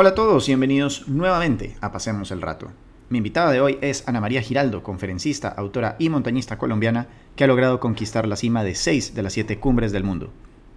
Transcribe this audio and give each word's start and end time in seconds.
Hola 0.00 0.10
a 0.10 0.14
todos 0.14 0.46
bienvenidos 0.46 1.08
nuevamente 1.08 1.76
a 1.80 1.90
Pasemos 1.90 2.30
el 2.30 2.40
Rato. 2.40 2.70
Mi 3.08 3.18
invitada 3.18 3.50
de 3.50 3.60
hoy 3.60 3.78
es 3.80 4.06
Ana 4.06 4.20
María 4.20 4.40
Giraldo, 4.42 4.84
conferencista, 4.84 5.48
autora 5.48 5.96
y 5.98 6.08
montañista 6.08 6.56
colombiana 6.56 7.08
que 7.34 7.42
ha 7.42 7.48
logrado 7.48 7.80
conquistar 7.80 8.28
la 8.28 8.36
cima 8.36 8.62
de 8.62 8.76
seis 8.76 9.16
de 9.16 9.24
las 9.24 9.32
siete 9.32 9.58
cumbres 9.58 9.90
del 9.90 10.04
mundo. 10.04 10.32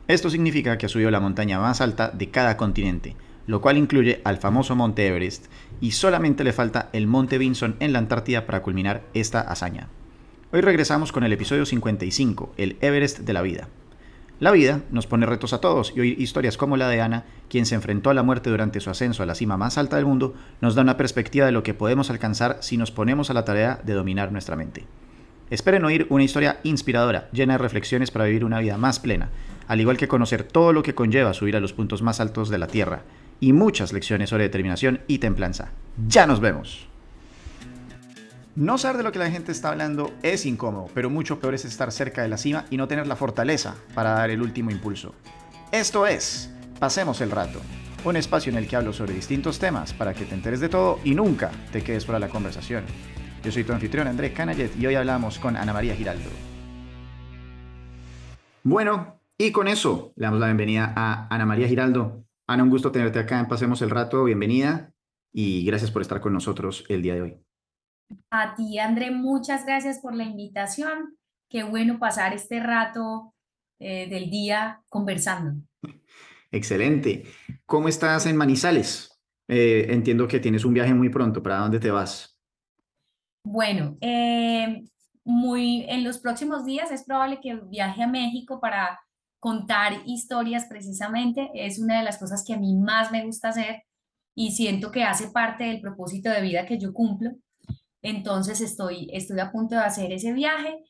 Esto 0.07 0.31
significa 0.31 0.79
que 0.79 0.87
ha 0.87 0.89
subido 0.89 1.11
la 1.11 1.19
montaña 1.19 1.59
más 1.59 1.81
alta 1.81 2.09
de 2.09 2.31
cada 2.31 2.57
continente, 2.57 3.15
lo 3.45 3.61
cual 3.61 3.77
incluye 3.77 4.21
al 4.23 4.37
famoso 4.37 4.75
Monte 4.75 5.05
Everest, 5.05 5.51
y 5.81 5.91
solamente 5.91 6.43
le 6.43 6.51
falta 6.51 6.89
el 6.91 7.05
Monte 7.05 7.37
Vinson 7.37 7.75
en 7.79 7.93
la 7.93 7.99
Antártida 7.99 8.47
para 8.47 8.63
culminar 8.63 9.03
esta 9.13 9.41
hazaña. 9.41 9.87
Hoy 10.51 10.61
regresamos 10.61 11.11
con 11.11 11.23
el 11.23 11.31
episodio 11.31 11.67
55, 11.67 12.53
el 12.57 12.75
Everest 12.81 13.19
de 13.19 13.33
la 13.33 13.43
vida. 13.43 13.67
La 14.41 14.49
vida 14.49 14.81
nos 14.89 15.05
pone 15.05 15.27
retos 15.27 15.53
a 15.53 15.61
todos 15.61 15.93
y 15.95 15.99
hoy 15.99 16.15
historias 16.17 16.57
como 16.57 16.75
la 16.75 16.89
de 16.89 16.99
Ana, 16.99 17.25
quien 17.47 17.67
se 17.67 17.75
enfrentó 17.75 18.09
a 18.09 18.15
la 18.15 18.23
muerte 18.23 18.49
durante 18.49 18.79
su 18.79 18.89
ascenso 18.89 19.21
a 19.21 19.27
la 19.27 19.35
cima 19.35 19.55
más 19.55 19.77
alta 19.77 19.97
del 19.97 20.07
mundo, 20.07 20.33
nos 20.61 20.73
da 20.73 20.81
una 20.81 20.97
perspectiva 20.97 21.45
de 21.45 21.51
lo 21.51 21.61
que 21.61 21.75
podemos 21.75 22.09
alcanzar 22.09 22.57
si 22.61 22.75
nos 22.75 22.89
ponemos 22.89 23.29
a 23.29 23.35
la 23.35 23.45
tarea 23.45 23.79
de 23.83 23.93
dominar 23.93 24.31
nuestra 24.31 24.55
mente. 24.55 24.87
Esperen 25.51 25.85
oír 25.85 26.07
una 26.09 26.23
historia 26.23 26.59
inspiradora, 26.63 27.29
llena 27.31 27.53
de 27.53 27.59
reflexiones 27.59 28.09
para 28.09 28.25
vivir 28.25 28.43
una 28.43 28.57
vida 28.57 28.79
más 28.79 28.99
plena, 28.99 29.29
al 29.67 29.79
igual 29.79 29.97
que 29.97 30.07
conocer 30.07 30.41
todo 30.41 30.73
lo 30.73 30.81
que 30.81 30.95
conlleva 30.95 31.35
subir 31.35 31.55
a 31.55 31.59
los 31.59 31.73
puntos 31.73 32.01
más 32.01 32.19
altos 32.19 32.49
de 32.49 32.57
la 32.57 32.65
Tierra, 32.65 33.03
y 33.39 33.53
muchas 33.53 33.93
lecciones 33.93 34.31
sobre 34.31 34.45
determinación 34.45 35.01
y 35.05 35.19
templanza. 35.19 35.69
¡Ya 36.07 36.25
nos 36.25 36.39
vemos! 36.39 36.90
No 38.55 38.77
saber 38.77 38.97
de 38.97 39.03
lo 39.03 39.13
que 39.13 39.19
la 39.19 39.31
gente 39.31 39.53
está 39.53 39.69
hablando 39.69 40.11
es 40.23 40.45
incómodo, 40.45 40.89
pero 40.93 41.09
mucho 41.09 41.39
peor 41.39 41.53
es 41.53 41.63
estar 41.63 41.89
cerca 41.93 42.21
de 42.21 42.27
la 42.27 42.35
cima 42.35 42.65
y 42.69 42.75
no 42.75 42.89
tener 42.89 43.07
la 43.07 43.15
fortaleza 43.15 43.77
para 43.95 44.09
dar 44.09 44.29
el 44.29 44.41
último 44.41 44.71
impulso. 44.71 45.15
Esto 45.71 46.05
es, 46.05 46.53
pasemos 46.77 47.21
el 47.21 47.31
rato, 47.31 47.61
un 48.03 48.17
espacio 48.17 48.51
en 48.51 48.57
el 48.57 48.67
que 48.67 48.75
hablo 48.75 48.91
sobre 48.91 49.13
distintos 49.13 49.57
temas 49.57 49.93
para 49.93 50.13
que 50.13 50.25
te 50.25 50.35
enteres 50.35 50.59
de 50.59 50.67
todo 50.67 50.99
y 51.05 51.15
nunca 51.15 51.49
te 51.71 51.81
quedes 51.81 52.05
fuera 52.05 52.19
de 52.19 52.27
la 52.27 52.31
conversación. 52.31 52.83
Yo 53.41 53.53
soy 53.53 53.63
tu 53.63 53.71
anfitrión 53.71 54.07
André 54.07 54.33
Canayet 54.33 54.75
y 54.77 54.85
hoy 54.85 54.95
hablamos 54.95 55.39
con 55.39 55.55
Ana 55.55 55.71
María 55.71 55.95
Giraldo. 55.95 56.29
Bueno, 58.63 59.17
y 59.37 59.53
con 59.53 59.69
eso 59.69 60.11
le 60.17 60.25
damos 60.25 60.41
la 60.41 60.47
bienvenida 60.47 60.91
a 60.93 61.33
Ana 61.33 61.45
María 61.45 61.69
Giraldo. 61.69 62.25
Ana, 62.47 62.63
un 62.63 62.69
gusto 62.69 62.91
tenerte 62.91 63.17
acá 63.17 63.39
en 63.39 63.47
Pasemos 63.47 63.81
el 63.81 63.91
Rato, 63.91 64.25
bienvenida 64.25 64.91
y 65.31 65.63
gracias 65.63 65.89
por 65.89 66.01
estar 66.01 66.19
con 66.19 66.33
nosotros 66.33 66.83
el 66.89 67.01
día 67.01 67.15
de 67.15 67.21
hoy. 67.21 67.37
A 68.29 68.55
ti, 68.55 68.79
André, 68.79 69.11
muchas 69.11 69.65
gracias 69.65 69.99
por 69.99 70.15
la 70.15 70.23
invitación. 70.23 71.17
Qué 71.49 71.63
bueno 71.63 71.99
pasar 71.99 72.33
este 72.33 72.59
rato 72.59 73.33
eh, 73.79 74.07
del 74.09 74.29
día 74.29 74.81
conversando. 74.89 75.61
Excelente. 76.51 77.23
¿Cómo 77.65 77.87
estás 77.87 78.25
en 78.25 78.37
Manizales? 78.37 79.19
Eh, 79.47 79.87
entiendo 79.89 80.27
que 80.27 80.39
tienes 80.39 80.65
un 80.65 80.73
viaje 80.73 80.93
muy 80.93 81.09
pronto. 81.09 81.41
¿Para 81.41 81.57
dónde 81.57 81.79
te 81.79 81.91
vas? 81.91 82.39
Bueno, 83.43 83.97
eh, 84.01 84.83
muy, 85.23 85.85
en 85.89 86.03
los 86.03 86.19
próximos 86.19 86.65
días 86.65 86.91
es 86.91 87.03
probable 87.03 87.39
que 87.41 87.55
viaje 87.55 88.03
a 88.03 88.07
México 88.07 88.59
para 88.59 88.99
contar 89.39 89.93
historias 90.05 90.65
precisamente. 90.65 91.49
Es 91.53 91.79
una 91.79 91.97
de 91.97 92.03
las 92.03 92.17
cosas 92.17 92.43
que 92.45 92.53
a 92.53 92.57
mí 92.57 92.75
más 92.75 93.11
me 93.11 93.25
gusta 93.25 93.49
hacer 93.49 93.83
y 94.35 94.51
siento 94.51 94.91
que 94.91 95.03
hace 95.03 95.29
parte 95.29 95.65
del 95.65 95.81
propósito 95.81 96.29
de 96.29 96.41
vida 96.41 96.65
que 96.65 96.77
yo 96.77 96.93
cumplo. 96.93 97.31
Entonces 98.01 98.61
estoy, 98.61 99.09
estoy 99.11 99.39
a 99.39 99.51
punto 99.51 99.75
de 99.75 99.81
hacer 99.81 100.11
ese 100.11 100.33
viaje. 100.33 100.83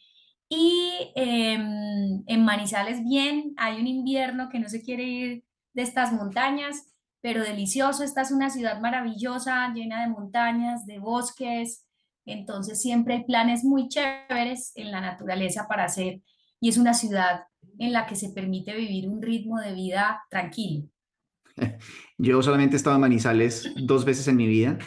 Y 0.50 1.12
em, 1.16 2.24
en 2.26 2.46
Manizales, 2.46 3.04
bien, 3.04 3.54
hay 3.58 3.80
un 3.80 3.88
invierno 3.88 4.50
que 4.50 4.60
no 4.60 4.70
se 4.70 4.82
quiere 4.82 5.04
ir 5.04 5.44
de 5.74 5.82
estas 5.82 6.12
montañas, 6.12 6.94
pero 7.22 7.44
delicioso. 7.44 8.04
Esta 8.04 8.22
es 8.22 8.32
una 8.32 8.50
ciudad 8.50 8.80
maravillosa, 8.82 9.74
llena 9.74 10.02
de 10.02 10.10
montañas, 10.10 10.86
de 10.86 11.00
bosques. 11.00 11.86
Entonces 12.26 12.82
siempre 12.82 13.16
hay 13.16 13.24
planes 13.24 13.64
muy 13.64 13.88
chéveres 13.88 14.74
en 14.76 14.92
la 14.92 15.02
naturaleza 15.02 15.68
para 15.68 15.86
hacer. 15.86 16.22
Y 16.60 16.70
es 16.70 16.78
una 16.78 16.94
ciudad 16.94 17.46
en 17.80 17.94
la 17.94 18.06
que 18.06 18.16
se 18.16 18.30
permite 18.30 18.76
vivir 18.76 19.08
un 19.08 19.22
ritmo 19.22 19.60
de 19.60 19.74
vida 19.74 20.22
tranquilo. 20.30 20.88
Yo 22.18 22.42
solamente 22.42 22.76
he 22.76 22.78
estado 22.78 22.96
en 22.96 23.02
Manizales 23.02 23.74
dos 23.76 24.06
veces 24.06 24.28
en 24.28 24.36
mi 24.36 24.48
vida 24.48 24.78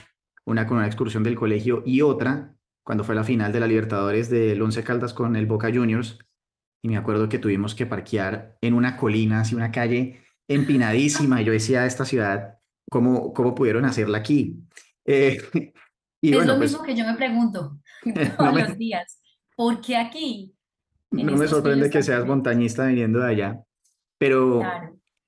una 0.46 0.66
con 0.66 0.78
una 0.78 0.86
excursión 0.86 1.22
del 1.22 1.36
colegio 1.36 1.82
y 1.86 2.02
otra 2.02 2.54
cuando 2.84 3.02
fue 3.02 3.14
la 3.14 3.24
final 3.24 3.52
de 3.52 3.60
la 3.60 3.66
Libertadores 3.66 4.28
del 4.28 4.60
Once 4.60 4.82
Caldas 4.84 5.14
con 5.14 5.36
el 5.36 5.46
Boca 5.46 5.70
Juniors. 5.72 6.18
Y 6.82 6.88
me 6.88 6.98
acuerdo 6.98 7.28
que 7.30 7.38
tuvimos 7.38 7.74
que 7.74 7.86
parquear 7.86 8.58
en 8.60 8.74
una 8.74 8.96
colina, 8.98 9.40
así 9.40 9.54
una 9.54 9.72
calle 9.72 10.22
empinadísima. 10.48 11.40
Y 11.40 11.46
yo 11.46 11.52
decía, 11.52 11.86
esta 11.86 12.04
ciudad, 12.04 12.58
¿cómo, 12.90 13.32
cómo 13.32 13.54
pudieron 13.54 13.86
hacerla 13.86 14.18
aquí? 14.18 14.62
Eh, 15.06 15.38
y 16.20 16.36
es 16.36 16.46
lo 16.46 16.58
pues 16.58 16.72
mismo 16.72 16.84
que 16.84 16.94
yo 16.94 17.06
me 17.06 17.14
pregunto 17.14 17.78
todos 18.36 18.54
los 18.54 18.76
días. 18.76 19.18
¿Por 19.56 19.80
qué 19.80 19.96
aquí? 19.96 20.54
No 21.10 21.36
me 21.36 21.48
sorprende 21.48 21.88
que 21.88 22.02
seas 22.02 22.26
montañista 22.26 22.86
viniendo 22.86 23.20
de 23.20 23.30
allá. 23.30 23.64
Pero 24.18 24.62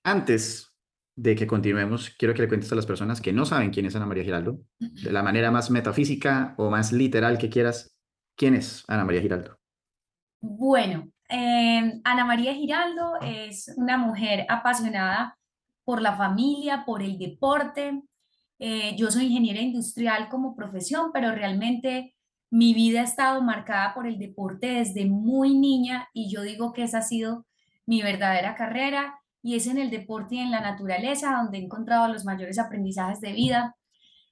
antes 0.04 0.72
de 1.16 1.34
que 1.34 1.46
continuemos, 1.46 2.10
quiero 2.10 2.34
que 2.34 2.42
le 2.42 2.48
cuentes 2.48 2.70
a 2.70 2.76
las 2.76 2.84
personas 2.84 3.22
que 3.22 3.32
no 3.32 3.46
saben 3.46 3.70
quién 3.70 3.86
es 3.86 3.96
Ana 3.96 4.04
María 4.04 4.22
Giraldo, 4.22 4.60
de 4.78 5.12
la 5.12 5.22
manera 5.22 5.50
más 5.50 5.70
metafísica 5.70 6.54
o 6.58 6.68
más 6.70 6.92
literal 6.92 7.38
que 7.38 7.48
quieras, 7.48 7.96
¿quién 8.36 8.54
es 8.54 8.84
Ana 8.86 9.04
María 9.04 9.22
Giraldo? 9.22 9.58
Bueno, 10.40 11.10
em, 11.28 12.02
Ana 12.04 12.26
María 12.26 12.52
Giraldo 12.52 13.18
es 13.22 13.72
una 13.76 13.96
mujer 13.96 14.44
apasionada 14.50 15.38
por 15.84 16.02
la 16.02 16.14
familia, 16.16 16.84
por 16.84 17.02
el 17.02 17.18
deporte. 17.18 18.02
Eh, 18.58 18.94
yo 18.96 19.10
soy 19.10 19.26
ingeniera 19.26 19.60
industrial 19.60 20.28
como 20.28 20.54
profesión, 20.54 21.12
pero 21.14 21.32
realmente 21.32 22.14
mi 22.50 22.74
vida 22.74 23.00
ha 23.00 23.04
estado 23.04 23.40
marcada 23.40 23.94
por 23.94 24.06
el 24.06 24.18
deporte 24.18 24.66
desde 24.66 25.06
muy 25.06 25.56
niña 25.56 26.08
y 26.12 26.30
yo 26.30 26.42
digo 26.42 26.74
que 26.74 26.82
esa 26.82 26.98
ha 26.98 27.02
sido 27.02 27.46
mi 27.86 28.02
verdadera 28.02 28.54
carrera 28.54 29.18
y 29.46 29.54
es 29.54 29.68
en 29.68 29.78
el 29.78 29.90
deporte 29.90 30.34
y 30.34 30.38
en 30.40 30.50
la 30.50 30.60
naturaleza 30.60 31.36
donde 31.36 31.58
he 31.58 31.62
encontrado 31.62 32.08
los 32.12 32.24
mayores 32.24 32.58
aprendizajes 32.58 33.20
de 33.20 33.32
vida. 33.32 33.76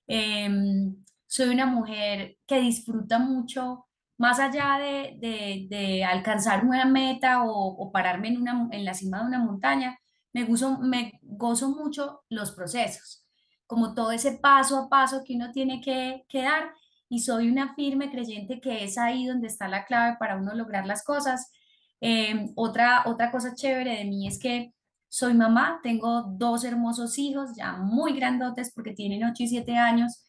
Em, 0.09 0.97
soy 1.25 1.51
una 1.51 1.67
mujer 1.67 2.37
que 2.49 2.59
disfruta 2.61 3.21
mucho, 3.21 3.87
más 4.19 4.41
allá 4.41 4.77
de, 4.81 5.69
de, 5.71 6.05
alcanzar 6.05 6.65
una 6.65 6.85
meta 6.85 7.45
o, 7.45 7.93
pararme 7.93 8.29
en, 8.29 8.39
una, 8.39 8.69
en 8.73 8.85
la 8.85 8.93
cima 8.93 9.21
de 9.21 9.27
una 9.27 9.39
montaña, 9.39 9.97
me, 10.33 10.43
gozo, 10.45 10.79
me 10.79 11.13
gozo 11.23 11.71
mucho 11.71 12.25
los 12.29 12.51
procesos, 12.51 13.25
como 13.69 13.95
todo 13.95 14.11
ese 14.11 14.33
paso 14.39 14.77
a 14.79 14.89
paso 14.89 15.23
que 15.25 15.37
uno 15.37 15.53
tiene 15.53 15.81
que, 15.81 16.25
que 16.29 16.43
dar 16.43 16.73
y 17.09 17.21
soy 17.21 17.49
una 17.49 17.73
firme 17.77 18.11
creyente 18.11 18.61
que 18.61 18.83
es 18.83 18.99
ahí 18.99 19.27
donde 19.27 19.47
está 19.47 19.69
la 19.69 19.85
clave 19.85 20.17
para 20.19 20.37
uno 20.37 20.55
lograr 20.55 20.87
las 20.87 21.05
cosas. 21.05 21.53
Em, 22.01 22.53
otra, 22.57 23.05
otra 23.07 23.31
cosa 23.31 23.55
chévere 23.55 23.99
de 23.99 24.05
mí 24.07 24.27
es 24.27 24.41
que 24.41 24.75
soy 25.15 25.33
mamá, 25.33 25.79
tengo 25.81 26.23
dos 26.37 26.65
hermosos 26.65 27.21
hijos, 27.21 27.51
ya 27.57 27.77
muy 27.77 28.17
grandotes 28.17 28.73
porque 28.75 28.95
tienen 28.95 29.23
8 29.23 29.45
y 29.45 29.47
7 29.47 29.77
años. 29.77 30.25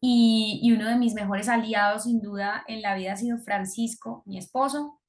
Y, 0.00 0.72
uno 0.74 0.88
de 0.88 0.96
mis 0.96 1.14
mejores 1.14 1.48
aliados, 1.48 2.02
sin 2.02 2.20
duda, 2.20 2.64
en 2.66 2.82
la 2.82 2.96
vida 2.96 3.12
ha 3.12 3.16
sido 3.16 3.38
Francisco, 3.38 4.24
mi 4.26 4.36
esposo. 4.36 5.00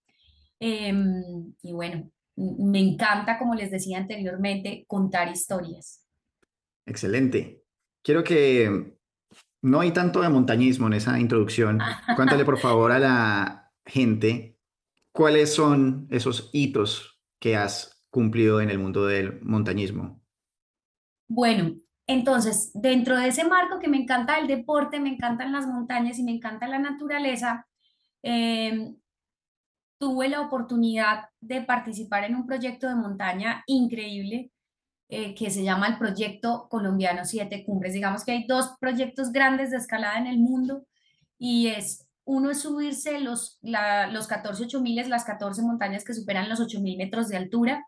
Em, 0.60 1.56
y 1.64 1.74
bueno, 1.74 2.08
me 2.36 2.80
encanta, 2.80 3.40
como 3.40 3.56
les 3.56 3.72
decía 3.72 3.98
anteriormente, 3.98 4.86
contar 4.88 5.30
historias. 5.30 6.06
Excelente. 6.86 7.64
Quiero 8.04 8.24
que 8.24 8.96
no 9.64 9.80
hay 9.80 9.90
tanto 9.90 10.22
de 10.22 10.30
montañismo 10.30 10.86
en 10.86 10.94
esa 10.94 11.20
introducción. 11.20 11.80
Cuéntale, 12.16 12.46
por 12.46 12.60
favor, 12.60 12.92
a 12.92 13.00
la 13.00 13.72
gente 13.84 14.60
cuáles 15.12 15.52
son 15.52 16.08
esos 16.12 16.52
hitos 16.54 17.20
que 17.40 17.56
has 17.56 17.95
cumplido 18.16 18.62
en 18.62 18.70
el 18.70 18.80
mundo 18.80 19.06
del 19.08 19.42
montañismo? 19.42 20.22
Bueno, 21.28 21.76
entonces, 22.08 22.72
dentro 22.74 23.18
de 23.18 23.28
ese 23.28 23.44
marco 23.44 23.78
que 23.78 23.90
me 23.90 23.98
encanta 23.98 24.40
el 24.40 24.48
deporte, 24.48 25.02
me 25.02 25.10
encantan 25.10 25.52
las 25.52 25.68
montañas 25.68 26.18
y 26.18 26.24
me 26.24 26.32
encanta 26.32 26.66
la 26.66 26.80
naturaleza, 26.80 27.68
em, 28.24 28.96
tuve 29.98 30.30
la 30.30 30.40
oportunidad 30.40 31.26
de 31.42 31.62
participar 31.64 32.24
en 32.24 32.36
un 32.36 32.48
proyecto 32.48 32.88
de 32.88 32.96
montaña 32.96 33.64
increíble 33.68 34.50
eh, 35.10 35.36
que 35.36 35.52
se 35.52 35.64
llama 35.64 35.88
el 35.88 35.98
Proyecto 35.98 36.68
Colombiano 36.70 37.26
Siete 37.26 37.66
Cumbres. 37.66 37.94
Digamos 37.94 38.24
que 38.24 38.32
hay 38.32 38.48
dos 38.48 38.76
proyectos 38.80 39.34
grandes 39.34 39.72
de 39.72 39.78
escalada 39.78 40.18
en 40.20 40.28
el 40.28 40.40
mundo 40.40 40.86
y 41.38 41.68
es, 41.68 42.08
uno 42.24 42.50
es 42.50 42.62
subirse 42.62 43.20
los, 43.20 43.60
los 43.62 44.28
14 44.28 44.64
8000, 44.64 45.10
las 45.10 45.26
14 45.26 45.62
montañas 45.64 46.06
que 46.06 46.14
superan 46.14 46.48
los 46.48 46.62
8000 46.62 46.98
metros 46.98 47.28
de 47.28 47.38
altura 47.38 47.86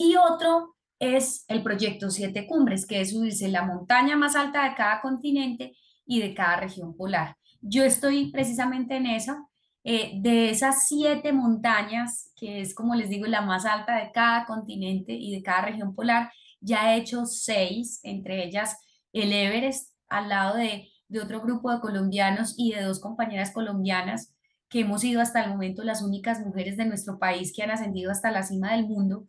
y 0.00 0.16
otro 0.16 0.76
es 0.98 1.44
el 1.48 1.62
proyecto 1.62 2.08
Siete 2.08 2.46
Cumbres, 2.46 2.86
que 2.86 3.02
es 3.02 3.10
subirse 3.10 3.48
la 3.48 3.66
montaña 3.66 4.16
más 4.16 4.34
alta 4.34 4.64
de 4.64 4.74
cada 4.74 5.02
continente 5.02 5.76
y 6.06 6.20
de 6.20 6.32
cada 6.32 6.56
región 6.56 6.96
polar. 6.96 7.36
Yo 7.60 7.84
estoy 7.84 8.30
precisamente 8.30 8.96
en 8.96 9.04
esa. 9.04 9.46
Eh, 9.84 10.12
de 10.22 10.48
esas 10.48 10.88
siete 10.88 11.34
montañas, 11.34 12.32
que 12.34 12.62
es 12.62 12.74
como 12.74 12.94
les 12.94 13.10
digo, 13.10 13.26
la 13.26 13.42
más 13.42 13.66
alta 13.66 13.96
de 13.96 14.10
cada 14.10 14.46
continente 14.46 15.12
y 15.12 15.32
de 15.32 15.42
cada 15.42 15.66
región 15.66 15.94
polar, 15.94 16.32
ya 16.60 16.94
he 16.94 16.98
hecho 16.98 17.26
seis, 17.26 18.00
entre 18.02 18.44
ellas 18.44 18.78
el 19.12 19.34
Everest 19.34 19.94
al 20.08 20.30
lado 20.30 20.56
de, 20.56 20.88
de 21.08 21.20
otro 21.20 21.42
grupo 21.42 21.70
de 21.70 21.80
colombianos 21.80 22.54
y 22.56 22.72
de 22.72 22.82
dos 22.82 23.00
compañeras 23.00 23.52
colombianas 23.52 24.34
que 24.70 24.80
hemos 24.80 25.02
sido 25.02 25.20
hasta 25.20 25.44
el 25.44 25.50
momento 25.50 25.82
las 25.82 26.00
únicas 26.00 26.40
mujeres 26.40 26.78
de 26.78 26.86
nuestro 26.86 27.18
país 27.18 27.52
que 27.54 27.62
han 27.62 27.70
ascendido 27.70 28.10
hasta 28.10 28.30
la 28.30 28.44
cima 28.44 28.72
del 28.72 28.86
mundo. 28.86 29.26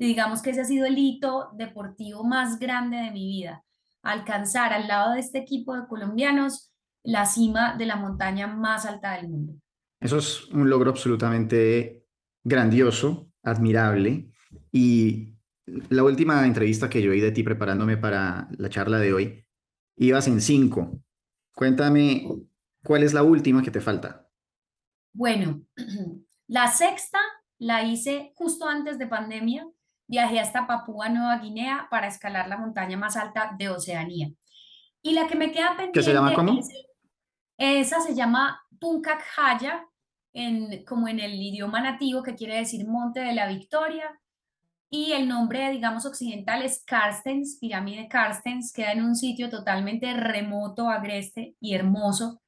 Y 0.00 0.06
digamos 0.06 0.40
que 0.40 0.48
ese 0.48 0.62
ha 0.62 0.64
sido 0.64 0.86
el 0.86 0.96
hito 0.96 1.50
deportivo 1.52 2.24
más 2.24 2.58
grande 2.58 2.96
de 2.96 3.10
mi 3.10 3.26
vida, 3.26 3.62
alcanzar 4.02 4.72
al 4.72 4.88
lado 4.88 5.12
de 5.12 5.20
este 5.20 5.36
equipo 5.36 5.76
de 5.76 5.86
colombianos 5.86 6.72
la 7.02 7.26
cima 7.26 7.76
de 7.76 7.84
la 7.84 7.96
montaña 7.96 8.46
más 8.46 8.86
alta 8.86 9.16
del 9.16 9.28
mundo. 9.28 9.60
Eso 10.00 10.16
es 10.16 10.46
un 10.52 10.70
logro 10.70 10.88
absolutamente 10.88 12.06
grandioso, 12.42 13.30
admirable. 13.42 14.30
Y 14.72 15.34
la 15.90 16.02
última 16.02 16.46
entrevista 16.46 16.88
que 16.88 17.02
yo 17.02 17.10
oí 17.10 17.20
de 17.20 17.32
ti 17.32 17.42
preparándome 17.42 17.98
para 17.98 18.48
la 18.56 18.70
charla 18.70 18.98
de 19.00 19.12
hoy, 19.12 19.46
ibas 19.96 20.28
en 20.28 20.40
cinco. 20.40 20.98
Cuéntame, 21.54 22.26
¿cuál 22.82 23.02
es 23.02 23.12
la 23.12 23.22
última 23.22 23.62
que 23.62 23.70
te 23.70 23.82
falta? 23.82 24.26
Bueno, 25.12 25.60
la 26.46 26.68
sexta 26.68 27.18
la 27.58 27.82
hice 27.82 28.32
justo 28.34 28.66
antes 28.66 28.98
de 28.98 29.06
pandemia. 29.06 29.68
Viajé 30.10 30.40
hasta 30.40 30.66
Papúa 30.66 31.08
Nueva 31.08 31.38
Guinea 31.38 31.86
para 31.88 32.08
escalar 32.08 32.48
la 32.48 32.56
montaña 32.56 32.96
más 32.96 33.16
alta 33.16 33.54
de 33.56 33.68
Oceanía. 33.68 34.28
Y 35.02 35.12
la 35.12 35.28
que 35.28 35.36
me 35.36 35.52
queda 35.52 35.68
pendiente. 35.76 36.00
¿Qué 36.00 36.02
se 36.02 36.12
llama 36.12 36.34
cómo? 36.34 36.58
esa 37.56 38.00
se 38.00 38.12
llama 38.12 38.60
Punkak 38.80 39.22
Haya, 39.36 39.86
en, 40.32 40.84
como 40.84 41.06
en 41.06 41.20
el 41.20 41.34
idioma 41.34 41.80
nativo, 41.80 42.24
que 42.24 42.34
quiere 42.34 42.56
decir 42.56 42.88
Monte 42.88 43.20
de 43.20 43.34
la 43.34 43.46
Victoria. 43.46 44.20
Y 44.90 45.12
el 45.12 45.28
nombre, 45.28 45.70
digamos, 45.70 46.04
occidental 46.04 46.62
es 46.62 46.82
Carstens, 46.84 47.58
pirámide 47.60 48.08
Carstens, 48.08 48.72
queda 48.72 48.90
en 48.90 49.04
un 49.04 49.14
sitio 49.14 49.48
totalmente 49.48 50.12
remoto, 50.12 50.88
agreste 50.88 51.54
y 51.60 51.74
hermoso. 51.74 52.42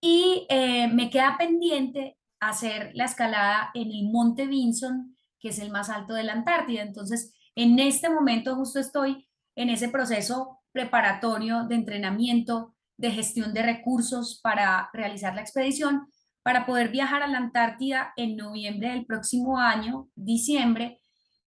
Y 0.00 0.48
eh, 0.48 0.88
me 0.88 1.10
queda 1.10 1.36
pendiente 1.38 2.18
hacer 2.40 2.90
la 2.94 3.04
escalada 3.04 3.70
en 3.72 3.92
el 3.92 4.10
Monte 4.10 4.48
Vinson, 4.48 5.16
que 5.42 5.48
es 5.48 5.58
el 5.58 5.70
más 5.70 5.90
alto 5.90 6.14
de 6.14 6.22
la 6.22 6.32
Antártida. 6.32 6.82
Entonces, 6.82 7.34
en 7.56 7.78
este 7.80 8.08
momento 8.08 8.54
justo 8.54 8.78
estoy 8.78 9.28
en 9.56 9.68
ese 9.68 9.88
proceso 9.88 10.60
preparatorio 10.70 11.64
de 11.64 11.74
entrenamiento, 11.74 12.74
de 12.96 13.10
gestión 13.10 13.52
de 13.52 13.62
recursos 13.62 14.40
para 14.42 14.88
realizar 14.92 15.34
la 15.34 15.42
expedición, 15.42 16.06
para 16.42 16.64
poder 16.64 16.90
viajar 16.90 17.22
a 17.22 17.26
la 17.26 17.38
Antártida 17.38 18.12
en 18.16 18.36
noviembre 18.36 18.90
del 18.90 19.04
próximo 19.04 19.58
año, 19.58 20.08
diciembre, 20.14 21.00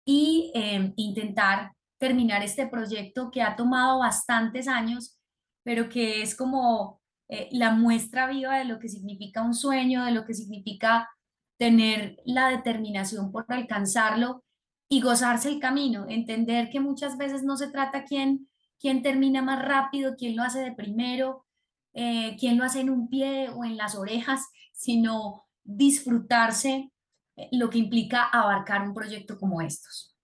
y 0.03 0.51
em, 0.53 0.93
intentar 0.97 1.71
terminar 1.97 2.43
este 2.43 2.67
proyecto 2.67 3.31
que 3.31 3.41
ha 3.41 3.55
tomado 3.55 3.99
bastantes 3.99 4.67
años, 4.67 5.17
pero 5.63 5.89
que 5.89 6.21
es 6.21 6.35
como 6.35 7.01
eh, 7.29 7.49
la 7.51 7.71
muestra 7.71 8.27
viva 8.27 8.57
de 8.59 8.65
lo 8.65 8.77
que 8.77 8.89
significa 8.89 9.41
un 9.41 9.55
sueño, 9.55 10.05
de 10.05 10.11
lo 10.11 10.25
que 10.25 10.35
significa 10.35 11.09
tener 11.57 12.17
la 12.25 12.49
determinación 12.49 13.31
por 13.31 13.45
alcanzarlo 13.49 14.43
y 14.89 15.01
gozarse 15.01 15.49
el 15.49 15.59
camino, 15.59 16.05
entender 16.07 16.69
que 16.69 16.79
muchas 16.79 17.17
veces 17.17 17.43
no 17.43 17.57
se 17.57 17.69
trata 17.69 18.03
quién, 18.03 18.49
quién 18.79 19.01
termina 19.01 19.41
más 19.41 19.63
rápido, 19.65 20.15
quién 20.17 20.35
lo 20.35 20.43
hace 20.43 20.59
de 20.59 20.73
primero, 20.73 21.45
eh, 21.93 22.35
quién 22.39 22.57
lo 22.57 22.63
hace 22.63 22.81
en 22.81 22.89
un 22.89 23.09
pie 23.09 23.49
o 23.49 23.63
en 23.63 23.77
las 23.77 23.95
orejas, 23.95 24.41
sino 24.73 25.45
disfrutarse 25.63 26.91
eh, 27.35 27.49
lo 27.53 27.69
que 27.69 27.79
implica 27.79 28.23
abarcar 28.23 28.81
un 28.87 28.93
proyecto 28.93 29.39
como 29.39 29.61
estos. 29.61 30.15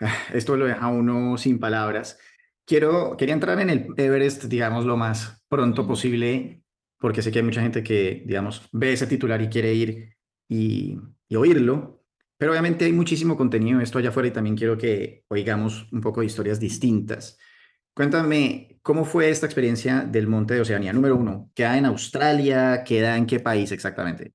Ah, 0.00 0.14
esto 0.32 0.56
lo 0.56 0.66
deja 0.66 0.88
uno 0.88 1.36
sin 1.38 1.58
palabras. 1.58 2.18
Quiero, 2.64 3.16
quería 3.16 3.34
entrar 3.34 3.58
en 3.60 3.70
el 3.70 3.86
Everest, 3.96 4.44
digamos, 4.44 4.84
lo 4.84 4.96
más 4.96 5.42
pronto 5.48 5.86
posible, 5.86 6.62
porque 6.98 7.22
sé 7.22 7.30
que 7.30 7.38
hay 7.38 7.44
mucha 7.44 7.62
gente 7.62 7.82
que, 7.82 8.22
digamos, 8.26 8.68
ve 8.72 8.92
ese 8.92 9.06
titular 9.06 9.40
y 9.42 9.48
quiere 9.48 9.74
ir 9.74 10.16
y, 10.48 10.98
y 11.28 11.36
oírlo, 11.36 12.04
pero 12.38 12.52
obviamente 12.52 12.84
hay 12.84 12.92
muchísimo 12.92 13.36
contenido 13.36 13.78
de 13.78 13.84
esto 13.84 13.98
allá 13.98 14.10
afuera 14.10 14.28
y 14.28 14.32
también 14.32 14.56
quiero 14.56 14.76
que 14.76 15.24
oigamos 15.28 15.90
un 15.92 16.00
poco 16.00 16.20
de 16.20 16.26
historias 16.26 16.60
distintas. 16.60 17.38
Cuéntame, 17.94 18.78
¿cómo 18.82 19.06
fue 19.06 19.30
esta 19.30 19.46
experiencia 19.46 20.00
del 20.02 20.26
Monte 20.26 20.52
de 20.52 20.60
Oceanía? 20.60 20.92
Número 20.92 21.16
uno, 21.16 21.50
¿queda 21.54 21.78
en 21.78 21.86
Australia? 21.86 22.84
¿Queda 22.84 23.16
en 23.16 23.24
qué 23.24 23.40
país 23.40 23.72
exactamente? 23.72 24.34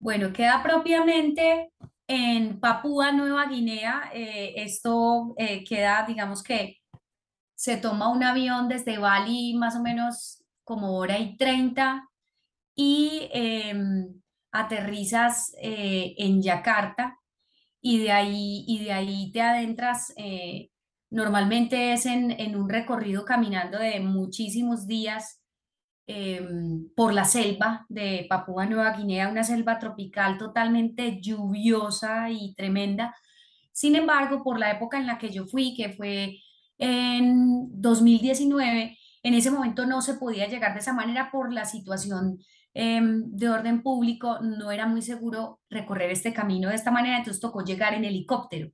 Bueno, 0.00 0.32
queda 0.32 0.60
propiamente 0.60 1.70
en 2.08 2.58
Papúa 2.58 3.12
Nueva 3.12 3.46
Guinea. 3.46 4.10
Eh, 4.12 4.54
esto 4.56 5.34
eh, 5.38 5.62
queda, 5.62 6.04
digamos 6.08 6.42
que 6.42 6.78
se 7.54 7.76
toma 7.76 8.10
un 8.10 8.24
avión 8.24 8.68
desde 8.68 8.98
Bali 8.98 9.54
más 9.54 9.76
o 9.76 9.82
menos 9.82 10.39
como 10.70 10.96
hora 10.96 11.18
y 11.18 11.36
treinta 11.36 12.08
y 12.74 13.28
em, 13.32 14.20
aterrizas 14.52 15.52
eh, 15.60 16.14
en 16.18 16.42
Yakarta 16.42 17.18
y 17.80 17.98
de 17.98 18.12
ahí, 18.12 18.64
y 18.68 18.84
de 18.84 18.92
ahí 18.92 19.32
te 19.32 19.40
adentras. 19.42 20.14
normalmente 21.10 21.92
es 21.92 22.06
en, 22.06 22.30
en, 22.30 22.54
un 22.56 22.68
recorrido 22.68 23.24
caminando 23.24 23.78
de 23.78 24.00
muchísimos 24.00 24.86
días 24.86 25.40
Em, 26.12 26.88
por 26.96 27.12
la 27.14 27.24
selva 27.24 27.86
de 27.88 28.26
Papúa 28.28 28.66
Nueva 28.66 28.96
Guinea, 28.96 29.28
una 29.28 29.44
selva 29.44 29.78
tropical 29.78 30.38
totalmente 30.38 31.20
lluviosa 31.20 32.28
y 32.30 32.52
tremenda. 32.56 33.14
Sin 33.72 33.94
embargo, 33.94 34.42
por 34.42 34.58
la 34.58 34.72
época 34.72 34.98
en 34.98 35.06
la 35.06 35.18
que 35.18 35.30
yo 35.30 35.46
fui, 35.46 35.72
que 35.76 35.90
fue 35.90 36.40
en 36.78 37.68
2019, 37.80 38.98
en 39.22 39.34
ese 39.34 39.50
momento 39.50 39.86
no 39.86 40.02
se 40.02 40.14
podía 40.14 40.48
llegar 40.48 40.72
de 40.74 40.80
esa 40.80 40.92
manera 40.92 41.30
por 41.30 41.52
la 41.52 41.64
situación 41.64 42.38
em, 42.72 43.24
de 43.30 43.48
orden 43.48 43.82
público, 43.82 44.38
no 44.40 44.70
era 44.70 44.86
muy 44.86 45.02
seguro 45.02 45.60
recorrer 45.68 46.10
este 46.10 46.32
camino 46.32 46.68
de 46.68 46.76
esta 46.76 46.90
manera, 46.90 47.18
entonces 47.18 47.40
tocó 47.40 47.62
llegar 47.62 47.94
en 47.94 48.04
helicóptero. 48.04 48.70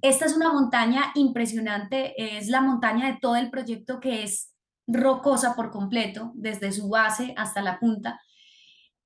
Esta 0.00 0.26
es 0.26 0.36
una 0.36 0.52
montaña 0.52 1.12
impresionante, 1.14 2.14
es 2.38 2.48
la 2.48 2.60
montaña 2.60 3.06
de 3.06 3.18
todo 3.20 3.36
el 3.36 3.50
proyecto 3.50 4.00
que 4.00 4.22
es 4.22 4.52
rocosa 4.86 5.54
por 5.54 5.70
completo, 5.70 6.32
desde 6.34 6.72
su 6.72 6.88
base 6.88 7.34
hasta 7.36 7.62
la 7.62 7.78
punta. 7.78 8.20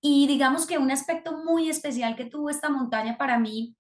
Y 0.01 0.27
digamos 0.27 0.67
que 0.67 0.79
un 0.79 0.91
aspecto 0.91 1.43
muy 1.45 1.69
especial 1.69 2.17
que 2.17 2.27
tuvo 2.27 2.51
esta 2.51 2.69
montaña 2.69 3.17
para 3.17 3.39
mí 3.39 3.75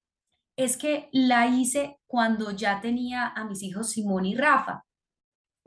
es 0.56 0.76
que 0.76 1.08
la 1.12 1.46
hice 1.46 1.98
cuando 2.06 2.50
ya 2.50 2.80
tenía 2.80 3.28
a 3.28 3.44
mis 3.44 3.62
hijos 3.62 3.90
Simón 3.90 4.24
y 4.24 4.34
Rafa. 4.34 4.85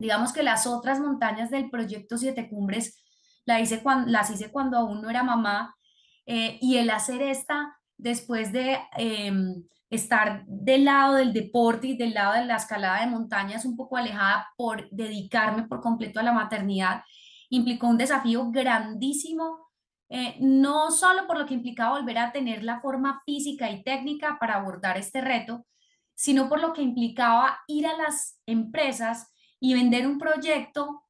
Digamos 0.00 0.32
que 0.32 0.42
las 0.42 0.66
otras 0.66 0.98
montañas 0.98 1.50
del 1.50 1.68
proyecto 1.68 2.16
Siete 2.16 2.48
Cumbres 2.48 3.04
la 3.44 3.60
hice 3.60 3.82
cuando, 3.82 4.10
las 4.10 4.30
hice 4.30 4.50
cuando 4.50 4.78
aún 4.78 5.02
no 5.02 5.10
era 5.10 5.22
mamá 5.22 5.76
eh, 6.24 6.58
y 6.62 6.78
el 6.78 6.88
hacer 6.88 7.20
esta 7.20 7.76
después 7.98 8.50
de 8.50 8.78
em, 8.96 9.62
estar 9.90 10.44
del 10.46 10.86
lado 10.86 11.16
del 11.16 11.34
deporte 11.34 11.88
y 11.88 11.98
del 11.98 12.14
lado 12.14 12.32
de 12.32 12.46
la 12.46 12.56
escalada 12.56 13.00
de 13.00 13.10
montañas 13.10 13.66
un 13.66 13.76
poco 13.76 13.98
alejada 13.98 14.48
por 14.56 14.88
dedicarme 14.90 15.64
por 15.68 15.82
completo 15.82 16.18
a 16.18 16.22
la 16.22 16.32
maternidad, 16.32 17.02
implicó 17.50 17.86
un 17.86 17.98
desafío 17.98 18.50
grandísimo, 18.50 19.68
eh, 20.08 20.36
no 20.40 20.90
solo 20.90 21.26
por 21.26 21.38
lo 21.38 21.44
que 21.44 21.54
implicaba 21.54 21.98
volver 21.98 22.16
a 22.16 22.32
tener 22.32 22.64
la 22.64 22.80
forma 22.80 23.20
física 23.26 23.70
y 23.70 23.82
técnica 23.82 24.38
para 24.40 24.54
abordar 24.54 24.96
este 24.96 25.20
reto, 25.20 25.66
sino 26.14 26.48
por 26.48 26.58
lo 26.58 26.72
que 26.72 26.80
implicaba 26.80 27.58
ir 27.66 27.86
a 27.86 27.96
las 27.98 28.40
empresas 28.46 29.30
y 29.60 29.74
vender 29.74 30.06
un 30.06 30.18
proyecto 30.18 31.04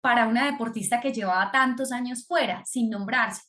para 0.00 0.26
una 0.26 0.50
deportista 0.50 1.00
que 1.00 1.12
llevaba 1.12 1.50
tantos 1.50 1.92
años 1.92 2.26
fuera, 2.26 2.62
sin 2.66 2.90
nombrarse. 2.90 3.42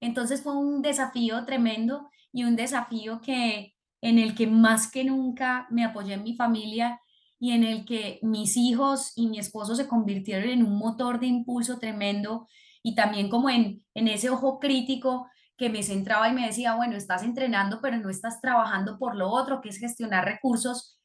Entonces 0.00 0.42
fue 0.42 0.56
un 0.56 0.82
desafío 0.82 1.44
tremendo 1.44 2.10
y 2.32 2.44
un 2.44 2.56
desafío 2.56 3.20
que 3.20 3.74
en 4.00 4.18
el 4.18 4.34
que 4.34 4.46
más 4.46 4.90
que 4.90 5.04
nunca 5.04 5.66
me 5.70 5.84
apoyé 5.84 6.14
en 6.14 6.22
mi 6.22 6.34
familia 6.34 7.00
y 7.38 7.52
en 7.52 7.64
el 7.64 7.84
que 7.84 8.18
mis 8.22 8.56
hijos 8.56 9.12
y 9.14 9.28
mi 9.28 9.38
esposo 9.38 9.74
se 9.74 9.86
convirtieron 9.86 10.48
en 10.48 10.64
un 10.64 10.78
motor 10.78 11.20
de 11.20 11.26
impulso 11.26 11.78
tremendo 11.78 12.48
y 12.82 12.94
también 12.94 13.28
como 13.28 13.50
en, 13.50 13.84
en 13.94 14.08
ese 14.08 14.30
ojo 14.30 14.58
crítico 14.58 15.28
que 15.56 15.68
me 15.68 15.82
centraba 15.82 16.28
y 16.28 16.32
me 16.32 16.46
decía, 16.46 16.74
bueno, 16.74 16.96
estás 16.96 17.22
entrenando, 17.22 17.80
pero 17.82 17.98
no 17.98 18.08
estás 18.08 18.40
trabajando 18.40 18.98
por 18.98 19.14
lo 19.14 19.30
otro, 19.30 19.60
que 19.60 19.68
es 19.68 19.78
gestionar 19.78 20.24
recursos, 20.24 20.98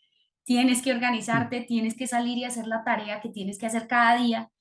tienes 0.45 0.81
que 0.81 0.93
organizarte, 0.93 1.61
tienes 1.61 1.95
que 1.95 2.07
salir 2.07 2.37
y 2.37 2.45
hacer 2.45 2.67
la 2.67 2.83
tarea 2.83 3.19
que 3.19 3.29
tienes 3.29 3.57
que 3.57 3.65
hacer 3.65 3.87
cada 3.87 4.15
día. 4.17 4.51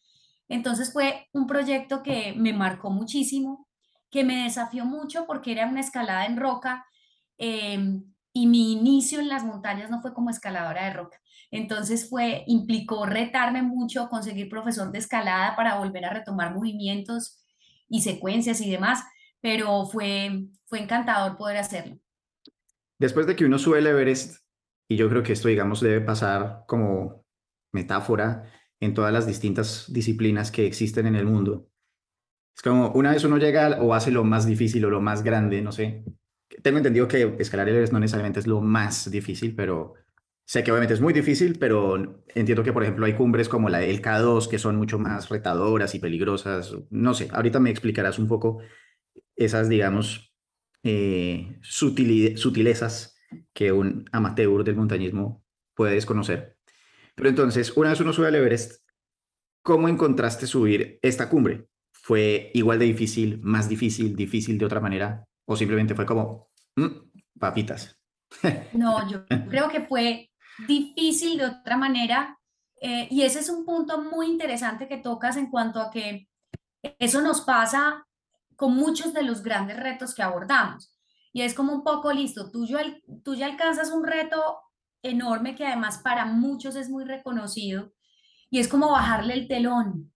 Entonces 0.49 0.93
fue 0.93 1.29
un 1.33 1.47
proyecto 1.47 2.03
que 2.03 2.35
me 2.37 2.53
marcó 2.53 2.91
muchísimo, 2.91 3.69
que 4.11 4.25
me 4.25 4.45
desafió 4.45 4.85
mucho 4.85 5.27
porque 5.27 5.53
era 5.53 5.67
una 5.67 5.81
escalada 5.81 6.27
en 6.27 6.37
roca. 6.37 6.87
Eh, 7.39 8.01
y 8.37 8.49
mi 8.49 8.73
inicio 8.73 9.21
en 9.21 9.29
las 9.29 9.45
montañas 9.45 9.91
no 9.91 10.03
fue 10.03 10.13
como 10.13 10.29
escaladora 10.29 10.85
de 10.87 10.93
roca. 10.93 11.21
Entonces 11.53 12.11
fue, 12.11 12.43
implicó 12.49 13.07
retarme 13.07 13.63
mucho, 13.63 14.09
conseguir 14.09 14.49
profesor 14.49 14.91
de 14.91 14.99
escalada 14.99 15.55
para 15.55 15.79
volver 15.79 16.05
a 16.05 16.13
retomar 16.13 16.53
movimientos 16.53 17.45
y 17.89 18.03
secuencias 18.03 18.61
y 18.61 18.69
demás, 18.69 19.05
pero 19.41 19.87
fue, 19.87 20.49
fue 20.67 20.81
encantador 20.81 21.37
poder 21.37 21.59
hacerlo. 21.59 21.97
Después 22.99 23.29
de 23.29 23.37
que 23.37 23.45
uno 23.45 23.59
sube 23.59 23.79
el 23.79 23.87
Everest, 23.87 24.44
y 24.89 24.97
yo 24.97 25.09
creo 25.09 25.23
que 25.23 25.33
esto, 25.33 25.49
digamos, 25.49 25.81
debe 25.81 26.01
pasar 26.01 26.65
como 26.67 27.25
metáfora 27.73 28.51
en 28.81 28.95
todas 28.95 29.13
las 29.13 29.27
distintas 29.27 29.93
disciplinas 29.93 30.51
que 30.51 30.67
existen 30.67 31.07
en 31.07 31.17
el 31.17 31.27
mundo. 31.27 31.69
Es 32.57 32.63
como 32.63 32.93
una 32.93 33.13
vez 33.13 33.25
uno 33.25 33.39
llega 33.39 33.83
o 33.83 33.95
hace 33.95 34.11
lo 34.11 34.25
más 34.25 34.47
difícil 34.47 34.85
o 34.85 34.91
lo 34.91 35.01
más 35.01 35.23
grande, 35.23 35.63
no 35.63 35.73
sé. 35.73 36.05
Tengo 36.63 36.79
entendido 36.79 37.09
que 37.09 37.35
escalar 37.39 37.69
Everest 37.69 37.93
no 37.93 37.99
necesariamente 37.99 38.41
es 38.41 38.47
lo 38.47 38.61
más 38.61 39.11
difícil, 39.11 39.57
pero 39.57 39.95
sé 40.47 40.63
que 40.63 40.71
obviamente 40.71 40.95
es 40.95 41.01
muy 41.01 41.13
difícil, 41.13 41.59
pero 41.59 42.23
entiendo 42.35 42.63
que, 42.63 42.73
por 42.73 42.83
ejemplo, 42.83 43.07
hay 43.07 43.15
cumbres 43.15 43.49
como 43.49 43.69
la 43.71 43.79
del 43.79 44.01
K2 44.03 44.49
que 44.49 44.59
son 44.59 44.77
mucho 44.77 44.99
más 44.99 45.31
retadoras 45.31 45.95
y 45.95 45.99
peligrosas. 45.99 46.77
No 46.91 47.15
sé, 47.15 47.29
ahorita 47.33 47.59
me 47.59 47.71
explicarás 47.71 48.19
un 48.19 48.29
poco 48.29 48.61
esas, 49.35 49.69
digamos, 49.69 50.35
eh, 50.85 51.59
sutilezas 51.63 53.14
que 53.53 53.73
un 53.73 54.09
amateur 54.13 54.65
del 54.65 54.77
montañismo 54.77 55.45
puede 55.75 55.95
desconocer. 55.95 56.57
Pero 57.15 57.29
entonces, 57.29 57.77
una 57.77 57.91
vez 57.91 58.01
uno 58.01 58.13
sube 58.13 58.29
al 58.29 58.35
Everest, 58.35 58.83
¿cómo 59.63 59.89
encontraste 59.89 60.47
subir 60.47 60.99
esta 61.03 61.29
cumbre? 61.29 61.69
¿Fue 61.93 62.51
igual 62.55 62.79
de 62.79 62.87
difícil, 62.87 63.41
más 63.43 63.69
difícil, 63.69 64.15
difícil 64.17 64.59
de 64.59 64.67
otra 64.67 64.81
manera? 64.81 65.25
¿O 65.47 65.57
simplemente 65.57 65.95
fue 65.95 66.07
como, 66.07 66.51
mm, 66.77 67.39
papitas? 67.39 67.99
No, 68.73 69.09
yo 69.09 69.25
creo 69.27 69.69
que 69.69 69.83
fue 69.83 70.31
difícil 70.67 71.39
de 71.39 71.47
otra 71.47 71.77
manera. 71.77 72.39
Eh, 72.81 73.09
y 73.11 73.23
ese 73.23 73.39
es 73.39 73.49
un 73.49 73.65
punto 73.65 74.03
muy 74.03 74.27
interesante 74.27 74.89
que 74.89 74.99
tocas 74.99 75.37
en 75.37 75.51
cuanto 75.51 75.81
a 75.81 75.91
que 75.91 76.29
eso 76.99 77.23
nos 77.23 77.41
pasa 77.41 78.07
con 78.57 78.75
muchos 78.75 79.15
de 79.15 79.23
los 79.23 79.43
grandes 79.43 79.79
retos 79.79 80.15
que 80.15 80.23
abordamos. 80.23 80.94
Y 81.35 81.43
es 81.43 81.53
como 81.53 81.73
un 81.73 81.83
poco 81.83 82.13
listo, 82.13 82.53
tú, 82.53 82.65
tú 83.25 83.35
ya 83.35 83.47
alcanzas 83.47 83.91
un 83.91 84.07
reto 84.07 84.41
enorme 85.03 85.57
que 85.57 85.67
además 85.67 85.99
para 85.99 86.27
muchos 86.27 86.77
es 86.77 86.89
muy 86.89 87.05
reconocido 87.05 87.93
y 88.51 88.61
es 88.61 88.69
como 88.69 88.93
bajarle 88.93 89.35
el 89.35 89.49
telón, 89.49 90.13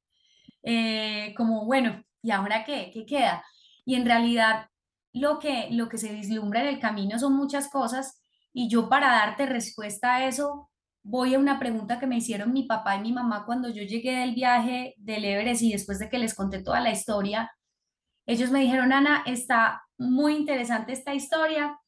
eh, 0.62 1.34
como 1.36 1.66
bueno, 1.66 2.04
¿y 2.22 2.30
ahora 2.30 2.64
qué? 2.64 2.92
¿Qué 2.94 3.04
queda? 3.04 3.44
Y 3.84 3.96
en 3.96 4.06
realidad 4.06 4.68
lo 5.12 5.40
que, 5.40 5.68
lo 5.72 5.88
que 5.88 5.98
se 5.98 6.12
vislumbra 6.12 6.60
en 6.60 6.68
el 6.68 6.78
camino 6.78 7.18
son 7.18 7.34
muchas 7.34 7.68
cosas 7.68 8.22
y 8.52 8.68
yo 8.68 8.88
para 8.88 9.08
darte 9.08 9.44
respuesta 9.46 10.14
a 10.14 10.28
eso 10.28 10.70
voy 11.02 11.34
a 11.34 11.40
una 11.40 11.58
pregunta 11.58 11.98
que 11.98 12.06
me 12.06 12.18
hicieron 12.18 12.52
mi 12.52 12.62
papá 12.62 12.94
y 12.94 13.00
mi 13.00 13.12
mamá 13.12 13.44
cuando 13.44 13.68
yo 13.70 13.82
llegué 13.82 14.18
del 14.18 14.36
viaje 14.36 14.94
del 14.98 15.24
Everest 15.24 15.62
y 15.62 15.72
después 15.72 15.98
de 15.98 16.08
que 16.08 16.18
les 16.18 16.34
conté 16.34 16.62
toda 16.62 16.80
la 16.80 16.92
historia, 16.92 17.50
ellos 18.24 18.52
me 18.52 18.60
dijeron, 18.60 18.92
Ana, 18.92 19.24
está 19.26 19.82
muy 19.98 20.36
interesante 20.36 20.92
esta 20.92 21.14
historia 21.14 21.78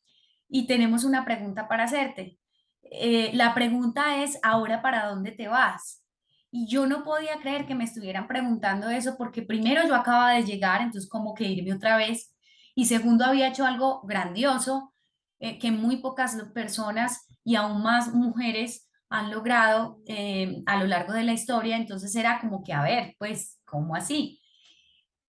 y 0.49 0.67
tenemos 0.67 1.05
una 1.05 1.25
pregunta 1.25 1.69
para 1.69 1.85
hacerte. 1.85 2.39
Eh, 2.83 3.31
la 3.35 3.55
pregunta 3.55 4.23
es, 4.23 4.39
¿ahora 4.43 4.83
para 4.83 5.07
dónde 5.07 5.31
te 5.31 5.49
vas? 5.49 6.05
Y 6.51 6.67
yo 6.67 6.87
no 6.87 7.05
podía 7.05 7.39
creer 7.41 7.67
que 7.67 7.77
me 7.77 7.85
estuvieran 7.85 8.27
preguntando 8.27 8.91
eso 8.91 9.17
porque 9.17 9.43
primero 9.43 9.87
yo 9.87 9.95
acababa 9.95 10.33
de 10.33 10.45
llegar, 10.45 10.83
entonces 10.83 11.09
como 11.09 11.35
que 11.35 11.45
irme 11.45 11.73
otra 11.73 11.97
vez. 11.97 12.35
Y 12.75 12.87
segundo, 12.87 13.25
había 13.25 13.49
hecho 13.49 13.65
algo 13.65 14.03
grandioso 14.03 14.93
eh, 15.39 15.59
que 15.59 15.71
muy 15.71 15.99
pocas 15.99 16.37
personas 16.53 17.29
y 17.45 17.55
aún 17.55 17.83
más 17.83 18.13
mujeres 18.13 18.89
han 19.09 19.31
logrado 19.31 20.01
eh, 20.07 20.63
a 20.67 20.79
lo 20.79 20.87
largo 20.87 21.13
de 21.13 21.25
la 21.25 21.33
historia. 21.33 21.77
Entonces 21.77 22.15
era 22.17 22.41
como 22.41 22.65
que, 22.65 22.73
a 22.73 22.83
ver, 22.83 23.15
pues, 23.19 23.61
¿cómo 23.65 23.95
así? 23.95 24.41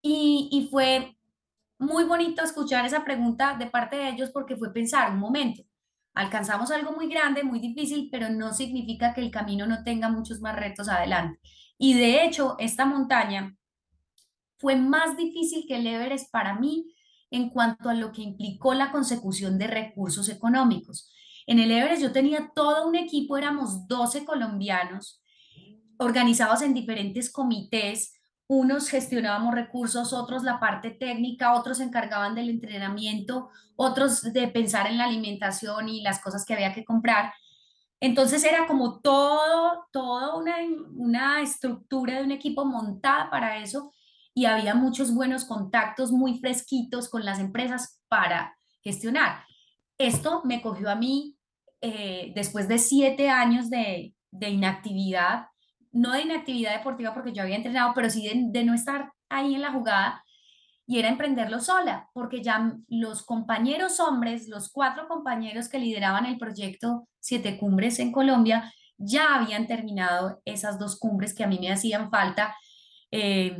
Y, 0.01 0.47
y 0.51 0.69
fue 0.69 1.17
muy 1.79 2.03
bonito 2.03 2.43
escuchar 2.43 2.85
esa 2.85 3.03
pregunta 3.03 3.55
de 3.57 3.67
parte 3.67 3.95
de 3.95 4.09
ellos 4.09 4.29
porque 4.31 4.55
fue 4.55 4.71
pensar 4.71 5.11
un 5.11 5.19
momento 5.19 5.63
alcanzamos 6.19 6.69
algo 6.71 6.91
muy 6.91 7.07
grande, 7.07 7.43
muy 7.43 7.59
difícil, 7.59 8.09
pero 8.11 8.29
no 8.29 8.53
significa 8.53 9.13
que 9.13 9.21
el 9.21 9.31
camino 9.31 9.65
no 9.65 9.83
tenga 9.83 10.09
muchos 10.09 10.41
más 10.41 10.55
retos 10.55 10.89
adelante. 10.89 11.39
Y 11.77 11.93
de 11.93 12.25
hecho, 12.25 12.55
esta 12.59 12.85
montaña 12.85 13.55
fue 14.57 14.75
más 14.75 15.15
difícil 15.15 15.65
que 15.65 15.77
el 15.77 15.87
Everest 15.87 16.29
para 16.31 16.59
mí 16.59 16.93
en 17.31 17.49
cuanto 17.49 17.89
a 17.89 17.93
lo 17.93 18.11
que 18.11 18.21
implicó 18.21 18.73
la 18.73 18.91
consecución 18.91 19.57
de 19.57 19.67
recursos 19.67 20.27
económicos. 20.27 21.09
En 21.47 21.57
el 21.59 21.71
Everest 21.71 22.01
yo 22.01 22.11
tenía 22.11 22.51
todo 22.53 22.85
un 22.87 22.95
equipo, 22.95 23.37
éramos 23.37 23.87
12 23.87 24.25
colombianos 24.25 25.23
organizados 25.97 26.61
en 26.61 26.73
diferentes 26.73 27.31
comités 27.31 28.18
unos 28.49 28.89
gestionábamos 28.89 29.53
recursos, 29.53 30.11
otros 30.11 30.41
la 30.41 30.59
parte 30.59 30.89
técnica, 30.89 31.53
otros 31.53 31.77
se 31.77 31.83
encargaban 31.83 32.33
del 32.33 32.49
entrenamiento, 32.49 33.51
otros 33.75 34.33
de 34.33 34.47
pensar 34.47 34.87
en 34.87 34.97
la 34.97 35.03
alimentación 35.05 35.87
y 35.87 36.01
las 36.01 36.19
cosas 36.19 36.45
que 36.45 36.55
había 36.55 36.73
que 36.73 36.83
comprar. 36.83 37.31
Entonces 37.99 38.43
era 38.43 38.65
como 38.65 39.01
todo, 39.01 39.85
toda 39.91 40.35
una, 40.35 40.55
una 40.95 41.41
estructura 41.41 42.17
de 42.17 42.23
un 42.23 42.31
equipo 42.31 42.65
montada 42.65 43.29
para 43.29 43.59
eso 43.59 43.93
y 44.33 44.45
había 44.45 44.73
muchos 44.73 45.13
buenos 45.13 45.45
contactos 45.45 46.11
muy 46.11 46.39
fresquitos 46.39 47.07
con 47.07 47.23
las 47.23 47.37
empresas 47.37 48.01
para 48.07 48.57
gestionar. 48.81 49.43
Esto 49.99 50.41
me 50.43 50.59
cogió 50.63 50.89
a 50.89 50.95
mí 50.95 51.37
eh, 51.81 52.31
después 52.33 52.67
de 52.67 52.79
siete 52.79 53.29
años 53.29 53.69
de, 53.69 54.15
de 54.31 54.49
inactividad 54.49 55.49
no 55.91 56.13
de 56.13 56.21
inactividad 56.21 56.75
deportiva 56.77 57.13
porque 57.13 57.33
yo 57.33 57.43
había 57.43 57.55
entrenado, 57.55 57.93
pero 57.93 58.09
sí 58.09 58.29
de, 58.51 58.63
no 58.63 58.73
estar 58.73 59.11
ahí 59.29 59.55
en 59.55 59.61
la 59.61 59.71
jugada 59.71 60.23
y 60.85 60.97
era 60.97 61.09
emprenderlo 61.09 61.59
sola, 61.59 62.09
porque 62.13 62.41
ya 62.41 62.73
los 62.87 63.23
compañeros 63.23 63.99
hombres, 63.99 64.47
los 64.47 64.71
cuatro 64.71 65.07
compañeros 65.07 65.69
que 65.69 65.77
lideraban 65.77 66.25
el 66.25 66.39
proyecto 66.39 67.07
Siete 67.19 67.59
Cumbres 67.59 67.99
en 67.99 68.11
Colombia, 68.11 68.73
ya 68.97 69.35
habían 69.35 69.67
terminado 69.67 70.41
esas 70.45 70.79
dos 70.79 70.97
cumbres 70.97 71.35
que 71.35 71.43
a 71.43 71.47
mí 71.47 71.59
me 71.59 71.71
hacían 71.71 72.09
falta. 72.09 72.55
Eh, 73.11 73.55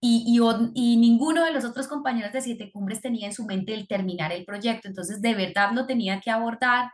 y, 0.00 0.40
y, 0.74 0.96
ninguno 0.96 1.44
de 1.44 1.52
los 1.52 1.64
otros 1.64 1.88
compañeros 1.88 2.32
de 2.32 2.40
Siete 2.42 2.70
Cumbres 2.72 3.00
tenía 3.00 3.26
en 3.26 3.32
su 3.32 3.44
mente 3.46 3.72
el 3.72 3.88
terminar 3.88 4.32
el 4.32 4.44
proyecto. 4.44 4.88
Entonces, 4.88 5.22
de 5.22 5.34
verdad 5.34 5.70
lo 5.72 5.86
tenía 5.86 6.20
que 6.20 6.30
abordar 6.30 6.90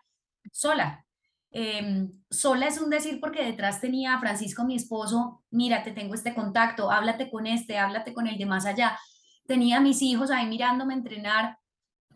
sola. 0.52 1.04
Em, 1.54 2.10
sola 2.30 2.66
es 2.66 2.80
un 2.80 2.88
decir 2.88 3.20
porque 3.20 3.44
detrás 3.44 3.80
tenía 3.80 4.14
a 4.14 4.20
Francisco, 4.20 4.64
mi 4.64 4.74
esposo, 4.74 5.42
mira, 5.50 5.82
te 5.82 5.92
tengo 5.92 6.14
este 6.14 6.34
contacto, 6.34 6.90
háblate 6.90 7.30
con 7.30 7.46
este, 7.46 7.76
háblate 7.76 8.14
con 8.14 8.26
el 8.26 8.38
de 8.38 8.46
más 8.46 8.64
allá. 8.64 8.98
Tenía 9.46 9.76
a 9.76 9.80
mis 9.80 10.00
hijos 10.00 10.30
ahí 10.30 10.46
mirándome 10.46 10.94
entrenar, 10.94 11.58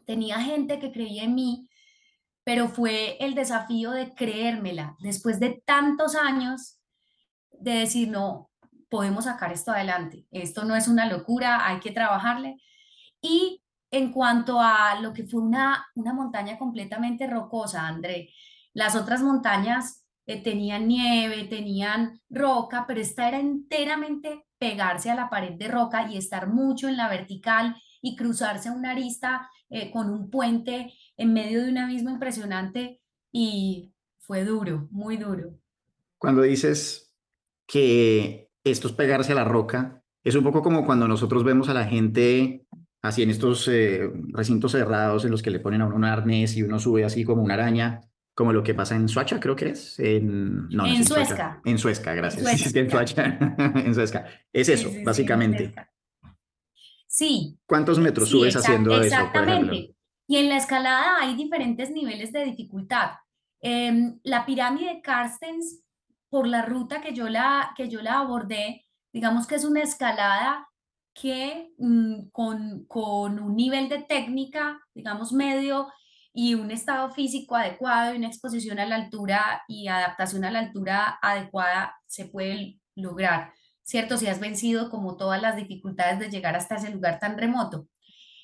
tenía 0.07 0.41
gente 0.41 0.79
que 0.79 0.91
creía 0.91 1.25
en 1.25 1.35
mí, 1.35 1.69
pero 2.45 2.69
fue 2.69 3.19
el 3.21 3.35
desafío 3.35 3.91
de 3.91 4.15
creérmela 4.15 4.97
después 5.01 5.39
de 5.39 5.63
tantos 5.67 6.15
años 6.15 6.79
de 7.51 7.73
decir, 7.73 8.09
no, 8.09 8.51
podemos 8.89 9.25
sacar 9.25 9.53
esto 9.53 9.73
adelante, 9.73 10.27
esto 10.31 10.65
no 10.65 10.77
es 10.77 10.89
una 10.89 11.07
locura, 11.07 11.67
hay 11.67 11.81
que 11.81 11.91
trabajarle. 11.91 12.57
Y 13.21 13.63
en 13.91 14.13
cuanto 14.13 14.61
a 14.61 14.99
lo 15.01 15.13
que 15.13 15.25
fue 15.25 15.43
una, 15.43 15.87
una 15.95 16.15
montaña 16.15 16.57
completamente 16.57 17.27
rocosa, 17.27 17.87
André, 17.87 18.31
las 18.77 18.95
otras 18.95 19.23
montañas 19.23 20.05
eh, 20.27 20.43
tenían 20.43 20.87
nieve, 20.87 21.45
tenían 21.45 22.21
roca, 22.29 22.85
pero 22.87 23.01
esta 23.01 23.27
era 23.27 23.41
enteramente 23.41 24.45
pegarse 24.59 25.11
a 25.11 25.15
la 25.15 25.31
pared 25.31 25.53
de 25.53 25.69
roca 25.69 26.13
y 26.13 26.19
estar 26.19 26.49
mucho 26.49 26.87
en 26.87 26.99
la 26.99 27.09
vertical 27.09 27.75
y 28.03 28.17
cruzarse 28.17 28.71
una 28.71 28.91
arista 28.91 29.49
eh, 29.71 29.91
con 29.91 30.11
un 30.11 30.29
puente 30.29 30.93
en 31.17 31.33
medio 31.33 31.65
de 31.65 31.71
un 31.71 31.79
abismo 31.79 32.11
impresionante 32.11 33.01
y 33.33 33.95
fue 34.19 34.45
duro, 34.45 34.89
muy 34.91 35.17
duro. 35.17 35.59
Cuando 36.19 36.43
dices 36.43 37.15
que 37.67 38.51
esto 38.63 38.89
es 38.89 38.93
pegarse 38.93 39.33
a 39.33 39.37
la 39.37 39.45
roca, 39.45 40.03
es 40.23 40.35
un 40.35 40.45
poco 40.45 40.61
como 40.61 40.85
cuando 40.85 41.09
nosotros 41.09 41.45
vemos 41.45 41.71
a 41.71 41.75
la 41.75 41.87
gente 41.87 42.67
así 43.01 43.23
en 43.23 43.31
estos 43.31 43.69
eh, 43.69 44.11
recintos 44.35 44.73
cerrados 44.73 45.25
en 45.25 45.31
los 45.31 45.41
que 45.41 45.51
le 45.51 45.61
ponen 45.61 45.81
a 45.81 45.87
uno 45.87 45.97
un 45.97 46.05
arnés 46.05 46.59
y 46.59 46.63
uno 46.63 46.79
sube 46.79 47.07
así 47.07 47.25
como 47.25 47.43
una 47.43 47.55
araña 47.55 48.03
como 48.37 48.53
lo 48.53 48.63
que 48.63 48.75
pasa 48.75 48.95
en 48.95 49.09
Suacha, 49.09 49.41
creo 49.41 49.57
que 49.57 49.71
es. 49.71 49.99
En, 49.99 50.69
no, 50.69 50.85
en, 50.85 51.07
Suezca. 51.07 51.59
En 51.65 51.79
Suezca, 51.79 52.13
gracias. 52.13 52.75
en 52.77 52.91
Suacha, 52.91 53.25
en 53.75 53.95
Suezca. 53.95 54.27
Es 54.53 54.69
eso, 54.69 54.91
básicamente. 55.03 55.75
Sí. 57.07 57.59
¿Cuántos 57.65 57.99
metros 57.99 58.29
subes 58.29 58.55
haciendo 58.55 58.93
eso? 58.93 59.05
Exactamente. 59.05 59.97
Y 60.29 60.37
en 60.37 60.51
la 60.51 60.59
escalada 60.59 61.17
hay 61.19 61.35
diferentes 61.35 61.91
niveles 61.91 62.31
de 62.31 62.45
dificultad. 62.45 63.13
Em, 63.63 64.21
la 64.23 64.45
pirámide 64.45 65.01
Carstens, 65.03 65.83
por 66.29 66.47
la 66.47 66.61
ruta 66.61 67.01
que 67.01 67.15
yo 67.15 67.31
la, 67.31 67.73
que 67.75 67.89
yo 67.89 68.03
la 68.03 68.19
abordé, 68.19 68.85
digamos 69.15 69.47
que 69.47 69.55
es 69.55 69.65
una 69.65 69.83
escalada 69.83 70.69
que 71.15 71.71
mm, 71.79 72.29
con, 72.33 72.85
con 72.85 73.39
un 73.39 73.57
nivel 73.57 73.89
de 73.89 74.03
técnica, 74.03 74.79
digamos, 74.93 75.33
medio, 75.33 75.89
y 76.39 76.55
un 76.55 76.71
estado 76.71 77.11
físico 77.13 77.57
adecuado 77.57 78.13
y 78.13 78.19
una 78.19 78.27
exposición 78.27 78.79
a 78.79 78.85
la 78.85 78.97
altura 78.97 79.63
y 79.69 79.89
adaptación 79.89 80.45
a 80.45 80.51
la 80.51 80.59
altura 80.59 81.19
adecuada 81.23 81.97
se 82.07 82.27
puede 82.27 82.79
lograr, 82.95 83.55
¿cierto? 83.83 84.19
Si 84.19 84.27
has 84.27 84.39
vencido 84.39 84.91
como 84.91 85.17
todas 85.17 85.41
las 85.41 85.57
dificultades 85.57 86.19
de 86.19 86.29
llegar 86.29 86.55
hasta 86.55 86.75
ese 86.75 86.91
lugar 86.91 87.21
tan 87.21 87.39
remoto. 87.39 87.89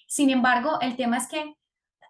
Sin 0.09 0.31
embargo, 0.31 0.81
el 0.81 0.97
tema 0.97 1.19
es 1.19 1.29
que 1.29 1.55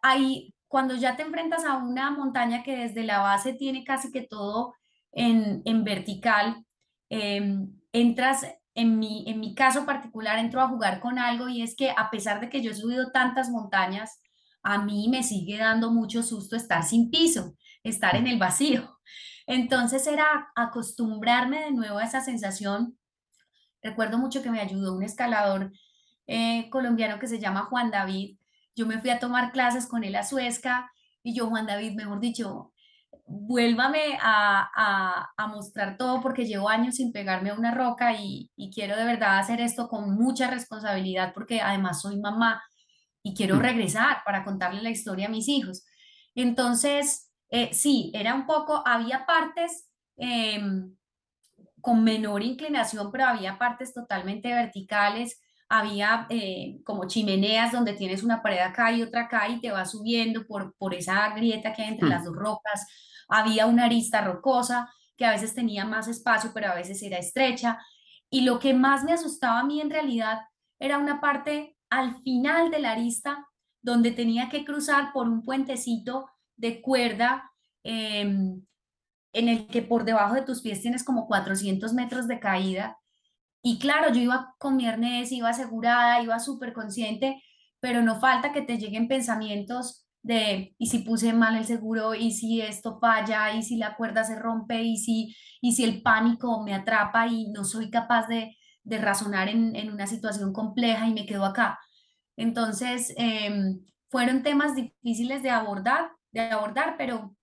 ahí, 0.03 0.55
cuando 0.69 0.95
ya 0.95 1.17
te 1.17 1.25
enfrentas 1.25 1.65
a 1.65 1.79
una 1.79 2.13
montaña 2.13 2.63
que 2.63 2.77
desde 2.77 3.03
la 3.03 3.19
base 3.19 3.53
tiene 3.53 3.83
casi 3.83 4.13
que 4.13 4.23
todo 4.23 4.77
en, 5.11 5.63
en 5.65 5.83
vertical, 5.83 6.65
em, 7.09 7.73
entras, 7.91 8.47
en 8.77 9.01
mi, 9.01 9.25
en 9.27 9.41
mi 9.41 9.57
caso 9.57 9.85
particular, 9.85 10.39
entro 10.39 10.61
a 10.61 10.69
jugar 10.69 11.01
con 11.01 11.19
algo 11.19 11.49
y 11.49 11.61
es 11.61 11.75
que 11.75 11.91
a 11.91 12.09
pesar 12.09 12.41
de 12.41 12.49
que 12.49 12.63
yo 12.63 12.71
he 12.71 12.75
subido 12.77 13.11
tantas 13.11 13.51
montañas, 13.51 14.21
a 14.63 14.85
mí 14.85 15.09
me 15.09 15.23
sigue 15.23 15.59
dando 15.59 15.91
mucho 15.91 16.23
susto 16.23 16.57
estar 16.57 16.83
sin 16.85 17.11
piso, 17.11 17.55
estar 17.83 18.17
en 18.17 18.27
el 18.27 18.39
vacío. 18.39 18.99
Entonces 19.47 20.07
era 20.07 20.53
acostumbrarme 20.55 21.65
de 21.65 21.73
nuevo 21.73 21.99
a 21.99 22.05
esa 22.05 22.21
sensación. 22.21 22.97
Recuerdo 23.83 24.19
mucho 24.19 24.43
que 24.43 24.51
me 24.51 24.61
ayudó 24.61 24.95
un 24.95 25.03
escalador 25.03 25.73
eh, 26.27 26.71
colombiano 26.71 27.19
que 27.19 27.27
se 27.27 27.41
llama 27.41 27.67
Juan 27.67 27.91
David. 27.91 28.39
Yo 28.77 28.87
me 28.87 29.01
fui 29.01 29.11
a 29.11 29.19
tomar 29.19 29.53
clases 29.53 29.87
con 29.87 30.05
él 30.05 30.15
a 30.15 30.23
Suezca 30.23 30.93
y 31.23 31.35
yo, 31.35 31.49
Juan 31.49 31.67
David, 31.67 31.95
mejor 31.95 32.21
dicho, 32.21 32.73
vuélvame 33.27 34.19
a, 34.21 35.31
a, 35.37 35.47
mostrar 35.47 35.97
todo 35.97 36.21
porque 36.21 36.47
llevo 36.47 36.69
años 36.69 36.97
sin 36.97 37.13
pegarme 37.13 37.51
a 37.51 37.55
una 37.55 37.73
roca 37.73 38.15
y, 38.15 38.51
y, 38.57 38.71
quiero 38.71 38.97
de 38.97 39.05
verdad 39.05 39.39
hacer 39.39 39.61
esto 39.61 39.89
con 39.89 40.15
mucha 40.15 40.51
responsabilidad 40.51 41.33
porque 41.35 41.61
además 41.61 42.01
soy 42.03 42.19
mamá 42.19 42.63
y 43.23 43.35
quiero 43.35 43.57
mm. 43.57 43.61
regresar 43.61 44.23
para 44.25 44.45
contarle 44.45 44.83
la 44.83 44.91
historia 44.91 45.27
a 45.27 45.31
mis 45.31 45.49
hijos. 45.49 45.85
Entonces, 46.35 47.31
eh, 47.51 47.71
sí, 47.73 48.11
era 48.15 48.35
un 48.35 48.47
poco, 48.47 48.83
había 48.87 49.27
partes 49.27 49.89
em, 50.17 50.95
con 51.81 52.03
menor 52.05 52.43
inclinación, 52.43 53.11
pero 53.11 53.27
había 53.27 53.59
partes 53.59 53.93
totalmente 53.93 54.49
verticales, 54.49 55.41
había 55.69 56.27
eh, 56.29 56.81
como 56.85 57.07
chimeneas 57.07 57.73
donde 57.73 57.95
tienes 57.95 58.23
una 58.23 58.43
pared 58.43 58.59
acá 58.59 58.93
y 58.93 59.03
otra 59.03 59.23
acá 59.23 59.49
y 59.49 59.61
te 59.61 59.71
va 59.71 59.85
subiendo 59.85 60.47
por, 60.47 60.75
por 60.77 60.95
esa 60.95 61.31
grieta 61.31 61.73
que 61.73 61.83
hay 61.83 61.89
entre 61.89 62.07
mm. 62.07 62.11
las 62.11 62.25
dos 62.25 62.37
rocas, 62.37 62.87
había 63.29 63.67
una 63.67 63.87
arista 63.87 64.21
rocosa 64.23 64.93
que 65.17 65.25
a 65.25 65.31
veces 65.31 65.55
tenía 65.55 65.85
más 65.85 66.09
espacio, 66.09 66.51
pero 66.53 66.69
a 66.69 66.75
veces 66.75 67.03
era 67.03 67.19
estrecha. 67.19 67.79
Y 68.31 68.43
lo 68.43 68.59
que 68.59 68.75
más 68.75 69.05
me 69.05 69.13
asustaba 69.13 69.61
a 69.61 69.65
mí 69.65 69.81
en 69.81 69.91
realidad 69.91 70.41
era 70.79 70.99
una 70.99 71.21
parte 71.21 71.77
al 71.93 72.23
final 72.23 72.71
de 72.71 72.79
la 72.79 72.93
arista 72.93 73.47
donde 73.83 74.13
tenía 74.13 74.49
que 74.49 74.65
cruzar 74.65 75.13
por 75.13 75.29
un 75.29 75.43
puentecito 75.43 76.31
de 76.57 76.81
cuerda 76.81 77.53
em, 77.85 78.65
en 79.35 79.49
el 79.49 79.67
que 79.67 79.83
por 79.83 80.05
debajo 80.05 80.35
de 80.35 80.43
tus 80.43 80.63
pies 80.63 80.81
tienes 80.81 81.05
como 81.05 81.27
400 81.27 81.93
metros 81.93 82.29
de 82.29 82.41
caída. 82.41 82.99
Y 83.63 83.79
claro, 83.79 84.11
yo 84.11 84.23
iba 84.23 84.55
con 84.59 84.77
mi 84.77 84.87
arnés, 84.87 85.33
iba 85.33 85.51
asegurada, 85.51 86.23
iba 86.23 86.39
súper 86.39 86.73
consciente, 86.73 87.43
pero 87.79 88.01
no 88.01 88.19
falta 88.21 88.53
que 88.53 88.63
te 88.63 88.79
lleguen 88.79 89.07
pensamientos 89.07 90.07
de, 90.23 90.75
y 90.79 90.87
si 90.87 91.01
puse 91.01 91.35
mal 91.35 91.57
el 91.57 91.67
seguro, 91.67 92.15
y 92.15 92.31
si 92.31 92.63
esto 92.63 92.99
falla, 93.01 93.55
y 93.55 93.63
si 93.63 93.77
la 93.77 93.97
cuerda 93.97 94.25
se 94.25 94.39
rompe, 94.39 94.83
y 94.83 94.97
si, 94.97 95.37
y 95.61 95.73
si 95.73 95.85
el 95.85 96.01
pánico 96.01 96.63
me 96.63 96.75
atrapa 96.75 97.27
y 97.27 97.51
no 97.51 97.65
soy 97.65 97.91
capaz 97.91 98.29
de, 98.29 98.57
de 98.85 98.99
razonar 98.99 99.49
en, 99.49 99.77
en, 99.77 99.93
una 99.93 100.07
situación 100.07 100.53
compleja 100.53 101.07
y 101.07 101.15
me 101.15 101.27
quedo 101.27 101.45
acá. 101.45 101.79
Entonces, 102.37 103.13
em, 103.17 103.81
fueron 104.09 104.43
temas 104.43 104.75
difíciles 104.75 105.43
de 105.43 105.51
abordar, 105.51 106.13
de 106.33 106.41
abordar, 106.41 106.97
pero 106.99 107.37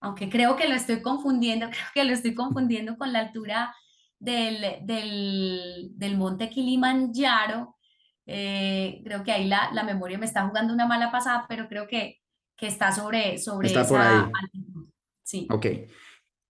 Aunque 0.00 0.28
creo 0.28 0.54
que 0.56 0.68
lo 0.68 0.74
estoy 0.74 1.00
confundiendo, 1.00 1.66
creo 1.70 1.86
que 1.94 2.04
lo 2.04 2.12
estoy 2.12 2.34
confundiendo 2.34 2.98
con 2.98 3.10
la 3.12 3.20
altura 3.20 3.74
del, 4.18 4.86
del, 4.86 5.92
del 5.94 6.18
monte 6.18 6.50
Kilimanjaro. 6.50 7.78
Eh, 8.26 9.00
creo 9.04 9.24
que 9.24 9.32
ahí 9.32 9.48
la, 9.48 9.70
la 9.72 9.84
memoria 9.84 10.18
me 10.18 10.26
está 10.26 10.46
jugando 10.46 10.72
una 10.72 10.86
mala 10.86 11.10
pasada, 11.10 11.46
pero 11.48 11.68
creo 11.68 11.86
que 11.86 12.22
que 12.62 12.68
está 12.68 12.92
sobre, 12.92 13.38
sobre 13.38 13.66
está 13.66 13.84
por 13.84 14.00
ahí. 14.00 14.22
Sí. 15.24 15.48
Ok. 15.50 15.66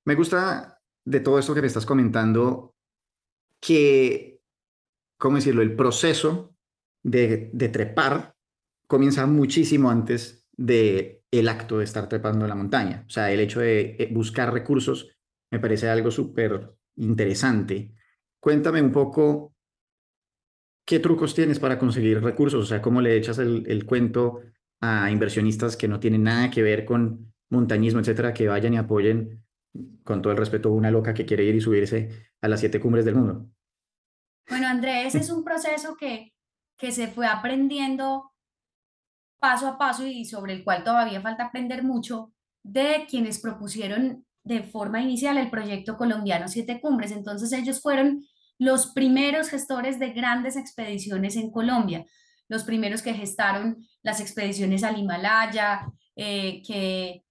Me 0.04 0.14
gusta 0.14 0.78
de 1.06 1.20
todo 1.20 1.38
esto 1.38 1.54
que 1.54 1.62
me 1.62 1.66
estás 1.66 1.87
comentando 1.87 2.74
que, 3.61 4.40
¿cómo 5.16 5.37
decirlo? 5.37 5.62
El 5.62 5.74
proceso 5.74 6.54
de, 7.02 7.50
de 7.54 7.68
trepar 7.70 8.35
comienza 8.87 9.26
muchísimo 9.26 9.90
antes 9.90 10.46
de 10.52 11.22
el 11.30 11.48
acto 11.48 11.78
de 11.78 11.85
estar 11.85 12.08
trepando 12.11 12.46
la 12.46 12.56
montaña. 12.56 13.04
O 13.06 13.11
sea, 13.11 13.30
el 13.30 13.40
hecho 13.40 13.61
de 13.61 13.96
eh, 13.98 14.08
buscar 14.12 14.52
recursos 14.52 15.16
me 15.50 15.61
parece 15.61 15.88
algo 15.88 16.11
súper 16.11 16.74
interesante. 16.96 17.94
Cuéntame 18.38 18.82
un 18.82 18.92
poco 18.92 19.54
qué 20.85 20.99
trucos 20.99 21.35
tienes 21.35 21.59
para 21.59 21.79
conseguir 21.79 22.23
recursos, 22.23 22.64
o 22.64 22.66
sea, 22.66 22.83
cómo 22.83 23.01
le 23.01 23.16
echas 23.16 23.38
el, 23.38 23.64
el 23.66 23.85
cuento 23.87 24.40
a 24.81 25.11
inversionistas 25.11 25.77
que 25.77 25.88
no 25.88 26.01
tienen 26.01 26.25
nada 26.25 26.51
que 26.51 26.62
ver 26.62 26.85
con 26.85 27.33
montañismo, 27.51 28.01
etcétera, 28.01 28.35
que 28.35 28.49
vayan 28.49 28.75
y 28.75 28.79
apoyen 28.79 29.45
con 30.05 30.21
todo 30.21 30.33
el 30.33 30.38
respeto 30.38 30.68
a 30.68 30.73
una 30.73 30.90
loca 30.90 31.14
que 31.14 31.25
quiere 31.25 31.45
ir 31.45 31.55
y 31.55 31.61
subirse 31.61 32.31
a 32.40 32.49
las 32.49 32.61
siete 32.61 32.81
cumbres 32.81 33.05
del 33.05 33.14
mundo. 33.14 33.49
Bueno, 34.49 34.66
Andrés, 34.66 35.14
es 35.14 35.31
un 35.31 35.45
proceso 35.45 35.97
que, 35.97 36.33
que 36.77 36.90
se 36.90 37.09
fue 37.09 37.27
aprendiendo 37.27 38.33
paso 39.38 39.68
a 39.68 39.79
paso 39.79 40.07
y 40.07 40.25
sobre 40.25 40.53
el 40.53 40.64
cual 40.64 40.85
todavía 40.85 41.21
falta 41.21 41.47
aprender 41.47 41.83
mucho 41.83 42.33
de 42.62 43.07
quienes 43.09 43.40
propusieron 43.40 44.25
de 44.45 44.62
forma 44.62 45.01
inicial 45.01 45.38
el 45.38 45.51
proyecto 45.51 45.97
colombiano 45.97 46.49
Siete 46.49 46.81
Cumbres. 46.81 47.12
Entonces 47.12 47.53
ellos 47.53 47.81
fueron 47.81 48.25
los 48.62 48.92
primeros 48.92 49.48
gestores 49.48 49.98
de 49.98 50.11
grandes 50.11 50.57
expediciones 50.57 51.37
en 51.37 51.51
Colombia 51.51 52.05
los 52.53 52.64
primeros 52.64 53.01
que 53.01 53.14
gestaron 53.14 53.79
las 54.03 54.20
expediciones 54.20 54.85
al 54.85 54.98
Himalaya, 54.98 55.90
eh, 56.16 56.62
que, 56.66 57.25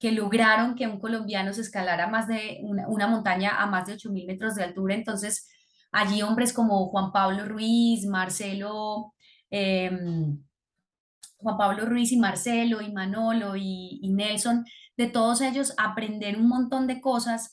que 0.00 0.12
lograron 0.12 0.74
que 0.74 0.86
un 0.86 0.98
colombiano 0.98 1.52
se 1.52 1.60
escalara 1.60 2.06
más 2.06 2.26
de 2.26 2.60
una, 2.62 3.06
montaña 3.06 3.60
a 3.62 3.66
más 3.66 3.86
de 3.86 3.94
8.000 3.96 4.26
metros 4.26 4.54
de 4.54 4.64
altura. 4.64 4.94
Entonces, 4.94 5.46
allí 5.92 6.22
hombres 6.22 6.54
como 6.54 6.86
Juan 6.86 7.12
Pablo 7.12 7.44
Ruiz, 7.44 8.06
Marcelo, 8.06 9.12
em, 9.50 10.42
Juan 11.36 11.58
Pablo 11.58 11.84
Ruiz 11.84 12.10
y 12.12 12.16
Marcelo 12.16 12.80
y 12.80 12.90
Manolo 12.92 13.56
y, 13.56 14.00
y 14.02 14.10
Nelson, 14.10 14.64
de 14.96 15.08
todos 15.08 15.42
ellos 15.42 15.74
aprender 15.76 16.38
un 16.38 16.48
montón 16.48 16.86
de 16.86 17.02
cosas 17.02 17.52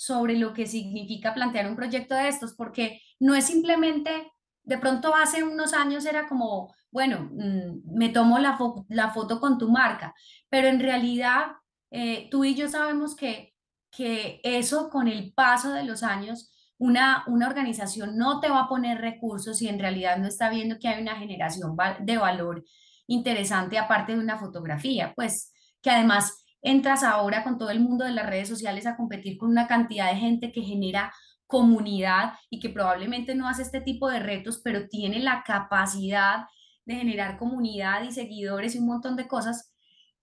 sobre 0.00 0.38
lo 0.38 0.54
que 0.54 0.66
significa 0.66 1.34
plantear 1.34 1.68
un 1.68 1.76
proyecto 1.76 2.14
de 2.14 2.28
estos, 2.28 2.54
porque 2.54 3.02
no 3.18 3.34
es 3.34 3.44
simplemente 3.44 4.32
de 4.62 4.78
pronto 4.78 5.14
hace 5.14 5.44
unos 5.44 5.74
años 5.74 6.06
era 6.06 6.26
como, 6.26 6.74
bueno, 6.90 7.28
mm, 7.30 7.98
me 7.98 8.08
tomo 8.08 8.38
la, 8.38 8.56
foto 9.12 9.40
con 9.40 9.58
tu 9.58 9.68
marca, 9.68 10.14
pero 10.48 10.68
en 10.68 10.80
realidad 10.80 11.48
eh, 11.90 12.28
tú 12.30 12.44
y 12.44 12.54
yo 12.54 12.66
sabemos 12.70 13.14
que, 13.14 13.54
que 13.90 14.40
eso 14.42 14.88
con 14.88 15.06
el 15.06 15.34
paso 15.34 15.70
de 15.74 15.84
los 15.84 16.02
años, 16.02 16.50
una, 16.78 17.22
una 17.26 17.46
organización 17.46 18.16
no 18.16 18.40
te 18.40 18.48
va 18.48 18.60
a 18.60 18.68
poner 18.70 19.02
recursos 19.02 19.58
si 19.58 19.68
en 19.68 19.78
realidad 19.78 20.16
no 20.16 20.28
está 20.28 20.48
viendo 20.48 20.78
que 20.78 20.88
hay 20.88 21.02
una 21.02 21.16
generación 21.16 21.76
de 22.00 22.16
valor 22.16 22.64
interesante 23.06 23.76
aparte 23.76 24.12
de 24.12 24.18
una 24.18 24.38
fotografía, 24.38 25.12
pues 25.14 25.52
que 25.82 25.90
además 25.90 26.39
entras 26.62 27.02
ahora 27.02 27.42
con 27.42 27.58
todo 27.58 27.70
el 27.70 27.80
mundo 27.80 28.04
de 28.04 28.12
las 28.12 28.26
redes 28.26 28.48
sociales 28.48 28.86
a 28.86 28.96
competir 28.96 29.38
con 29.38 29.50
una 29.50 29.66
cantidad 29.66 30.10
de 30.10 30.18
gente 30.18 30.52
que 30.52 30.62
genera 30.62 31.12
comunidad 31.46 32.34
y 32.48 32.60
que 32.60 32.68
probablemente 32.68 33.34
no 33.34 33.48
hace 33.48 33.62
este 33.62 33.80
tipo 33.80 34.08
de 34.08 34.20
retos, 34.20 34.60
pero 34.62 34.88
tiene 34.88 35.18
la 35.18 35.42
capacidad 35.44 36.44
de 36.84 36.94
generar 36.94 37.38
comunidad 37.38 38.02
y 38.02 38.12
seguidores 38.12 38.74
y 38.74 38.78
un 38.78 38.86
montón 38.86 39.16
de 39.16 39.28
cosas 39.28 39.74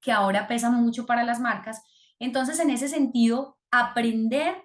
que 0.02 0.12
ahora 0.12 0.47
pesan 0.47 0.76
mucho 0.76 1.06
para 1.06 1.23
las 1.23 1.39
marcas. 1.39 1.84
Entonces, 2.19 2.60
en 2.60 2.69
ese 2.69 2.88
sentido, 2.88 3.58
aprender 3.71 4.56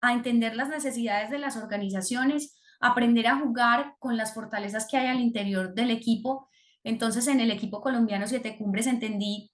a 0.00 0.12
entender 0.12 0.56
las 0.56 0.68
necesidades 0.68 1.30
de 1.30 1.38
las 1.38 1.56
organizaciones, 1.56 2.58
aprender 2.80 3.26
a 3.26 3.38
jugar 3.38 3.94
con 3.98 4.16
las 4.16 4.34
fortalezas 4.34 4.86
que 4.90 4.96
hay 4.96 5.08
al 5.08 5.20
interior 5.20 5.74
del 5.74 5.90
equipo. 5.90 6.48
Entonces, 6.82 7.26
en 7.26 7.40
el 7.40 7.50
equipo 7.50 7.80
colombiano 7.80 8.26
Siete 8.26 8.56
Cumbres 8.56 8.86
entendí 8.86 9.52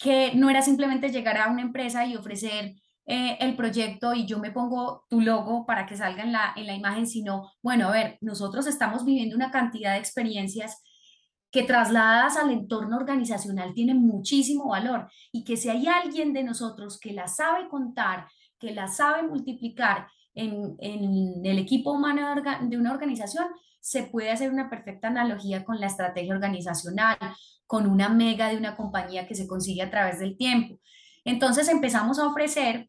que 0.00 0.32
no 0.34 0.48
era 0.48 0.62
simplemente 0.62 1.10
llegar 1.10 1.36
a 1.36 1.50
una 1.50 1.60
empresa 1.60 2.06
y 2.06 2.16
ofrecer 2.16 2.74
eh, 3.04 3.36
el 3.38 3.54
proyecto 3.54 4.14
y 4.14 4.24
yo 4.24 4.38
me 4.38 4.50
pongo 4.50 5.04
tu 5.10 5.20
logo 5.20 5.66
para 5.66 5.84
que 5.84 5.96
salga 5.96 6.22
en 6.22 6.32
la, 6.32 6.54
en 6.56 6.66
la 6.66 6.74
imagen, 6.74 7.06
sino, 7.06 7.52
bueno, 7.62 7.88
a 7.88 7.92
ver, 7.92 8.16
nosotros 8.22 8.66
estamos 8.66 9.04
viviendo 9.04 9.36
una 9.36 9.50
cantidad 9.50 9.92
de 9.92 9.98
experiencias 9.98 10.82
que 11.50 11.64
trasladadas 11.64 12.38
al 12.38 12.50
entorno 12.50 12.96
organizacional 12.96 13.74
tienen 13.74 13.98
muchísimo 13.98 14.68
valor 14.68 15.10
y 15.32 15.44
que 15.44 15.58
si 15.58 15.68
hay 15.68 15.86
alguien 15.86 16.32
de 16.32 16.44
nosotros 16.44 16.98
que 16.98 17.12
la 17.12 17.28
sabe 17.28 17.68
contar, 17.68 18.26
que 18.58 18.72
la 18.72 18.88
sabe 18.88 19.22
multiplicar 19.28 20.06
en, 20.32 20.76
en 20.78 21.44
el 21.44 21.58
equipo 21.58 21.92
humano 21.92 22.34
de 22.62 22.78
una 22.78 22.92
organización, 22.92 23.48
se 23.80 24.04
puede 24.04 24.30
hacer 24.30 24.50
una 24.50 24.70
perfecta 24.70 25.08
analogía 25.08 25.64
con 25.64 25.80
la 25.80 25.86
estrategia 25.86 26.34
organizacional, 26.34 27.16
con 27.66 27.86
una 27.86 28.08
mega 28.08 28.48
de 28.48 28.56
una 28.56 28.76
compañía 28.76 29.26
que 29.26 29.34
se 29.34 29.46
consigue 29.46 29.82
a 29.82 29.90
través 29.90 30.18
del 30.18 30.36
tiempo. 30.36 30.78
Entonces 31.24 31.68
empezamos 31.68 32.18
a 32.18 32.26
ofrecer 32.26 32.88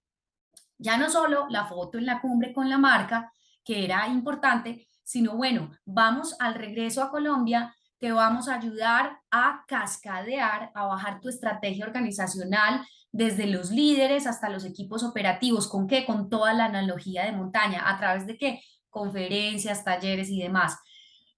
ya 0.77 0.97
no 0.97 1.09
solo 1.09 1.45
la 1.49 1.65
foto 1.65 1.97
en 1.97 2.07
la 2.07 2.21
cumbre 2.21 2.53
con 2.53 2.69
la 2.69 2.77
marca, 2.77 3.31
que 3.63 3.85
era 3.85 4.07
importante, 4.07 4.87
sino 5.03 5.35
bueno, 5.35 5.71
vamos 5.85 6.35
al 6.39 6.55
regreso 6.55 7.03
a 7.03 7.11
Colombia, 7.11 7.75
te 7.99 8.11
vamos 8.11 8.47
a 8.47 8.55
ayudar 8.55 9.19
a 9.29 9.63
cascadear, 9.67 10.71
a 10.73 10.85
bajar 10.85 11.21
tu 11.21 11.29
estrategia 11.29 11.85
organizacional 11.85 12.83
desde 13.11 13.45
los 13.45 13.69
líderes 13.69 14.25
hasta 14.25 14.49
los 14.49 14.65
equipos 14.65 15.03
operativos. 15.03 15.67
¿Con 15.67 15.87
qué? 15.87 16.05
Con 16.05 16.29
toda 16.29 16.53
la 16.53 16.65
analogía 16.65 17.25
de 17.25 17.33
montaña. 17.33 17.83
¿A 17.87 17.99
través 17.99 18.25
de 18.25 18.37
qué? 18.37 18.61
Conferencias, 18.91 19.83
talleres 19.83 20.29
y 20.29 20.39
demás. 20.39 20.77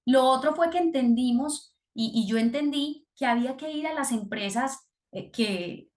Lo 0.06 0.26
otro 0.26 0.54
fue 0.54 0.70
que 0.70 0.80
entendimos, 0.80 1.74
y, 1.94 2.28
yo 2.28 2.38
entendí, 2.38 3.08
que 3.16 3.26
había 3.26 3.56
que 3.56 3.72
ir 3.72 3.88
a 3.88 3.94
las 3.94 4.12
empresas 4.12 4.80
eh, 5.12 5.32
que, 5.32 5.88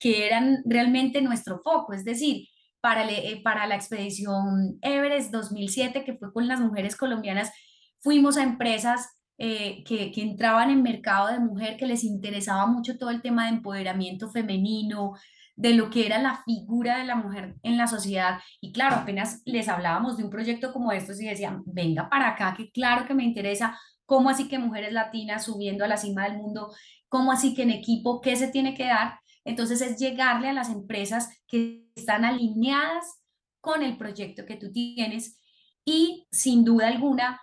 que 0.00 0.26
eran 0.26 0.62
realmente 0.64 1.20
nuestro 1.20 1.60
foco. 1.62 1.92
Es 1.92 2.04
decir, 2.04 2.48
para, 2.80 3.08
eh, 3.10 3.40
para 3.42 3.66
la 3.66 3.74
expedición 3.74 4.78
Everest 4.80 5.30
2007, 5.32 6.04
que 6.04 6.16
fue 6.16 6.32
con 6.32 6.48
las 6.48 6.60
mujeres 6.60 6.96
colombianas, 6.96 7.52
fuimos 8.00 8.36
a 8.36 8.44
empresas 8.44 9.08
eh, 9.38 9.84
que, 9.84 10.10
que, 10.10 10.22
entraban 10.22 10.70
en 10.70 10.82
mercado 10.82 11.28
de 11.28 11.38
mujer, 11.38 11.76
que 11.76 11.86
les 11.86 12.04
interesaba 12.04 12.66
mucho 12.66 12.98
todo 12.98 13.10
el 13.10 13.22
tema 13.22 13.44
de 13.44 13.56
empoderamiento 13.56 14.30
femenino, 14.30 15.14
de 15.58 15.74
lo 15.74 15.90
que 15.90 16.06
era 16.06 16.22
la 16.22 16.40
figura 16.44 16.98
de 16.98 17.04
la 17.04 17.16
mujer 17.16 17.56
en 17.64 17.76
la 17.76 17.88
sociedad. 17.88 18.38
Y 18.60 18.70
claro, 18.70 18.94
apenas 18.94 19.42
les 19.44 19.68
hablábamos 19.68 20.16
de 20.16 20.22
un 20.22 20.30
proyecto 20.30 20.72
como 20.72 20.92
estos 20.92 21.20
y 21.20 21.26
decían, 21.26 21.64
venga 21.66 22.08
para 22.08 22.28
acá, 22.28 22.54
que 22.56 22.70
claro 22.70 23.06
que 23.08 23.14
me 23.14 23.24
interesa, 23.24 23.76
¿cómo 24.06 24.30
así 24.30 24.46
que 24.46 24.60
mujeres 24.60 24.92
latinas 24.92 25.44
subiendo 25.44 25.84
a 25.84 25.88
la 25.88 25.96
cima 25.96 26.24
del 26.28 26.36
mundo? 26.36 26.72
¿Cómo 27.08 27.32
así 27.32 27.54
que 27.54 27.62
en 27.62 27.70
equipo, 27.70 28.20
qué 28.20 28.36
se 28.36 28.46
tiene 28.48 28.74
que 28.74 28.84
dar? 28.84 29.18
Entonces 29.44 29.80
es 29.80 29.98
llegarle 29.98 30.48
a 30.48 30.52
las 30.52 30.68
empresas 30.68 31.28
que 31.48 31.88
están 31.96 32.24
alineadas 32.24 33.20
con 33.60 33.82
el 33.82 33.96
proyecto 33.96 34.46
que 34.46 34.56
tú 34.56 34.70
tienes 34.70 35.40
y 35.84 36.28
sin 36.30 36.64
duda 36.64 36.86
alguna 36.86 37.40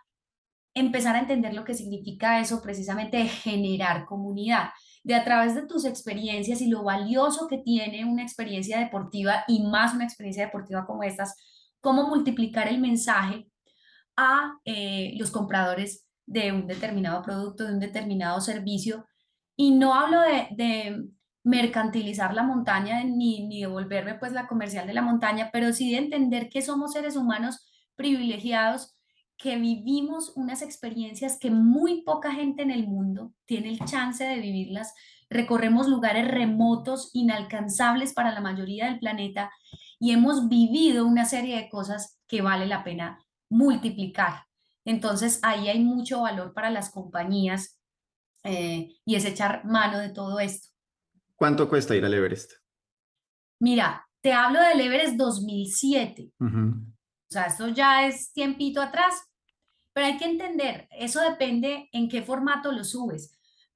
empezar 0.73 1.17
a 1.17 1.19
entender 1.19 1.53
lo 1.53 1.65
que 1.65 1.73
significa 1.73 2.39
eso, 2.39 2.61
precisamente 2.61 3.17
de 3.17 3.27
generar 3.27 4.05
comunidad, 4.05 4.69
de 5.05 5.13
a 5.13 5.23
través 5.23 5.53
de 5.53 5.67
tus 5.67 5.85
experiencias 5.85 6.61
y 6.61 6.67
lo 6.67 6.83
valioso 6.83 7.47
que 7.47 7.59
tiene 7.59 8.05
una 8.05 8.23
experiencia 8.23 8.79
deportiva 8.79 9.43
y 9.47 9.61
más 9.63 9.93
una 9.93 10.03
experiencia 10.03 10.45
deportiva 10.45 10.87
como 10.87 11.03
estas, 11.03 11.35
cómo 11.79 12.07
multiplicar 12.07 12.67
el 12.67 12.81
mensaje 12.81 13.47
a 14.17 14.57
eh, 14.65 15.13
los 15.17 15.29
compradores 15.29 16.07
de 16.25 16.51
un 16.51 16.65
determinado 16.65 17.21
producto, 17.21 17.65
de 17.65 17.73
un 17.73 17.79
determinado 17.79 18.41
servicio. 18.41 19.05
Y 19.55 19.75
no 19.75 19.93
hablo 19.93 20.21
de, 20.21 20.47
de 20.55 21.05
mercantilizar 21.43 22.33
la 22.33 22.41
montaña 22.41 23.03
ni, 23.03 23.47
ni 23.47 23.61
devolverme 23.61 24.15
pues 24.15 24.31
la 24.31 24.47
comercial 24.47 24.87
de 24.87 24.93
la 24.93 25.03
montaña, 25.03 25.51
pero 25.53 25.71
sí 25.71 25.91
de 25.91 25.99
entender 25.99 26.49
que 26.49 26.63
somos 26.63 26.93
seres 26.93 27.15
humanos 27.15 27.63
privilegiados 27.95 28.94
que 29.37 29.57
vivimos 29.57 30.31
unas 30.35 30.61
experiencias 30.61 31.37
que 31.39 31.51
muy 31.51 32.03
poca 32.03 32.31
gente 32.33 32.61
en 32.61 32.71
el 32.71 32.87
mundo 32.87 33.33
tiene 33.45 33.69
el 33.69 33.79
chance 33.79 34.23
de 34.23 34.39
vivirlas. 34.39 34.93
Recorremos 35.29 35.87
lugares 35.87 36.27
remotos, 36.27 37.09
inalcanzables 37.13 38.13
para 38.13 38.31
la 38.31 38.41
mayoría 38.41 38.85
del 38.85 38.99
planeta 38.99 39.51
y 39.99 40.11
hemos 40.11 40.47
vivido 40.47 41.05
una 41.05 41.25
serie 41.25 41.57
de 41.57 41.69
cosas 41.69 42.19
que 42.27 42.41
vale 42.41 42.65
la 42.65 42.83
pena 42.83 43.19
multiplicar. 43.49 44.45
Entonces 44.85 45.39
ahí 45.41 45.67
hay 45.67 45.79
mucho 45.79 46.21
valor 46.21 46.53
para 46.53 46.69
las 46.69 46.91
compañías 46.91 47.79
eh, 48.43 48.95
y 49.03 49.15
es 49.15 49.25
echar 49.25 49.65
mano 49.65 49.97
de 49.97 50.09
todo 50.09 50.39
esto. 50.39 50.69
¿Cuánto 51.35 51.67
cuesta 51.67 51.95
ir 51.95 52.05
al 52.05 52.13
Everest? 52.13 52.53
Mira, 53.59 54.07
te 54.21 54.31
hablo 54.31 54.61
del 54.61 54.81
Everest 54.81 55.15
2007. 55.15 56.31
O 56.39 57.31
sea, 57.31 57.45
esto 57.45 57.67
ya 57.67 58.07
es 58.07 58.31
tiempito 58.31 58.81
atrás, 58.81 59.15
pero 59.95 60.07
hay 60.07 60.17
que 60.17 60.25
entender, 60.25 60.89
eso 60.91 61.21
depende 61.21 61.87
en 61.93 62.09
qué 62.09 62.21
formato 62.21 62.69
lo 62.73 62.83
subes. 62.83 63.31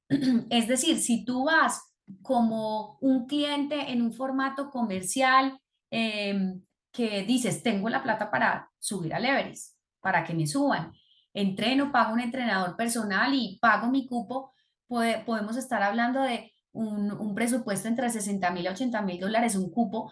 Es 0.49 0.67
decir, 0.67 0.99
si 0.99 1.23
tú 1.23 1.45
vas 1.45 1.95
como 2.21 2.97
un 2.99 3.25
cliente 3.25 3.89
en 3.89 4.01
un 4.01 4.11
formato 4.11 4.69
comercial 4.69 5.57
em, 5.89 6.61
que 6.91 7.23
dices, 7.23 7.63
tengo 7.63 7.87
la 7.87 8.03
plata 8.03 8.29
para 8.29 8.69
subir 8.79 9.13
al 9.13 9.23
Everest, 9.23 9.77
para 10.01 10.25
que 10.25 10.33
me 10.33 10.45
suban, 10.45 10.91
entreno, 11.33 11.89
pago 11.89 12.13
un 12.13 12.19
entrenador 12.19 12.75
personal 12.75 13.33
y 13.33 13.57
pago 13.61 13.89
mi 13.89 14.05
cupo, 14.05 14.51
podemos 14.89 15.55
estar 15.55 15.81
hablando 15.81 16.21
de 16.21 16.51
un, 16.73 17.13
un 17.13 17.33
presupuesto 17.33 17.87
entre 17.87 18.09
60 18.09 18.51
mil 18.51 18.67
a 18.67 18.71
80 18.71 19.01
mil 19.03 19.21
dólares, 19.21 19.55
un 19.55 19.71
cupo, 19.71 20.11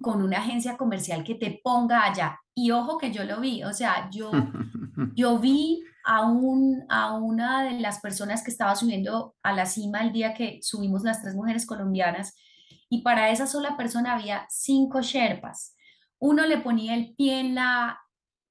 con 0.00 0.22
una 0.22 0.38
agencia 0.38 0.76
comercial 0.76 1.24
que 1.24 1.34
te 1.34 1.60
ponga 1.62 2.04
allá. 2.04 2.40
Y 2.54 2.70
ojo 2.70 2.98
que 2.98 3.12
yo 3.12 3.24
lo 3.24 3.40
vi, 3.40 3.62
o 3.64 3.72
sea, 3.72 4.08
yo, 4.10 4.30
yo 5.14 5.38
vi 5.38 5.82
a, 6.04 6.26
un, 6.26 6.84
a 6.88 7.14
una 7.14 7.64
de 7.64 7.80
las 7.80 8.00
personas 8.00 8.42
que 8.42 8.50
estaba 8.50 8.74
subiendo 8.76 9.34
a 9.42 9.52
la 9.52 9.66
cima 9.66 10.00
el 10.02 10.12
día 10.12 10.34
que 10.34 10.58
subimos 10.62 11.02
las 11.02 11.22
tres 11.22 11.34
mujeres 11.34 11.66
colombianas 11.66 12.34
y 12.88 13.02
para 13.02 13.30
esa 13.30 13.46
sola 13.46 13.76
persona 13.76 14.14
había 14.14 14.46
cinco 14.50 15.00
sherpas. 15.00 15.74
Uno 16.18 16.44
le 16.46 16.58
ponía 16.58 16.94
el 16.94 17.14
pie 17.14 17.40
en 17.40 17.54
la, 17.54 17.98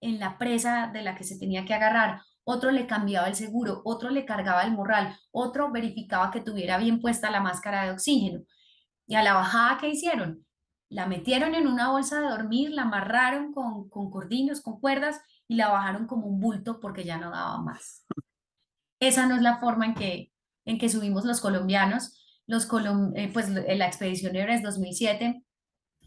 en 0.01 0.19
la 0.19 0.37
presa 0.37 0.89
de 0.91 1.03
la 1.03 1.15
que 1.15 1.23
se 1.23 1.37
tenía 1.37 1.63
que 1.63 1.73
agarrar, 1.73 2.21
otro 2.43 2.71
le 2.71 2.87
cambiaba 2.87 3.27
el 3.27 3.35
seguro, 3.35 3.81
otro 3.85 4.09
le 4.09 4.25
cargaba 4.25 4.63
el 4.63 4.73
morral, 4.73 5.15
otro 5.31 5.71
verificaba 5.71 6.31
que 6.31 6.41
tuviera 6.41 6.77
bien 6.77 6.99
puesta 6.99 7.29
la 7.29 7.39
máscara 7.39 7.85
de 7.85 7.91
oxígeno. 7.91 8.41
Y 9.07 9.15
a 9.15 9.23
la 9.23 9.33
bajada, 9.33 9.77
¿qué 9.77 9.89
hicieron? 9.89 10.45
La 10.91 11.05
metieron 11.05 11.55
en 11.55 11.67
una 11.67 11.89
bolsa 11.89 12.19
de 12.19 12.27
dormir, 12.27 12.71
la 12.71 12.81
amarraron 12.81 13.53
con, 13.53 13.89
con 13.89 14.11
cordinos, 14.11 14.59
con 14.59 14.81
cuerdas 14.81 15.21
y 15.47 15.55
la 15.55 15.69
bajaron 15.69 16.05
como 16.05 16.27
un 16.27 16.41
bulto 16.41 16.81
porque 16.81 17.05
ya 17.05 17.17
no 17.17 17.31
daba 17.31 17.61
más. 17.61 18.05
Esa 18.99 19.25
no 19.25 19.35
es 19.35 19.41
la 19.41 19.57
forma 19.57 19.85
en 19.85 19.95
que, 19.95 20.33
en 20.65 20.77
que 20.77 20.89
subimos 20.89 21.23
los 21.23 21.39
colombianos. 21.39 22.21
Los 22.45 22.67
eh, 23.15 23.29
pues 23.31 23.47
en 23.47 23.79
la 23.79 23.87
expedición 23.87 24.35
Everest 24.35 24.65
2007 24.65 25.41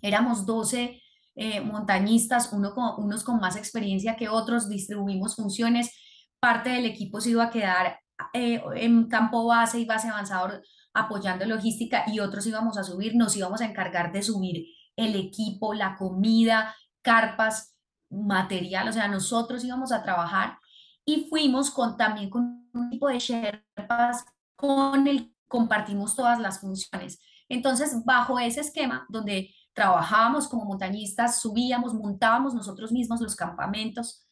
éramos 0.02 0.44
12 0.44 1.00
eh, 1.36 1.60
montañistas, 1.62 2.52
uno 2.52 2.74
con, 2.74 3.02
unos 3.02 3.24
con 3.24 3.40
más 3.40 3.56
experiencia 3.56 4.16
que 4.16 4.28
otros, 4.28 4.68
distribuimos 4.68 5.34
funciones, 5.34 5.92
parte 6.38 6.68
del 6.68 6.84
equipo 6.84 7.22
se 7.22 7.30
iba 7.30 7.44
a 7.44 7.50
quedar 7.50 8.00
eh, 8.34 8.62
en 8.76 9.08
campo 9.08 9.46
base 9.46 9.80
y 9.80 9.86
base 9.86 10.08
avanzador 10.08 10.62
apoyando 10.94 11.44
logística 11.44 12.04
y 12.06 12.20
otros 12.20 12.46
íbamos 12.46 12.78
a 12.78 12.84
subir, 12.84 13.16
nos 13.16 13.36
íbamos 13.36 13.60
a 13.60 13.66
encargar 13.66 14.12
de 14.12 14.22
subir 14.22 14.66
el 14.96 15.16
equipo, 15.16 15.74
la 15.74 15.96
comida, 15.96 16.74
carpas, 17.02 17.74
material, 18.08 18.88
o 18.88 18.92
sea, 18.92 19.08
nosotros 19.08 19.64
íbamos 19.64 19.90
a 19.90 20.02
trabajar 20.02 20.58
y 21.04 21.26
fuimos 21.28 21.70
con, 21.70 21.96
también 21.96 22.30
con 22.30 22.68
un 22.72 22.90
tipo 22.90 23.08
de 23.08 23.18
Sherpas 23.18 24.24
con 24.56 25.06
el 25.06 25.34
compartimos 25.48 26.16
todas 26.16 26.40
las 26.40 26.60
funciones. 26.60 27.20
Entonces, 27.48 28.04
bajo 28.04 28.38
ese 28.38 28.60
esquema 28.60 29.06
donde 29.08 29.54
trabajábamos 29.72 30.48
como 30.48 30.64
montañistas, 30.64 31.40
subíamos, 31.40 31.94
montábamos 31.94 32.54
nosotros 32.54 32.90
mismos 32.92 33.20
los 33.20 33.36
campamentos, 33.36 34.26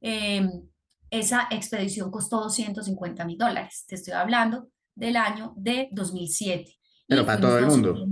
em, 0.00 0.68
esa 1.10 1.48
expedición 1.50 2.10
costó 2.10 2.40
250 2.40 3.24
mil 3.24 3.38
dólares. 3.38 3.86
Te 3.88 3.94
estoy 3.94 4.12
hablando 4.12 4.68
del 4.98 5.16
año 5.16 5.54
de 5.56 5.88
2007. 5.92 6.76
Pero 7.06 7.24
para 7.24 7.40
todo 7.40 7.58
el 7.58 7.66
mundo. 7.66 8.06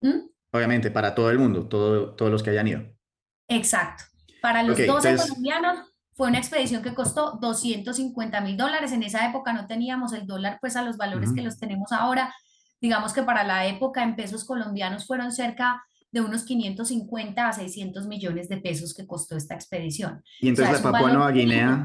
¿Mm? 0.00 0.28
Obviamente, 0.52 0.90
para 0.90 1.14
todo 1.14 1.30
el 1.30 1.38
mundo, 1.38 1.66
todo, 1.66 2.14
todos 2.14 2.30
los 2.30 2.42
que 2.42 2.50
hayan 2.50 2.68
ido. 2.68 2.82
Exacto. 3.48 4.04
Para 4.40 4.62
los 4.62 4.78
12 4.78 5.16
colombianos 5.16 5.78
fue 6.14 6.28
una 6.28 6.38
expedición 6.38 6.82
que 6.82 6.94
costó 6.94 7.38
250 7.40 8.40
mil 8.40 8.56
dólares. 8.56 8.92
En 8.92 9.02
esa 9.02 9.28
época 9.28 9.52
no 9.52 9.66
teníamos 9.66 10.12
el 10.12 10.26
dólar 10.26 10.58
pues 10.60 10.76
a 10.76 10.82
los 10.82 10.96
valores 10.96 11.32
que 11.32 11.42
los 11.42 11.58
tenemos 11.58 11.90
ahora. 11.92 12.34
Digamos 12.80 13.12
que 13.12 13.22
para 13.22 13.44
la 13.44 13.66
época 13.66 14.02
en 14.02 14.14
pesos 14.14 14.44
colombianos 14.44 15.06
fueron 15.06 15.32
cerca 15.32 15.82
de 16.10 16.20
unos 16.20 16.44
550 16.44 17.48
a 17.48 17.52
600 17.52 18.06
millones 18.06 18.48
de 18.48 18.58
pesos 18.58 18.94
que 18.94 19.06
costó 19.06 19.36
esta 19.36 19.54
expedición. 19.54 20.22
Y 20.40 20.48
entonces 20.48 20.82
la 20.82 20.92
Papua 20.92 21.10
Nueva 21.10 21.30
Guinea, 21.32 21.82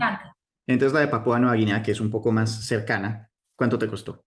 entonces 0.67 0.93
la 0.93 1.01
de 1.01 1.07
Papua 1.07 1.39
Nueva 1.39 1.55
Guinea, 1.55 1.83
que 1.83 1.91
es 1.91 1.99
un 1.99 2.09
poco 2.09 2.31
más 2.31 2.65
cercana, 2.65 3.29
¿Cuánto 3.55 3.77
te 3.79 3.87
costó? 3.87 4.25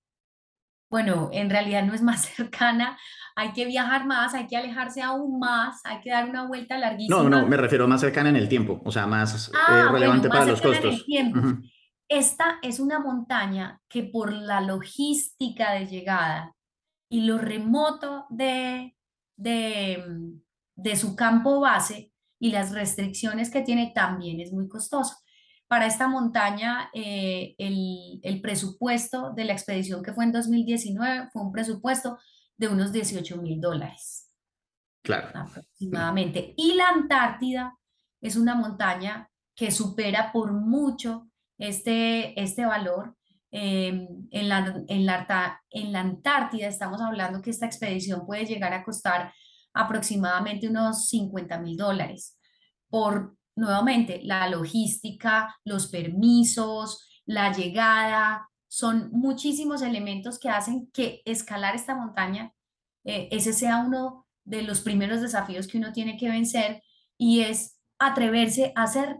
Bueno, 0.88 1.30
en 1.32 1.50
realidad 1.50 1.84
no 1.84 1.94
es 1.94 2.02
más 2.02 2.24
cercana, 2.36 2.98
hay 3.34 3.52
que 3.52 3.66
viajar 3.66 4.06
más, 4.06 4.34
hay 4.34 4.46
que 4.46 4.56
alejarse 4.56 5.02
aún 5.02 5.38
más, 5.38 5.80
hay 5.84 6.00
que 6.00 6.10
dar 6.10 6.28
una 6.30 6.46
vuelta 6.46 6.78
No, 7.08 7.28
no, 7.28 7.28
larguísima. 7.30 7.46
me 7.46 7.56
refiero 7.56 7.86
más 7.86 8.00
cercana 8.00 8.30
en 8.30 8.36
el 8.36 8.48
tiempo, 8.48 8.80
o 8.84 8.90
sea, 8.90 9.06
más 9.06 9.48
eh, 9.48 9.52
Ah, 9.54 9.88
bueno, 9.90 9.92
relevante 9.92 10.28
para 10.28 10.44
más 10.44 10.48
los 10.48 10.60
cercana 10.60 10.78
en 10.78 10.84
el 10.84 10.90
costos. 10.90 11.06
tiempo. 11.06 11.38
Ujú, 11.38 11.62
Esta 12.08 12.58
es 12.62 12.80
una 12.80 12.98
montaña 13.00 13.80
que 13.88 14.04
por 14.04 14.32
la 14.32 14.60
logística 14.60 15.72
de 15.72 15.86
llegada 15.86 16.54
y 17.10 17.22
lo 17.22 17.38
remoto 17.38 18.26
de, 18.30 18.96
de, 19.36 20.04
mm, 20.08 20.40
de 20.76 20.96
su 20.96 21.16
campo 21.16 21.60
base 21.60 22.12
y 22.40 22.50
las 22.52 22.72
restricciones 22.72 23.50
que 23.50 23.62
tiene, 23.62 23.92
también 23.94 24.40
es 24.40 24.52
muy 24.52 24.68
costosa. 24.68 25.16
Para 25.68 25.86
esta 25.86 26.06
montaña, 26.08 26.90
eh, 26.94 27.54
el, 27.58 28.20
el 28.22 28.40
presupuesto 28.40 29.32
de 29.32 29.44
la 29.44 29.52
expedición 29.52 30.02
que 30.02 30.12
fue 30.12 30.24
en 30.24 30.32
2019 30.32 31.28
fue 31.32 31.42
un 31.42 31.52
presupuesto 31.52 32.18
de 32.56 32.68
unos 32.68 32.92
dieciocho 32.92 33.36
mil 33.42 33.60
dólares 33.60 34.30
Claro. 35.02 35.28
aproximadamente. 35.34 36.54
Y 36.56 36.74
la 36.74 36.88
Antártida 36.88 37.76
es 38.20 38.36
una 38.36 38.54
montaña 38.54 39.28
que 39.54 39.70
supera 39.70 40.32
por 40.32 40.52
mucho 40.52 41.28
este, 41.58 42.40
este 42.40 42.64
valor. 42.66 43.16
Eh, 43.52 44.08
en 44.30 44.48
la, 44.48 44.82
en 44.88 45.06
la, 45.06 45.62
en 45.70 45.92
la 45.92 46.00
Antártida 46.00 46.66
estamos 46.66 47.00
hablando 47.00 47.40
que 47.40 47.50
esta 47.50 47.66
expedición 47.66 48.26
puede 48.26 48.44
llegar 48.44 48.72
a 48.72 48.84
costar 48.84 49.32
aproximadamente 49.72 50.68
unos 50.68 51.08
cincuenta 51.08 51.58
mil 51.58 51.76
dólares 51.76 52.38
por, 52.88 53.36
nuevamente, 53.56 54.20
la 54.22 54.48
logística, 54.48 55.56
los 55.64 55.88
permisos, 55.88 57.08
la 57.24 57.52
llegada, 57.52 58.48
son 58.68 59.10
muchísimos 59.12 59.82
elementos 59.82 60.38
que 60.38 60.50
hacen 60.50 60.88
que 60.92 61.22
escalar 61.24 61.74
esta 61.74 61.94
montaña, 61.94 62.52
eh, 63.04 63.28
ese 63.30 63.52
sea 63.52 63.78
uno 63.78 64.26
de 64.44 64.62
los 64.62 64.80
primeros 64.80 65.20
desafíos 65.20 65.66
que 65.66 65.78
uno 65.78 65.92
tiene 65.92 66.16
que 66.16 66.28
vencer 66.28 66.82
y 67.18 67.40
es 67.40 67.78
atreverse 67.98 68.72
a 68.76 68.84
hacer 68.84 69.18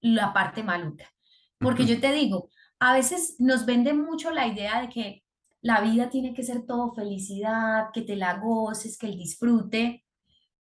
la 0.00 0.32
parte 0.32 0.62
maluca. 0.62 1.10
Porque 1.58 1.86
yo 1.86 2.00
te 2.00 2.12
digo, 2.12 2.50
a 2.78 2.92
veces 2.92 3.36
nos 3.38 3.64
vende 3.64 3.94
mucho 3.94 4.30
la 4.30 4.46
idea 4.46 4.80
de 4.80 4.88
que 4.88 5.22
la 5.62 5.80
vida 5.80 6.10
tiene 6.10 6.34
que 6.34 6.42
ser 6.42 6.66
todo 6.66 6.92
felicidad, 6.92 7.86
que 7.92 8.02
te 8.02 8.16
la 8.16 8.38
goces, 8.38 8.98
que 8.98 9.06
el 9.06 9.16
disfrute. 9.16 10.04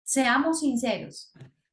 Seamos 0.04 0.60
sinceros, 0.60 1.32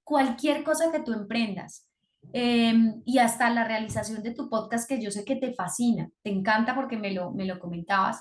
cualquier 0.09 0.65
cosa 0.65 0.91
que 0.91 1.01
tú 1.01 1.13
emprendas 1.13 1.87
em, 2.33 3.03
y 3.05 3.19
hasta 3.19 3.51
la 3.51 3.65
realización 3.65 4.23
de 4.23 4.33
tu 4.33 4.49
podcast 4.49 4.89
que 4.89 5.03
yo 5.03 5.11
sé 5.11 5.23
que 5.23 5.37
te 5.37 5.53
fascina, 5.53 6.09
te 6.23 6.31
encanta 6.31 6.75
porque 6.75 6.97
me 6.97 7.13
lo, 7.13 7.31
me 7.33 7.45
lo 7.45 7.59
comentabas, 7.59 8.19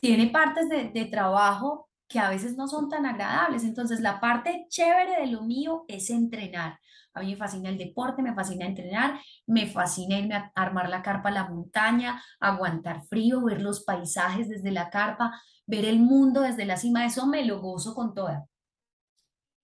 tiene 0.00 0.28
partes 0.28 0.70
de, 0.70 0.88
de 0.88 1.04
trabajo 1.04 1.90
que 2.08 2.18
a 2.18 2.30
veces 2.30 2.56
no 2.56 2.68
son 2.68 2.88
tan 2.88 3.04
agradables. 3.04 3.64
Entonces, 3.64 4.00
la 4.00 4.18
parte 4.18 4.64
chévere 4.70 5.20
de 5.20 5.26
lo 5.26 5.42
mío 5.42 5.84
es 5.88 6.08
entrenar. 6.08 6.78
A 7.12 7.20
mí 7.20 7.32
me 7.32 7.36
fascina 7.36 7.68
el 7.68 7.76
deporte, 7.76 8.22
me 8.22 8.34
fascina 8.34 8.64
entrenar, 8.64 9.20
me 9.46 9.66
fascina 9.66 10.18
irme 10.18 10.36
a 10.36 10.50
armar 10.54 10.88
la 10.88 11.02
carpa 11.02 11.28
a 11.28 11.32
la 11.32 11.50
montaña, 11.50 12.22
aguantar 12.40 13.02
frío, 13.02 13.44
ver 13.44 13.60
los 13.60 13.84
paisajes 13.84 14.48
desde 14.48 14.70
la 14.70 14.88
carpa, 14.88 15.38
ver 15.66 15.84
el 15.84 15.98
mundo 15.98 16.40
desde 16.40 16.64
la 16.64 16.78
cima. 16.78 17.04
Eso 17.04 17.26
me 17.26 17.44
lo 17.44 17.60
gozo 17.60 17.94
con 17.94 18.14
toda. 18.14 18.46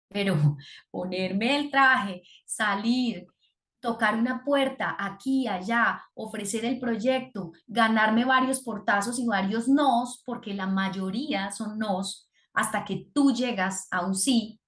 Pero 0.08 0.36
ponerme 0.90 1.56
el 1.56 1.70
traje, 1.70 2.22
salir, 2.44 3.26
tocar 3.84 4.18
una 4.18 4.42
puerta 4.42 4.96
aquí, 4.98 5.46
allá, 5.46 6.02
ofrecer 6.14 6.64
el 6.64 6.80
proyecto, 6.80 7.52
ganarme 7.66 8.24
varios 8.24 8.62
portazos 8.62 9.18
y 9.18 9.26
varios 9.26 9.68
nos, 9.68 10.22
porque 10.24 10.54
la 10.54 10.66
mayoría 10.66 11.50
son 11.50 11.78
nos, 11.78 12.30
hasta 12.54 12.82
que 12.82 13.08
tú 13.12 13.34
llegas 13.34 13.86
a 13.90 14.06
un 14.06 14.14
sí, 14.14 14.58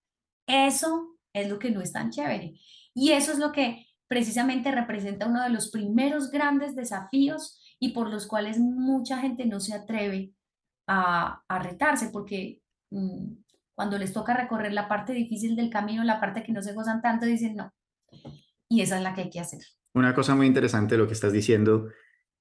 eso 0.47 1.17
es 1.33 1.49
lo 1.49 1.59
que 1.59 1.71
no 1.71 1.81
es 1.81 1.93
tan 1.93 2.11
chévere. 2.11 2.61
Y 2.93 3.13
eso 3.13 3.33
es 3.33 3.39
lo 3.39 3.53
que 3.53 3.87
precisamente 4.07 4.71
representa 4.71 5.27
uno 5.27 5.43
de 5.43 5.51
los 5.51 5.71
primeros 5.71 6.31
grandes 6.31 6.77
desafíos 6.77 7.59
y 7.81 7.93
por 7.93 8.11
los 8.11 8.27
cuales 8.27 8.59
mucha 8.59 9.17
gente 9.19 9.47
no 9.47 9.61
se 9.61 9.75
atreve 9.75 10.35
a, 10.87 11.43
a 11.49 11.59
retarse, 11.59 12.11
porque 12.11 12.61
mm, 12.91 13.33
cuando 13.77 13.99
les 13.99 14.13
toca 14.13 14.35
recorrer 14.35 14.73
la 14.73 14.89
parte 14.89 15.13
difícil 15.13 15.55
del 15.55 15.71
camino, 15.71 16.03
la 16.03 16.21
parte 16.21 16.43
que 16.43 16.53
no 16.53 16.63
se 16.63 16.73
gozan 16.73 17.03
tanto, 17.03 17.27
dicen 17.27 17.57
no, 17.57 17.73
y 18.69 18.81
esa 18.81 18.97
es 18.97 19.03
la 19.03 19.15
que 19.15 19.23
hay 19.23 19.31
que 19.31 19.41
hacer. 19.41 19.61
Una 19.95 20.15
cosa 20.15 20.35
muy 20.35 20.47
interesante 20.47 20.95
de 20.95 20.99
lo 20.99 21.07
que 21.07 21.15
estás 21.15 21.33
diciendo 21.33 21.89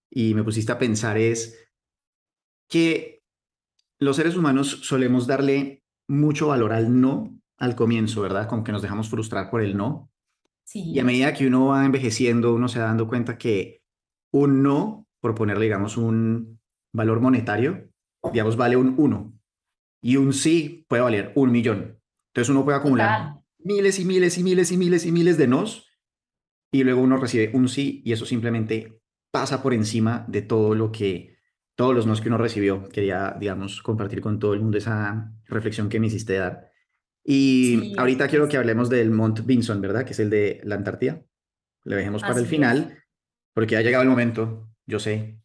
y 0.09 0.33
me 0.33 0.43
pusiste 0.43 0.71
a 0.71 0.79
pensar 0.79 1.17
es 1.17 1.69
que 2.69 3.23
los 3.99 4.15
seres 4.15 4.35
humanos 4.35 4.81
solemos 4.83 5.27
darle 5.27 5.83
mucho 6.07 6.47
valor 6.47 6.73
al 6.73 6.99
no 6.99 7.37
al 7.57 7.75
comienzo, 7.75 8.21
¿verdad? 8.21 8.47
Como 8.49 8.63
que 8.63 8.71
nos 8.71 8.81
dejamos 8.81 9.09
frustrar 9.09 9.49
por 9.49 9.61
el 9.61 9.77
no. 9.77 10.11
Y 10.91 10.99
a 10.99 11.03
Sí, 11.03 11.05
medida 11.05 11.33
que 11.33 11.47
uno 11.47 11.67
va 11.67 11.85
envejeciendo, 11.85 12.53
uno 12.53 12.67
se 12.67 12.79
va 12.79 12.85
dando 12.85 13.07
cuenta 13.07 13.37
que 13.37 13.81
un 14.31 14.63
no, 14.63 15.07
por 15.21 15.35
ponerle, 15.35 15.65
digamos, 15.65 15.97
un 15.97 16.59
valor 16.93 17.21
monetario, 17.21 17.89
digamos, 18.31 18.57
vale 18.57 18.75
un 18.75 18.95
uno. 18.97 19.33
Y 20.05 20.17
un 20.17 20.33
sí 20.33 20.85
puede 20.87 21.01
valer 21.01 21.31
un 21.33 21.51
millón. 21.51 21.99
Entonces 22.27 22.51
uno 22.51 22.63
puede 22.63 22.77
acumular 22.77 23.09
total. 23.09 23.43
miles 23.57 23.97
y 23.97 24.05
miles 24.05 24.37
y 24.37 24.43
miles 24.43 24.71
y 24.71 24.77
miles 24.77 25.03
y 25.03 25.11
miles 25.11 25.35
de 25.35 25.47
nos 25.47 25.89
y 26.71 26.83
luego 26.83 27.01
uno 27.01 27.17
recibe 27.17 27.49
un 27.55 27.67
sí 27.67 28.03
y 28.05 28.11
eso 28.11 28.23
simplemente 28.23 29.01
pasa 29.31 29.63
por 29.63 29.73
encima 29.73 30.23
de 30.27 30.43
todo 30.43 30.75
lo 30.75 30.91
que, 30.91 31.39
todos 31.73 31.95
los 31.95 32.05
nos 32.05 32.21
que 32.21 32.27
uno 32.27 32.37
recibió. 32.37 32.87
Quería, 32.87 33.35
digamos, 33.39 33.81
compartir 33.81 34.21
con 34.21 34.37
todo 34.37 34.53
el 34.53 34.59
mundo 34.59 34.77
esa 34.77 35.33
reflexión 35.45 35.89
que 35.89 35.99
me 35.99 36.05
hiciste 36.05 36.33
dar. 36.33 36.69
Y 37.23 37.79
Sí, 37.81 37.93
ahorita 37.97 38.27
quiero 38.27 38.47
que 38.47 38.57
hablemos 38.57 38.91
del 38.91 39.09
Mont 39.09 39.43
Vinson, 39.43 39.81
¿verdad? 39.81 40.05
Que 40.05 40.11
es 40.13 40.19
el 40.19 40.29
de 40.29 40.61
la 40.65 40.75
Antártida. 40.75 41.19
Le 41.83 41.95
dejemos 41.95 42.21
para 42.21 42.37
el 42.37 42.43
es. 42.43 42.49
final, 42.51 43.03
porque 43.55 43.75
ha 43.75 43.81
llegado 43.81 44.03
el 44.03 44.09
momento, 44.09 44.69
yo 44.85 44.99
sé, 44.99 45.39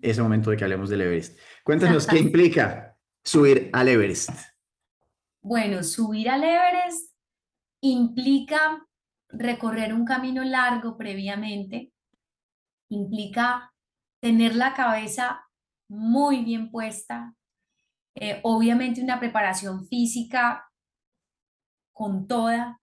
ese 0.00 0.22
momento 0.22 0.50
de 0.50 0.56
que 0.56 0.64
hablemos 0.64 0.90
del 0.90 1.02
Everest. 1.02 1.38
Cuéntanos 1.62 2.08
qué 2.08 2.18
implica 2.18 2.91
subir 3.24 3.70
al 3.72 3.88
Everest. 3.88 4.30
Bueno, 5.40 5.82
subir 5.82 6.30
al 6.30 6.44
Everest 6.44 7.12
implica 7.80 8.86
recorrer 9.28 9.92
un 9.94 10.04
camino 10.04 10.44
largo 10.44 10.96
previamente, 10.96 11.92
implica 12.88 13.72
tener 14.20 14.54
la 14.54 14.74
cabeza 14.74 15.48
muy 15.88 16.44
bien 16.44 16.70
puesta, 16.70 17.34
eh, 18.14 18.40
obviamente 18.44 19.02
una 19.02 19.18
preparación 19.18 19.86
física 19.88 20.70
con 21.92 22.26
toda 22.26 22.80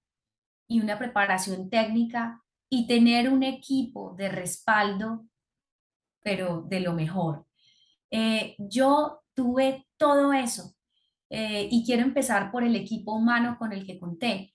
y 0.67 0.81
una 0.81 0.97
preparación 0.97 1.69
técnica 1.69 2.43
y 2.69 2.87
tener 2.87 3.29
un 3.29 3.43
equipo 3.43 4.15
de 4.15 4.29
respaldo, 4.29 5.25
pero 6.21 6.61
de 6.61 6.79
lo 6.81 6.93
mejor. 6.93 7.45
Eh, 8.11 8.55
yo 8.59 9.18
tuve 9.39 9.87
todo 9.95 10.33
eso 10.33 10.75
eh, 11.29 11.69
y 11.71 11.85
quiero 11.85 12.03
empezar 12.03 12.51
por 12.51 12.65
el 12.65 12.75
equipo 12.75 13.13
humano 13.15 13.55
con 13.57 13.71
el 13.71 13.85
que 13.85 13.97
conté. 13.97 14.53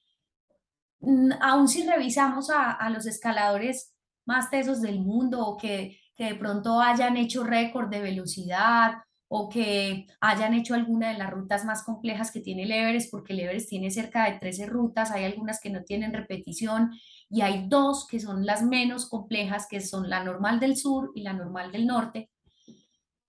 Mm, 1.01 1.33
Aún 1.41 1.69
si 1.69 1.87
revisamos 1.87 2.51
a, 2.51 2.73
a 2.73 2.91
los 2.91 3.07
escaladores 3.07 3.95
más 4.27 4.51
tesos 4.51 4.83
del 4.83 5.01
mundo 5.01 5.47
o 5.47 5.57
que, 5.57 5.99
que 6.15 6.25
de 6.25 6.35
pronto 6.35 6.83
hayan 6.83 7.17
hecho 7.17 7.45
récord 7.45 7.89
de 7.89 8.03
velocidad 8.03 8.97
o 9.29 9.49
que 9.49 10.07
hayan 10.21 10.53
hecho 10.53 10.75
alguna 10.75 11.09
de 11.09 11.19
las 11.19 11.31
rutas 11.31 11.65
más 11.65 11.83
complejas 11.83 12.31
que 12.31 12.41
tiene 12.41 12.65
el 12.65 12.73
Everest, 12.73 13.11
porque 13.11 13.33
el 13.33 13.41
Everest 13.41 13.71
tiene 13.71 13.91
cerca 13.91 14.31
de 14.31 14.39
13 14.39 14.67
rutas, 14.67 15.11
hay 15.11 15.25
algunas 15.25 15.61
que 15.61 15.71
no 15.71 15.83
tienen 15.83 16.13
repetición 16.13 16.91
y 17.31 17.41
hay 17.41 17.69
dos 17.69 18.07
que 18.07 18.21
son 18.21 18.45
las 18.45 18.63
menos 18.63 19.09
complejas, 19.09 19.67
que 19.67 19.81
son 19.81 20.11
la 20.11 20.23
normal 20.23 20.61
del 20.61 20.77
sur 20.77 21.11
y 21.15 21.23
la 21.23 21.33
normal 21.33 21.73
del 21.73 21.87
norte 21.87 22.29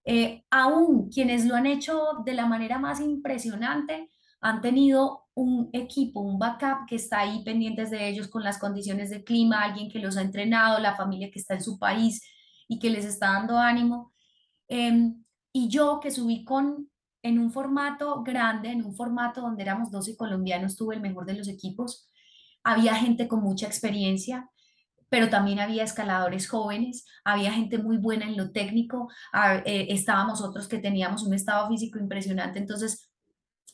eh, 0.05 0.43
aún 0.51 1.09
quienes 1.09 1.45
lo 1.45 1.55
han 1.55 1.65
hecho 1.65 1.99
de 2.23 2.33
la 2.33 2.45
manera 2.45 2.77
más 2.77 2.99
impresionante 3.01 4.09
han 4.39 4.61
tenido 4.61 5.23
un 5.33 5.69
equipo, 5.73 6.21
un 6.21 6.37
backup 6.37 6.85
que 6.87 6.95
está 6.95 7.21
ahí 7.21 7.43
pendientes 7.43 7.89
de 7.89 8.07
ellos 8.07 8.27
con 8.27 8.43
las 8.43 8.59
condiciones 8.59 9.09
del 9.09 9.23
clima, 9.23 9.63
alguien 9.63 9.89
que 9.89 9.99
los 9.99 10.17
ha 10.17 10.21
entrenado, 10.21 10.79
la 10.79 10.95
familia 10.95 11.31
que 11.31 11.39
está 11.39 11.55
en 11.55 11.63
su 11.63 11.79
país 11.79 12.21
y 12.67 12.77
que 12.77 12.91
les 12.91 13.05
está 13.05 13.33
dando 13.33 13.57
ánimo. 13.57 14.13
Em, 14.67 15.23
y 15.51 15.69
yo 15.69 15.99
que 15.99 16.11
subí 16.11 16.45
con, 16.45 16.89
en 17.23 17.39
un 17.39 17.51
formato 17.51 18.21
grande, 18.23 18.69
en 18.69 18.85
un 18.85 18.95
formato 18.95 19.41
donde 19.41 19.63
éramos 19.63 19.89
12 19.91 20.15
colombianos, 20.15 20.75
tuve 20.75 20.95
el 20.95 21.01
mejor 21.01 21.25
de 21.25 21.33
los 21.33 21.47
equipos. 21.47 22.07
Había 22.63 22.95
gente 22.95 23.27
con 23.27 23.41
mucha 23.41 23.65
experiencia, 23.67 24.49
pero 25.09 25.29
también 25.29 25.59
había 25.59 25.83
escaladores 25.83 26.47
jóvenes, 26.49 27.05
había 27.23 27.51
gente 27.53 27.77
muy 27.77 27.97
buena 27.97 28.25
en 28.25 28.37
lo 28.37 28.51
técnico, 28.51 29.09
a- 29.33 29.57
eh, 29.65 29.87
estábamos 29.89 30.41
otros 30.41 30.67
que 30.67 30.79
teníamos 30.79 31.23
un 31.23 31.33
estado 31.33 31.67
físico 31.69 31.99
impresionante, 31.99 32.59
entonces 32.59 33.09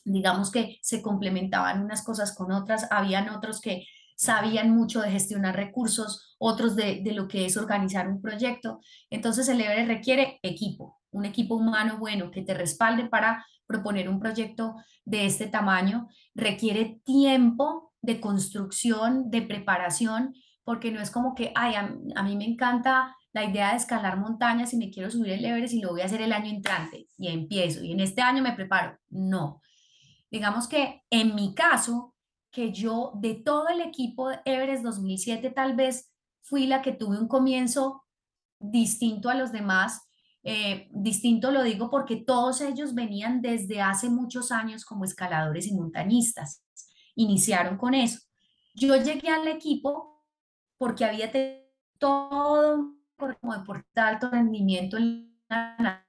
digamos 0.04 0.50
que 0.50 0.78
se 0.82 1.00
complementaban 1.02 1.82
unas 1.82 2.02
cosas 2.04 2.34
con 2.34 2.52
otras, 2.52 2.86
habían 2.90 3.28
otros 3.28 3.60
que 3.60 3.86
sabían 4.16 4.70
mucho 4.70 5.00
de 5.00 5.10
gestionar 5.10 5.56
recursos, 5.56 6.36
otros 6.38 6.76
de, 6.76 7.00
de 7.02 7.12
lo 7.12 7.28
que 7.28 7.46
es 7.46 7.56
organizar 7.56 8.08
un 8.08 8.20
proyecto, 8.20 8.80
entonces 9.10 9.48
el 9.48 9.60
Everest 9.60 9.88
requiere 9.88 10.38
equipo, 10.42 11.00
un 11.10 11.24
equipo 11.24 11.56
humano 11.56 11.98
bueno 11.98 12.30
que 12.30 12.42
te 12.42 12.54
respalde 12.54 13.06
para 13.08 13.44
proponer 13.66 14.08
un 14.08 14.20
proyecto 14.20 14.76
de 15.04 15.26
este 15.26 15.46
tamaño, 15.46 16.08
requiere 16.34 17.00
tiempo 17.04 17.92
de 18.02 18.20
construcción, 18.20 19.30
de 19.30 19.42
preparación, 19.42 20.34
porque 20.64 20.90
no 20.90 21.00
es 21.00 21.10
como 21.10 21.34
que, 21.34 21.52
ay, 21.54 21.74
a, 21.74 21.96
a 22.14 22.22
mí 22.22 22.36
me 22.36 22.44
encanta 22.44 23.16
la 23.32 23.44
idea 23.44 23.70
de 23.70 23.76
escalar 23.76 24.18
montañas 24.18 24.72
y 24.72 24.76
me 24.76 24.90
quiero 24.90 25.10
subir 25.10 25.32
el 25.32 25.44
Everest 25.44 25.74
y 25.74 25.80
lo 25.80 25.90
voy 25.90 26.02
a 26.02 26.04
hacer 26.04 26.20
el 26.20 26.32
año 26.32 26.50
entrante 26.50 27.08
y 27.16 27.28
empiezo 27.28 27.82
y 27.82 27.92
en 27.92 28.00
este 28.00 28.20
año 28.20 28.42
me 28.42 28.52
preparo. 28.52 28.98
No. 29.08 29.60
Digamos 30.30 30.68
que 30.68 31.02
en 31.10 31.34
mi 31.34 31.54
caso, 31.54 32.12
que 32.52 32.70
yo 32.70 33.12
de 33.14 33.34
todo 33.34 33.68
el 33.68 33.80
equipo 33.80 34.30
Everest 34.44 34.84
2007 34.84 35.50
tal 35.50 35.74
vez 35.74 36.12
fui 36.42 36.66
la 36.66 36.82
que 36.82 36.92
tuve 36.92 37.18
un 37.18 37.26
comienzo 37.26 38.04
distinto 38.60 39.30
a 39.30 39.34
los 39.34 39.50
demás. 39.50 40.02
Eh, 40.44 40.88
distinto 40.92 41.50
lo 41.50 41.62
digo 41.62 41.88
porque 41.88 42.16
todos 42.16 42.60
ellos 42.60 42.94
venían 42.94 43.40
desde 43.40 43.80
hace 43.80 44.10
muchos 44.10 44.52
años 44.52 44.84
como 44.84 45.04
escaladores 45.04 45.66
y 45.66 45.74
montañistas. 45.74 46.62
Iniciaron 47.14 47.78
con 47.78 47.94
eso. 47.94 48.20
Yo 48.74 48.96
llegué 48.96 49.30
al 49.30 49.48
equipo 49.48 50.11
porque 50.82 51.04
había 51.04 51.30
todo 51.96 52.96
como 53.16 53.56
deporte 53.56 53.86
de 53.94 54.00
alto 54.00 54.28
rendimiento 54.30 54.96
en 54.96 55.32
la 55.48 56.04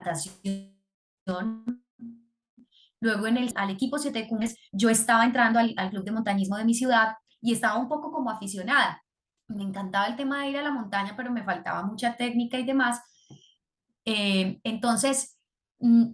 natación. 0.00 0.72
Luego 3.00 3.26
en 3.26 3.36
el, 3.36 3.52
al 3.54 3.68
equipo 3.68 3.98
Siete 3.98 4.26
Cumbres, 4.26 4.56
yo 4.72 4.88
estaba 4.88 5.26
entrando 5.26 5.58
al, 5.58 5.74
al 5.76 5.90
club 5.90 6.04
de 6.04 6.12
montañismo 6.12 6.56
de 6.56 6.64
mi 6.64 6.72
ciudad 6.72 7.16
y 7.42 7.52
estaba 7.52 7.78
un 7.78 7.86
poco 7.86 8.10
como 8.10 8.30
aficionada. 8.30 9.04
Me 9.48 9.62
encantaba 9.62 10.06
el 10.06 10.16
tema 10.16 10.40
de 10.40 10.48
ir 10.48 10.56
a 10.56 10.62
la 10.62 10.72
montaña, 10.72 11.12
pero 11.14 11.30
me 11.30 11.44
faltaba 11.44 11.82
mucha 11.82 12.16
técnica 12.16 12.58
y 12.58 12.64
demás. 12.64 13.02
Eh, 14.06 14.58
entonces, 14.64 15.35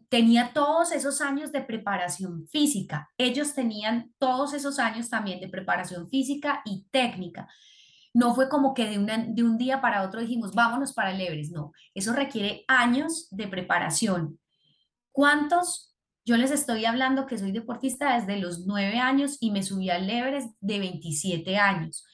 tenía 0.09 0.53
todos 0.53 0.93
esos 0.93 1.21
años 1.21 1.53
de 1.53 1.63
preparación 1.63 2.47
física. 2.49 3.11
Ellos 3.17 3.55
tenían 3.55 4.13
todos 4.19 4.55
esos 4.55 4.79
años 4.79 5.09
también 5.09 5.41
de 5.41 5.49
preparación 5.49 6.09
física 6.09 6.63
y 6.65 6.87
técnica. 6.91 7.49
No 8.15 8.35
fue 8.35 8.49
como 8.49 8.75
que 8.75 8.87
de, 8.87 9.25
de 9.29 9.43
un 9.43 9.57
día 9.59 9.81
para 9.81 10.03
otro 10.03 10.21
dijimos, 10.21 10.55
vámonos 10.55 10.93
para 10.93 11.13
el 11.13 11.21
Everest. 11.21 11.53
No, 11.53 11.73
eso 11.95 12.13
requiere 12.13 12.65
años 12.69 13.29
de 13.31 13.47
preparación. 13.47 14.39
¿Cuántos? 15.13 15.95
Yo 16.25 16.37
les 16.37 16.51
estoy 16.51 16.85
hablando 16.85 17.27
que 17.27 17.39
soy 17.39 17.53
deportista 17.53 18.15
desde 18.15 18.39
los 18.39 18.67
9 18.67 18.99
años 18.99 19.39
y 19.41 19.51
me 19.51 19.63
subí 19.63 19.91
al 19.91 20.09
Everest 20.09 20.51
de 20.61 20.79
27 20.79 21.57
años. 21.57 22.05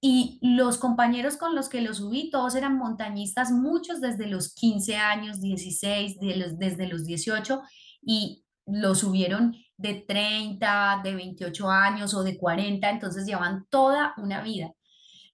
Y 0.00 0.38
los 0.42 0.78
compañeros 0.78 1.36
con 1.36 1.54
los 1.54 1.68
que 1.68 1.80
lo 1.80 1.92
subí, 1.92 2.30
todos 2.30 2.54
eran 2.54 2.78
montañistas, 2.78 3.50
muchos 3.50 4.00
desde 4.00 4.26
los 4.26 4.54
15 4.54 4.96
años, 4.96 5.40
16, 5.40 6.20
de 6.20 6.36
los, 6.36 6.58
desde 6.58 6.86
los 6.86 7.04
18, 7.04 7.62
y 8.02 8.44
lo 8.66 8.94
subieron 8.94 9.56
de 9.76 9.94
30, 9.94 11.00
de 11.02 11.14
28 11.14 11.70
años 11.70 12.14
o 12.14 12.22
de 12.22 12.38
40, 12.38 12.90
entonces 12.90 13.26
llevan 13.26 13.66
toda 13.70 14.14
una 14.18 14.42
vida 14.42 14.72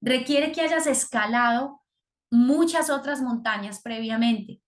requiere 0.04 0.52
que 0.52 0.60
hayas 0.60 0.86
escalado 0.86 1.80
muchas 2.30 2.90
otras 2.90 3.22
montañas 3.22 3.80
previamente. 3.82 4.60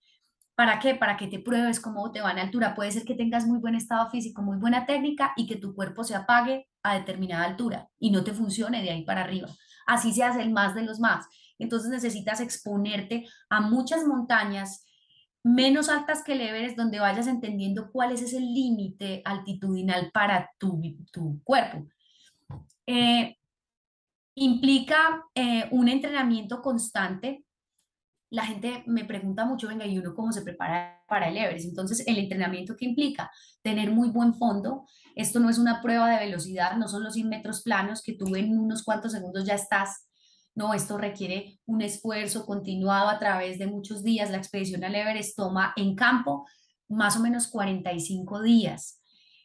¿Para 0.55 0.79
qué? 0.79 0.95
Para 0.95 1.19
que 1.19 1.27
te 1.27 1.39
pruebes 1.39 1.79
cómo 1.79 2.11
te 2.11 2.23
va 2.23 2.31
en 2.33 2.39
altura. 2.39 2.75
Puede 2.75 2.91
ser 2.91 3.05
que 3.05 3.15
tengas 3.15 3.47
muy 3.47 3.59
buen 3.59 3.75
estado 3.75 4.09
físico, 4.09 4.41
muy 4.41 4.57
buena 4.57 4.87
técnica 4.87 5.35
y 5.37 5.47
que 5.47 5.57
tu 5.57 5.75
cuerpo 5.75 6.03
se 6.03 6.15
apague 6.15 6.67
a 6.83 6.95
determinada 6.95 7.45
altura 7.45 7.91
y 7.99 8.11
no 8.11 8.25
te 8.25 8.33
funcione 8.33 8.83
de 8.83 8.91
ahí 8.91 9.05
para 9.05 9.25
arriba. 9.25 9.49
Así 9.87 10.13
seas 10.13 10.37
el 10.37 10.53
más 10.53 10.75
de 10.75 10.83
los 10.83 11.01
más. 11.01 11.27
Entonces 11.59 11.91
necesitas 11.91 12.41
exponerte 12.41 13.27
a 13.49 13.61
muchas 13.61 14.05
montañas 14.05 14.85
menos 15.43 15.89
altas 15.89 16.25
que 16.25 16.33
el 16.33 16.77
donde 16.77 16.99
vayas 16.99 17.29
entendiendo 17.29 17.93
cuál 17.93 18.11
es 18.13 18.21
ese 18.21 18.41
límite 18.41 19.23
altitudinal 19.25 20.11
para 20.13 20.51
tu, 20.59 20.83
tu 21.13 21.41
cuerpo. 21.45 21.87
Eh, 22.85 23.37
implica 24.35 25.25
eh, 25.35 25.69
un 25.71 25.89
entrenamiento 25.89 26.61
constante. 26.61 27.45
La 28.31 28.45
gente 28.45 28.83
me 28.87 29.05
pregunta 29.05 29.45
mucho, 29.45 29.69
venga, 29.69 29.87
¿y 29.87 29.99
uno 29.99 30.15
cómo 30.15 30.33
se 30.33 30.43
prepara 30.43 31.03
para 31.09 31.29
el 31.29 31.37
Everest? 31.37 31.67
Entonces, 31.67 32.07
el 32.07 32.19
entrenamiento 32.19 32.77
que 32.77 32.87
implica 32.87 33.31
tener 33.63 33.91
muy 33.91 34.11
buen 34.11 34.35
fondo. 34.35 34.87
Esto 35.15 35.39
no 35.39 35.49
es 35.49 35.59
una 35.59 35.81
prueba 35.81 36.11
de 36.11 36.27
velocidad, 36.27 36.77
no 36.77 36.89
son 36.89 37.05
los 37.05 37.15
100 37.15 37.29
metros 37.29 37.63
planos 37.63 38.03
que 38.03 38.15
tú 38.15 38.35
en 38.35 38.59
unos 38.59 38.83
cuantos 38.83 39.13
segundos 39.13 39.45
ya 39.45 39.55
estás. 39.55 40.09
No, 40.55 40.75
esto 40.75 40.99
requiere 40.99 41.61
un 41.67 41.83
esfuerzo 41.83 42.47
continuado 42.47 43.09
a 43.09 43.19
través 43.19 43.59
de 43.59 43.67
muchos 43.67 44.03
días. 44.03 44.31
La 44.31 44.39
expedición 44.39 44.83
al 44.85 44.95
Everest 44.95 45.37
toma 45.37 45.73
en 45.77 45.95
campo 45.95 46.47
más 46.89 47.17
o 47.17 47.21
menos 47.21 47.49
45 47.49 48.43
días. 48.43 49.01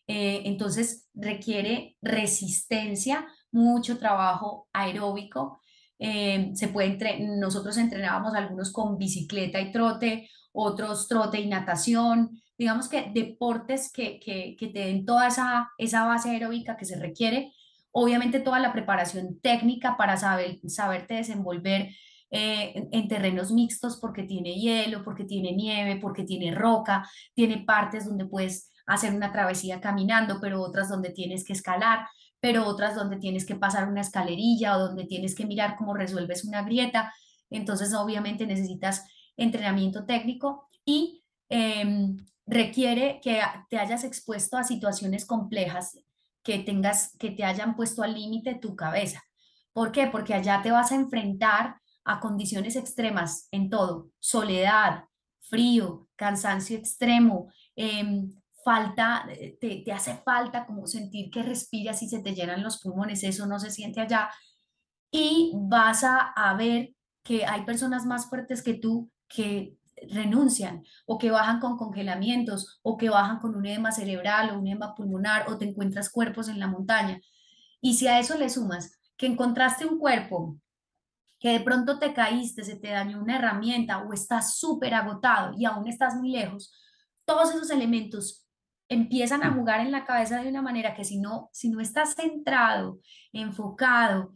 Eh, 0.07 0.41
entonces, 0.45 1.07
requiere 1.13 1.97
resistencia, 2.01 3.27
mucho 3.51 3.97
trabajo 3.97 4.67
aeróbico. 4.73 5.60
Eh, 6.03 6.49
se 6.55 6.67
puede 6.69 6.97
nosotros 7.37 7.77
entrenábamos 7.77 8.33
algunos 8.33 8.71
con 8.71 8.97
bicicleta 8.97 9.61
y 9.61 9.71
trote, 9.71 10.27
otros 10.51 11.07
trote 11.07 11.39
y 11.39 11.47
natación, 11.47 12.41
digamos 12.57 12.89
que 12.89 13.11
deportes 13.13 13.91
que, 13.91 14.19
que, 14.19 14.55
que 14.57 14.67
te 14.67 14.79
den 14.79 15.05
toda 15.05 15.27
esa, 15.27 15.69
esa 15.77 16.05
base 16.05 16.31
aeróbica 16.31 16.75
que 16.75 16.85
se 16.85 16.99
requiere. 16.99 17.53
Obviamente 17.91 18.39
toda 18.39 18.59
la 18.59 18.73
preparación 18.73 19.39
técnica 19.41 19.95
para 19.95 20.17
saber, 20.17 20.57
saberte 20.67 21.15
desenvolver 21.15 21.89
eh, 22.33 22.87
en, 22.91 23.07
terrenos 23.07 23.51
mixtos 23.51 23.97
porque 23.99 24.23
tiene 24.23 24.55
hielo, 24.55 25.03
porque 25.03 25.25
tiene 25.25 25.51
nieve, 25.51 25.99
porque 26.01 26.23
tiene 26.23 26.55
roca, 26.55 27.07
tiene 27.35 27.65
partes 27.65 28.05
donde 28.05 28.25
puedes 28.25 28.71
hacer 28.87 29.13
una 29.13 29.31
travesía 29.31 29.81
caminando, 29.81 30.39
pero 30.41 30.61
otras 30.61 30.89
donde 30.89 31.11
tienes 31.11 31.43
que 31.43 31.53
escalar 31.53 32.07
pero 32.41 32.67
otras 32.67 32.95
donde 32.95 33.17
tienes 33.17 33.45
que 33.45 33.55
pasar 33.55 33.87
una 33.87 34.01
escalerilla 34.01 34.75
o 34.75 34.79
donde 34.87 35.05
tienes 35.05 35.35
que 35.35 35.45
mirar 35.45 35.75
cómo 35.77 35.93
resuelves 35.93 36.43
una 36.43 36.63
grieta. 36.63 37.13
Entonces, 37.49 37.93
obviamente 37.93 38.47
necesitas 38.47 39.05
entrenamiento 39.37 40.05
técnico 40.05 40.67
y 40.83 41.23
em, 41.49 42.17
requiere 42.47 43.21
que 43.23 43.39
te 43.69 43.77
hayas 43.77 44.03
expuesto 44.03 44.57
a 44.57 44.63
situaciones 44.63 45.25
complejas, 45.25 45.97
que 46.43 46.59
tengas, 46.59 47.15
que 47.17 47.29
te 47.29 47.43
hayan 47.43 47.75
puesto 47.75 48.01
al 48.01 48.15
límite 48.15 48.55
tu 48.55 48.75
cabeza. 48.75 49.23
¿Por 49.71 49.91
qué? 49.91 50.07
Porque 50.07 50.33
allá 50.33 50.61
te 50.63 50.71
vas 50.71 50.91
a 50.91 50.95
enfrentar 50.95 51.75
a 52.03 52.19
condiciones 52.19 52.75
extremas 52.75 53.47
en 53.51 53.69
todo, 53.69 54.09
soledad, 54.19 55.05
frío, 55.39 56.07
cansancio 56.15 56.75
extremo, 56.75 57.51
eh, 57.75 58.27
falta, 58.63 59.25
eh, 59.29 59.57
te, 59.59 59.91
hace 59.91 60.15
falta 60.23 60.65
como 60.65 60.87
sentir 60.87 61.29
que 61.31 61.43
respiras 61.43 62.01
y 62.03 62.09
se 62.09 62.19
te 62.19 62.33
llenan 62.33 62.63
los 62.63 62.81
pulmones, 62.81 63.23
eso 63.23 63.45
no 63.45 63.59
se 63.59 63.71
siente 63.71 64.01
allá. 64.01 64.29
Y 65.11 65.51
vas 65.55 66.03
a, 66.03 66.17
a 66.17 66.55
ver 66.55 66.93
que 67.23 67.45
hay 67.45 67.63
personas 67.65 68.05
más 68.05 68.27
fuertes 68.29 68.63
que 68.63 68.75
tú 68.75 69.11
que 69.27 69.77
renuncian 70.09 70.83
o 71.05 71.17
que 71.17 71.31
bajan 71.31 71.59
con 71.59 71.77
congelamientos 71.77 72.79
o 72.81 72.97
que 72.97 73.09
bajan 73.09 73.39
con 73.39 73.55
un 73.55 73.65
edema 73.65 73.91
cerebral 73.91 74.51
o 74.51 74.59
un 74.59 74.67
edema 74.67 74.95
pulmonar 74.95 75.49
o 75.49 75.57
te 75.57 75.65
encuentras 75.65 76.09
cuerpos 76.09 76.47
en 76.47 76.59
la 76.59 76.67
montaña. 76.67 77.21
Y 77.81 77.95
si 77.95 78.07
a 78.07 78.19
eso 78.19 78.37
le 78.37 78.49
sumas 78.49 78.99
que 79.17 79.27
encontraste 79.27 79.85
un 79.85 79.99
cuerpo 79.99 80.57
que 81.39 81.49
de 81.49 81.59
pronto 81.59 81.97
te 81.97 82.13
caíste, 82.13 82.63
se 82.63 82.75
te 82.75 82.89
dañó 82.89 83.19
una 83.19 83.37
herramienta 83.37 83.99
o 84.03 84.13
estás 84.13 84.57
súper 84.57 84.93
agotado 84.93 85.53
y 85.57 85.65
aún 85.65 85.87
estás 85.87 86.15
muy 86.15 86.31
lejos, 86.31 86.71
todos 87.25 87.49
esos 87.49 87.71
elementos 87.71 88.40
empiezan 88.91 89.41
a 89.43 89.53
jugar 89.53 89.79
en 89.79 89.89
la 89.89 90.03
cabeza 90.03 90.41
de 90.41 90.49
una 90.49 90.61
manera 90.61 90.93
que 90.93 91.05
si 91.05 91.17
no, 91.17 91.49
si 91.53 91.69
no 91.69 91.79
estás 91.79 92.13
centrado, 92.13 92.99
enfocado, 93.31 94.33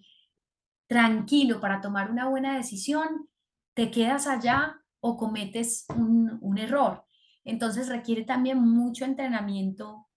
tranquilo 0.87 1.59
para 1.59 1.81
tomar 1.81 2.09
una 2.09 2.29
buena 2.29 2.55
decisión, 2.55 3.27
te 3.73 3.91
quedas 3.91 4.27
allá 4.27 4.77
o 5.01 5.17
cometes 5.17 5.85
un, 5.89 6.57
error. 6.57 7.03
Entonces 7.43 7.89
requiere 7.89 8.23
también 8.23 8.59
mucho 8.59 9.03
entrenamiento 9.03 10.07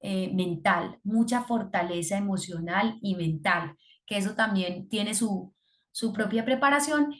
eh, 0.00 0.34
mental, 0.34 0.98
mucha 1.04 1.44
fortaleza 1.44 2.16
emocional 2.16 2.98
y 3.00 3.14
mental, 3.14 3.76
que 4.06 4.16
eso 4.16 4.34
también 4.34 4.88
tiene 4.88 5.14
su, 5.14 5.54
su 5.92 6.12
propia 6.12 6.44
preparación. 6.44 7.14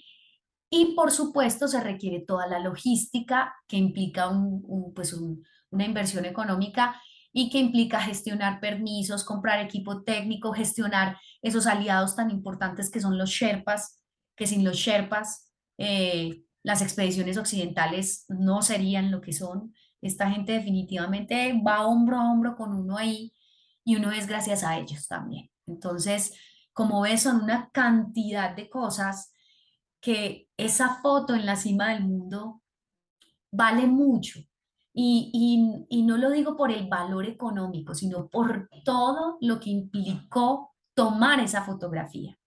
Y 0.68 0.97
por 0.97 1.12
supuesto 1.12 1.68
se 1.68 1.81
requiere 1.81 2.25
toda 2.27 2.49
la 2.49 2.59
logística 2.59 3.55
que 3.68 3.77
implica 3.77 4.29
un, 4.29 4.93
pues 4.93 5.12
un, 5.12 5.45
una 5.75 5.85
inversión 5.85 6.25
económica 6.25 7.01
y 7.33 7.51
que 7.51 7.59
implica 7.59 8.01
gestionar 8.01 8.61
permisos, 8.61 9.25
comprar 9.25 9.61
equipo 9.61 10.03
técnico, 10.05 10.53
gestionar 10.53 11.18
esos 11.43 11.66
aliados 11.66 12.14
tan 12.14 12.31
importantes 12.31 12.91
que 12.91 13.01
son 13.01 13.18
los 13.18 13.31
Sherpas, 13.31 14.01
que 14.37 14.47
sin 14.47 14.64
los 14.64 14.77
Sherpas 14.77 15.53
eh, 15.77 16.45
las 16.62 16.81
expediciones 16.81 17.37
occidentales 17.37 18.25
no 18.29 18.62
serían 18.62 19.11
lo 19.11 19.20
que 19.20 19.33
son. 19.33 19.75
Esta 20.01 20.31
gente 20.31 20.53
definitivamente 20.53 21.61
va 21.66 21.87
hombro 21.87 22.18
a 22.18 22.31
hombro 22.31 22.57
con 22.57 22.72
uno 22.72 22.97
ahí 22.97 23.33
y 23.85 23.97
uno 23.97 24.12
es 24.12 24.27
gracias 24.27 24.62
a 24.62 24.79
ellos 24.79 25.09
también. 25.09 25.51
Entonces, 25.66 26.35
como 26.72 27.01
ves, 27.03 27.22
son 27.22 27.43
una 27.43 27.68
cantidad 27.70 28.55
de 28.55 28.70
cosas 28.70 29.33
que 30.01 30.49
esa 30.57 31.01
foto 31.03 31.35
en 31.35 31.47
la 31.47 31.57
cima 31.57 31.91
del 31.91 32.05
mundo 32.05 32.62
vale 33.51 33.87
mucho. 33.87 34.41
Y, 34.97 35.87
y, 35.91 36.03
no 36.05 36.17
lo 36.17 36.31
digo 36.31 36.57
por 36.57 36.71
el 36.71 36.89
valor 36.89 37.27
económico, 37.27 37.97
sino 37.97 38.29
por 38.29 38.69
todo 38.85 39.39
lo 39.41 39.59
que 39.59 39.71
implicó 39.71 40.73
tomar 40.95 41.41
esa 41.41 41.65
fotografía. 41.65 42.39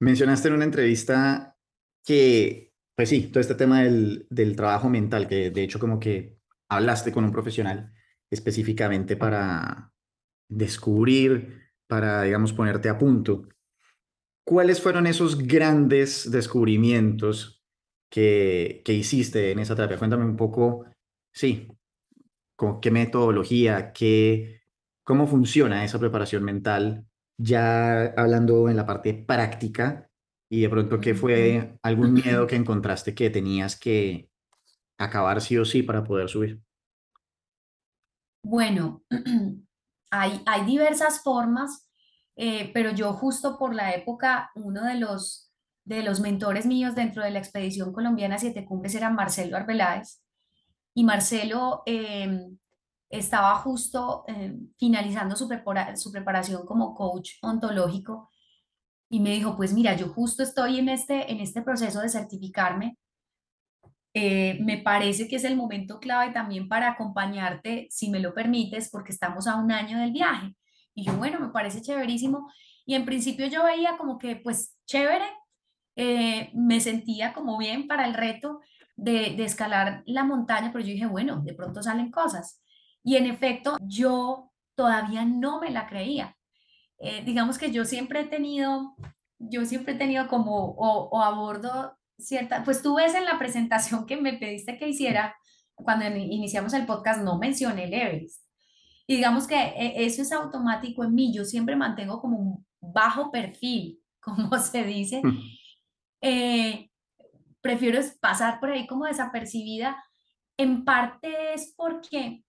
Mencionaste 0.00 0.48
en 0.48 0.54
una 0.54 0.64
entrevista 0.64 1.56
que, 2.04 2.72
pues 2.96 3.08
sí, 3.08 3.28
todo 3.28 3.40
este 3.40 3.54
tema 3.54 3.82
del, 3.82 4.26
del 4.30 4.56
trabajo 4.56 4.88
mental, 4.88 5.28
que 5.28 5.50
de 5.50 5.62
hecho 5.62 5.78
como 5.78 6.00
que 6.00 6.40
hablaste 6.68 7.12
con 7.12 7.24
un 7.24 7.30
profesional 7.30 7.92
específicamente 8.28 9.16
para 9.16 9.92
descubrir, 10.48 11.70
para, 11.86 12.22
digamos, 12.22 12.52
ponerte 12.52 12.88
a 12.88 12.98
punto. 12.98 13.46
¿Cuáles 14.44 14.80
fueron 14.80 15.06
esos 15.06 15.38
grandes 15.38 16.30
descubrimientos 16.30 17.62
que, 18.10 18.82
que 18.84 18.92
hiciste 18.92 19.52
en 19.52 19.60
esa 19.60 19.76
terapia? 19.76 19.98
Cuéntame 19.98 20.24
un 20.24 20.36
poco, 20.36 20.86
sí, 21.32 21.68
con 22.56 22.80
qué 22.80 22.90
metodología, 22.90 23.92
qué, 23.92 24.62
cómo 25.04 25.26
funciona 25.26 25.84
esa 25.84 25.98
preparación 25.98 26.44
mental, 26.44 27.06
ya 27.38 28.04
hablando 28.16 28.68
en 28.68 28.76
la 28.76 28.86
parte 28.86 29.14
práctica 29.14 30.08
y 30.48 30.60
de 30.60 30.68
pronto 30.68 31.00
qué 31.00 31.14
fue 31.14 31.76
algún 31.82 32.14
miedo 32.14 32.46
que 32.46 32.56
encontraste 32.56 33.14
que 33.14 33.30
tenías 33.30 33.78
que 33.78 34.28
acabar 34.98 35.40
sí 35.40 35.58
o 35.58 35.64
sí 35.64 35.82
para 35.82 36.04
poder 36.04 36.28
subir. 36.28 36.60
Bueno, 38.44 39.02
hay, 40.10 40.42
hay 40.46 40.64
diversas 40.66 41.22
formas 41.22 41.88
eh, 42.36 42.70
pero 42.72 42.90
yo 42.92 43.12
justo 43.12 43.58
por 43.58 43.74
la 43.74 43.92
época, 43.94 44.50
uno 44.54 44.84
de 44.84 44.94
los, 44.98 45.52
de 45.84 46.02
los 46.02 46.20
mentores 46.20 46.66
míos 46.66 46.94
dentro 46.94 47.22
de 47.22 47.30
la 47.30 47.38
expedición 47.38 47.92
colombiana 47.92 48.38
Siete 48.38 48.64
Cumbres 48.64 48.94
era 48.94 49.10
Marcelo 49.10 49.56
Arbeláez. 49.56 50.22
Y 50.94 51.04
Marcelo 51.04 51.82
em, 51.86 52.58
estaba 53.08 53.54
justo 53.56 54.24
em, 54.26 54.68
finalizando 54.78 55.36
su, 55.36 55.48
su 55.96 56.12
preparación 56.12 56.66
como 56.66 56.94
coach 56.94 57.32
ontológico 57.42 58.30
y 59.12 59.20
me 59.20 59.30
dijo, 59.32 59.54
pues 59.56 59.74
mira, 59.74 59.94
yo 59.94 60.08
justo 60.08 60.42
estoy 60.42 60.78
en 60.78 60.88
este, 60.88 61.30
en 61.30 61.40
este 61.40 61.60
proceso 61.60 62.00
de 62.00 62.08
certificarme. 62.08 62.96
Eh, 64.14 64.58
me 64.62 64.78
parece 64.78 65.28
que 65.28 65.36
es 65.36 65.44
el 65.44 65.54
momento 65.54 66.00
clave 66.00 66.32
también 66.32 66.66
para 66.66 66.92
acompañarte, 66.92 67.88
si 67.90 68.08
me 68.08 68.20
lo 68.20 68.32
permites, 68.32 68.88
porque 68.90 69.12
estamos 69.12 69.46
a 69.46 69.56
un 69.56 69.70
año 69.70 69.98
del 69.98 70.12
viaje. 70.12 70.56
Y 70.94 71.04
yo, 71.04 71.14
bueno, 71.18 71.40
me 71.40 71.50
parece 71.50 71.82
chéverísimo. 71.82 72.50
Y 72.86 72.94
en 72.94 73.04
principio 73.04 73.46
yo 73.48 73.64
veía 73.64 73.98
como 73.98 74.16
que, 74.16 74.36
pues, 74.36 74.78
chévere, 74.86 75.26
eh, 75.96 76.50
me 76.54 76.80
sentía 76.80 77.34
como 77.34 77.58
bien 77.58 77.86
para 77.86 78.06
el 78.06 78.14
reto 78.14 78.60
de, 78.96 79.34
de 79.36 79.44
escalar 79.44 80.02
la 80.06 80.24
montaña, 80.24 80.70
pero 80.72 80.84
yo 80.84 80.92
dije, 80.92 81.06
bueno, 81.06 81.40
de 81.42 81.54
pronto 81.54 81.82
salen 81.82 82.10
cosas. 82.10 82.62
Y 83.02 83.16
en 83.16 83.26
efecto, 83.26 83.76
yo 83.80 84.52
todavía 84.74 85.24
no 85.24 85.60
me 85.60 85.70
la 85.70 85.86
creía. 85.86 86.36
Eh, 86.98 87.22
digamos 87.24 87.58
que 87.58 87.72
yo 87.72 87.84
siempre 87.84 88.20
he 88.20 88.24
tenido, 88.24 88.94
yo 89.38 89.64
siempre 89.64 89.94
he 89.94 89.98
tenido 89.98 90.28
como, 90.28 90.56
o, 90.56 91.08
o 91.10 91.22
abordo 91.22 91.96
cierta, 92.18 92.64
pues 92.64 92.82
tú 92.82 92.96
ves 92.96 93.14
en 93.14 93.24
la 93.24 93.38
presentación 93.38 94.06
que 94.06 94.16
me 94.16 94.34
pediste 94.34 94.78
que 94.78 94.88
hiciera, 94.88 95.34
cuando 95.74 96.06
iniciamos 96.06 96.72
el 96.74 96.86
podcast, 96.86 97.22
no 97.22 97.38
mencioné 97.38 97.84
el 97.84 97.94
Everest. 97.94 98.44
Y 99.06 99.16
digamos 99.16 99.46
que 99.46 99.56
eh, 99.56 99.94
eso 100.04 100.22
es 100.22 100.32
automático 100.32 101.04
en 101.04 101.14
mí, 101.14 101.34
yo 101.34 101.44
siempre 101.44 101.76
mantengo 101.76 102.20
como 102.20 102.38
un 102.38 102.66
bajo 102.80 103.30
perfil, 103.30 104.00
como 104.20 104.56
se 104.58 104.84
dice. 104.84 105.20
Mm. 105.22 105.38
Eh, 106.20 106.90
prefiero 107.62 108.00
pasar 108.20 108.60
por 108.60 108.70
ahí 108.70 108.86
como 108.86 109.06
desapercibida. 109.06 110.04
En 110.58 110.84
parte 110.84 111.54
es 111.54 111.72
porque 111.76 112.44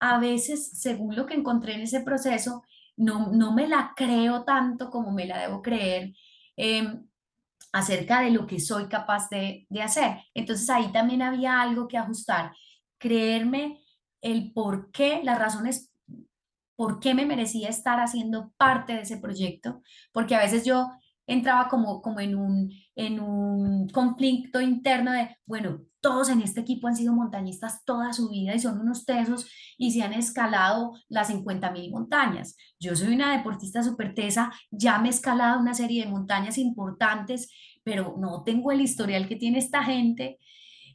a 0.00 0.18
veces, 0.18 0.80
según 0.80 1.14
lo 1.14 1.26
que 1.26 1.34
encontré 1.34 1.74
en 1.74 1.82
ese 1.82 2.00
proceso, 2.00 2.64
no, 2.96 3.30
no 3.32 3.52
me 3.52 3.68
la 3.68 3.92
creo 3.94 4.44
tanto 4.44 4.90
como 4.90 5.12
me 5.12 5.26
la 5.26 5.38
debo 5.38 5.62
creer 5.62 6.12
em, 6.56 7.06
acerca 7.72 8.20
de 8.22 8.30
lo 8.30 8.46
que 8.46 8.58
soy 8.58 8.88
capaz 8.88 9.28
de, 9.30 9.66
de 9.68 9.82
hacer. 9.82 10.18
Entonces 10.34 10.68
ahí 10.70 10.90
también 10.90 11.22
había 11.22 11.60
algo 11.60 11.86
que 11.86 11.98
ajustar, 11.98 12.52
creerme 12.98 13.80
el 14.22 14.52
por 14.52 14.90
qué, 14.90 15.20
las 15.22 15.38
razones 15.38 15.90
por 16.76 16.98
qué 16.98 17.14
me 17.14 17.26
merecía 17.26 17.68
estar 17.68 18.00
haciendo 18.00 18.52
parte 18.56 18.94
de 18.94 19.02
ese 19.02 19.18
proyecto, 19.18 19.82
porque 20.12 20.34
a 20.34 20.40
veces 20.40 20.64
yo 20.64 20.88
entraba 21.32 21.68
como, 21.68 22.02
como 22.02 22.20
en, 22.20 22.36
un, 22.36 22.70
en 22.94 23.20
un 23.20 23.88
conflicto 23.88 24.60
interno 24.60 25.12
de, 25.12 25.36
bueno, 25.46 25.80
todos 26.00 26.30
en 26.30 26.40
este 26.40 26.60
equipo 26.60 26.88
han 26.88 26.96
sido 26.96 27.12
montañistas 27.12 27.84
toda 27.84 28.12
su 28.12 28.30
vida 28.30 28.54
y 28.54 28.58
son 28.58 28.80
unos 28.80 29.04
tesos 29.04 29.46
y 29.76 29.92
se 29.92 30.02
han 30.02 30.12
escalado 30.14 30.92
las 31.08 31.28
50 31.28 31.70
mil 31.70 31.90
montañas. 31.90 32.56
Yo 32.78 32.96
soy 32.96 33.14
una 33.14 33.36
deportista 33.36 33.82
súper 33.82 34.14
tesa, 34.14 34.50
ya 34.70 34.98
me 34.98 35.08
he 35.08 35.10
escalado 35.10 35.60
una 35.60 35.74
serie 35.74 36.04
de 36.04 36.10
montañas 36.10 36.58
importantes, 36.58 37.50
pero 37.84 38.16
no 38.18 38.42
tengo 38.42 38.72
el 38.72 38.80
historial 38.80 39.28
que 39.28 39.36
tiene 39.36 39.58
esta 39.58 39.82
gente 39.82 40.38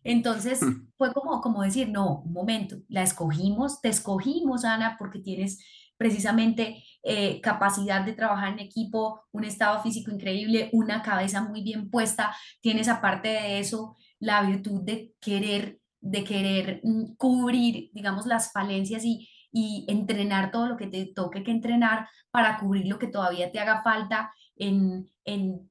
entonces 0.06 0.62
mm. 0.62 0.88
fue 0.98 1.12
como, 1.12 1.42
como 1.42 1.64
decir, 1.64 1.90
no, 1.90 2.22
un 2.22 2.32
momento, 2.32 2.78
la 2.88 3.02
escogimos, 3.02 3.82
te 3.82 3.90
escogimos, 3.90 4.64
Ana, 4.64 4.96
porque 5.00 5.20
tienes 5.20 5.60
precisamente 5.98 6.84
eh, 7.04 7.40
capacidad 7.42 8.02
de 8.04 8.14
trabajar 8.14 8.54
en 8.54 8.60
equipo, 8.60 9.22
un 9.32 9.44
estado 9.44 9.82
físico 9.82 10.12
increíble, 10.12 10.70
una 10.74 11.02
cabeza 11.02 11.44
muy 11.44 11.62
bien 11.62 11.90
puesta, 11.90 12.36
tienes 12.62 12.88
aparte 12.88 13.30
de 13.30 13.60
eso 13.60 13.96
la 14.20 14.42
virtud 14.42 14.82
de 14.84 15.14
querer, 15.20 15.80
de 16.02 16.24
querer 16.24 16.82
mm, 16.84 17.16
cubrir, 17.16 17.90
digamos, 17.94 18.26
las 18.26 18.52
falencias 18.52 19.04
y, 19.06 19.30
entrenar 19.88 20.52
todo 20.52 20.68
lo 20.68 20.76
que 20.76 20.88
te 20.88 21.06
toque 21.06 21.42
que 21.42 21.52
entrenar 21.52 22.10
para 22.30 22.58
cubrir 22.58 22.88
lo 22.88 23.00
que 23.00 23.08
todavía 23.08 23.54
te 23.54 23.60
haga 23.62 23.84
falta 23.84 24.34
en, 24.58 25.10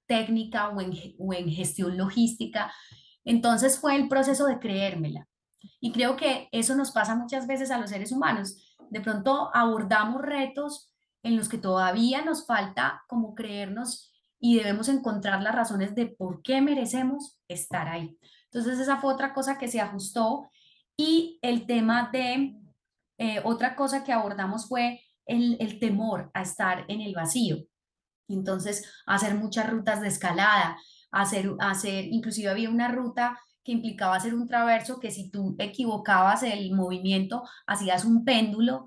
técnica 0.06 0.70
en, 0.80 1.14
o 1.18 1.34
en 1.34 1.50
gestión 1.50 1.98
logística. 1.98 2.72
Entonces 3.26 3.78
fue 3.78 3.96
el 3.96 4.08
proceso 4.08 4.46
de 4.46 4.58
creérmela. 4.58 5.28
Y 5.80 5.92
creo 5.92 6.16
que 6.16 6.48
eso 6.52 6.74
nos 6.74 6.90
pasa 6.90 7.14
muchas 7.14 7.46
veces 7.46 7.70
a 7.70 7.78
los 7.78 7.90
seres 7.90 8.12
humanos. 8.12 8.76
De 8.90 9.00
pronto 9.00 9.50
abordamos 9.54 10.22
retos 10.22 10.92
en 11.22 11.36
los 11.36 11.48
que 11.48 11.58
todavía 11.58 12.24
nos 12.24 12.46
falta 12.46 13.02
como 13.08 13.34
creernos 13.34 14.12
y 14.38 14.58
debemos 14.58 14.88
encontrar 14.88 15.42
las 15.42 15.54
razones 15.54 15.94
de 15.94 16.06
por 16.06 16.42
qué 16.42 16.60
merecemos 16.60 17.40
estar 17.48 17.88
ahí. 17.88 18.18
Entonces 18.44 18.78
esa 18.78 18.98
fue 18.98 19.12
otra 19.12 19.32
cosa 19.32 19.58
que 19.58 19.68
se 19.68 19.80
ajustó 19.80 20.50
y 20.96 21.38
el 21.42 21.66
tema 21.66 22.10
de, 22.12 22.56
eh, 23.18 23.40
otra 23.44 23.74
cosa 23.74 24.04
que 24.04 24.12
abordamos 24.12 24.68
fue 24.68 25.00
el, 25.26 25.56
el 25.60 25.78
temor 25.78 26.30
a 26.34 26.42
estar 26.42 26.84
en 26.88 27.00
el 27.00 27.14
vacío. 27.14 27.64
Entonces, 28.28 28.90
hacer 29.06 29.34
muchas 29.34 29.68
rutas 29.68 30.00
de 30.00 30.08
escalada, 30.08 30.78
hacer, 31.10 31.54
hacer, 31.60 32.06
inclusive 32.06 32.48
había 32.48 32.70
una 32.70 32.88
ruta 32.88 33.38
que 33.64 33.72
implicaba 33.72 34.16
hacer 34.16 34.34
un 34.34 34.46
traverso 34.46 35.00
que 35.00 35.10
si 35.10 35.30
tú 35.30 35.56
equivocabas 35.58 36.42
el 36.42 36.72
movimiento, 36.72 37.42
hacías 37.66 38.04
un 38.04 38.24
péndulo 38.24 38.86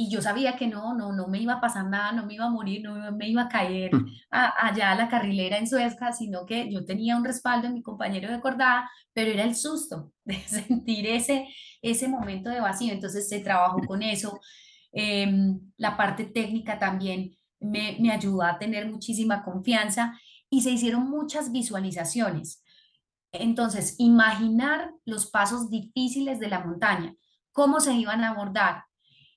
y 0.00 0.08
yo 0.10 0.22
sabía 0.22 0.56
que 0.56 0.68
no, 0.68 0.94
no, 0.94 1.12
no 1.12 1.26
me 1.26 1.40
iba 1.40 1.54
a 1.54 1.60
pasar 1.60 1.86
nada, 1.86 2.12
no 2.12 2.24
me 2.24 2.34
iba 2.34 2.44
a 2.44 2.50
morir, 2.50 2.82
no 2.84 3.10
me 3.12 3.28
iba 3.28 3.42
a 3.42 3.48
caer 3.48 3.92
mm. 3.92 4.06
allá 4.30 4.92
a 4.92 4.94
la 4.94 5.08
carrilera 5.08 5.58
en 5.58 5.66
Suezca, 5.66 6.12
sino 6.12 6.46
que 6.46 6.72
yo 6.72 6.84
tenía 6.84 7.16
un 7.16 7.24
respaldo 7.24 7.66
en 7.66 7.74
mi 7.74 7.82
compañero 7.82 8.30
de 8.30 8.40
cordada, 8.40 8.88
pero 9.12 9.32
era 9.32 9.42
el 9.42 9.56
susto 9.56 10.12
de 10.24 10.36
sentir 10.36 11.04
ese, 11.08 11.48
ese 11.82 12.06
momento 12.06 12.48
de 12.48 12.60
vacío, 12.60 12.92
entonces 12.92 13.28
se 13.28 13.40
trabajó 13.40 13.80
con 13.86 14.02
eso. 14.02 14.38
Em, 14.92 15.58
la 15.76 15.96
parte 15.96 16.24
técnica 16.24 16.78
también 16.78 17.36
me, 17.58 17.96
me 17.98 18.12
ayudó 18.12 18.42
a 18.42 18.56
tener 18.56 18.88
muchísima 18.88 19.42
confianza 19.42 20.18
y 20.48 20.62
se 20.62 20.70
hicieron 20.70 21.10
muchas 21.10 21.50
visualizaciones. 21.50 22.62
Entonces, 23.32 23.96
imaginar 23.98 24.92
los 25.04 25.30
pasos 25.30 25.70
difíciles 25.70 26.40
de 26.40 26.48
la 26.48 26.64
montaña, 26.64 27.14
cómo 27.52 27.80
se 27.80 27.94
iban 27.94 28.24
a 28.24 28.30
abordar, 28.30 28.84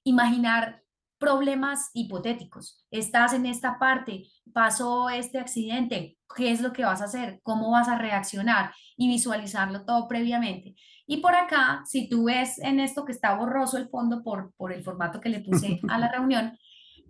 imaginar 0.04 0.82
problemas 1.18 1.92
hipotéticos. 1.94 2.84
Estás 2.90 3.34
en 3.34 3.46
esta 3.46 3.78
parte, 3.78 4.24
pasó 4.54 5.10
este 5.10 5.38
accidente, 5.38 6.18
¿qué 6.36 6.52
es 6.52 6.62
lo 6.62 6.74
que 6.74 6.84
vas 6.84 7.02
a 7.02 7.06
hacer? 7.06 7.40
¿Cómo 7.44 7.70
vas 7.70 7.88
a 7.88 7.98
reaccionar? 7.98 8.74
Y 8.98 9.08
visualizarlo 9.08 9.86
todo 9.86 10.08
previamente. 10.08 10.76
Y 11.06 11.18
por 11.18 11.36
acá, 11.36 11.84
si 11.86 12.10
tú 12.10 12.26
ves 12.26 12.58
en 12.60 12.80
esto 12.80 13.06
que 13.06 13.12
está 13.12 13.36
borroso 13.36 13.78
el 13.78 13.90
fondo 13.90 14.24
por, 14.24 14.54
por 14.56 14.74
el 14.74 14.84
formato 14.84 15.22
que 15.22 15.30
le 15.30 15.42
puse 15.42 15.80
a 15.90 16.00
la 16.00 16.08
reunión, 16.12 16.58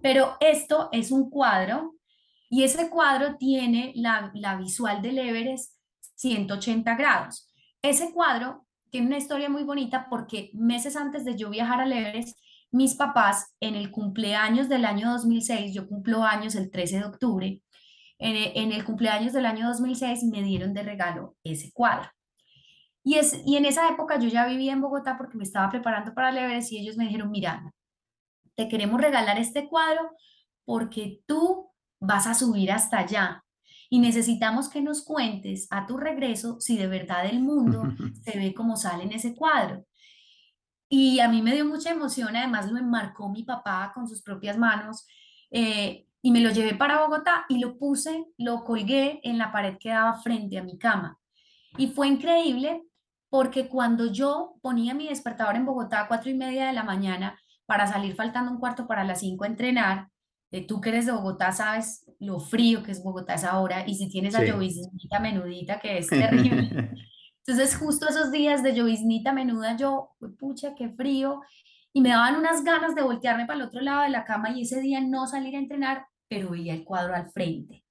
pero 0.02 0.36
esto 0.42 0.90
es 0.92 1.12
un 1.12 1.30
cuadro 1.30 1.94
y 2.50 2.64
ese 2.64 2.90
cuadro 2.90 3.38
tiene 3.38 3.94
la, 3.96 4.32
la 4.34 4.58
visual 4.58 5.02
del 5.02 5.20
Everest 5.20 5.81
180 6.22 6.96
grados. 6.96 7.52
Ese 7.82 8.14
cuadro 8.14 8.66
tiene 8.92 9.08
una 9.08 9.18
historia 9.18 9.50
muy 9.50 9.64
bonita 9.64 10.08
porque 10.10 10.52
meses 10.54 10.96
antes 10.96 11.26
de 11.26 11.36
yo 11.36 11.50
viajar 11.50 11.82
al 11.82 11.92
Everest, 11.92 12.38
mis 12.70 12.96
papás 12.96 13.56
en 13.60 13.76
el 13.76 13.92
cumpleaños 13.92 14.70
del 14.70 14.86
año 14.86 15.12
2006, 15.12 15.74
yo 15.74 15.88
cumplo 15.88 16.24
años 16.24 16.56
el 16.56 16.70
13 16.70 17.00
de 17.00 17.06
octubre, 17.06 17.62
en, 18.20 18.36
en 18.56 18.72
el 18.72 18.86
cumpleaños 18.86 19.34
del 19.34 19.48
año 19.48 19.68
2006 19.68 20.24
me 20.26 20.44
dieron 20.44 20.74
de 20.74 20.84
regalo 20.84 21.36
ese 21.44 21.72
cuadro. 21.72 22.10
Y, 23.04 23.16
es, 23.16 23.42
y 23.46 23.58
en 23.58 23.66
esa 23.66 23.90
época 23.90 24.20
yo 24.20 24.30
ya 24.30 24.46
vivía 24.46 24.74
en 24.74 24.82
Bogotá 24.82 25.18
porque 25.18 25.38
me 25.38 25.44
estaba 25.44 25.70
preparando 25.72 26.14
para 26.14 26.30
el 26.30 26.38
Everest 26.38 26.72
y 26.72 26.78
ellos 26.78 26.98
me 26.98 27.06
dijeron, 27.06 27.32
mira, 27.32 27.74
te 28.56 28.68
queremos 28.68 29.02
regalar 29.02 29.40
este 29.40 29.68
cuadro 29.68 30.12
porque 30.66 31.22
tú 31.26 31.72
vas 32.00 32.28
a 32.28 32.36
subir 32.36 32.72
hasta 32.72 33.00
allá 33.00 33.41
y 33.94 34.00
necesitamos 34.00 34.70
que 34.70 34.82
nos 34.82 35.04
cuentes 35.04 35.68
a 35.70 35.86
tu 35.86 35.98
regreso 35.98 36.62
si 36.62 36.78
de 36.78 36.88
verdad 36.88 37.26
el 37.26 37.42
mundo 37.42 37.84
se 38.24 38.40
ve 38.40 38.54
como 38.54 38.78
sale 38.78 39.04
en 39.04 39.12
ese 39.12 39.36
cuadro. 39.36 39.86
Y 40.88 41.20
a 41.20 41.28
mí 41.28 41.42
me 41.42 41.54
dio 41.54 41.66
mucha 41.66 41.92
emoción, 41.92 42.38
además 42.38 42.72
lo 42.72 42.78
enmarcó 42.80 43.28
mi 43.28 43.44
papá 43.44 43.92
con 43.94 44.08
sus 44.08 44.22
propias 44.22 44.58
manos 44.58 45.06
eh, 45.52 46.08
y 46.22 46.32
me 46.32 46.40
lo 46.40 46.52
llevé 46.52 46.74
para 46.74 47.02
Bogotá 47.02 47.46
y 47.50 47.60
lo 47.60 47.78
puse, 47.78 48.28
lo 48.38 48.64
colgué 48.64 49.20
en 49.24 49.38
la 49.38 49.52
pared 49.52 49.78
que 49.78 49.90
daba 49.90 50.22
frente 50.22 50.58
a 50.58 50.64
mi 50.64 50.78
cama. 50.78 51.20
Y 51.78 51.88
fue 51.88 52.08
increíble 52.08 52.84
porque 53.30 53.68
cuando 53.68 54.06
yo 54.06 54.56
ponía 54.62 54.94
mi 54.94 55.10
despertador 55.10 55.58
en 55.58 55.66
Bogotá 55.66 56.02
a 56.02 56.08
cuatro 56.08 56.30
y 56.30 56.34
media 56.34 56.68
de 56.68 56.74
la 56.74 56.84
mañana 56.84 57.38
para 57.66 57.88
salir 57.88 58.16
faltando 58.16 58.52
un 58.52 58.60
cuarto 58.60 58.88
para 58.88 59.04
las 59.04 59.20
cinco 59.20 59.44
a 59.44 59.48
entrenar, 59.48 60.08
eh, 60.52 60.66
tú 60.66 60.80
que 60.80 60.90
eres 60.90 61.06
de 61.06 61.12
Bogotá 61.12 61.52
sabes 61.52 62.06
lo 62.22 62.40
frío 62.40 62.84
que 62.84 62.92
es 62.92 63.04
Bogotá 63.04 63.34
esa 63.34 63.60
hora 63.60 63.84
y 63.86 63.96
si 63.96 64.08
tienes 64.08 64.36
a 64.36 64.44
lloviznita 64.44 65.20
menudita 65.20 65.80
que 65.80 65.98
es 65.98 66.08
terrible. 66.08 66.92
Entonces 67.46 67.76
justo 67.76 68.08
esos 68.08 68.32
días 68.32 68.64
de 68.64 68.74
lloviznita 68.74 69.34
menuda 69.34 69.76
yo, 69.76 70.12
pucha, 70.40 70.74
qué 70.76 70.90
frío, 70.90 71.42
y 71.92 72.02
me 72.02 72.10
daban 72.10 72.38
unas 72.38 72.64
ganas 72.64 72.96
de 72.96 73.02
voltearme 73.02 73.46
para 73.46 73.60
el 73.60 73.66
otro 73.66 73.82
lado 73.82 74.04
de 74.04 74.10
la 74.10 74.24
cama 74.24 74.52
y 74.52 74.62
ese 74.62 74.80
día 74.80 75.02
no 75.02 75.28
salir 75.28 75.56
a 75.56 75.60
entrenar, 75.60 76.06
pero 76.30 76.52
veía 76.52 76.74
el 76.74 76.86
cuadro 76.86 77.14
al 77.14 77.30
frente. 77.32 77.84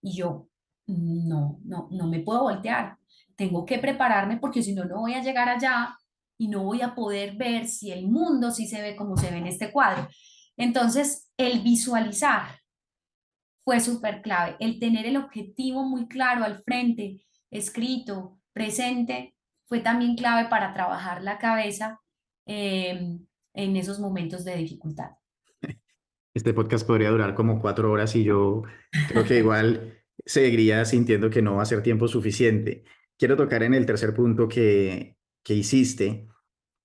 Y 0.00 0.12
yo, 0.12 0.48
no, 0.86 1.58
no, 1.64 1.88
no 1.90 2.06
me 2.06 2.20
puedo 2.20 2.42
voltear 2.42 2.98
tengo 3.36 3.64
que 3.64 3.78
prepararme 3.78 4.36
porque 4.36 4.62
si 4.62 4.72
no, 4.72 4.84
no 4.84 5.00
voy 5.00 5.14
a 5.14 5.22
llegar 5.22 5.48
allá 5.48 5.96
y 6.38 6.48
no 6.48 6.64
voy 6.64 6.80
a 6.80 6.94
poder 6.94 7.36
ver 7.36 7.66
si 7.66 7.90
el 7.90 8.06
mundo 8.06 8.50
sí 8.50 8.66
se 8.66 8.80
ve 8.80 8.96
como 8.96 9.16
se 9.16 9.30
ve 9.30 9.38
en 9.38 9.46
este 9.46 9.72
cuadro. 9.72 10.08
Entonces, 10.56 11.30
el 11.36 11.60
visualizar 11.60 12.61
fue 13.64 13.80
súper 13.80 14.22
clave, 14.22 14.56
el 14.60 14.78
tener 14.78 15.06
el 15.06 15.16
objetivo 15.16 15.84
muy 15.84 16.08
claro 16.08 16.44
al 16.44 16.62
frente, 16.62 17.24
escrito, 17.50 18.38
presente, 18.52 19.34
fue 19.66 19.80
también 19.80 20.16
clave 20.16 20.48
para 20.48 20.72
trabajar 20.74 21.22
la 21.22 21.38
cabeza 21.38 22.00
em, 22.46 23.24
en 23.54 23.76
esos 23.76 24.00
momentos 24.00 24.44
de 24.44 24.56
dificultad. 24.56 25.10
Este 26.34 26.54
podcast 26.54 26.86
podría 26.86 27.10
durar 27.10 27.34
como 27.34 27.60
cuatro 27.60 27.92
horas 27.92 28.16
y 28.16 28.24
yo 28.24 28.62
creo 29.08 29.24
que 29.24 29.38
igual 29.38 29.98
seguiría 30.24 30.84
sintiendo 30.86 31.28
que 31.28 31.42
no 31.42 31.56
va 31.56 31.62
a 31.62 31.66
ser 31.66 31.82
tiempo 31.82 32.08
suficiente 32.08 32.84
quiero 33.22 33.36
tocar 33.36 33.62
en 33.62 33.72
el 33.72 33.86
tercer 33.86 34.14
punto 34.14 34.48
que, 34.48 35.16
que 35.44 35.54
hiciste 35.54 36.26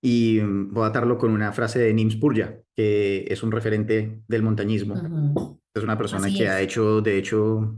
y 0.03 0.39
voy 0.39 0.84
a 0.84 0.89
atarlo 0.89 1.17
con 1.17 1.32
una 1.32 1.51
frase 1.51 1.80
de 1.80 1.91
Nims 1.95 2.15
Purja, 2.17 2.59
que 2.75 3.25
es 3.28 3.41
un 3.41 3.51
referente 3.51 4.21
del 4.28 4.43
montañismo. 4.43 5.59
Es 5.78 5.84
una 5.84 5.97
persona 5.97 6.30
que 6.30 6.47
ha 6.47 6.61
hecho, 6.61 7.01
de 7.01 7.17
hecho, 7.17 7.78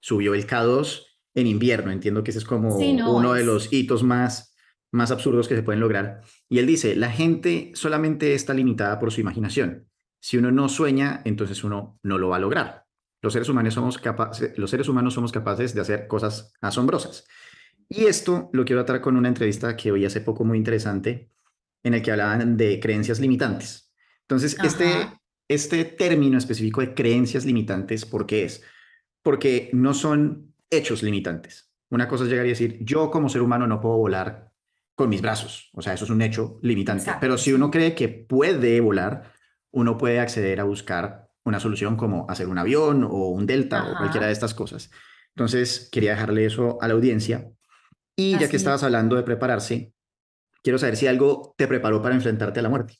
subió 0.00 0.34
el 0.34 0.46
K2 0.46 1.02
en 1.34 1.46
invierno. 1.46 1.90
Entiendo 1.90 2.22
que 2.22 2.30
ese 2.30 2.38
es 2.38 2.44
como 2.44 2.76
uno 2.76 3.32
de 3.34 3.44
los 3.44 3.72
hitos 3.72 4.02
más, 4.02 4.54
más 4.92 5.10
absurdos 5.10 5.48
que 5.48 5.56
se 5.56 5.62
pueden 5.62 5.80
lograr. 5.80 6.22
Y 6.48 6.58
él 6.58 6.66
dice, 6.66 6.94
la 6.94 7.10
gente 7.10 7.72
solamente 7.74 8.34
está 8.34 8.54
limitada 8.54 8.98
por 8.98 9.12
su 9.12 9.20
imaginación. 9.20 9.88
Si 10.20 10.38
uno 10.38 10.50
no 10.50 10.68
sueña, 10.68 11.20
entonces 11.24 11.64
uno 11.64 11.98
no 12.02 12.18
lo 12.18 12.28
va 12.28 12.36
a 12.36 12.40
lograr. 12.40 12.84
Los 13.20 13.32
seres 13.32 13.48
humanos 13.48 13.74
somos, 13.74 13.98
capaces, 13.98 14.56
los 14.58 14.70
seres 14.70 14.88
humanos 14.88 15.14
somos 15.14 15.32
capaces 15.32 15.74
de 15.74 15.80
hacer 15.80 16.06
cosas 16.06 16.52
asombrosas. 16.60 17.26
Y 17.88 18.04
esto 18.04 18.50
lo 18.52 18.64
quiero 18.64 18.82
atar 18.82 19.00
con 19.00 19.16
una 19.16 19.28
entrevista 19.28 19.76
que 19.76 19.92
oí 19.92 20.04
hace 20.04 20.20
poco 20.20 20.44
muy 20.44 20.58
interesante, 20.58 21.30
en 21.82 21.94
el 21.94 22.02
que 22.02 22.12
hablaban 22.12 22.56
de 22.56 22.80
creencias 22.80 23.20
limitantes. 23.20 23.92
Entonces, 24.22 24.56
este, 24.62 25.08
este 25.48 25.84
término 25.84 26.38
específico 26.38 26.80
de 26.80 26.94
creencias 26.94 27.44
limitantes, 27.44 28.04
¿por 28.04 28.26
qué 28.26 28.44
es? 28.44 28.62
Porque 29.22 29.70
no 29.72 29.94
son 29.94 30.54
hechos 30.70 31.02
limitantes. 31.02 31.70
Una 31.90 32.08
cosa 32.08 32.24
es 32.24 32.30
llegar 32.30 32.46
y 32.46 32.50
decir, 32.50 32.78
yo 32.80 33.10
como 33.10 33.28
ser 33.28 33.42
humano 33.42 33.66
no 33.66 33.80
puedo 33.80 33.96
volar 33.96 34.52
con 34.94 35.08
mis 35.08 35.22
brazos. 35.22 35.70
O 35.74 35.82
sea, 35.82 35.94
eso 35.94 36.04
es 36.04 36.10
un 36.10 36.22
hecho 36.22 36.58
limitante. 36.62 37.10
Pero 37.20 37.38
si 37.38 37.52
uno 37.52 37.70
cree 37.70 37.94
que 37.94 38.08
puede 38.08 38.80
volar, 38.80 39.32
uno 39.70 39.98
puede 39.98 40.20
acceder 40.20 40.60
a 40.60 40.64
buscar 40.64 41.30
una 41.44 41.60
solución 41.60 41.96
como 41.96 42.26
hacer 42.30 42.48
un 42.48 42.58
avión 42.58 43.04
o 43.04 43.28
un 43.28 43.46
delta 43.46 43.90
o 43.90 43.98
cualquiera 43.98 44.26
de 44.26 44.32
estas 44.32 44.54
cosas. 44.54 44.90
Entonces, 45.34 45.88
quería 45.92 46.12
dejarle 46.12 46.46
eso 46.46 46.78
a 46.80 46.88
la 46.88 46.94
audiencia 46.94 47.50
y 48.16 48.38
ya 48.38 48.48
que 48.48 48.56
estabas 48.56 48.82
hablando 48.84 49.16
de 49.16 49.24
prepararse, 49.24 49.92
quiero 50.62 50.78
saber 50.78 50.96
si 50.96 51.06
algo 51.06 51.54
te 51.58 51.66
preparó 51.66 52.00
para 52.00 52.14
enfrentarte 52.14 52.60
a 52.60 52.62
la 52.62 52.68
muerte. 52.68 52.94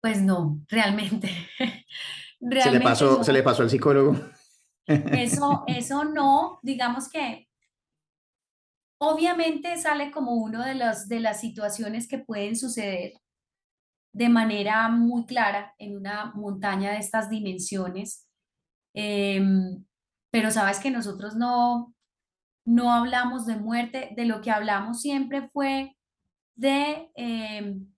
Pues 0.00 0.22
no, 0.22 0.60
realmente. 0.68 1.30
se 2.40 2.70
le 2.70 2.80
pasó, 2.80 3.24
se 3.24 3.32
le 3.32 3.42
pasó 3.42 3.62
al 3.62 3.70
psicólogo. 3.70 4.16
Eso, 4.86 5.64
eso 5.66 6.04
no, 6.04 6.60
digamos 6.62 7.08
que 7.08 7.48
obviamente 8.98 9.76
sale 9.76 10.10
como 10.10 10.32
uno 10.32 10.64
de 10.64 10.74
los 10.74 11.08
de 11.08 11.20
las 11.20 11.40
situaciones 11.40 12.08
que 12.08 12.18
pueden 12.18 12.56
suceder 12.56 13.12
de 14.12 14.28
manera 14.30 14.88
muy 14.88 15.26
clara 15.26 15.74
en 15.78 15.96
una 15.96 16.32
montaña 16.34 16.92
de 16.92 16.98
estas 16.98 17.28
dimensiones. 17.28 18.26
Em, 18.94 19.84
pero 20.30 20.50
sabes 20.50 20.78
que 20.80 20.90
nosotros 20.90 21.36
no, 21.36 21.94
no 22.64 22.92
hablamos 22.92 23.44
de 23.44 23.56
muerte, 23.56 24.14
de 24.16 24.24
lo 24.24 24.40
que 24.40 24.50
hablamos 24.50 25.02
siempre 25.02 25.50
fue 25.52 25.96
de, 26.54 27.10
em, 27.14 27.94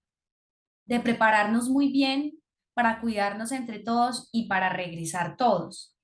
de 0.88 1.00
prepararnos 1.00 1.68
muy 1.68 1.92
bien 1.92 2.32
para 2.74 3.00
cuidarnos 3.00 3.52
entre 3.52 3.78
todos 3.78 4.28
y 4.32 4.48
para 4.48 4.68
regresar 4.70 5.36
todos. 5.36 5.96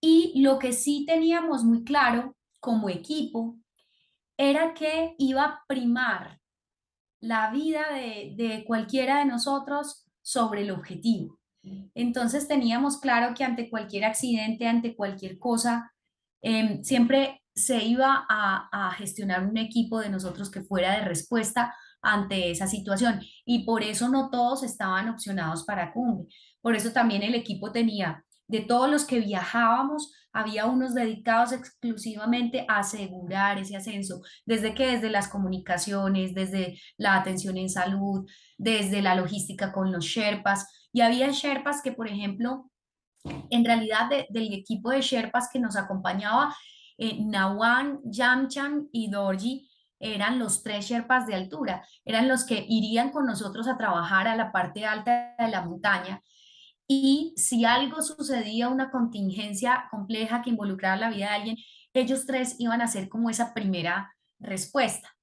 Y 0.00 0.42
lo 0.42 0.58
que 0.58 0.72
sí 0.72 1.04
teníamos 1.06 1.64
muy 1.64 1.84
claro 1.84 2.36
como 2.60 2.90
equipo 2.90 3.56
era 4.36 4.74
que 4.74 5.14
iba 5.18 5.44
a 5.44 5.62
primar 5.66 6.40
la 7.20 7.50
vida 7.50 7.90
de, 7.92 8.34
de 8.36 8.64
cualquiera 8.66 9.20
de 9.20 9.24
nosotros 9.24 10.04
sobre 10.20 10.62
el 10.62 10.70
objetivo. 10.70 11.38
Entonces 11.94 12.46
teníamos 12.46 12.98
claro 12.98 13.34
que 13.34 13.44
ante 13.44 13.70
cualquier 13.70 14.04
accidente, 14.04 14.66
ante 14.66 14.94
cualquier 14.94 15.38
cosa, 15.38 15.92
em, 16.42 16.82
siempre 16.82 17.42
se 17.54 17.84
iba 17.84 18.26
a, 18.28 18.92
gestionar 18.98 19.46
un 19.46 19.56
equipo 19.56 20.00
de 20.00 20.10
nosotros 20.10 20.50
que 20.50 20.62
fuera 20.62 20.92
de 20.92 21.04
respuesta 21.04 21.74
ante 22.04 22.50
esa 22.50 22.66
situación. 22.66 23.20
Y 23.44 23.64
por 23.64 23.82
eso 23.82 24.08
no 24.08 24.30
todos 24.30 24.62
estaban 24.62 25.08
opcionados 25.08 25.64
para 25.64 25.92
cumbre. 25.92 26.26
Por 26.60 26.76
eso 26.76 26.92
también 26.92 27.22
el 27.22 27.34
equipo 27.34 27.72
tenía, 27.72 28.24
de 28.46 28.60
todos 28.60 28.90
los 28.90 29.04
que 29.04 29.20
viajábamos, 29.20 30.12
había 30.32 30.66
unos 30.66 30.94
dedicados 30.94 31.52
exclusivamente 31.52 32.66
a 32.68 32.78
asegurar 32.78 33.58
ese 33.58 33.76
ascenso, 33.76 34.20
desde 34.44 34.74
que 34.74 34.86
desde 34.86 35.08
las 35.08 35.28
comunicaciones, 35.28 36.34
desde 36.34 36.78
la 36.96 37.16
atención 37.16 37.56
en 37.56 37.70
salud, 37.70 38.28
desde 38.58 39.00
la 39.00 39.14
logística 39.14 39.72
con 39.72 39.92
los 39.92 40.04
Sherpas, 40.04 40.66
y 40.92 41.00
había 41.00 41.30
Sherpas 41.30 41.82
que, 41.82 41.92
por 41.92 42.08
ejemplo, 42.08 42.70
en 43.50 43.64
realidad 43.64 44.10
del 44.28 44.52
equipo 44.52 44.90
de 44.90 45.00
Sherpas 45.00 45.48
que 45.52 45.60
nos 45.60 45.76
acompañaba, 45.76 46.54
eh, 46.98 47.18
Nawan, 47.24 48.00
Yamchan 48.04 48.88
y 48.92 49.10
Dorji 49.10 49.68
eran 50.04 50.38
los 50.38 50.62
tres 50.62 50.86
Sherpas 50.86 51.26
de 51.26 51.34
altura, 51.34 51.82
eran 52.04 52.28
los 52.28 52.44
que 52.44 52.66
irían 52.68 53.10
con 53.10 53.24
nosotros 53.24 53.66
a 53.66 53.78
trabajar 53.78 54.28
a 54.28 54.36
la 54.36 54.52
parte 54.52 54.84
alta 54.84 55.34
de 55.38 55.48
la 55.48 55.62
montaña. 55.62 56.22
Y 56.86 57.32
si 57.36 57.64
algo 57.64 58.02
sucedía, 58.02 58.68
una 58.68 58.90
contingencia 58.90 59.88
compleja 59.90 60.42
que 60.42 60.50
involucraba 60.50 60.96
la 60.96 61.08
vida 61.08 61.30
de 61.30 61.34
alguien, 61.34 61.56
ellos 61.94 62.26
tres 62.26 62.56
iban 62.58 62.82
a 62.82 62.86
ser 62.86 63.08
como 63.08 63.30
esa 63.30 63.54
primera 63.54 64.14
respuesta. 64.38 65.16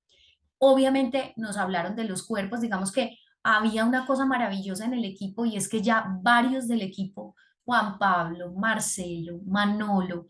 Obviamente 0.58 1.34
nos 1.38 1.58
hablaron 1.58 1.96
de 1.96 2.06
los 2.06 2.26
cuerpos, 2.26 2.62
digamos 2.62 2.92
que 2.92 3.20
había 3.44 3.86
una 3.86 4.08
cosa 4.08 4.26
maravillosa 4.26 4.86
en 4.86 4.94
el 4.94 5.06
equipo 5.06 5.46
y 5.46 5.58
es 5.58 5.70
que 5.70 5.82
ya 5.82 6.06
varios 6.22 6.68
del 6.68 6.82
equipo, 6.82 7.36
Juan 7.66 8.00
Pablo, 8.00 8.52
Marcelo, 8.54 9.40
Manolo, 9.46 10.26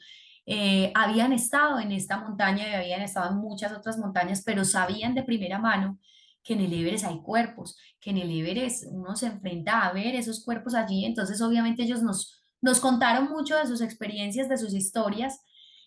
eh, 0.46 0.92
habían 0.96 1.34
estado 1.34 1.80
en 1.80 1.92
esta 1.92 2.18
montaña 2.18 2.68
y 2.70 2.74
habían 2.74 3.02
estado 3.02 3.32
en 3.32 3.38
muchas 3.38 3.72
otras 3.74 3.98
montañas, 3.98 4.44
pero 4.46 4.66
sabían 4.66 5.16
de 5.16 5.24
primera 5.24 5.60
mano 5.60 6.00
que 6.44 6.54
en 6.54 6.62
el 6.62 6.74
Everest 6.74 7.06
hay 7.06 7.22
cuerpos, 7.22 7.78
que 8.00 8.10
en 8.10 8.18
el 8.18 8.32
Everest 8.32 8.86
uno 8.90 9.16
se 9.16 9.28
enfrenta 9.28 9.86
a 9.86 9.94
ver 9.94 10.16
esos 10.16 10.44
cuerpos 10.44 10.74
allí, 10.74 11.06
entonces 11.06 11.42
obviamente 11.42 11.84
ellos 11.84 12.02
nos, 12.02 12.42
nos 12.62 12.80
contaron 12.80 13.30
mucho 13.30 13.56
de 13.56 13.68
sus 13.68 13.82
experiencias, 13.82 14.50
de 14.50 14.58
sus 14.58 14.74
historias. 14.74 15.40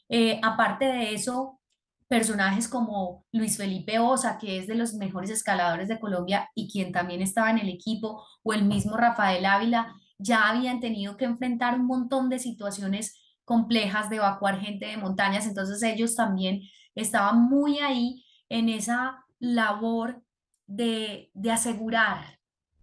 Eh, 0.09 0.39
aparte 0.43 0.85
de 0.85 1.15
eso, 1.15 1.61
personajes 2.07 2.69
como 2.69 3.25
Luis 3.33 3.57
Felipe 3.57 3.99
Osa, 3.99 4.39
que 4.39 4.59
es 4.59 4.67
de 4.69 4.77
los 4.77 4.95
mejores 4.95 5.31
escaladores 5.31 5.89
de 5.89 5.99
Colombia 5.99 6.49
y 6.55 6.71
quien 6.71 6.93
también 6.93 7.23
estaba 7.23 7.51
en 7.51 7.59
el 7.59 7.69
equipo, 7.69 8.25
o 8.43 8.53
el 8.53 8.65
mismo 8.65 8.97
Rafael 8.97 9.45
Ávila, 9.45 9.95
ya 10.19 10.49
habían 10.49 10.81
tenido 10.81 11.17
que 11.17 11.25
enfrentar 11.25 11.75
un 11.79 11.87
montón 11.87 12.29
de 12.29 12.39
situaciones 12.39 13.24
complejas 13.45 14.11
de 14.11 14.17
evacuar 14.17 14.61
gente 14.61 14.87
de 14.87 14.97
montañas, 14.97 15.47
entonces 15.47 15.83
ellos 15.83 16.15
también 16.15 16.63
estaba 16.95 17.33
muy 17.33 17.79
ahí 17.79 18.25
en 18.49 18.69
esa 18.69 19.25
labor 19.39 20.23
de, 20.67 21.31
de 21.35 21.53
asegurar 21.53 22.39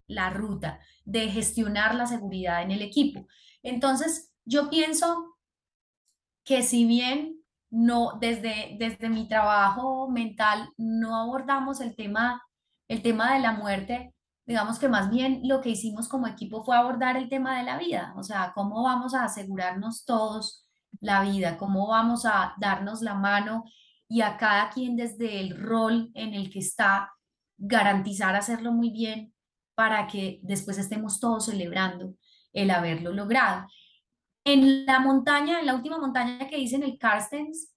la 0.08 0.30
ruta, 0.30 0.80
de 1.06 1.30
gestionar 1.30 1.96
la 1.96 2.06
seguridad 2.06 2.62
en 2.62 2.72
el 2.72 2.82
equipo. 2.82 3.28
Entonces, 3.64 4.32
yo 4.46 4.70
pienso 4.70 5.38
que 6.44 6.64
si 6.64 6.86
bien 6.86 7.42
no, 7.70 8.18
desde, 8.20 8.76
desde 8.78 9.10
mi 9.10 9.28
trabajo 9.28 10.10
mental, 10.10 10.70
no 10.78 11.16
abordamos 11.16 11.80
el 11.80 11.96
tema, 11.96 12.44
el 12.88 13.02
tema 13.02 13.34
de 13.34 13.40
la 13.40 13.54
muerte, 13.54 14.14
digamos 14.46 14.80
que 14.80 14.90
más 14.90 15.10
bien 15.10 15.42
lo 15.44 15.62
que 15.62 15.70
hicimos 15.70 16.08
como 16.08 16.28
equipo 16.28 16.64
fue 16.64 16.76
abordar 16.76 17.18
el 17.18 17.30
tema 17.30 17.58
de 17.58 17.64
la 17.64 17.78
vida, 17.78 18.14
o 18.18 18.24
sea, 18.24 18.52
cómo 18.54 18.84
vamos 18.84 19.14
a 19.14 19.24
asegurarnos 19.24 20.06
todos 20.06 20.66
la 21.00 21.22
vida, 21.22 21.58
cómo 21.58 21.88
vamos 21.88 22.26
a 22.26 22.54
darnos 22.60 23.02
la 23.02 23.14
mano 23.14 23.64
y 24.08 24.22
a 24.22 24.38
cada 24.38 24.70
quien 24.70 24.96
desde 24.98 25.40
el 25.40 25.58
rol 25.58 26.12
en 26.16 26.34
el 26.34 26.50
que 26.50 26.60
está, 26.60 27.12
garantizar 27.58 28.36
hacerlo 28.36 28.72
muy 28.72 28.90
bien 28.90 29.34
para 29.76 30.08
que 30.08 30.40
después 30.44 30.78
estemos 30.78 31.20
todos 31.20 31.46
celebrando 31.46 32.16
el 32.54 32.72
haberlo 32.72 33.14
logrado. 33.14 33.68
En 34.44 34.86
la 34.86 35.00
montaña, 35.00 35.60
en 35.60 35.66
la 35.68 35.76
última 35.76 35.98
montaña 35.98 36.48
que 36.48 36.58
hice 36.58 36.76
en 36.76 36.84
el 36.84 36.98
Carstens, 36.98 37.72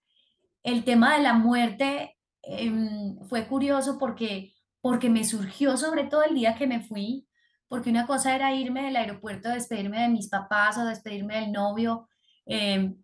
el 0.63 0.83
tema 0.85 1.17
de 1.17 1.23
la 1.23 1.35
muerte 1.35 2.17
em, 2.43 3.19
fue 3.29 3.47
curioso 3.47 3.99
porque, 3.99 4.54
porque 4.85 5.09
me 5.09 5.25
surgió 5.25 5.79
sobre 5.79 6.05
todo 6.05 6.25
el 6.25 6.35
día 6.35 6.57
que 6.57 6.67
me 6.67 6.83
fui, 6.83 7.27
porque 7.69 7.89
una 7.89 8.07
cosa 8.07 8.37
era 8.37 8.55
irme 8.55 8.83
del 8.83 8.97
aeropuerto, 8.97 9.49
despedirme 9.49 10.03
de 10.03 10.11
mis 10.11 10.29
papás 10.29 10.77
o 10.77 10.85
despedirme 10.85 11.41
del 11.41 11.53
novio, 11.53 12.07
em, 12.45 12.95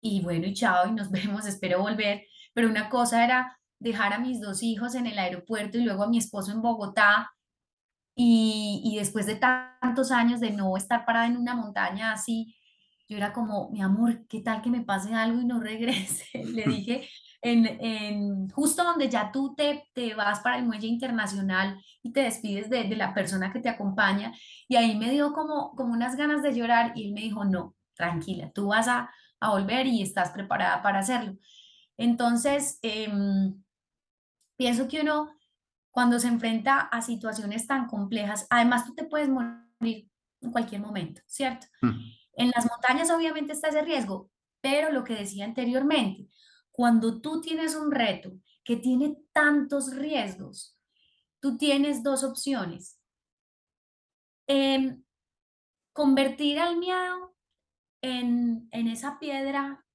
y 0.00 0.22
bueno, 0.22 0.46
y 0.46 0.54
chao, 0.54 0.88
y 0.88 0.92
nos 0.92 1.10
vemos, 1.10 1.44
espero 1.44 1.82
volver, 1.82 2.24
pero 2.54 2.70
una 2.70 2.88
cosa 2.88 3.22
era 3.22 3.58
dejar 3.78 4.14
a 4.14 4.18
mis 4.18 4.40
dos 4.40 4.62
hijos 4.62 4.94
en 4.94 5.06
el 5.06 5.18
aeropuerto 5.18 5.76
y 5.76 5.82
luego 5.84 6.04
a 6.04 6.08
mi 6.08 6.16
esposo 6.16 6.50
en 6.50 6.62
Bogotá, 6.62 7.30
y, 8.14 8.80
y 8.82 8.96
después 8.96 9.26
de 9.26 9.36
tantos 9.36 10.10
años 10.10 10.40
de 10.40 10.52
no 10.52 10.78
estar 10.78 11.04
parada 11.04 11.26
en 11.26 11.36
una 11.36 11.54
montaña 11.54 12.12
así, 12.12 12.56
yo 13.06 13.18
era 13.18 13.34
como, 13.34 13.68
mi 13.70 13.82
amor, 13.82 14.26
¿qué 14.28 14.40
tal 14.40 14.62
que 14.62 14.70
me 14.70 14.80
pase 14.80 15.12
algo 15.12 15.42
y 15.42 15.44
no 15.44 15.60
regrese? 15.60 16.24
Le 16.42 16.64
dije, 16.64 17.06
en, 17.42 17.66
en, 17.66 18.48
justo 18.50 18.84
donde 18.84 19.08
ya 19.08 19.30
tú 19.30 19.54
te, 19.54 19.88
te 19.94 20.14
vas 20.14 20.40
para 20.40 20.58
el 20.58 20.64
muelle 20.64 20.86
internacional 20.86 21.80
y 22.02 22.12
te 22.12 22.20
despides 22.20 22.70
de, 22.70 22.84
de, 22.84 22.96
la 22.96 23.14
persona 23.14 23.52
que 23.52 23.60
te 23.60 23.68
acompaña, 23.68 24.32
y 24.68 24.76
ahí 24.76 24.96
me 24.96 25.10
dio 25.10 25.32
como, 25.32 25.74
como 25.74 25.92
unas 25.92 26.16
ganas 26.16 26.42
de 26.42 26.54
llorar 26.54 26.92
y 26.94 27.08
él 27.08 27.12
me 27.12 27.20
dijo, 27.20 27.44
no, 27.44 27.74
tranquila, 27.94 28.50
tú 28.52 28.68
vas 28.68 28.88
a, 28.88 29.10
a 29.40 29.50
volver 29.50 29.86
y 29.86 30.02
estás 30.02 30.30
preparada 30.30 30.82
para 30.82 31.00
hacerlo. 31.00 31.36
Entonces, 31.96 32.78
eh, 32.82 33.08
pienso 34.56 34.88
que 34.88 35.00
uno, 35.00 35.30
cuando 35.90 36.18
se 36.18 36.28
enfrenta 36.28 36.80
a 36.80 37.00
situaciones 37.02 37.66
tan 37.66 37.86
complejas, 37.86 38.46
además 38.50 38.86
tú 38.86 38.94
te 38.94 39.04
puedes 39.04 39.28
morir 39.28 40.08
en 40.40 40.52
cualquier 40.52 40.80
momento, 40.80 41.22
¿cierto? 41.26 41.66
Mm. 41.80 42.00
En 42.36 42.50
las 42.54 42.66
montañas 42.68 43.10
obviamente 43.10 43.52
está 43.52 43.68
ese 43.68 43.82
riesgo, 43.82 44.30
pero 44.60 44.92
lo 44.92 45.04
que 45.04 45.14
decía 45.14 45.44
anteriormente, 45.44 46.28
cuando 46.76 47.22
tú 47.22 47.40
tienes 47.40 47.74
un 47.74 47.90
reto 47.90 48.38
que 48.62 48.76
tiene 48.76 49.16
tantos 49.32 49.96
riesgos, 49.96 50.78
tú 51.40 51.56
tienes 51.56 52.02
dos 52.02 52.22
opciones. 52.22 53.00
Eh, 54.46 54.98
convertir 55.94 56.58
al 56.58 56.76
miedo 56.76 57.34
en, 58.02 58.68
en, 58.72 58.88
esa 58.88 59.18
piedra, 59.18 59.86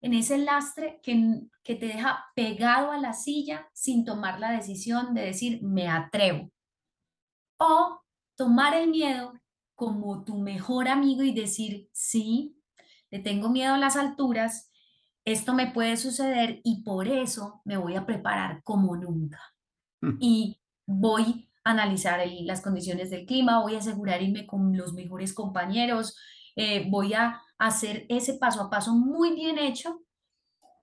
en 0.00 0.14
ese 0.14 0.38
lastre 0.38 0.98
que, 1.02 1.42
que 1.62 1.74
te 1.74 1.88
deja 1.88 2.24
pegado 2.34 2.90
a 2.90 2.96
la 2.96 3.12
silla 3.12 3.68
sin 3.74 4.06
tomar 4.06 4.40
la 4.40 4.52
decisión 4.52 5.12
de 5.12 5.26
decir, 5.26 5.62
me 5.62 5.88
atrevo. 5.88 6.50
O 7.58 8.00
tomar 8.34 8.72
el 8.72 8.88
miedo 8.88 9.34
como 9.74 10.24
tu 10.24 10.38
mejor 10.38 10.88
amigo 10.88 11.22
y 11.22 11.34
decir, 11.34 11.90
sí, 11.92 12.56
le 13.10 13.18
tengo 13.18 13.50
miedo 13.50 13.74
a 13.74 13.78
las 13.78 13.96
alturas, 13.96 14.69
esto 15.24 15.54
me 15.54 15.70
puede 15.70 15.96
suceder 15.96 16.60
y 16.64 16.82
por 16.82 17.08
eso 17.08 17.62
me 17.64 17.76
voy 17.76 17.96
a 17.96 18.06
preparar 18.06 18.62
como 18.62 18.96
nunca. 18.96 19.40
Mm. 20.00 20.16
Y 20.20 20.60
voy 20.86 21.50
a 21.64 21.70
analizar 21.70 22.20
las 22.42 22.62
condiciones 22.62 23.10
del 23.10 23.26
clima, 23.26 23.62
voy 23.62 23.74
a 23.74 23.78
asegurar 23.78 24.22
irme 24.22 24.46
con 24.46 24.76
los 24.76 24.92
mejores 24.92 25.34
compañeros, 25.34 26.16
eh, 26.56 26.86
voy 26.88 27.14
a 27.14 27.40
hacer 27.58 28.06
ese 28.08 28.34
paso 28.34 28.62
a 28.62 28.70
paso 28.70 28.94
muy 28.94 29.34
bien 29.34 29.58
hecho 29.58 30.02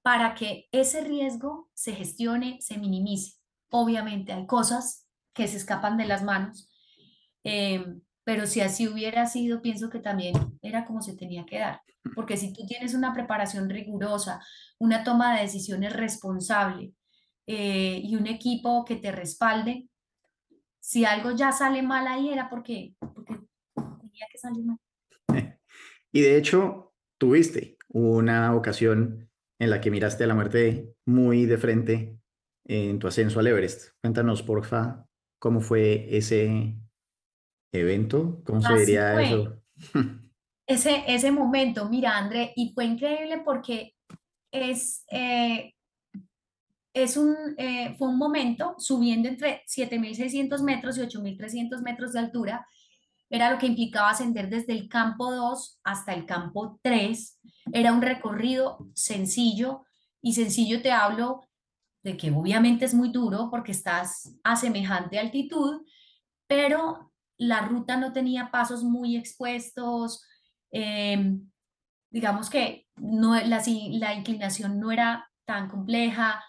para 0.02 0.36
que 0.36 0.70
ese 0.72 1.02
riesgo 1.02 1.70
se 1.74 1.94
gestione, 1.94 2.62
se 2.62 2.78
minimice. 2.78 3.38
Obviamente 3.70 4.32
hay 4.32 4.46
cosas 4.46 5.08
que 5.34 5.48
se 5.48 5.58
escapan 5.58 5.98
de 5.98 6.06
las 6.06 6.24
manos, 6.24 6.72
eh, 7.44 7.86
pero 8.28 8.46
si 8.46 8.60
así 8.60 8.90
hubiera 8.90 9.26
sido, 9.26 9.62
pienso 9.62 9.90
que 9.90 10.00
también 10.00 10.36
era 10.62 10.84
como 10.84 11.02
se 11.02 11.16
tenía 11.16 11.46
que 11.46 11.60
dar, 11.60 11.80
porque 12.14 12.36
si 12.36 12.52
tú 12.52 12.66
tienes 12.68 12.94
una 12.94 13.14
preparación 13.14 13.70
rigurosa, 13.70 14.42
una 14.80 15.06
toma 15.06 15.34
de 15.34 15.44
decisiones 15.44 15.94
responsable 15.94 16.92
eh, 17.48 18.02
y 18.04 18.18
un 18.18 18.28
equipo 18.28 18.84
que 18.84 18.98
te 18.98 19.14
respalde, 19.14 19.88
si 20.82 21.06
algo 21.06 21.32
ya 21.32 21.54
sale 21.54 21.82
mal 21.82 22.06
ahí 22.06 22.28
era 22.28 22.50
porque, 22.50 22.96
porque 23.00 23.34
tenía 23.74 24.28
que 24.30 24.38
salir 24.38 24.66
mal. 24.66 24.78
Y 26.12 26.20
de 26.20 26.38
hecho, 26.38 26.96
tuviste 27.18 27.78
una 27.88 28.54
ocasión 28.56 29.30
en 29.58 29.70
la 29.70 29.80
que 29.80 29.90
miraste 29.90 30.26
a 30.26 30.28
la 30.28 30.36
muerte 30.36 30.94
muy 31.06 31.46
de 31.46 31.58
frente 31.58 32.20
en 32.66 33.00
tu 33.00 33.08
ascenso 33.08 33.40
al 33.40 33.48
Everest. 33.48 33.94
Cuéntanos, 34.02 34.44
porfa, 34.44 35.08
cómo 35.40 35.62
fue 35.62 36.08
ese 36.10 36.76
evento, 37.72 38.42
¿cómo 38.46 38.62
se 38.62 38.74
diría 38.80 39.22
eso? 39.22 39.62
ese, 40.68 41.04
ese 41.08 41.32
momento, 41.32 41.88
mira, 41.90 42.18
André, 42.18 42.54
y 42.56 42.74
fue 42.74 42.86
increíble 42.86 43.42
porque 43.44 43.96
es, 44.52 45.04
eh, 45.12 45.74
es 46.94 47.18
un, 47.18 47.36
eh, 47.58 47.96
fue 47.98 48.08
un 48.10 48.18
momento 48.18 48.76
subiendo 48.78 49.30
entre 49.30 49.64
7.600 49.66 50.62
metros 50.64 50.98
y 50.98 51.02
8.300 51.02 51.82
metros 51.82 52.14
de 52.14 52.20
altura, 52.20 52.68
era 53.30 53.52
lo 53.52 53.58
que 53.58 53.68
implicaba 53.68 54.12
ascender 54.12 54.50
desde 54.50 54.74
el 54.74 54.88
campo 54.88 55.34
2 55.34 55.80
hasta 55.84 56.14
el 56.14 56.26
campo 56.26 56.80
3, 56.82 57.40
era 57.74 57.92
un 57.92 58.02
recorrido 58.02 58.90
sencillo, 58.94 59.84
y 60.22 60.34
sencillo 60.34 60.82
te 60.82 60.92
hablo 60.92 61.42
de 62.04 62.18
que 62.18 62.32
obviamente 62.32 62.86
es 62.86 62.94
muy 62.94 63.10
duro 63.10 63.50
porque 63.50 63.72
estás 63.72 64.34
a 64.44 64.56
semejante 64.56 65.20
altitud, 65.20 65.86
pero 66.48 67.12
la 67.38 67.62
ruta 67.62 67.98
no 67.98 68.14
tenía 68.14 68.52
pasos 68.52 68.84
muy 68.84 69.16
expuestos, 69.16 70.26
em, 70.72 71.50
digamos 72.10 72.50
que 72.50 72.88
no, 72.96 73.36
la, 73.36 74.14
inclinación 74.14 74.80
no 74.80 74.92
era 74.92 75.30
tan 75.46 75.70
compleja, 75.70 76.44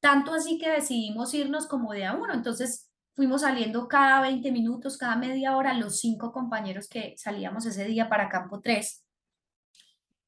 tanto 0.00 0.32
así 0.32 0.58
que 0.58 0.70
decidimos 0.70 1.34
irnos 1.34 1.66
como 1.66 1.92
de 1.92 2.06
a 2.06 2.14
uno, 2.14 2.32
entonces 2.32 2.90
fuimos 3.14 3.42
saliendo 3.42 3.88
cada 3.88 4.20
20 4.20 4.52
minutos, 4.52 4.96
cada 4.96 5.16
media 5.16 5.56
hora, 5.56 5.74
los 5.74 5.98
cinco 6.00 6.32
compañeros 6.32 6.88
que 6.88 7.14
salíamos 7.18 7.66
ese 7.66 7.84
día 7.84 8.08
para 8.08 8.28
Campo 8.28 8.60
3, 8.60 9.04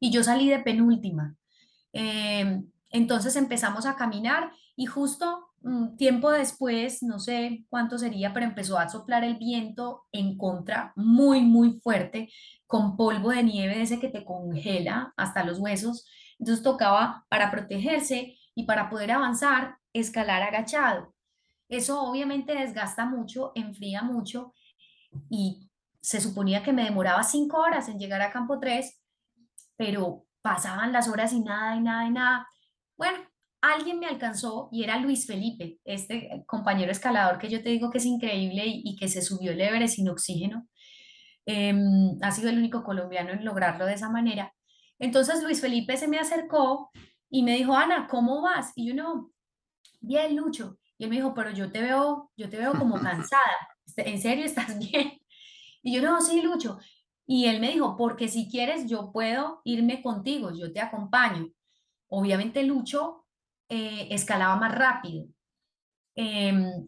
y 0.00 0.11
yo 0.11 0.24
salí 0.24 0.48
de 0.48 0.59
penúltima. 0.59 1.36
Em, 1.92 2.68
entonces 2.90 3.36
empezamos 3.36 3.86
a 3.86 3.96
caminar 3.96 4.50
y 4.74 4.86
justo 4.86 5.51
tiempo 5.96 6.30
después, 6.30 7.02
no 7.02 7.18
sé 7.18 7.64
cuánto 7.68 7.98
sería, 7.98 8.32
pero 8.32 8.46
empezó 8.46 8.78
a 8.78 8.88
soplar 8.88 9.24
el 9.24 9.36
viento 9.36 10.04
en 10.12 10.36
contra 10.36 10.92
muy, 10.96 11.42
muy 11.42 11.80
fuerte, 11.80 12.30
con 12.66 12.96
polvo 12.96 13.30
de 13.30 13.42
nieve 13.42 13.82
ese 13.82 14.00
que 14.00 14.08
te 14.08 14.24
congela 14.24 15.12
hasta 15.16 15.44
los 15.44 15.58
huesos. 15.58 16.06
Entonces 16.38 16.64
tocaba 16.64 17.24
para 17.28 17.50
protegerse 17.50 18.36
y 18.54 18.64
para 18.64 18.90
poder 18.90 19.12
avanzar, 19.12 19.76
escalar 19.92 20.42
agachado. 20.42 21.14
Eso 21.68 22.02
obviamente 22.02 22.54
desgasta 22.54 23.06
mucho, 23.06 23.52
enfría 23.54 24.02
mucho 24.02 24.52
y 25.30 25.70
se 26.00 26.20
suponía 26.20 26.62
que 26.62 26.72
me 26.72 26.84
demoraba 26.84 27.22
cinco 27.22 27.58
horas 27.58 27.88
en 27.88 27.98
llegar 27.98 28.20
a 28.20 28.32
campo 28.32 28.58
3, 28.58 29.00
pero 29.76 30.26
pasaban 30.42 30.92
las 30.92 31.08
horas 31.08 31.32
y 31.32 31.40
nada, 31.40 31.76
y 31.76 31.80
nada, 31.80 32.06
y 32.06 32.10
nada. 32.10 32.48
Bueno, 32.96 33.18
alguien 33.62 34.00
me 34.00 34.06
alcanzó 34.06 34.68
y 34.72 34.82
era 34.82 34.98
Luis 34.98 35.26
Felipe, 35.26 35.78
este 35.84 36.42
compañero 36.46 36.90
escalador 36.90 37.38
que 37.38 37.48
yo 37.48 37.62
te 37.62 37.70
digo 37.70 37.90
que 37.90 37.98
es 37.98 38.04
increíble 38.04 38.64
y, 38.66 38.96
que 38.96 39.08
se 39.08 39.22
subió 39.22 39.52
el 39.52 39.60
Everest 39.60 39.94
sin 39.94 40.08
oxígeno. 40.08 40.68
Em, 41.46 42.18
ha 42.22 42.30
sido 42.32 42.50
el 42.50 42.58
único 42.58 42.82
colombiano 42.82 43.30
en 43.30 43.44
lograrlo 43.44 43.86
de 43.86 43.94
esa 43.94 44.10
manera. 44.10 44.52
Entonces 44.98 45.42
Luis 45.42 45.60
Felipe 45.60 45.96
se 45.96 46.08
me 46.08 46.18
acercó 46.18 46.90
y 47.30 47.42
me 47.44 47.56
dijo, 47.56 47.74
Ana, 47.74 48.08
¿cómo 48.10 48.42
vas? 48.42 48.72
Y 48.74 48.88
yo 48.88 48.94
no, 48.94 49.30
bien, 50.00 50.36
Lucho. 50.36 50.78
Y 50.98 51.04
él 51.04 51.10
me 51.10 51.16
dijo, 51.16 51.32
pero 51.32 51.50
yo 51.52 51.70
te 51.70 51.80
veo, 51.80 52.30
yo 52.36 52.48
te 52.50 52.58
veo 52.58 52.72
como 52.72 52.94
cansada. 53.00 53.68
¿En 53.96 54.20
serio 54.20 54.44
estás 54.44 54.76
bien? 54.90 55.20
Y 55.82 55.94
yo 55.94 56.02
no, 56.02 56.20
sí, 56.20 56.42
Lucho. 56.42 56.78
Y 57.26 57.46
él 57.46 57.60
me 57.60 57.70
dijo, 57.70 57.96
porque 57.96 58.26
si 58.26 58.50
quieres, 58.50 58.86
yo 58.88 59.12
puedo 59.12 59.62
irme 59.64 60.02
contigo, 60.02 60.50
yo 60.52 60.72
te 60.72 60.80
acompaño. 60.80 61.48
Obviamente 62.08 62.64
Lucho 62.64 63.21
eh, 63.74 64.08
escalaba 64.10 64.56
más 64.56 64.74
rápido. 64.74 65.26
Em, 66.14 66.86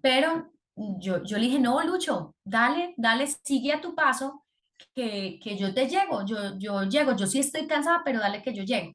pero 0.00 0.50
yo, 0.74 1.22
yo 1.22 1.36
le 1.36 1.44
dije, 1.44 1.58
no, 1.58 1.82
Lucho, 1.84 2.34
dale, 2.42 2.94
dale, 2.96 3.26
sigue 3.26 3.72
a 3.74 3.80
tu 3.82 3.94
paso, 3.94 4.46
que, 4.94 5.38
que 5.42 5.58
yo 5.58 5.74
te 5.74 5.86
llego, 5.86 6.24
yo, 6.24 6.58
yo 6.58 6.84
llego, 6.84 7.14
yo 7.14 7.26
sí 7.26 7.40
estoy 7.40 7.66
cansada, 7.66 8.00
pero 8.04 8.20
dale 8.20 8.42
que 8.42 8.54
yo 8.54 8.62
llego. 8.64 8.92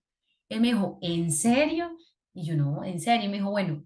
Él 0.50 0.62
me 0.62 0.70
dijo, 0.70 0.98
¿en 1.02 1.32
serio? 1.32 1.96
Y 2.34 2.46
yo, 2.46 2.56
no, 2.56 2.84
en 2.84 3.00
serio. 3.00 3.26
Y 3.26 3.30
me 3.30 3.38
dijo, 3.38 3.52
bueno, 3.52 3.86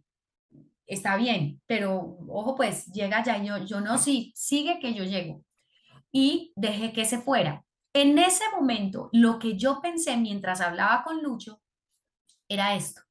está 0.87 1.17
bien, 1.17 1.61
pero 1.67 2.17
ojo, 2.29 2.55
pues 2.55 2.85
llega 2.93 3.23
ya. 3.25 3.43
Yo, 3.43 3.57
yo 3.65 3.81
no, 3.81 3.97
sí, 3.97 4.31
sigue 4.35 4.79
que 4.79 4.93
yo 4.93 5.03
llego. 5.03 5.43
Y 6.13 6.53
dejé 6.55 6.93
que 6.93 7.03
se 7.03 7.19
fuera. 7.19 7.65
En 7.93 8.17
ese 8.19 8.45
momento, 8.51 9.09
lo 9.11 9.37
que 9.37 9.57
yo 9.57 9.81
pensé 9.81 10.15
mientras 10.15 10.61
hablaba 10.61 11.03
con 11.03 11.21
Lucho 11.21 11.61
era 12.47 12.75
esto. 12.75 13.01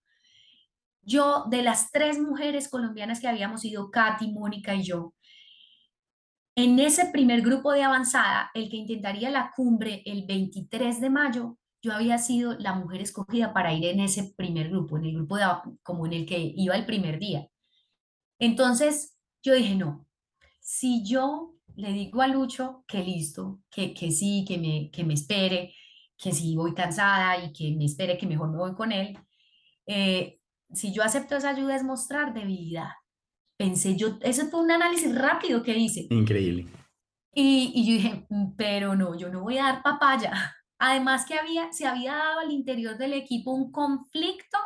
Yo, 1.02 1.44
de 1.50 1.62
las 1.62 1.90
tres 1.90 2.18
mujeres 2.18 2.68
colombianas 2.68 3.20
que 3.20 3.28
habíamos 3.28 3.64
ido, 3.64 3.90
Katy, 3.90 4.30
Mónica 4.32 4.74
y 4.74 4.84
yo, 4.84 5.14
en 6.54 6.78
ese 6.78 7.06
primer 7.06 7.40
grupo 7.40 7.72
de 7.72 7.82
avanzada, 7.82 8.50
el 8.54 8.68
que 8.68 8.76
intentaría 8.76 9.30
la 9.30 9.52
cumbre 9.56 10.02
el 10.04 10.26
23 10.26 11.00
de 11.00 11.10
mayo, 11.10 11.58
yo 11.82 11.92
había 11.92 12.18
sido 12.18 12.56
la 12.58 12.74
mujer 12.74 13.00
escogida 13.00 13.52
para 13.52 13.72
ir 13.72 13.86
en 13.86 14.00
ese 14.00 14.32
primer 14.36 14.68
grupo, 14.68 14.98
en 14.98 15.06
el 15.06 15.14
grupo 15.14 15.36
de, 15.36 15.46
como 15.82 16.06
en 16.06 16.12
el 16.12 16.26
que 16.26 16.52
iba 16.54 16.76
el 16.76 16.86
primer 16.86 17.18
día. 17.18 17.48
Entonces, 18.38 19.16
yo 19.42 19.54
dije, 19.54 19.74
no, 19.74 20.06
si 20.60 21.04
yo 21.04 21.54
le 21.74 21.92
digo 21.92 22.22
a 22.22 22.28
Lucho 22.28 22.84
que 22.86 23.02
listo, 23.02 23.60
que, 23.70 23.94
que 23.94 24.10
sí, 24.10 24.44
que 24.46 24.58
me, 24.58 24.90
que 24.90 25.04
me 25.04 25.14
espere, 25.14 25.74
que 26.16 26.32
si 26.32 26.54
voy 26.54 26.74
cansada 26.74 27.44
y 27.44 27.52
que 27.52 27.74
me 27.76 27.86
espere, 27.86 28.18
que 28.18 28.26
mejor 28.26 28.50
me 28.50 28.58
voy 28.58 28.74
con 28.74 28.92
él, 28.92 29.18
eh, 29.86 30.38
si 30.72 30.92
yo 30.92 31.02
acepto 31.02 31.36
esa 31.36 31.50
ayuda 31.50 31.76
es 31.76 31.84
mostrar 31.84 32.34
debilidad. 32.34 32.90
Pensé 33.56 33.96
yo, 33.96 34.18
eso 34.20 34.46
fue 34.48 34.60
un 34.60 34.70
análisis 34.70 35.14
rápido 35.14 35.62
que 35.62 35.76
hice. 35.76 36.06
Increíble. 36.10 36.66
Y, 37.34 37.72
y 37.74 37.86
yo 37.86 37.92
dije, 37.94 38.26
mm, 38.28 38.56
pero 38.56 38.94
no, 38.94 39.16
yo 39.16 39.28
no 39.30 39.42
voy 39.42 39.58
a 39.58 39.64
dar 39.64 39.82
papaya. 39.82 40.32
Además 40.78 41.24
que 41.26 41.38
había, 41.38 41.72
se 41.72 41.86
había 41.86 42.14
dado 42.14 42.40
al 42.40 42.50
interior 42.50 42.98
del 42.98 43.12
equipo 43.12 43.52
un 43.52 43.70
conflicto 43.70 44.58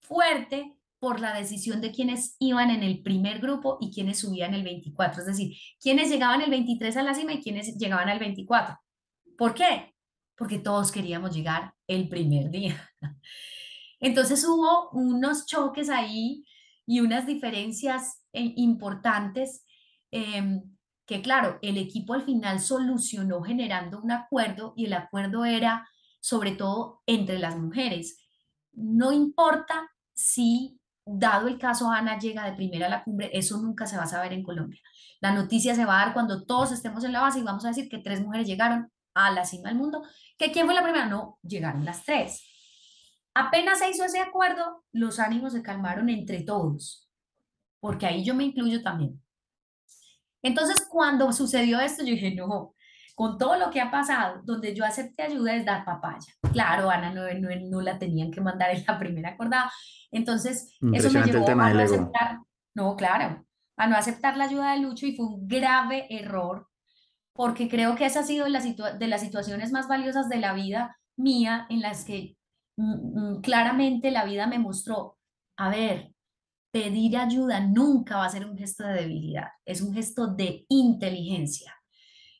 fuerte 0.00 0.76
por 0.98 1.20
la 1.20 1.34
decisión 1.34 1.80
de 1.80 1.90
quienes 1.90 2.36
iban 2.38 2.70
en 2.70 2.82
el 2.82 3.02
primer 3.02 3.40
grupo 3.40 3.78
y 3.80 3.92
quienes 3.92 4.20
subían 4.20 4.54
el 4.54 4.62
24, 4.62 5.20
es 5.20 5.26
decir, 5.26 5.56
quienes 5.80 6.08
llegaban 6.10 6.40
el 6.42 6.50
23 6.50 6.96
a 6.96 7.02
la 7.02 7.14
cima 7.14 7.32
y 7.32 7.42
quienes 7.42 7.76
llegaban 7.76 8.08
al 8.08 8.20
24. 8.20 8.78
¿Por 9.36 9.54
qué? 9.54 9.94
Porque 10.36 10.60
todos 10.60 10.92
queríamos 10.92 11.34
llegar 11.34 11.74
el 11.88 12.08
primer 12.08 12.50
día. 12.50 12.88
Entonces 14.02 14.44
hubo 14.44 14.90
unos 14.90 15.46
choques 15.46 15.88
ahí 15.88 16.44
y 16.84 17.00
unas 17.00 17.24
diferencias 17.24 18.20
eh, 18.32 18.52
importantes 18.56 19.64
em, 20.10 20.60
que 21.06 21.22
claro, 21.22 21.58
el 21.62 21.78
equipo 21.78 22.14
al 22.14 22.22
final 22.22 22.60
solucionó 22.60 23.42
generando 23.42 24.00
un 24.00 24.10
acuerdo 24.10 24.74
y 24.76 24.86
el 24.86 24.92
acuerdo 24.92 25.44
era 25.44 25.88
sobre 26.20 26.52
todo 26.52 27.02
entre 27.06 27.38
las 27.38 27.56
mujeres. 27.56 28.18
No 28.72 29.12
importa 29.12 29.88
si, 30.14 30.80
dado 31.04 31.46
el 31.46 31.58
caso, 31.58 31.90
Ana 31.90 32.18
llega 32.18 32.44
de 32.44 32.56
primera 32.56 32.86
a 32.86 32.90
la 32.90 33.04
cumbre, 33.04 33.30
eso 33.32 33.58
nunca 33.58 33.86
se 33.86 33.96
va 33.96 34.04
a 34.04 34.08
saber 34.08 34.32
en 34.32 34.42
Colombia. 34.42 34.80
La 35.20 35.32
noticia 35.32 35.76
se 35.76 35.84
va 35.84 36.00
a 36.00 36.06
dar 36.06 36.14
cuando 36.14 36.44
todos 36.44 36.72
estemos 36.72 37.04
en 37.04 37.12
la 37.12 37.20
base 37.20 37.38
y 37.38 37.42
vamos 37.42 37.64
a 37.64 37.68
decir 37.68 37.88
que 37.88 37.98
tres 37.98 38.20
mujeres 38.20 38.48
llegaron 38.48 38.90
a 39.14 39.30
la 39.30 39.44
cima 39.44 39.68
del 39.68 39.78
mundo. 39.78 40.02
¿Que 40.36 40.50
quién 40.50 40.66
fue 40.66 40.74
la 40.74 40.82
primera? 40.82 41.06
No, 41.06 41.38
llegaron 41.42 41.84
las 41.84 42.04
tres. 42.04 42.42
Apenas 43.34 43.78
se 43.78 43.90
hizo 43.90 44.04
ese 44.04 44.20
acuerdo, 44.20 44.84
los 44.92 45.18
ánimos 45.18 45.52
se 45.52 45.62
calmaron 45.62 46.08
entre 46.10 46.42
todos, 46.42 47.08
porque 47.80 48.06
ahí 48.06 48.24
yo 48.24 48.34
me 48.34 48.44
incluyo 48.44 48.82
también. 48.82 49.22
Entonces, 50.42 50.86
cuando 50.90 51.32
sucedió 51.32 51.80
esto, 51.80 52.02
yo 52.02 52.10
dije, 52.10 52.34
no, 52.34 52.74
con 53.14 53.38
todo 53.38 53.56
lo 53.56 53.70
que 53.70 53.80
ha 53.80 53.90
pasado, 53.90 54.42
donde 54.44 54.74
yo 54.74 54.84
acepté 54.84 55.22
ayuda 55.22 55.54
es 55.54 55.64
dar 55.64 55.84
papaya. 55.84 56.32
Claro, 56.52 56.90
Ana 56.90 57.12
no, 57.12 57.22
no, 57.70 57.80
la 57.80 57.98
tenían 57.98 58.30
que 58.30 58.40
mandar 58.40 58.70
en 58.70 58.84
la 58.86 58.98
primera 58.98 59.30
acordada. 59.30 59.70
Entonces, 60.10 60.76
eso 60.92 61.10
me 61.10 61.22
llevó 61.22 61.48
a 61.48 61.54
no 61.54 61.80
aceptar, 61.80 62.38
no, 62.74 62.96
claro, 62.96 63.46
a 63.76 63.86
no 63.86 63.96
aceptar 63.96 64.36
la 64.36 64.44
ayuda 64.44 64.72
de 64.72 64.80
Lucho 64.80 65.06
y 65.06 65.16
fue 65.16 65.26
un 65.26 65.46
grave 65.48 66.06
error, 66.10 66.68
porque 67.32 67.68
creo 67.68 67.94
que 67.96 68.04
esa 68.04 68.20
ha 68.20 68.24
sido 68.24 68.44
de 68.44 69.08
las 69.08 69.20
situaciones 69.20 69.72
más 69.72 69.88
valiosas 69.88 70.28
de 70.28 70.36
la 70.36 70.52
vida 70.52 70.98
mía 71.16 71.66
en 71.70 71.80
las 71.80 72.04
que 72.04 72.36
claramente 73.42 74.10
la 74.10 74.24
vida 74.24 74.46
me 74.46 74.58
mostró, 74.58 75.18
a 75.56 75.68
ver, 75.68 76.12
pedir 76.70 77.16
ayuda 77.18 77.60
nunca 77.60 78.16
va 78.16 78.26
a 78.26 78.30
ser 78.30 78.46
un 78.46 78.56
gesto 78.56 78.84
de 78.84 78.94
debilidad, 78.94 79.48
es 79.64 79.82
un 79.82 79.94
gesto 79.94 80.26
de 80.26 80.64
inteligencia. 80.68 81.74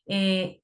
Eh, 0.05 0.61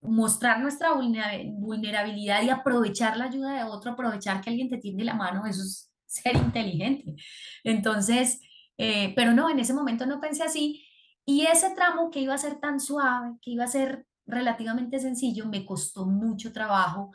mostrar 0.00 0.60
nuestra 0.60 0.90
vulnerabilidad 0.92 2.42
y 2.42 2.50
aprovechar 2.50 3.16
la 3.16 3.24
ayuda 3.24 3.52
de 3.52 3.64
otro, 3.64 3.92
aprovechar 3.92 4.40
que 4.40 4.50
alguien 4.50 4.68
te 4.68 4.78
tiende 4.78 5.04
la 5.04 5.14
mano, 5.14 5.44
eso 5.44 5.62
es 5.62 5.90
ser 6.06 6.36
inteligente. 6.36 7.16
Entonces, 7.64 8.40
eh, 8.78 9.12
pero 9.16 9.34
no, 9.34 9.50
en 9.50 9.58
ese 9.58 9.74
momento 9.74 10.06
no 10.06 10.20
pensé 10.20 10.44
así. 10.44 10.84
Y 11.24 11.46
ese 11.46 11.70
tramo 11.74 12.10
que 12.10 12.20
iba 12.20 12.34
a 12.34 12.38
ser 12.38 12.60
tan 12.60 12.80
suave, 12.80 13.36
que 13.42 13.50
iba 13.50 13.64
a 13.64 13.68
ser 13.68 14.06
relativamente 14.24 14.98
sencillo, 15.00 15.46
me 15.46 15.66
costó 15.66 16.06
mucho 16.06 16.52
trabajo. 16.52 17.10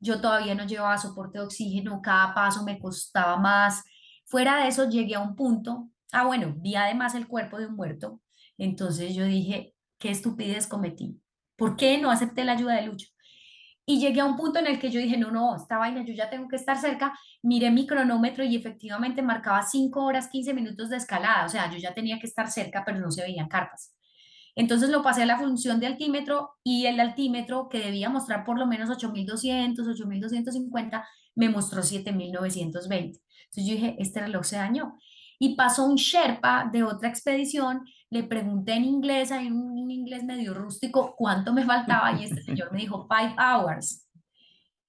Yo 0.00 0.20
todavía 0.20 0.54
no 0.54 0.66
llevaba 0.66 0.98
soporte 0.98 1.38
de 1.38 1.44
oxígeno, 1.44 2.02
cada 2.02 2.34
paso 2.34 2.64
me 2.64 2.78
costaba 2.78 3.36
más. 3.36 3.82
Fuera 4.24 4.62
de 4.62 4.68
eso, 4.68 4.88
llegué 4.88 5.14
a 5.14 5.20
un 5.20 5.36
punto, 5.36 5.90
ah, 6.12 6.24
bueno, 6.26 6.54
vi 6.58 6.74
además 6.76 7.14
el 7.14 7.28
cuerpo 7.28 7.58
de 7.58 7.66
un 7.66 7.76
muerto, 7.76 8.20
entonces 8.58 9.14
yo 9.14 9.24
dije, 9.24 9.74
qué 9.98 10.10
estupidez 10.10 10.66
cometí, 10.66 11.20
¿por 11.56 11.76
qué 11.76 11.98
no 11.98 12.10
acepté 12.10 12.44
la 12.44 12.52
ayuda 12.52 12.74
de 12.74 12.82
Lucho? 12.86 13.08
Y 13.88 14.00
llegué 14.00 14.20
a 14.20 14.24
un 14.26 14.36
punto 14.36 14.58
en 14.58 14.66
el 14.66 14.80
que 14.80 14.90
yo 14.90 15.00
dije, 15.00 15.16
no, 15.16 15.30
no, 15.30 15.56
esta 15.56 15.78
vaina, 15.78 16.04
yo 16.04 16.12
ya 16.12 16.28
tengo 16.28 16.48
que 16.48 16.56
estar 16.56 16.76
cerca. 16.76 17.16
Miré 17.42 17.70
mi 17.70 17.86
cronómetro 17.86 18.42
y 18.44 18.56
efectivamente 18.56 19.22
marcaba 19.22 19.62
5 19.62 20.04
horas, 20.04 20.28
15 20.28 20.52
minutos 20.54 20.90
de 20.90 20.96
escalada. 20.96 21.46
O 21.46 21.48
sea, 21.48 21.70
yo 21.70 21.78
ya 21.78 21.94
tenía 21.94 22.18
que 22.18 22.26
estar 22.26 22.50
cerca, 22.50 22.84
pero 22.84 22.98
no 22.98 23.12
se 23.12 23.22
veían 23.22 23.48
carpas. 23.48 23.95
Entonces 24.56 24.88
lo 24.88 25.02
pasé 25.02 25.22
a 25.22 25.26
la 25.26 25.38
función 25.38 25.78
de 25.80 25.86
altímetro 25.86 26.56
y 26.64 26.86
el 26.86 26.98
altímetro 26.98 27.68
que 27.68 27.78
debía 27.78 28.08
mostrar 28.08 28.44
por 28.44 28.58
lo 28.58 28.66
menos 28.66 28.88
8200, 28.88 29.86
8250, 29.86 31.06
me 31.34 31.50
mostró 31.50 31.82
7920. 31.82 33.20
Entonces 33.44 33.66
yo 33.66 33.74
dije, 33.74 33.96
este 33.98 34.20
reloj 34.20 34.44
se 34.44 34.56
dañó. 34.56 34.98
Y 35.38 35.54
pasó 35.56 35.84
un 35.84 35.96
Sherpa 35.96 36.70
de 36.72 36.82
otra 36.82 37.10
expedición, 37.10 37.84
le 38.08 38.22
pregunté 38.22 38.72
en 38.72 38.84
inglés, 38.84 39.30
hay 39.30 39.48
un 39.48 39.90
inglés 39.90 40.24
medio 40.24 40.54
rústico, 40.54 41.14
cuánto 41.16 41.52
me 41.52 41.64
faltaba 41.64 42.18
y 42.18 42.24
este 42.24 42.42
señor 42.42 42.72
me 42.72 42.80
dijo, 42.80 43.06
five 43.06 43.36
hours. 43.38 44.08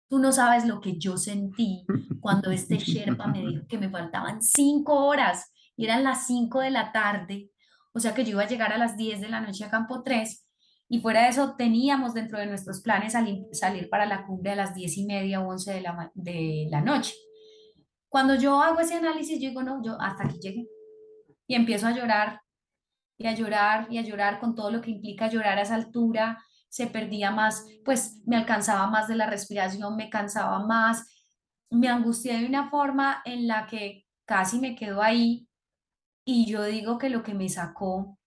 Tú 0.08 0.20
no 0.20 0.32
sabes 0.32 0.66
lo 0.66 0.80
que 0.80 0.98
yo 0.98 1.18
sentí 1.18 1.86
cuando 2.22 2.52
este 2.52 2.78
Sherpa 2.78 3.28
me 3.28 3.46
dijo 3.46 3.68
que 3.68 3.78
me 3.78 3.90
faltaban 3.90 4.42
cinco 4.42 5.06
horas 5.06 5.52
y 5.76 5.84
eran 5.84 6.06
las 6.06 6.26
cinco 6.26 6.62
de 6.62 6.72
la 6.72 6.94
tarde, 6.94 7.52
o 7.98 8.00
sea 8.00 8.14
que 8.14 8.24
yo 8.24 8.32
iba 8.32 8.44
a 8.44 8.48
llegar 8.48 8.72
a 8.72 8.78
las 8.78 8.96
10 8.96 9.22
de 9.22 9.30
la 9.30 9.42
noche 9.42 9.66
a 9.66 9.72
Campo 9.72 10.04
3 10.04 10.48
y 10.88 11.02
fuera 11.02 11.24
de 11.24 11.30
eso 11.30 11.56
teníamos 11.58 12.14
dentro 12.14 12.38
de 12.38 12.46
nuestros 12.46 12.82
planes 12.82 13.14
salir, 13.14 13.90
para 13.90 14.06
la 14.06 14.24
cumbre 14.28 14.52
a 14.52 14.56
las 14.56 14.76
10 14.76 14.98
y 14.98 15.06
media 15.06 15.42
o 15.42 15.50
11 15.50 15.74
de 15.74 15.82
la, 15.82 16.12
de 16.14 16.68
la 16.70 16.82
noche. 16.82 17.16
Cuando 18.08 18.36
yo 18.36 18.62
hago 18.62 18.80
ese 18.80 18.94
análisis, 18.94 19.42
yo 19.42 19.50
digo, 19.50 19.64
no, 19.64 19.84
yo 19.84 20.00
hasta 20.00 20.26
aquí 20.26 20.40
llegué. 20.40 20.68
Y 21.48 21.56
empiezo 21.56 21.88
a 21.88 21.92
llorar 21.92 22.42
y 23.18 23.26
a 23.26 23.34
llorar 23.34 23.88
y 23.90 23.98
a 23.98 24.04
llorar 24.04 24.40
con 24.40 24.54
todo 24.54 24.70
lo 24.70 24.80
que 24.82 24.92
implica 24.92 25.28
llorar 25.28 25.58
a 25.58 25.64
esa 25.64 25.74
altura. 25.74 26.38
Se 26.70 26.86
perdía 26.86 27.32
más, 27.32 27.66
pues 27.84 28.22
me 28.28 28.38
alcanzaba 28.38 28.86
más 28.86 29.08
de 29.08 29.16
la 29.16 29.26
respiración, 29.26 29.96
me 29.96 30.12
cansaba 30.12 30.66
más, 30.68 31.26
me 31.72 31.88
angustié 31.88 32.38
de 32.38 32.46
una 32.46 32.70
forma 32.70 33.24
en 33.26 33.48
la 33.48 33.66
que 33.66 34.06
casi 34.26 34.60
me 34.60 34.76
quedo 34.76 35.02
ahí. 35.02 35.47
Y 36.30 36.46
yo 36.46 36.62
digo 36.66 36.98
que 36.98 37.10
lo 37.10 37.24
que 37.24 37.34
me 37.34 37.48
sacó 37.48 38.20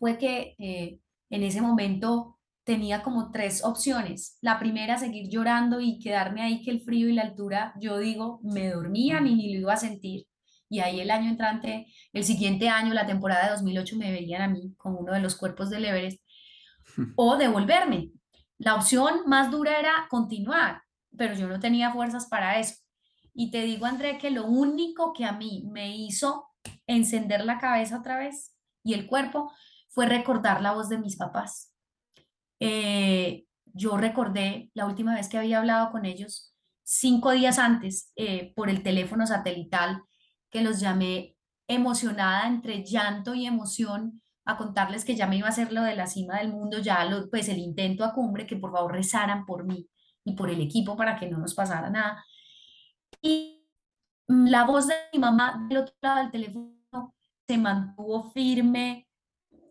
fue 0.00 0.18
que 0.18 0.56
eh, 0.58 0.98
en 1.30 1.44
ese 1.44 1.60
momento 1.60 2.40
tenía 2.64 3.04
como 3.04 3.30
tres 3.30 3.62
opciones. 3.62 4.38
La 4.40 4.58
primera, 4.58 4.98
seguir 4.98 5.28
llorando 5.30 5.80
y 5.80 6.00
quedarme 6.00 6.42
ahí 6.42 6.64
que 6.64 6.72
el 6.72 6.80
frío 6.80 7.08
y 7.08 7.12
la 7.12 7.22
altura, 7.22 7.74
yo 7.80 7.98
digo, 7.98 8.40
me 8.42 8.70
dormía 8.70 9.20
ni, 9.20 9.36
ni 9.36 9.54
lo 9.54 9.60
iba 9.60 9.74
a 9.74 9.76
sentir. 9.76 10.26
Y 10.68 10.80
ahí 10.80 11.00
el 11.00 11.12
año 11.12 11.30
entrante, 11.30 11.86
el 12.12 12.24
siguiente 12.24 12.68
año, 12.68 12.92
la 12.92 13.06
temporada 13.06 13.44
de 13.44 13.50
2008, 13.52 13.96
me 13.98 14.10
veían 14.10 14.42
a 14.42 14.48
mí 14.48 14.74
con 14.76 14.96
uno 14.96 15.12
de 15.12 15.20
los 15.20 15.36
cuerpos 15.36 15.70
del 15.70 15.84
Everest 15.84 16.20
o 17.14 17.36
devolverme. 17.36 18.10
La 18.58 18.74
opción 18.74 19.20
más 19.26 19.48
dura 19.52 19.78
era 19.78 20.08
continuar, 20.10 20.82
pero 21.16 21.34
yo 21.34 21.46
no 21.46 21.60
tenía 21.60 21.92
fuerzas 21.92 22.26
para 22.26 22.58
eso. 22.58 22.74
Y 23.32 23.52
te 23.52 23.62
digo, 23.62 23.86
André, 23.86 24.18
que 24.18 24.32
lo 24.32 24.44
único 24.46 25.12
que 25.12 25.24
a 25.24 25.30
mí 25.30 25.62
me 25.70 25.96
hizo 25.96 26.48
encender 26.86 27.44
la 27.44 27.58
cabeza 27.58 27.98
otra 27.98 28.18
vez 28.18 28.54
y 28.82 28.94
el 28.94 29.06
cuerpo 29.06 29.52
fue 29.88 30.06
recordar 30.06 30.60
la 30.60 30.72
voz 30.72 30.88
de 30.88 30.98
mis 30.98 31.16
papás 31.16 31.74
eh, 32.60 33.44
yo 33.66 33.96
recordé 33.96 34.70
la 34.74 34.86
última 34.86 35.14
vez 35.14 35.28
que 35.28 35.38
había 35.38 35.58
hablado 35.58 35.90
con 35.90 36.04
ellos 36.04 36.54
cinco 36.82 37.30
días 37.30 37.58
antes 37.58 38.12
eh, 38.16 38.52
por 38.54 38.68
el 38.68 38.82
teléfono 38.82 39.26
satelital 39.26 40.02
que 40.50 40.62
los 40.62 40.80
llamé 40.80 41.36
emocionada 41.66 42.46
entre 42.46 42.84
llanto 42.84 43.34
y 43.34 43.46
emoción 43.46 44.22
a 44.44 44.56
contarles 44.56 45.04
que 45.04 45.14
ya 45.14 45.26
me 45.26 45.36
iba 45.36 45.46
a 45.46 45.50
hacer 45.50 45.72
lo 45.72 45.82
de 45.82 45.94
la 45.94 46.06
cima 46.06 46.38
del 46.38 46.52
mundo, 46.52 46.78
ya 46.78 47.04
lo, 47.04 47.30
pues 47.30 47.48
el 47.48 47.58
intento 47.58 48.04
a 48.04 48.12
cumbre, 48.12 48.46
que 48.46 48.56
por 48.56 48.72
favor 48.72 48.92
rezaran 48.92 49.46
por 49.46 49.64
mí 49.64 49.88
y 50.24 50.34
por 50.34 50.50
el 50.50 50.60
equipo 50.60 50.96
para 50.96 51.16
que 51.16 51.28
no 51.28 51.38
nos 51.38 51.54
pasara 51.54 51.90
nada. 51.90 52.24
Y 53.20 53.61
la 54.28 54.64
voz 54.64 54.86
de 54.86 54.94
mi 55.12 55.18
mamá 55.18 55.66
del 55.68 55.78
otro 55.78 55.94
lado 56.00 56.18
del 56.18 56.30
teléfono 56.30 57.14
se 57.46 57.58
mantuvo 57.58 58.30
firme, 58.30 59.08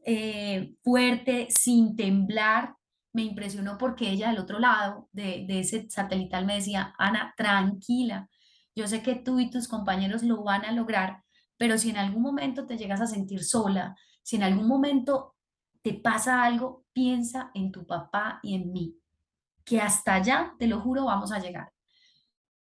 eh, 0.06 0.76
fuerte, 0.84 1.48
sin 1.50 1.96
temblar. 1.96 2.76
Me 3.14 3.24
impresionó 3.24 3.78
porque 3.78 4.10
ella 4.10 4.30
del 4.30 4.40
otro 4.40 4.60
lado 4.60 5.10
de, 5.12 5.46
de 5.48 5.60
ese 5.60 5.90
satelital 5.90 6.46
me 6.46 6.56
decía, 6.56 6.94
Ana, 6.98 7.34
tranquila, 7.36 8.30
yo 8.76 8.88
sé 8.88 9.02
que 9.02 9.16
tú 9.16 9.40
y 9.40 9.50
tus 9.50 9.68
compañeros 9.68 10.24
lo 10.24 10.44
van 10.44 10.66
a 10.66 10.72
lograr, 10.72 11.24
pero 11.58 11.78
si 11.78 11.90
en 11.90 11.98
algún 11.98 12.22
momento 12.22 12.66
te 12.66 12.78
llegas 12.78 13.02
a 13.02 13.08
sentir 13.08 13.44
sola, 13.44 13.96
si 14.24 14.38
en 14.38 14.44
algún 14.44 14.68
momento 14.68 15.36
te 15.82 15.94
pasa 15.94 16.44
algo, 16.44 16.86
piensa 16.94 17.52
en 17.54 17.72
tu 17.72 17.86
papá 17.86 18.40
y 18.44 18.56
en 18.56 18.72
mí, 18.72 18.96
que 19.66 19.82
hasta 19.82 20.16
allá, 20.16 20.54
te 20.58 20.68
lo 20.68 20.80
juro, 20.80 21.06
vamos 21.06 21.32
a 21.32 21.40
llegar. 21.40 21.72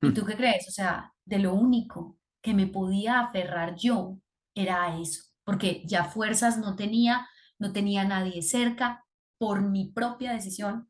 ¿Y 0.02 0.12
tú 0.12 0.24
qué 0.26 0.36
crees? 0.36 0.68
O 0.68 0.70
sea, 0.70 1.13
de 1.24 1.38
lo 1.38 1.54
único 1.54 2.18
que 2.42 2.54
me 2.54 2.66
podía 2.66 3.20
aferrar 3.20 3.76
yo 3.76 4.18
era 4.54 4.84
a 4.84 5.00
eso, 5.00 5.22
porque 5.44 5.82
ya 5.86 6.04
fuerzas 6.04 6.58
no 6.58 6.76
tenía, 6.76 7.26
no 7.58 7.72
tenía 7.72 8.04
nadie 8.04 8.42
cerca 8.42 9.04
por 9.38 9.62
mi 9.62 9.90
propia 9.90 10.32
decisión. 10.32 10.88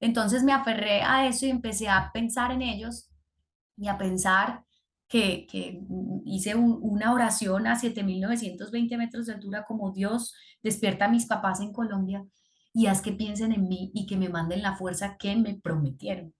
Entonces 0.00 0.42
me 0.42 0.52
aferré 0.52 1.02
a 1.02 1.26
eso 1.26 1.46
y 1.46 1.50
empecé 1.50 1.88
a 1.88 2.10
pensar 2.12 2.52
en 2.52 2.62
ellos 2.62 3.10
y 3.76 3.88
a 3.88 3.98
pensar 3.98 4.64
que, 5.08 5.46
que 5.46 5.80
hice 6.24 6.54
una 6.54 7.12
oración 7.12 7.66
a 7.66 7.80
7.920 7.80 8.96
metros 8.98 9.26
de 9.26 9.34
altura 9.34 9.64
como 9.66 9.92
Dios 9.92 10.34
despierta 10.62 11.06
a 11.06 11.10
mis 11.10 11.26
papás 11.26 11.60
en 11.60 11.72
Colombia 11.72 12.24
y 12.72 12.86
haz 12.86 13.00
que 13.00 13.12
piensen 13.12 13.52
en 13.52 13.68
mí 13.68 13.92
y 13.94 14.06
que 14.06 14.16
me 14.16 14.28
manden 14.28 14.62
la 14.62 14.76
fuerza 14.76 15.16
que 15.16 15.36
me 15.36 15.54
prometieron. 15.54 16.34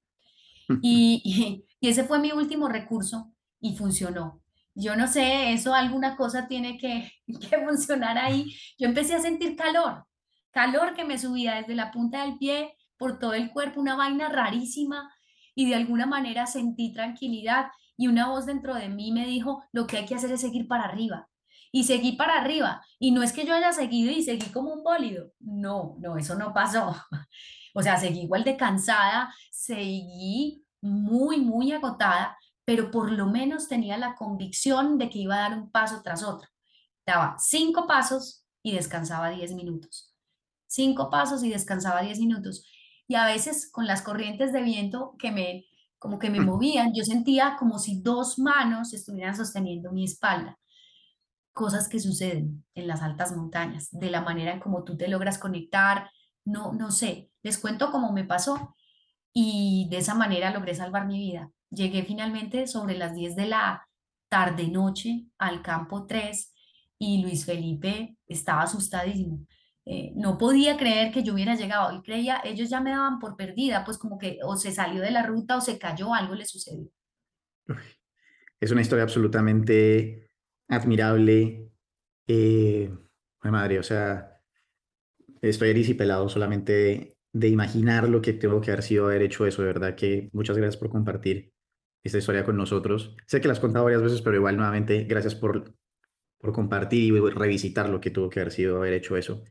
Y, 0.83 1.65
y, 1.85 1.89
ese 1.89 2.05
fue 2.05 2.19
mi 2.19 2.33
último 2.33 2.69
recurso 2.69 3.33
y 3.61 3.77
funcionó. 3.77 4.43
Yo 4.75 4.97
no 4.97 5.07
sé, 5.07 5.53
eso 5.53 5.75
alguna 5.75 6.17
cosa 6.17 6.49
tiene 6.49 6.79
que, 6.79 7.13
que 7.51 7.59
funcionar 7.65 8.19
ahí. 8.19 8.55
Yo 8.79 8.89
empecé 8.89 9.15
a 9.15 9.21
sentir 9.21 9.57
calor, 9.57 10.05
calor 10.51 10.95
que 10.95 11.05
me 11.05 11.19
subía 11.19 11.57
desde 11.57 11.75
la 11.75 11.91
punta 11.91 12.25
del 12.25 12.39
pie 12.39 12.75
por 12.97 13.19
todo 13.19 13.35
el 13.35 13.51
cuerpo, 13.51 13.81
una 13.81 13.97
vaina 13.97 14.29
rarísima 14.29 15.13
y 15.55 15.69
de 15.69 15.75
alguna 15.75 16.07
manera 16.07 16.47
sentí 16.47 16.93
tranquilidad 16.93 17.67
y 17.97 18.09
una 18.09 18.29
voz 18.29 18.47
dentro 18.47 18.75
de 18.75 18.89
mí 18.89 19.13
me 19.13 19.27
dijo, 19.27 19.65
lo 19.73 19.87
que 19.87 19.99
hay 19.99 20.07
que 20.07 20.15
hacer 20.15 20.33
es 20.33 20.41
seguir 20.41 20.67
para 20.67 20.85
arriba. 20.85 21.29
Y 21.71 21.85
seguí 21.85 22.13
para 22.13 22.41
arriba. 22.41 22.85
Y 22.99 23.11
no 23.11 23.23
es 23.23 23.33
que 23.33 23.45
yo 23.45 23.55
haya 23.55 23.73
seguido 23.73 24.11
y 24.13 24.23
seguí 24.23 24.47
como 24.53 24.73
un 24.73 24.83
bólido. 24.83 25.33
No, 25.41 25.97
no, 25.99 26.17
eso 26.17 26.35
no 26.35 26.53
pasó. 26.53 26.95
O 27.77 27.83
sea, 27.83 27.97
seguí 27.97 28.21
igual 28.21 28.45
de 28.45 28.57
cansada, 28.57 29.35
seguí 29.51 30.64
muy, 30.85 31.41
muy 31.41 31.73
agotada, 31.73 32.39
pero 32.65 32.91
por 32.91 33.11
lo 33.11 33.27
menos 33.27 33.69
tenía 33.69 33.99
la 33.99 34.15
convicción 34.15 34.99
de 34.99 35.11
que 35.11 35.19
iba 35.19 35.37
a 35.37 35.49
dar 35.49 35.59
un 35.59 35.71
paso 35.71 36.03
tras 36.03 36.23
otro. 36.23 36.49
Daba 37.07 37.37
cinco 37.39 37.87
pasos 37.87 38.45
y 38.63 38.73
descansaba 38.73 39.31
diez 39.31 39.53
minutos. 39.53 40.15
Cinco 40.67 41.11
pasos 41.11 41.43
y 41.43 41.51
descansaba 41.51 42.03
diez 42.03 42.19
minutos 42.19 42.67
y 43.07 43.15
a 43.17 43.27
veces 43.27 43.71
con 43.71 43.87
las 43.87 44.03
corrientes 44.03 44.53
de 44.53 44.63
viento 44.63 45.15
que 45.19 45.31
me, 45.31 45.67
como 45.99 46.19
que 46.19 46.31
me 46.31 46.41
movían, 46.41 46.93
yo 46.95 47.05
sentía 47.05 47.57
como 47.59 47.79
si 47.79 48.01
dos 48.01 48.39
manos 48.39 48.93
estuvieran 48.93 49.37
sosteniendo 49.37 49.93
mi 49.93 50.05
espalda. 50.05 50.59
Cosas 51.53 51.89
que 51.89 52.01
suceden 52.01 52.65
en 52.75 52.89
las 52.89 53.03
altas 53.03 53.37
montañas, 53.37 53.89
de 53.93 54.11
la 54.11 54.23
manera 54.23 54.53
en 54.53 54.61
como 54.61 54.83
tú 54.85 54.97
te 54.97 55.09
logras 55.09 55.39
conectar, 55.39 56.11
no, 56.45 56.73
no 56.73 56.91
sé, 56.91 57.31
les 57.43 57.59
cuento 57.59 57.91
cómo 57.91 58.13
me 58.13 58.25
pasó 58.25 58.75
y 59.35 59.89
de 59.91 59.99
esa 59.99 60.15
manera 60.15 60.53
logré 60.53 60.75
salvar 60.75 61.07
mi 61.07 61.19
vida. 61.19 61.51
Llegué 61.71 62.05
finalmente 62.05 62.69
sobre 62.69 62.97
las 62.97 63.15
10 63.15 63.35
de 63.35 63.47
la 63.47 63.87
tarde-noche 64.29 65.27
al 65.39 65.61
campo 65.61 66.07
3 66.07 66.55
y 66.99 67.21
Luis 67.21 67.45
Felipe 67.45 68.17
estaba 68.29 68.63
asustadísimo. 68.63 69.45
Eh, 69.85 70.13
no 70.15 70.39
podía 70.39 70.77
creer 70.79 71.13
que 71.13 71.23
yo 71.23 71.35
hubiera 71.35 71.57
llegado. 71.57 71.95
y 71.95 72.01
creía, 72.03 72.41
ellos 72.45 72.71
ya 72.71 72.81
me 72.81 72.91
daban 72.91 73.19
por 73.19 73.37
perdida, 73.37 73.85
pues 73.85 73.99
como 73.99 74.19
que 74.19 74.39
o 74.45 74.57
se 74.57 74.71
salió 74.71 75.03
de 75.03 75.11
la 75.11 75.27
ruta 75.27 75.57
o 75.57 75.61
se 75.61 75.79
cayó, 75.79 76.15
algo 76.15 76.35
le 76.35 76.47
sucedió. 76.47 76.89
Es 78.61 78.71
una 78.71 78.81
historia 78.81 79.03
absolutamente 79.03 80.31
admirable. 80.69 81.71
Eh, 82.27 82.91
madre, 83.43 83.79
o 83.79 83.83
sea, 83.83 84.41
estoy 85.43 85.95
pelado 85.95 86.29
solamente 86.29 87.14
de, 87.35 87.49
imaginar 87.49 88.09
lo 88.09 88.23
que 88.23 88.33
tengo 88.33 88.61
que 88.61 88.71
haber 88.71 88.83
sido 88.83 89.07
haber 89.07 89.23
hecho 89.23 89.47
eso. 89.47 89.63
De 89.63 89.69
verdad 89.69 89.95
que 89.95 90.31
muchas 90.33 90.57
gracias 90.57 90.77
por 90.77 90.91
compartir 90.91 91.53
esta 92.03 92.19
historia 92.19 92.45
con 92.45 92.57
nosotros. 92.57 93.17
Sé 93.27 93.41
que 93.41 93.49
la 93.49 93.53
has 93.53 93.61
contado 93.61 93.85
varias 93.85 94.03
veces, 94.03 94.23
pero 94.23 94.37
igual 94.37 94.57
nuevamente 94.57 95.05
gracias 95.05 95.35
por, 95.35 95.75
por 96.39 96.53
compartir 96.53 97.15
y 97.15 97.21
revisitar 97.31 97.89
lo 97.89 98.01
que 98.01 98.11
tuvo 98.11 98.31
que 98.31 98.41
haber 98.41 98.53
sido 98.53 98.77
haber 98.77 98.93
hecho 98.93 99.17
eso. 99.17 99.43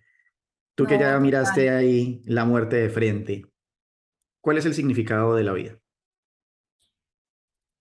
Tú 0.75 0.85
que 0.85 0.97
ya 0.97 1.19
miraste 1.19 1.69
ahí 1.69 2.21
la 2.25 2.45
muerte 2.45 2.77
de 2.77 2.89
frente, 2.89 3.45
¿cuál 4.41 4.57
es 4.57 4.65
el 4.65 4.73
significado 4.73 5.35
de 5.35 5.43
la 5.43 5.53
vida? 5.53 5.77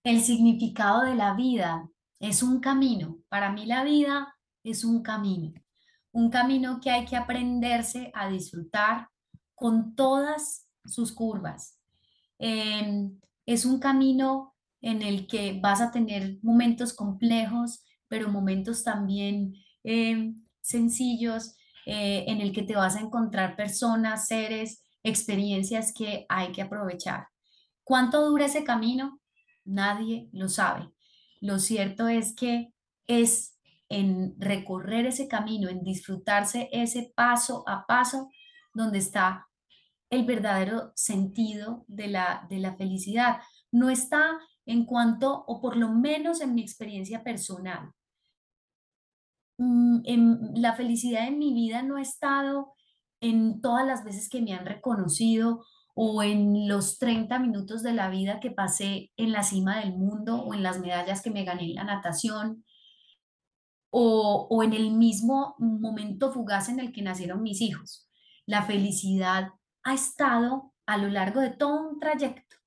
El 0.03 0.21
significado 0.21 1.03
de 1.03 1.15
la 1.15 1.33
vida 1.33 1.89
es 2.19 2.43
un 2.43 2.59
camino. 2.59 3.19
Para 3.29 3.51
mí 3.51 3.65
la 3.65 3.83
vida 3.83 4.35
es 4.63 4.83
un 4.83 5.01
camino. 5.01 5.53
Un 6.11 6.29
camino 6.29 6.79
que 6.81 6.91
hay 6.91 7.05
que 7.05 7.15
aprenderse 7.15 8.11
a 8.13 8.29
disfrutar 8.29 9.07
con 9.63 9.95
todas 9.95 10.67
sus 10.83 11.13
curvas. 11.13 11.79
Em, 12.37 13.17
es 13.45 13.63
un 13.63 13.79
camino 13.79 14.53
en 14.81 15.01
el 15.01 15.25
que 15.25 15.57
vas 15.57 15.79
a 15.79 15.89
tener 15.89 16.37
momentos 16.41 16.91
complejos, 16.91 17.81
pero 18.09 18.27
momentos 18.27 18.83
también 18.83 19.53
em, 19.85 20.43
sencillos 20.59 21.55
eh, 21.85 22.25
en 22.27 22.41
el 22.41 22.51
que 22.51 22.63
te 22.63 22.75
vas 22.75 22.97
a 22.97 22.99
encontrar 22.99 23.55
personas, 23.55 24.27
seres, 24.27 24.83
experiencias 25.01 25.93
que 25.93 26.25
hay 26.27 26.51
que 26.51 26.61
aprovechar. 26.61 27.27
¿Cuánto 27.85 28.29
dura 28.29 28.47
ese 28.47 28.65
camino? 28.65 29.21
Nadie 29.63 30.27
lo 30.33 30.49
sabe. 30.49 30.89
Lo 31.39 31.57
cierto 31.57 32.09
es 32.09 32.35
que 32.35 32.73
es 33.07 33.57
en 33.87 34.35
recorrer 34.39 35.05
ese 35.05 35.29
camino, 35.29 35.69
en 35.69 35.85
disfrutarse 35.85 36.67
ese 36.73 37.13
paso 37.15 37.63
a 37.65 37.85
paso, 37.85 38.29
donde 38.73 38.97
está 38.97 39.47
el 40.13 40.25
verdadero 40.25 40.91
sentido 40.95 41.85
de 41.87 42.07
la, 42.07 42.45
de 42.49 42.59
la 42.59 42.75
felicidad. 42.75 43.37
No 43.71 43.89
está 43.89 44.39
en 44.65 44.85
cuanto, 44.85 45.43
o 45.47 45.61
por 45.61 45.75
lo 45.75 45.89
menos 45.89 46.41
en 46.41 46.53
mi 46.55 46.61
experiencia 46.61 47.23
personal, 47.23 47.93
Mm, 49.57 50.01
en, 50.05 50.61
la 50.61 50.73
felicidad 50.75 51.27
en 51.27 51.37
mi 51.37 51.53
vida 51.53 51.83
no 51.83 51.97
ha 51.97 52.01
estado 52.01 52.73
en 53.21 53.61
todas 53.61 53.85
las 53.85 54.03
veces 54.03 54.29
que 54.29 54.41
me 54.41 54.53
han 54.53 54.65
reconocido 54.65 55.63
o 55.95 56.23
en 56.23 56.67
los 56.67 56.97
30 56.97 57.37
minutos 57.39 57.83
de 57.83 57.93
la 57.93 58.09
vida 58.09 58.39
que 58.39 58.51
pasé 58.51 59.11
en 59.15 59.31
la 59.31 59.43
cima 59.43 59.79
del 59.79 59.93
mundo 59.93 60.41
o 60.41 60.53
en 60.53 60.63
las 60.63 60.79
medallas 60.79 61.21
que 61.21 61.31
me 61.31 61.45
gané 61.45 61.65
en 61.65 61.75
la 61.75 61.83
natación 61.83 62.65
o, 63.91 64.47
o 64.49 64.63
en 64.63 64.73
el 64.73 64.91
mismo 64.91 65.55
momento 65.59 66.31
fugaz 66.31 66.69
en 66.69 66.79
el 66.79 66.91
que 66.91 67.03
nacieron 67.03 67.43
mis 67.43 67.61
hijos. 67.61 68.09
La 68.45 68.63
felicidad 68.63 69.51
ha 69.83 69.93
estado 69.93 70.73
a 70.85 70.97
lo 70.97 71.09
largo 71.09 71.41
de 71.41 71.51
todo 71.51 71.89
un 71.89 71.99
trayecto 71.99 72.57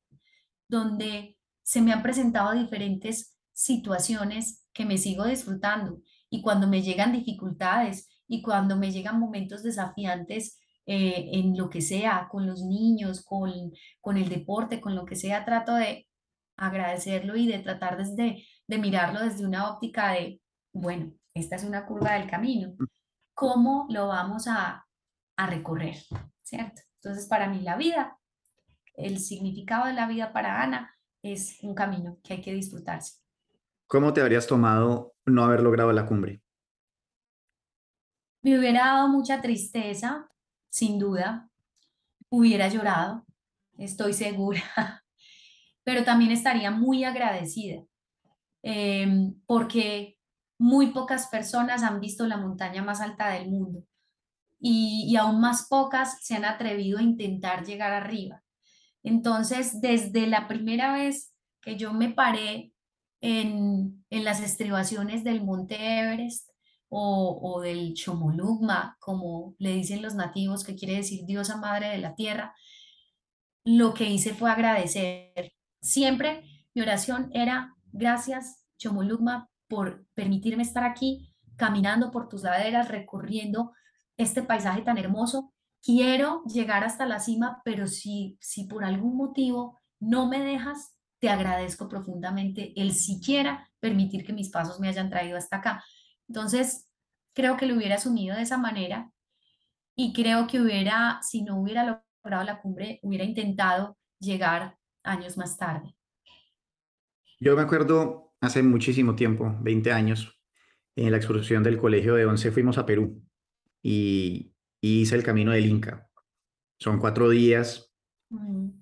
donde 0.69 1.39
se 1.63 1.81
me 1.81 1.93
han 1.93 2.03
presentado 2.03 2.53
diferentes 2.53 3.37
situaciones 3.53 4.67
que 4.73 4.85
me 4.85 4.99
sigo 4.99 5.25
disfrutando 5.25 6.01
y 6.31 6.43
cuando 6.43 6.67
me 6.67 6.83
llegan 6.83 7.13
dificultades 7.13 8.09
y 8.29 8.43
cuando 8.43 8.77
me 8.77 8.91
llegan 8.91 9.21
momentos 9.21 9.63
desafiantes 9.63 10.59
eh, 10.87 11.31
en 11.33 11.57
lo 11.57 11.69
que 11.71 11.81
sea, 11.81 12.29
con 12.31 12.47
los 12.47 12.63
niños, 12.63 13.25
con, 13.25 13.53
con 14.01 14.17
el 14.17 14.29
deporte, 14.29 14.81
con 14.81 14.95
lo 14.95 15.05
que 15.05 15.17
sea, 15.17 15.45
trato 15.45 15.75
de 15.75 16.07
agradecerlo 16.57 17.37
y 17.37 17.47
de 17.47 17.59
tratar 17.59 17.97
desde, 17.97 18.45
de 18.67 18.79
mirarlo 18.79 19.21
desde 19.21 19.47
una 19.47 19.71
óptica 19.71 20.13
de, 20.13 20.41
bueno, 20.73 21.13
esta 21.35 21.57
es 21.57 21.65
una 21.65 21.87
curva 21.87 22.15
del 22.15 22.31
camino, 22.31 22.75
¿cómo 23.35 23.87
lo 23.91 24.09
vamos 24.09 24.47
a, 24.49 24.87
a 25.37 25.47
recorrer? 25.47 25.97
¿Cierto? 26.43 26.86
Entonces, 27.07 27.29
para 27.29 27.49
mí 27.49 27.61
la 27.61 27.77
vida, 27.77 28.19
el 28.95 29.21
significado 29.21 29.87
de 29.87 29.93
la 29.93 30.09
vida 30.09 30.33
para 30.33 30.61
Ana 30.61 30.93
es 31.23 31.57
un 31.63 31.73
camino 31.73 32.19
que 32.25 32.33
hay 32.33 32.41
que 32.41 32.53
disfrutarse. 32.53 33.21
¿Cómo 33.87 34.13
te 34.13 34.21
habrías 34.21 34.49
tomado 34.49 35.15
no 35.25 35.45
haber 35.45 35.63
logrado 35.63 35.93
la 35.93 36.05
cumbre? 36.05 36.43
Me 38.43 38.59
hubiera 38.59 38.87
dado 38.87 39.07
mucha 39.07 39.41
tristeza, 39.41 40.29
sin 40.69 40.99
duda. 40.99 41.49
Hubiera 42.29 42.67
llorado, 42.67 43.25
estoy 43.79 44.13
segura. 44.13 44.65
pero 45.85 46.03
también 46.03 46.33
estaría 46.33 46.73
muy 46.73 47.05
agradecida 47.05 47.85
em, 48.65 49.41
porque 49.47 50.19
muy 50.59 50.89
pocas 50.89 51.29
personas 51.29 51.85
han 51.85 52.01
visto 52.01 52.27
la 52.27 52.37
montaña 52.37 52.83
más 52.83 53.01
alta 53.01 53.29
del 53.29 53.49
mundo 53.49 53.85
y, 54.59 55.07
y 55.09 55.17
aún 55.17 55.41
más 55.41 55.67
pocas 55.69 56.19
se 56.23 56.35
han 56.35 56.45
atrevido 56.45 56.99
a 56.99 57.03
intentar 57.03 57.65
llegar 57.65 57.93
arriba. 57.93 58.43
Entonces, 59.03 59.81
desde 59.81 60.27
la 60.27 60.49
primera 60.49 60.93
vez 60.93 61.33
que 61.61 61.77
yo 61.77 61.93
me 61.93 62.11
paré 62.11 62.73
en, 63.21 64.05
en 64.11 64.25
las 64.25 64.41
estribaciones 64.41 65.25
del 65.25 65.45
Monte 65.45 66.01
Everest 66.01 66.51
o, 66.89 67.39
o 67.43 67.61
del 67.61 67.95
Chomolungma, 67.95 68.97
como 69.01 69.55
le 69.59 69.75
dicen 69.75 70.03
los 70.03 70.15
nativos, 70.15 70.65
que 70.65 70.77
quiere 70.77 70.97
decir 70.97 71.25
diosa 71.25 71.57
madre 71.57 71.89
de 71.89 71.99
la 71.99 72.15
tierra, 72.15 72.55
lo 73.65 73.95
que 73.95 74.09
hice 74.09 74.35
fue 74.35 74.51
agradecer. 74.51 75.53
Siempre 75.81 76.45
mi 76.75 76.83
oración 76.83 77.31
era, 77.33 77.75
gracias 77.93 78.65
Chomolungma 78.79 79.51
por 79.69 80.07
permitirme 80.15 80.63
estar 80.63 80.85
aquí, 80.85 81.33
caminando 81.57 82.11
por 82.11 82.29
tus 82.29 82.43
laderas, 82.43 82.89
recorriendo 82.89 83.73
este 84.17 84.43
paisaje 84.43 84.83
tan 84.83 84.99
hermoso 84.99 85.53
quiero 85.83 86.43
llegar 86.45 86.85
hasta 86.85 87.07
la 87.07 87.21
cima, 87.21 87.63
pero 87.65 87.87
si, 87.87 88.37
si 88.41 88.65
por 88.65 88.85
algún 88.85 89.17
motivo 89.17 89.79
no 90.01 90.27
me 90.29 90.41
dejas, 90.41 90.97
te 91.21 91.29
agradezco 91.29 91.89
profundamente 91.89 92.73
el 92.77 92.93
siquiera 92.93 93.71
permitir 93.81 94.25
que 94.25 94.33
mis 94.33 94.51
pasos 94.51 94.81
me 94.81 94.89
hayan 94.89 95.11
traído 95.11 95.39
hasta 95.39 95.57
acá. 95.57 95.85
Entonces, 96.29 96.91
creo 97.35 97.57
que 97.57 97.67
lo 97.67 97.77
hubiera 97.77 97.95
asumido 97.95 98.37
de 98.37 98.43
esa 98.43 98.59
manera 98.59 99.11
y 99.95 100.13
creo 100.13 100.47
que 100.47 100.61
hubiera, 100.61 101.21
si 101.23 101.43
no 101.43 101.61
hubiera 101.61 102.05
logrado 102.25 102.45
la 102.45 102.61
cumbre, 102.61 102.99
hubiera 103.03 103.25
intentado 103.25 103.97
llegar 104.19 104.77
años 105.05 105.37
más 105.37 105.57
tarde. 105.57 105.97
Yo 107.39 107.55
me 107.55 107.63
acuerdo 107.63 108.35
hace 108.41 108.63
muchísimo 108.63 109.15
tiempo, 109.15 109.57
20 109.61 109.93
años, 109.93 110.33
en 110.97 111.11
la 111.11 111.19
excursión 111.19 111.63
del 111.63 111.79
colegio 111.79 112.15
de 112.15 112.27
11 112.27 112.51
fuimos 112.51 112.79
a 112.79 112.87
Perú 112.87 113.26
y, 113.87 114.53
y 114.81 115.03
hice 115.03 115.15
el 115.15 115.23
camino 115.23 115.53
del 115.53 115.67
Inca. 115.67 116.11
Son 116.81 116.99
cuatro 116.99 117.31
días 117.31 117.95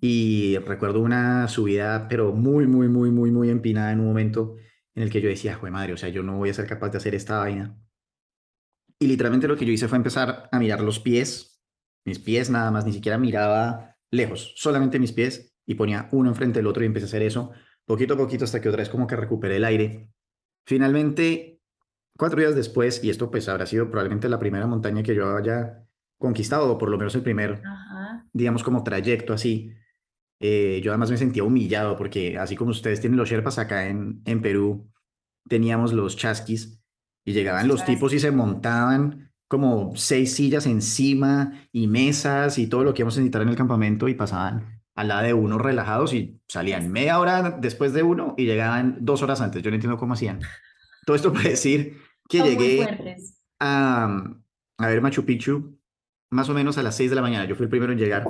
y 0.01 0.57
recuerdo 0.59 1.01
una 1.01 1.47
subida, 1.49 2.09
pero 2.09 2.33
muy, 2.33 2.67
muy, 2.67 2.89
muy, 2.89 3.11
muy, 3.11 3.31
muy 3.31 3.51
empinada 3.51 3.93
en 3.93 4.01
un 4.01 4.07
momento 4.07 4.57
en 4.95 5.03
el 5.03 5.11
que 5.11 5.21
yo 5.21 5.29
decía, 5.29 5.57
jue 5.57 5.71
madre, 5.71 5.93
o 5.93 5.97
sea, 5.99 6.09
yo 6.09 6.23
no 6.23 6.39
voy 6.39 6.49
a 6.49 6.55
ser 6.55 6.67
capaz 6.67 6.89
de 6.89 6.97
hacer 6.97 7.15
esta 7.15 7.39
vaina. 7.39 7.77
Y 8.99 9.07
literalmente 9.07 9.47
lo 9.47 9.57
que 9.57 9.67
yo 9.67 9.73
hice 9.73 9.89
fue 9.89 9.99
empezar 9.99 10.49
a 10.51 10.59
mirar 10.59 10.81
los 10.81 11.01
pies, 11.01 11.63
mis 12.07 12.19
pies 12.19 12.49
nada 12.49 12.71
más, 12.71 12.87
ni 12.87 12.93
siquiera 12.93 13.19
miraba 13.19 13.97
lejos, 14.11 14.55
solamente 14.57 14.99
mis 14.99 15.13
pies 15.13 15.55
y 15.67 15.75
ponía 15.75 16.09
uno 16.13 16.31
enfrente 16.31 16.61
del 16.61 16.67
otro 16.67 16.83
y 16.83 16.87
empecé 16.87 17.05
a 17.05 17.09
hacer 17.09 17.23
eso 17.23 17.53
poquito 17.85 18.15
a 18.15 18.17
poquito 18.17 18.45
hasta 18.45 18.61
que 18.61 18.69
otra 18.71 18.81
vez 18.81 18.89
como 18.89 19.07
que 19.07 19.17
recuperé 19.17 19.57
el 19.57 19.65
aire. 19.65 20.09
Finalmente, 20.67 21.54
cuatro 22.17 22.41
días 22.41 22.55
después, 22.55 23.03
y 23.03 23.11
esto 23.11 23.31
pues 23.31 23.49
habrá 23.49 23.67
sido 23.67 23.91
probablemente 23.91 24.29
la 24.29 24.39
primera 24.39 24.67
montaña 24.67 25.03
que 25.03 25.15
yo 25.15 25.37
haya 25.37 25.85
conquistado, 26.19 26.73
o 26.73 26.79
por 26.79 26.89
lo 26.89 26.99
menos 26.99 27.15
el 27.15 27.23
primer, 27.23 27.63
Ajá. 27.65 28.27
digamos, 28.33 28.63
como 28.63 28.83
trayecto 28.83 29.33
así. 29.33 29.73
Eh, 30.41 30.81
yo 30.83 30.91
además 30.91 31.11
me 31.11 31.17
sentía 31.17 31.45
humillado 31.45 31.97
porque 31.97 32.39
así 32.39 32.57
como 32.57 32.71
ustedes 32.71 33.01
tienen 33.01 33.17
los 33.17 33.29
Sherpas 33.29 33.59
acá 33.59 33.89
en, 33.89 34.21
en 34.25 34.43
Perú, 34.43 34.91
teníamos 35.49 35.93
los 35.93 36.17
chasquis 36.17 36.81
y 37.25 37.33
llegaban 37.33 37.69
los 37.69 37.85
tipos 37.85 38.13
y 38.13 38.19
se 38.19 38.31
montaban 38.31 39.33
como 39.49 39.95
seis 39.95 40.35
sillas 40.35 40.67
encima 40.67 41.69
y 41.73 41.87
mesas 41.87 42.59
y 42.59 42.67
todo 42.67 42.85
lo 42.85 42.93
que 42.93 43.03
íbamos 43.03 43.17
a 43.17 43.21
necesitar 43.21 43.43
en 43.43 43.49
el 43.49 43.57
campamento 43.57 44.09
y 44.09 44.15
pasaban 44.15 44.83
al 44.95 45.09
lado 45.09 45.23
de 45.23 45.35
uno 45.35 45.59
relajados 45.59 46.13
y 46.15 46.41
salían 46.49 46.91
media 46.91 47.19
hora 47.19 47.51
después 47.51 47.93
de 47.93 48.03
uno 48.03 48.35
y 48.37 48.47
llegaban 48.47 48.99
dos 49.01 49.23
horas 49.23 49.41
antes. 49.41 49.63
Yo 49.63 49.71
no 49.71 49.77
entiendo 49.77 49.99
cómo 49.99 50.15
hacían. 50.15 50.41
Todo 51.07 51.17
esto 51.17 51.33
para 51.33 51.51
decir 51.51 51.99
que 52.29 52.39
Son 52.39 52.49
llegué 52.49 52.87
a, 53.61 54.35
a 54.79 54.87
ver 54.87 55.01
Machu 55.01 55.25
Picchu 55.25 55.79
más 56.31 56.49
o 56.49 56.55
menos 56.55 56.77
a 56.79 56.83
las 56.83 56.97
6 56.97 57.11
de 57.11 57.17
la 57.17 57.23
mañana. 57.23 57.45
Yo 57.45 57.55
fui 57.55 57.65
el 57.65 57.71
primero 57.71 57.93
en 57.93 57.99
llegar, 57.99 58.25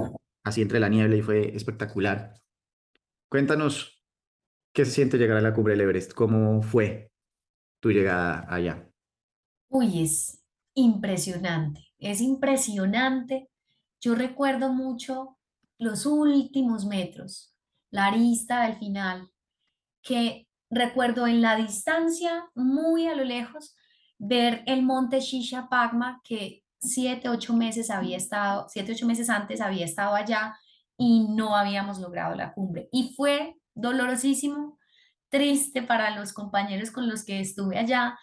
así 0.44 0.60
entre 0.60 0.78
la 0.78 0.88
niebla 0.88 1.16
y 1.16 1.22
fue 1.22 1.56
espectacular. 1.56 2.34
Cuéntanos 3.30 4.04
qué 4.74 4.84
se 4.84 4.90
siente 4.90 5.16
llegar 5.16 5.38
a 5.38 5.40
la 5.40 5.54
cumbre 5.54 5.72
del 5.72 5.80
Everest, 5.80 6.12
cómo 6.12 6.62
fue 6.62 7.10
tu 7.80 7.90
llegada 7.90 8.46
allá. 8.48 8.88
Uy, 9.70 10.02
es 10.02 10.44
impresionante, 10.74 11.80
es 11.98 12.20
impresionante. 12.20 13.48
Yo 14.00 14.14
recuerdo 14.14 14.72
mucho 14.72 15.38
los 15.78 16.04
últimos 16.04 16.84
metros, 16.84 17.56
la 17.90 18.06
arista 18.06 18.66
del 18.66 18.76
final, 18.76 19.30
que 20.02 20.46
recuerdo 20.70 21.26
en 21.26 21.40
la 21.40 21.56
distancia, 21.56 22.50
muy 22.54 23.06
a 23.06 23.14
lo 23.14 23.24
lejos, 23.24 23.74
ver 24.18 24.62
el 24.66 24.82
monte 24.82 25.20
Shisha 25.20 25.68
Pagma, 25.68 26.20
que 26.24 26.64
siete, 26.78 27.28
ocho 27.28 27.54
meses 27.54 27.90
había 27.90 28.16
estado, 28.16 28.66
siete, 28.68 28.92
ocho 28.92 29.06
meses 29.06 29.30
antes 29.30 29.60
había 29.60 29.84
estado 29.84 30.14
allá 30.14 30.56
y 30.96 31.26
no 31.28 31.56
habíamos 31.56 31.98
logrado 31.98 32.34
la 32.34 32.52
cumbre. 32.52 32.88
Y 32.92 33.14
fue 33.14 33.56
dolorosísimo, 33.74 34.78
triste 35.28 35.82
para 35.82 36.16
los 36.16 36.32
compañeros 36.32 36.90
con 36.90 37.08
los 37.08 37.24
que 37.24 37.40
estuve 37.40 37.78
allá, 37.78 38.18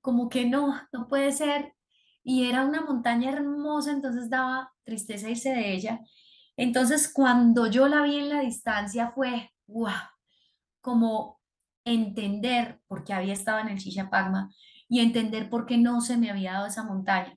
como 0.00 0.28
que 0.28 0.46
no, 0.46 0.80
no 0.92 1.08
puede 1.08 1.32
ser. 1.32 1.74
Y 2.22 2.48
era 2.48 2.64
una 2.64 2.80
montaña 2.80 3.30
hermosa, 3.30 3.92
entonces 3.92 4.30
daba 4.30 4.72
tristeza 4.84 5.28
irse 5.28 5.50
de 5.50 5.74
ella. 5.74 6.00
Entonces, 6.56 7.12
cuando 7.12 7.66
yo 7.66 7.86
la 7.88 8.02
vi 8.02 8.16
en 8.16 8.30
la 8.30 8.40
distancia 8.40 9.10
fue, 9.14 9.52
wow, 9.66 9.92
como 10.80 11.40
entender 11.84 12.80
por 12.88 13.04
qué 13.04 13.12
había 13.12 13.32
estado 13.32 13.60
en 13.60 13.68
el 13.68 14.08
Pagma 14.08 14.52
y 14.88 15.00
entender 15.00 15.50
por 15.50 15.66
qué 15.66 15.78
no 15.78 16.00
se 16.00 16.16
me 16.16 16.30
había 16.30 16.52
dado 16.52 16.66
esa 16.66 16.84
montaña. 16.84 17.36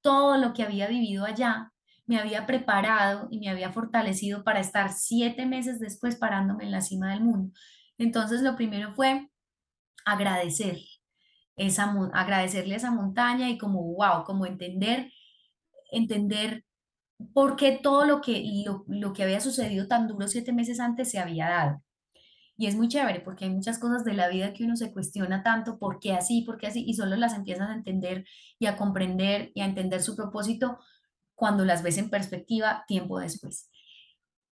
Todo 0.00 0.36
lo 0.36 0.52
que 0.52 0.62
había 0.62 0.88
vivido 0.88 1.24
allá 1.24 1.72
me 2.06 2.18
había 2.18 2.46
preparado 2.46 3.28
y 3.30 3.38
me 3.38 3.48
había 3.48 3.72
fortalecido 3.72 4.42
para 4.42 4.60
estar 4.60 4.92
siete 4.92 5.46
meses 5.46 5.78
después 5.78 6.16
parándome 6.16 6.64
en 6.64 6.72
la 6.72 6.80
cima 6.80 7.12
del 7.12 7.22
mundo. 7.22 7.52
Entonces, 7.98 8.42
lo 8.42 8.56
primero 8.56 8.92
fue 8.94 9.28
agradecer 10.04 10.78
esa, 11.56 11.94
agradecerle 12.14 12.74
esa 12.74 12.90
montaña 12.90 13.48
y 13.48 13.58
como, 13.58 13.82
wow, 13.94 14.24
como 14.24 14.46
entender, 14.46 15.12
entender 15.92 16.64
por 17.34 17.56
qué 17.56 17.78
todo 17.82 18.06
lo 18.06 18.20
que, 18.20 18.42
lo, 18.64 18.84
lo 18.88 19.12
que 19.12 19.22
había 19.22 19.40
sucedido 19.40 19.86
tan 19.86 20.08
duro 20.08 20.26
siete 20.26 20.52
meses 20.52 20.80
antes 20.80 21.10
se 21.10 21.18
había 21.18 21.48
dado. 21.48 21.82
Y 22.60 22.66
es 22.66 22.76
muy 22.76 22.88
chévere 22.88 23.20
porque 23.20 23.46
hay 23.46 23.50
muchas 23.50 23.78
cosas 23.78 24.04
de 24.04 24.12
la 24.12 24.28
vida 24.28 24.52
que 24.52 24.64
uno 24.64 24.76
se 24.76 24.92
cuestiona 24.92 25.42
tanto, 25.42 25.78
¿por 25.78 25.98
qué 25.98 26.12
así? 26.12 26.42
¿Por 26.42 26.58
qué 26.58 26.66
así? 26.66 26.84
Y 26.86 26.92
solo 26.92 27.16
las 27.16 27.32
empiezas 27.32 27.70
a 27.70 27.72
entender 27.72 28.26
y 28.58 28.66
a 28.66 28.76
comprender 28.76 29.50
y 29.54 29.62
a 29.62 29.64
entender 29.64 30.02
su 30.02 30.14
propósito 30.14 30.78
cuando 31.34 31.64
las 31.64 31.82
ves 31.82 31.96
en 31.96 32.10
perspectiva 32.10 32.84
tiempo 32.86 33.18
después. 33.18 33.70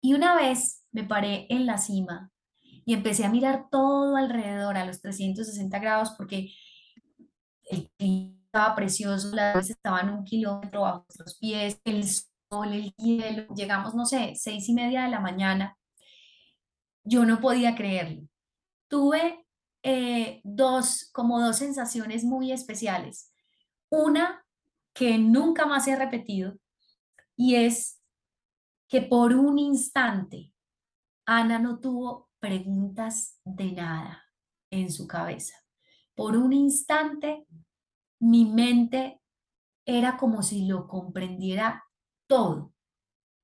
Y 0.02 0.14
una 0.14 0.36
vez 0.36 0.86
me 0.92 1.04
paré 1.04 1.48
en 1.50 1.66
la 1.66 1.80
cima 1.80 2.30
y 2.62 2.94
empecé 2.94 3.26
a 3.26 3.32
mirar 3.32 3.70
todo 3.72 4.18
alrededor 4.18 4.78
a 4.78 4.86
los 4.86 5.02
360 5.02 5.80
grados 5.80 6.12
porque 6.12 6.54
el 7.72 7.90
clima 7.98 8.36
estaba 8.46 8.76
precioso, 8.76 9.36
las 9.36 9.56
nubes 9.56 9.72
estaban 9.72 10.12
un 10.12 10.24
kilómetro 10.26 10.82
bajo 10.82 11.06
nuestros 11.10 11.40
pies, 11.40 11.82
el 11.84 12.04
sol, 12.08 12.72
el 12.72 12.94
hielo. 12.98 13.48
Llegamos, 13.56 13.96
no 13.96 14.06
sé, 14.06 14.34
seis 14.36 14.70
y 14.70 14.76
media 14.76 15.06
de 15.06 15.10
la 15.10 15.20
mañana. 15.20 15.76
Yo 17.06 17.26
no 17.26 17.40
podía 17.40 17.76
creerlo. 17.76 18.28
Tuve 18.90 19.46
eh, 19.84 20.42
dos, 20.44 21.10
como 21.14 21.40
dos 21.40 21.58
sensaciones 21.58 22.24
muy 22.24 22.52
especiales. 22.52 23.32
Una 23.90 24.46
que 24.94 25.18
nunca 25.18 25.66
más 25.66 25.88
he 25.88 25.96
repetido 25.96 26.58
y 27.38 27.56
es 27.56 28.02
que 28.88 29.02
por 29.02 29.34
un 29.34 29.60
instante 29.60 30.52
Ana 31.26 31.60
no 31.60 31.80
tuvo 31.80 32.30
preguntas 32.40 33.40
de 33.44 33.72
nada 33.72 34.24
en 34.70 34.92
su 34.92 35.08
cabeza. 35.08 35.56
Por 36.16 36.38
un 36.38 36.54
instante 36.54 37.46
mi 38.20 38.46
mente 38.46 39.22
era 39.86 40.18
como 40.18 40.42
si 40.42 40.66
lo 40.66 40.88
comprendiera 40.88 41.84
todo. 42.28 42.74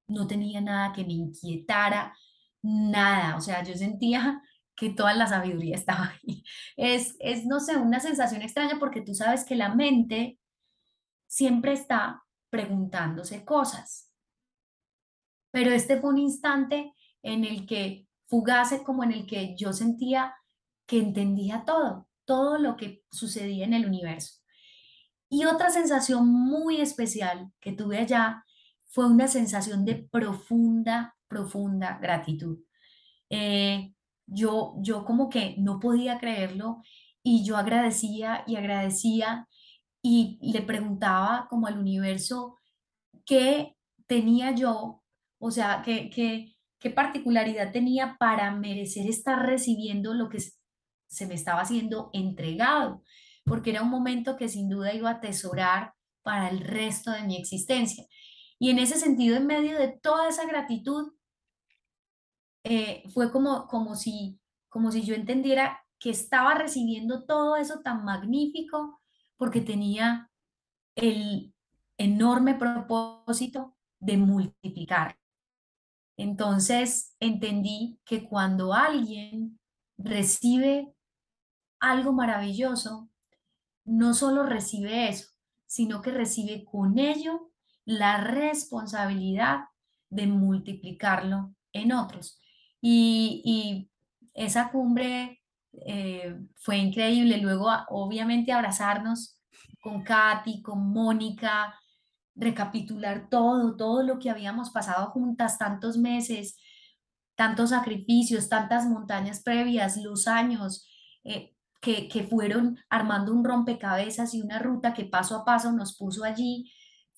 No 0.08 0.28
tenía 0.28 0.62
nada 0.62 0.94
que 0.94 1.04
me 1.04 1.14
inquietara, 1.14 2.16
nada. 2.62 3.36
O 3.38 3.42
sea, 3.42 3.64
yo 3.64 3.74
sentía 3.76 4.42
que 4.76 4.90
toda 4.90 5.14
la 5.14 5.28
sabiduría 5.28 5.76
estaba 5.78 6.14
ahí. 6.24 6.44
Es, 6.76 7.16
es, 7.20 7.46
no 7.46 7.60
sé, 7.60 7.78
una 7.78 8.00
sensación 8.00 8.42
extraña 8.42 8.80
porque 8.80 9.02
tú 9.02 9.14
sabes 9.14 9.44
que 9.46 9.56
la 9.56 9.74
mente 9.74 10.40
siempre 11.28 11.74
está 11.74 12.24
preguntándose 12.50 13.46
cosas. 13.46 14.12
Pero 15.52 15.72
este 15.72 16.00
fue 16.00 16.12
un 16.12 16.18
instante 16.18 16.94
en 17.22 17.46
el 17.46 17.66
que, 17.66 18.08
fugaz 18.32 18.74
como 18.86 19.04
en 19.04 19.12
el 19.12 19.28
que 19.28 19.58
yo 19.58 19.74
sentía 19.74 20.34
que 20.88 21.00
entendía 21.00 21.66
todo, 21.66 22.08
todo 22.24 22.58
lo 22.58 22.78
que 22.78 23.04
sucedía 23.12 23.66
en 23.66 23.74
el 23.74 23.86
universo. 23.86 24.40
Y 25.30 25.44
otra 25.44 25.70
sensación 25.70 26.28
muy 26.28 26.80
especial 26.80 27.52
que 27.60 27.74
tuve 27.74 27.98
allá 27.98 28.46
fue 28.86 29.06
una 29.06 29.28
sensación 29.28 29.84
de 29.84 29.96
profunda, 29.96 31.16
profunda 31.32 31.98
gratitud. 32.02 32.60
Eh, 33.30 33.94
yo, 34.28 34.76
yo 34.80 35.06
como 35.06 35.30
que 35.30 35.56
no 35.58 35.80
podía 35.80 36.20
creerlo 36.20 36.82
y 37.24 37.46
yo 37.46 37.56
agradecía 37.56 38.44
y 38.46 38.58
agradecía 38.58 39.48
y 40.04 40.40
le 40.42 40.62
preguntaba 40.62 41.48
como 41.50 41.68
al 41.68 41.78
universo 41.78 42.58
qué 43.26 43.78
tenía 44.08 44.54
yo, 44.54 45.04
o 45.40 45.52
sea, 45.52 45.82
qué, 45.86 46.10
qué, 46.10 46.54
qué 46.80 46.90
particularidad 46.90 47.72
tenía 47.72 48.18
para 48.20 48.52
merecer 48.52 49.08
estar 49.08 49.46
recibiendo 49.46 50.14
lo 50.14 50.28
que 50.28 50.40
se 51.08 51.28
me 51.28 51.36
estaba 51.36 51.64
siendo 51.64 52.10
entregado, 52.12 53.04
porque 53.46 53.70
era 53.70 53.84
un 53.84 53.90
momento 53.90 54.36
que 54.36 54.50
sin 54.50 54.70
duda 54.70 54.94
iba 54.94 55.10
a 55.10 55.14
atesorar 55.14 55.94
para 56.24 56.50
el 56.50 56.60
resto 56.60 57.12
de 57.12 57.24
mi 57.24 57.38
existencia. 57.38 58.06
Y 58.60 58.70
en 58.70 58.80
ese 58.80 58.98
sentido, 59.00 59.38
en 59.38 59.48
medio 59.48 59.78
de 59.78 59.98
toda 60.02 60.30
esa 60.30 60.46
gratitud, 60.46 61.14
eh, 62.64 63.04
fue 63.14 63.32
como, 63.32 63.68
como, 63.68 63.96
si, 63.96 64.40
como 64.70 64.92
si 64.92 65.04
yo 65.04 65.16
entendiera 65.16 65.80
que 66.00 66.10
estaba 66.10 66.56
recibiendo 66.56 67.26
todo 67.26 67.56
eso 67.56 67.82
tan 67.82 68.04
magnífico 68.04 69.02
porque 69.38 69.62
tenía 69.62 70.30
el 70.96 71.54
enorme 71.98 72.56
propósito 72.56 73.76
de 74.00 74.18
multiplicar. 74.18 75.18
Entonces 76.18 77.16
entendí 77.20 78.00
que 78.06 78.28
cuando 78.28 78.74
alguien 78.74 79.60
recibe 79.98 80.94
algo 81.80 82.14
maravilloso, 82.14 83.10
no 83.86 84.14
solo 84.14 84.44
recibe 84.44 85.10
eso, 85.10 85.30
sino 85.66 86.02
que 86.02 86.12
recibe 86.12 86.66
con 86.66 87.00
ello 87.00 87.52
la 87.86 88.24
responsabilidad 88.24 89.66
de 90.10 90.28
multiplicarlo 90.28 91.56
en 91.74 91.94
otros. 91.94 92.41
Y, 92.82 93.88
esa 94.34 94.72
cumbre 94.72 95.42
eh, 95.86 96.40
fue 96.56 96.78
increíble. 96.78 97.38
Luego, 97.38 97.70
obviamente, 97.90 98.52
abrazarnos 98.52 99.38
con 99.82 100.04
Katy, 100.04 100.62
con 100.62 100.92
Mónica, 100.92 101.76
recapitular 102.36 103.28
todo, 103.30 103.76
todo 103.76 104.04
lo 104.04 104.20
que 104.20 104.30
habíamos 104.30 104.70
pasado 104.70 105.12
juntas, 105.12 105.58
tantos 105.58 105.98
meses, 105.98 106.58
tantos 107.36 107.72
sacrificios, 107.72 108.48
tantas 108.48 108.86
montañas 108.86 109.42
previas, 109.44 109.98
los 109.98 110.28
años 110.28 110.88
eh, 111.26 111.54
que, 111.82 112.08
que 112.08 112.24
fueron 112.24 112.78
armando 112.90 113.34
un 113.34 113.44
rompecabezas 113.44 114.34
y 114.34 114.42
una 114.42 114.60
ruta 114.60 114.94
que 114.94 115.06
paso 115.06 115.36
a 115.36 115.46
paso 115.46 115.72
nos 115.74 115.98
puso 115.98 116.24
allí 116.24 116.72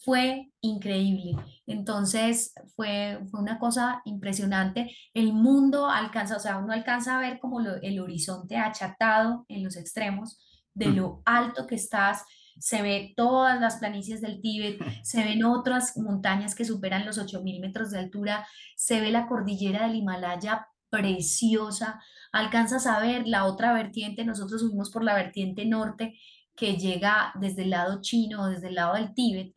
fue 0.03 0.51
increíble. 0.59 1.35
Entonces 1.65 2.53
fue, 2.75 3.19
fue 3.31 3.39
una 3.39 3.57
cosa 3.57 4.01
impresionante. 4.03 4.93
El 5.13 5.31
mundo 5.31 5.89
alcanza, 5.89 6.35
o 6.35 6.39
sea, 6.39 6.57
uno 6.57 6.73
alcanza 6.73 7.15
a 7.15 7.21
ver 7.21 7.39
como 7.39 7.61
el 7.61 7.99
horizonte 8.01 8.57
achatado 8.57 9.45
en 9.47 9.63
los 9.63 9.77
extremos 9.77 10.39
de 10.73 10.87
mm. 10.89 10.95
lo 10.95 11.21
alto 11.25 11.67
que 11.67 11.75
estás. 11.75 12.23
Se 12.59 12.81
ve 12.81 13.13
todas 13.15 13.59
las 13.61 13.77
planicies 13.77 14.19
del 14.19 14.41
Tíbet, 14.41 14.77
se 15.03 15.23
ven 15.23 15.45
otras 15.45 15.97
montañas 15.97 16.53
que 16.53 16.65
superan 16.65 17.05
los 17.05 17.17
8.000 17.17 17.61
metros 17.61 17.91
de 17.91 17.99
altura, 17.99 18.45
se 18.75 18.99
ve 18.99 19.09
la 19.09 19.27
cordillera 19.27 19.87
del 19.87 19.95
Himalaya 19.95 20.67
preciosa, 20.89 21.99
alcanzas 22.31 22.85
a 22.87 22.99
ver 22.99 23.25
la 23.25 23.45
otra 23.45 23.73
vertiente, 23.73 24.25
nosotros 24.25 24.61
subimos 24.61 24.91
por 24.91 25.03
la 25.03 25.15
vertiente 25.15 25.65
norte 25.65 26.19
que 26.55 26.75
llega 26.75 27.31
desde 27.39 27.63
el 27.63 27.71
lado 27.71 28.01
chino, 28.01 28.47
desde 28.47 28.67
el 28.67 28.75
lado 28.75 28.93
del 28.93 29.13
Tíbet, 29.15 29.55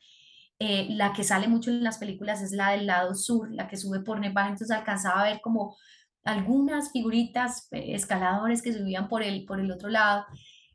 eh, 0.58 0.86
la 0.90 1.12
que 1.12 1.22
sale 1.22 1.48
mucho 1.48 1.70
en 1.70 1.84
las 1.84 1.98
películas 1.98 2.40
es 2.40 2.52
la 2.52 2.70
del 2.70 2.86
lado 2.86 3.14
sur, 3.14 3.50
la 3.52 3.68
que 3.68 3.76
sube 3.76 4.00
por 4.00 4.20
Nepal, 4.20 4.52
entonces 4.52 4.70
alcanzaba 4.70 5.20
a 5.20 5.30
ver 5.30 5.40
como 5.42 5.76
algunas 6.24 6.92
figuritas, 6.92 7.68
eh, 7.72 7.94
escaladores 7.94 8.62
que 8.62 8.72
subían 8.72 9.08
por 9.08 9.22
el, 9.22 9.44
por 9.44 9.60
el 9.60 9.70
otro 9.70 9.88
lado, 9.90 10.24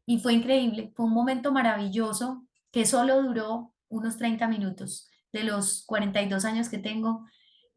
y 0.05 0.19
fue 0.19 0.33
increíble, 0.33 0.91
fue 0.95 1.05
un 1.05 1.13
momento 1.13 1.51
maravilloso 1.51 2.45
que 2.71 2.85
solo 2.85 3.21
duró 3.23 3.73
unos 3.89 4.17
30 4.17 4.47
minutos. 4.47 5.09
De 5.33 5.43
los 5.43 5.83
42 5.85 6.45
años 6.45 6.69
que 6.69 6.77
tengo, 6.77 7.25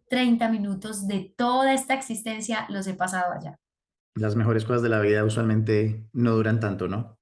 30 0.08 0.48
minutos 0.48 1.06
de 1.06 1.32
toda 1.36 1.72
esta 1.72 1.94
existencia 1.94 2.66
los 2.68 2.86
he 2.86 2.94
pasado 2.94 3.32
allá. 3.32 3.58
Las 4.14 4.36
mejores 4.36 4.64
cosas 4.64 4.82
de 4.82 4.88
la 4.88 5.00
vida 5.00 5.24
usualmente 5.24 6.06
no 6.12 6.32
duran 6.32 6.60
tanto, 6.60 6.86
¿no? 6.86 7.18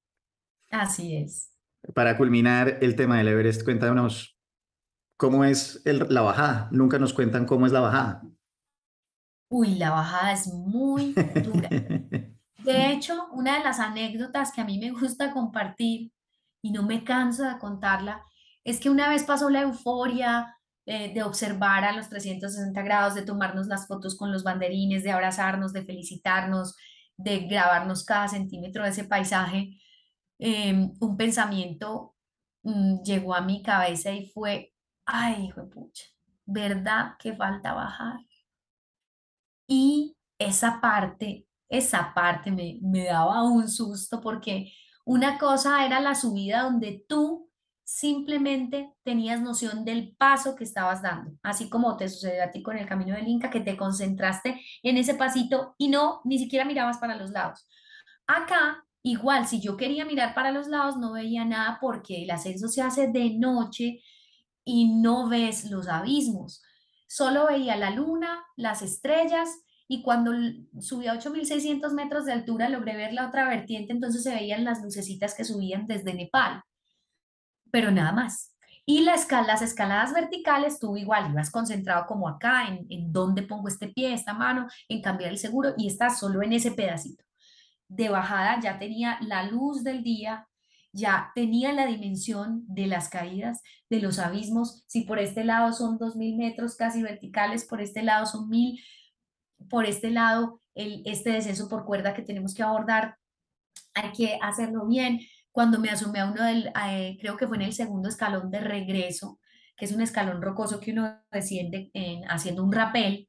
Así 0.71 1.17
es. 1.17 1.53
Para 1.95 2.17
culminar 2.17 2.79
el 2.81 2.97
tema 2.97 3.19
del 3.19 3.29
Everest, 3.29 3.65
cuéntanos 3.65 4.32
¿Cómo 5.23 5.45
es 5.45 5.81
la 5.85 6.21
bajada? 6.21 6.69
Nunca 6.73 6.99
nos 6.99 7.13
cuentan 7.13 7.47
cómo 7.47 7.65
es 7.65 7.71
la 7.71 7.79
bajada. 7.79 8.23
Uy, 9.49 9.77
la 9.77 9.93
bajada 9.93 10.33
es 10.33 10.53
muy 10.53 11.13
dura. 11.13 11.69
De 12.59 12.91
hecho, 12.91 13.29
una 13.31 13.57
de 13.57 13.63
las 13.63 13.79
anécdotas 13.79 14.51
que 14.51 14.63
a 14.63 14.65
mí 14.65 14.81
me 14.81 14.91
gusta 14.91 15.33
compartir 15.33 16.11
y 16.61 16.73
no 16.73 16.83
me 16.83 17.05
canso 17.05 17.45
de 17.45 17.57
contarla 17.61 18.25
es 18.65 18.81
que 18.81 18.91
una 18.91 19.09
vez 19.09 19.23
pasó 19.23 19.49
la 19.49 19.61
euforia 19.61 20.57
eh, 20.87 21.15
de 21.15 21.23
observar 21.23 21.85
a 21.85 21.93
los 21.93 22.09
360 22.09 22.83
grados, 22.83 23.15
de 23.15 23.23
tomarnos 23.23 23.69
las 23.69 23.87
fotos 23.87 24.17
con 24.17 24.33
los 24.33 24.43
banderines, 24.43 25.05
de 25.05 25.13
abrazarnos, 25.13 25.73
de 25.73 25.85
felicitarnos, 25.85 26.75
de 27.17 27.47
grabarnos 27.47 28.05
cada 28.05 28.27
centímetro 28.27 28.83
de 28.83 28.91
ese 28.91 29.05
paisaje. 29.05 29.79
Em, 30.41 30.93
un 30.99 31.17
pensamiento 31.17 32.17
mm, 32.65 33.05
llegó 33.05 33.37
a 33.37 33.41
mi 33.41 33.63
cabeza 33.63 34.11
y 34.11 34.27
fue, 34.27 34.72
ay, 35.13 35.47
hijo 35.47 35.61
de 35.61 35.67
pucha, 35.69 36.07
¿verdad 36.47 37.17
que 37.19 37.37
falta 37.37 37.75
bajar? 37.75 38.21
Y 39.67 40.17
esa 40.39 40.81
parte, 40.81 41.47
esa 41.69 42.13
parte 42.15 42.51
me, 42.51 42.79
me 42.83 43.05
daba 43.05 43.43
un 43.45 43.69
susto 43.69 44.21
porque 44.21 44.73
una 45.05 45.39
cosa 45.39 45.85
era 45.85 46.01
la 46.01 46.15
subida 46.15 46.63
donde 46.63 47.05
tú 47.07 47.51
simplemente 47.85 48.95
tenías 49.03 49.43
noción 49.43 49.85
del 49.85 50.17
paso 50.17 50.57
que 50.57 50.65
estabas 50.65 51.03
dando, 51.03 51.33
así 51.43 51.69
como 51.69 51.97
te 51.99 52.09
sucedió 52.09 52.45
a 52.45 52.51
ti 52.51 52.63
con 52.63 52.79
el 52.79 52.87
camino 52.89 53.15
del 53.15 53.29
Inca, 53.29 53.51
que 53.51 53.61
te 53.61 53.77
concentraste 53.77 54.63
en 54.83 54.97
ese 54.97 55.15
pasito 55.15 55.75
y 55.77 55.89
no, 55.89 56.23
ni 56.25 56.39
siquiera 56.39 56.65
mirabas 56.65 56.97
para 56.97 57.17
los 57.17 57.31
lados. 57.31 57.69
Acá, 58.27 58.83
igual, 59.03 59.47
si 59.47 59.61
yo 59.61 59.77
quería 59.77 60.07
mirar 60.07 60.35
para 60.35 60.53
los 60.53 60.69
lados, 60.69 60.97
no 60.97 61.13
veía 61.13 61.45
nada 61.45 61.79
porque 61.83 62.23
el 62.23 62.31
ascenso 62.31 62.69
se 62.69 62.81
hace 62.81 63.09
de 63.09 63.35
noche, 63.39 64.01
y 64.65 64.89
no 64.89 65.29
ves 65.29 65.71
los 65.71 65.89
abismos. 65.89 66.63
Solo 67.07 67.47
veía 67.47 67.77
la 67.77 67.91
luna, 67.91 68.45
las 68.57 68.83
estrellas 68.83 69.49
y 69.89 70.03
cuando 70.03 70.33
subí 70.81 71.07
a 71.07 71.15
8.600 71.15 71.93
metros 71.93 72.25
de 72.25 72.33
altura 72.33 72.69
logré 72.69 72.97
ver 72.97 73.13
la 73.13 73.29
otra 73.29 73.49
vertiente, 73.49 73.93
entonces 73.93 74.23
se 74.23 74.33
veían 74.33 74.65
las 74.65 74.83
lucecitas 74.83 75.35
que 75.35 75.45
subían 75.45 75.87
desde 75.87 76.15
Nepal, 76.15 76.63
pero 77.71 77.91
nada 77.91 78.13
más. 78.13 78.57
Y 78.87 79.03
la 79.03 79.15
escala, 79.15 79.49
las 79.49 79.63
escaladas 79.63 80.13
verticales, 80.13 80.79
tú 80.81 80.97
igual 80.97 81.31
ibas 81.31 81.51
concentrado 81.51 82.07
como 82.07 82.29
acá, 82.29 82.69
en, 82.69 82.87
en 82.89 83.13
dónde 83.13 83.43
pongo 83.43 83.69
este 83.69 83.89
pie, 83.89 84.15
esta 84.15 84.33
mano, 84.33 84.67
en 84.89 85.03
cambiar 85.03 85.31
el 85.31 85.39
seguro 85.39 85.75
y 85.77 85.87
estás 85.87 86.19
solo 86.19 86.43
en 86.43 86.53
ese 86.55 86.73
pedacito. 86.73 87.25
De 87.87 88.09
bajada 88.09 88.59
ya 88.61 88.79
tenía 88.79 89.19
la 89.21 89.45
luz 89.45 89.85
del 89.85 90.03
día, 90.03 90.49
ya 90.93 91.33
tenía 91.35 91.73
la 91.73 91.87
dimensión 91.87 92.65
de 92.67 92.87
las 92.87 93.09
caídas, 93.09 93.63
de 93.89 94.01
los 94.01 94.19
abismos. 94.19 94.85
Si 94.87 95.03
por 95.03 95.19
este 95.19 95.45
lado 95.45 95.73
son 95.73 95.99
2.000 95.99 96.37
metros 96.37 96.77
casi 96.77 97.03
verticales, 97.03 97.65
por 97.65 97.81
este 97.81 98.03
lado 98.03 98.27
son 98.27 98.49
1.000, 98.51 98.79
por 99.69 99.87
este 99.87 100.11
lado 100.11 100.61
este 100.75 101.31
descenso 101.31 101.69
por 101.69 101.85
cuerda 101.85 102.15
que 102.15 102.23
tenemos 102.23 102.55
que 102.55 102.63
abordar, 102.63 103.17
hay 103.95 104.13
que 104.13 104.39
hacerlo 104.41 104.87
bien. 104.87 105.21
Cuando 105.51 105.79
me 105.79 105.91
asomé 105.91 106.21
a 106.21 106.31
uno 106.31 106.45
del, 106.45 106.73
eh, 106.87 107.17
creo 107.21 107.37
que 107.37 107.47
fue 107.47 107.57
en 107.57 107.63
el 107.63 107.73
segundo 107.73 108.09
escalón 108.09 108.51
de 108.51 108.61
regreso, 108.61 109.39
que 109.77 109.85
es 109.85 109.93
un 109.93 110.01
escalón 110.01 110.41
rocoso 110.41 110.81
que 110.81 110.93
uno 110.93 111.21
desciende 111.31 111.91
haciendo 112.29 112.65
un 112.65 112.73
rapel, 112.73 113.29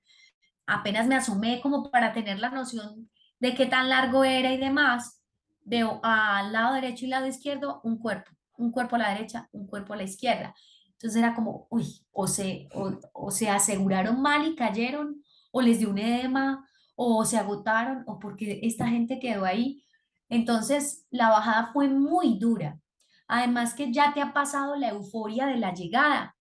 apenas 0.66 1.08
me 1.08 1.16
asomé 1.16 1.60
como 1.62 1.92
para 1.92 2.14
tener 2.14 2.40
la 2.40 2.50
noción 2.50 3.10
de 3.40 3.54
qué 3.56 3.66
tan 3.66 3.90
largo 3.90 4.24
era 4.24 4.54
y 4.54 4.58
demás, 4.58 5.23
veo 5.66 6.00
al 6.04 6.52
lado 6.52 6.76
derecho 6.76 7.06
y 7.06 7.10
lado 7.10 7.28
izquierdo 7.28 7.82
un 7.84 7.98
cuerpo, 7.98 8.32
un 8.58 8.72
cuerpo 8.72 8.96
a 8.96 9.00
la 9.00 9.10
derecha, 9.10 9.50
un 9.52 9.68
cuerpo 9.68 9.94
a 9.94 9.98
la 9.98 10.04
izquierda. 10.04 10.54
Entonces 11.04 11.22
era 11.22 11.36
como, 11.36 11.68
uy, 11.70 12.06
o 12.12 12.28
se, 12.28 12.70
o, 12.74 13.30
se 13.30 13.50
aseguraron 13.50 14.22
mal 14.22 14.48
y 14.48 14.56
cayeron, 14.56 15.22
o 15.52 15.62
les 15.62 15.80
dio 15.80 15.90
un 15.90 15.98
edema, 15.98 16.68
o 16.96 17.26
se 17.26 17.38
agotaron, 17.38 18.04
o 18.08 18.20
porque 18.20 18.60
esta 18.64 18.88
gente 18.88 19.20
quedó 19.20 19.46
ahí. 19.46 19.84
Entonces 20.30 21.06
la 21.12 21.30
bajada 21.30 21.72
fue 21.74 21.90
muy 21.90 22.40
dura. 22.40 22.80
Además 23.28 23.74
que 23.74 23.92
ya 23.92 24.14
te 24.14 24.22
ha 24.22 24.34
pasado 24.34 24.76
la 24.76 24.90
euforia 24.90 25.46
de 25.46 25.58
la 25.58 25.74
llegada. 25.74 26.36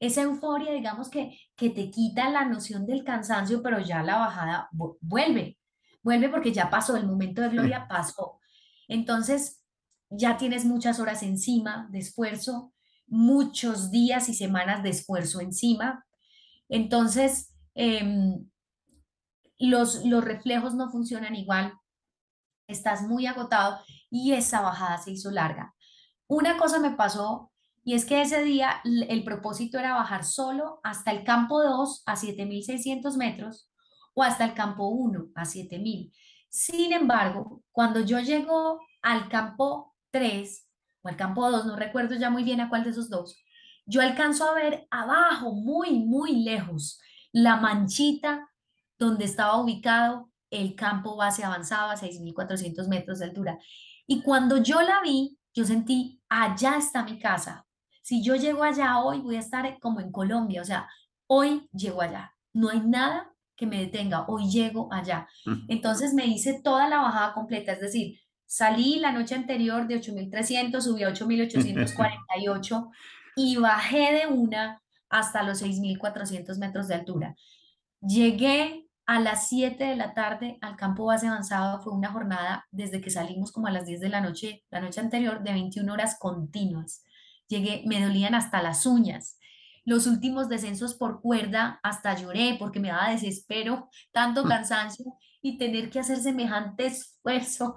Esa 0.00 0.22
euforia, 0.22 0.72
digamos 0.72 1.10
que, 1.10 1.38
que 1.54 1.70
te 1.70 1.90
quita 1.90 2.30
la 2.30 2.44
noción 2.44 2.86
del 2.86 3.04
cansancio, 3.04 3.62
pero 3.62 3.80
ya 3.80 4.02
la 4.02 4.16
bajada 4.16 4.68
vuelve, 4.72 5.58
vuelve 6.02 6.28
porque 6.28 6.52
ya 6.52 6.70
pasó, 6.70 6.96
el 6.96 7.06
momento 7.06 7.42
de 7.42 7.50
gloria 7.50 7.86
pasó. 7.88 8.40
Entonces, 8.88 9.62
ya 10.10 10.36
tienes 10.36 10.64
muchas 10.64 11.00
horas 11.00 11.22
encima 11.22 11.88
de 11.90 11.98
esfuerzo, 11.98 12.72
muchos 13.06 13.90
días 13.90 14.28
y 14.28 14.34
semanas 14.34 14.82
de 14.82 14.90
esfuerzo 14.90 15.40
encima. 15.40 16.06
Entonces, 16.68 17.54
em, 17.74 18.48
los, 19.58 20.04
los 20.04 20.24
reflejos 20.24 20.74
no 20.74 20.90
funcionan 20.90 21.34
igual, 21.34 21.72
estás 22.66 23.02
muy 23.02 23.26
agotado 23.26 23.78
y 24.10 24.32
esa 24.32 24.60
bajada 24.60 24.98
se 24.98 25.12
hizo 25.12 25.30
larga. 25.30 25.74
Una 26.26 26.56
cosa 26.58 26.80
me 26.80 26.90
pasó 26.90 27.52
y 27.84 27.94
es 27.94 28.04
que 28.04 28.20
ese 28.20 28.42
día 28.42 28.80
el 28.84 29.22
propósito 29.22 29.78
era 29.78 29.94
bajar 29.94 30.24
solo 30.24 30.80
hasta 30.82 31.12
el 31.12 31.22
campo 31.22 31.62
2 31.62 32.02
a 32.06 32.16
7.600 32.16 33.16
metros 33.16 33.70
o 34.14 34.24
hasta 34.24 34.44
el 34.44 34.54
campo 34.54 34.88
1 34.88 35.28
a 35.36 35.44
7.000. 35.44 36.12
Sin 36.56 36.94
embargo, 36.94 37.62
cuando 37.70 38.00
yo 38.00 38.18
llego 38.18 38.80
al 39.02 39.28
campo 39.28 39.94
3 40.10 40.66
o 41.02 41.08
al 41.08 41.14
campo 41.14 41.50
2, 41.50 41.66
no 41.66 41.76
recuerdo 41.76 42.14
ya 42.14 42.30
muy 42.30 42.44
bien 42.44 42.62
a 42.62 42.70
cuál 42.70 42.82
de 42.82 42.90
esos 42.90 43.10
dos, 43.10 43.44
yo 43.84 44.00
alcanzo 44.00 44.48
a 44.48 44.54
ver 44.54 44.88
abajo, 44.90 45.52
muy, 45.52 45.98
muy 45.98 46.44
lejos, 46.44 46.98
la 47.30 47.56
manchita 47.56 48.48
donde 48.98 49.26
estaba 49.26 49.60
ubicado 49.60 50.30
el 50.48 50.74
campo 50.74 51.14
base 51.14 51.44
avanzado 51.44 51.90
a 51.90 51.96
6.400 51.96 52.88
metros 52.88 53.18
de 53.18 53.26
altura. 53.26 53.58
Y 54.06 54.22
cuando 54.22 54.56
yo 54.56 54.80
la 54.80 55.02
vi, 55.02 55.38
yo 55.52 55.66
sentí, 55.66 56.22
allá 56.30 56.78
está 56.78 57.04
mi 57.04 57.18
casa, 57.18 57.66
si 58.00 58.22
yo 58.22 58.34
llego 58.34 58.62
allá 58.62 58.98
hoy, 59.00 59.20
voy 59.20 59.36
a 59.36 59.40
estar 59.40 59.78
como 59.78 60.00
en 60.00 60.10
Colombia, 60.10 60.62
o 60.62 60.64
sea, 60.64 60.88
hoy 61.26 61.68
llego 61.70 62.00
allá. 62.00 62.32
No 62.54 62.70
hay 62.70 62.80
nada 62.80 63.35
que 63.56 63.66
me 63.66 63.80
detenga, 63.80 64.26
hoy 64.28 64.50
llego 64.50 64.92
allá. 64.92 65.26
Entonces 65.68 66.14
me 66.14 66.26
hice 66.26 66.60
toda 66.62 66.88
la 66.88 66.98
bajada 66.98 67.32
completa, 67.32 67.72
es 67.72 67.80
decir, 67.80 68.20
salí 68.44 68.98
la 68.98 69.12
noche 69.12 69.34
anterior 69.34 69.86
de 69.86 70.00
8.300, 70.00 70.80
subí 70.80 71.02
a 71.02 71.10
8.848 71.10 72.90
y 73.36 73.56
bajé 73.56 74.12
de 74.12 74.26
una 74.32 74.82
hasta 75.08 75.42
los 75.42 75.62
6.400 75.62 76.58
metros 76.58 76.88
de 76.88 76.94
altura. 76.94 77.36
Llegué 78.00 78.86
a 79.06 79.20
las 79.20 79.48
7 79.48 79.82
de 79.84 79.96
la 79.96 80.14
tarde 80.14 80.58
al 80.60 80.76
campo 80.76 81.06
base 81.06 81.28
avanzado, 81.28 81.80
fue 81.80 81.92
una 81.92 82.12
jornada 82.12 82.66
desde 82.72 83.00
que 83.00 83.10
salimos 83.10 83.52
como 83.52 83.68
a 83.68 83.70
las 83.70 83.86
10 83.86 84.00
de 84.00 84.08
la 84.08 84.20
noche, 84.20 84.64
la 84.70 84.80
noche 84.80 85.00
anterior, 85.00 85.42
de 85.42 85.52
21 85.52 85.92
horas 85.92 86.18
continuas. 86.18 87.04
Llegué, 87.46 87.84
me 87.86 88.02
dolían 88.02 88.34
hasta 88.34 88.62
las 88.62 88.84
uñas. 88.84 89.38
Los 89.86 90.06
últimos 90.06 90.48
descensos 90.48 90.94
por 90.94 91.22
cuerda, 91.22 91.80
hasta 91.82 92.14
lloré 92.14 92.56
porque 92.58 92.80
me 92.80 92.88
daba 92.88 93.10
desespero, 93.10 93.88
tanto 94.12 94.44
mm. 94.44 94.48
cansancio 94.48 95.06
y 95.40 95.56
tener 95.56 95.88
que 95.90 96.00
hacer 96.00 96.18
semejante 96.18 96.86
esfuerzo. 96.86 97.76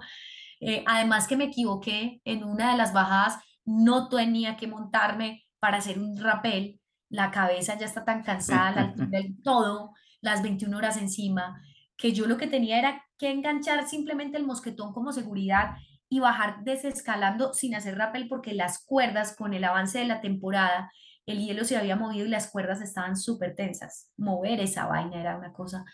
Eh, 0.60 0.84
además 0.86 1.26
que 1.26 1.36
me 1.36 1.44
equivoqué 1.44 2.20
en 2.24 2.44
una 2.44 2.72
de 2.72 2.76
las 2.76 2.92
bajadas, 2.92 3.38
no 3.64 4.08
tenía 4.08 4.56
que 4.56 4.66
montarme 4.66 5.46
para 5.60 5.78
hacer 5.78 6.00
un 6.00 6.16
rapel. 6.16 6.80
La 7.08 7.30
cabeza 7.30 7.78
ya 7.78 7.86
está 7.86 8.04
tan 8.04 8.24
cansada, 8.24 8.92
la 8.96 9.06
del 9.06 9.40
todo, 9.42 9.92
las 10.20 10.42
21 10.42 10.76
horas 10.76 10.96
encima, 10.96 11.62
que 11.96 12.12
yo 12.12 12.26
lo 12.26 12.36
que 12.36 12.48
tenía 12.48 12.78
era 12.78 13.04
que 13.18 13.30
enganchar 13.30 13.86
simplemente 13.86 14.36
el 14.36 14.46
mosquetón 14.46 14.92
como 14.92 15.12
seguridad 15.12 15.76
y 16.08 16.18
bajar 16.18 16.64
desescalando 16.64 17.54
sin 17.54 17.76
hacer 17.76 17.96
rappel 17.96 18.26
porque 18.26 18.52
las 18.52 18.84
cuerdas 18.84 19.36
con 19.36 19.54
el 19.54 19.62
avance 19.62 20.00
de 20.00 20.06
la 20.06 20.20
temporada, 20.20 20.90
el 21.30 21.38
hielo 21.38 21.64
se 21.64 21.76
había 21.76 21.96
movido 21.96 22.26
y 22.26 22.30
las 22.30 22.50
cuerdas 22.50 22.80
estaban 22.80 23.16
súper 23.16 23.54
tensas. 23.54 24.10
Mover 24.16 24.60
esa 24.60 24.86
vaina 24.86 25.20
era 25.20 25.36
una 25.36 25.52
cosa. 25.52 25.84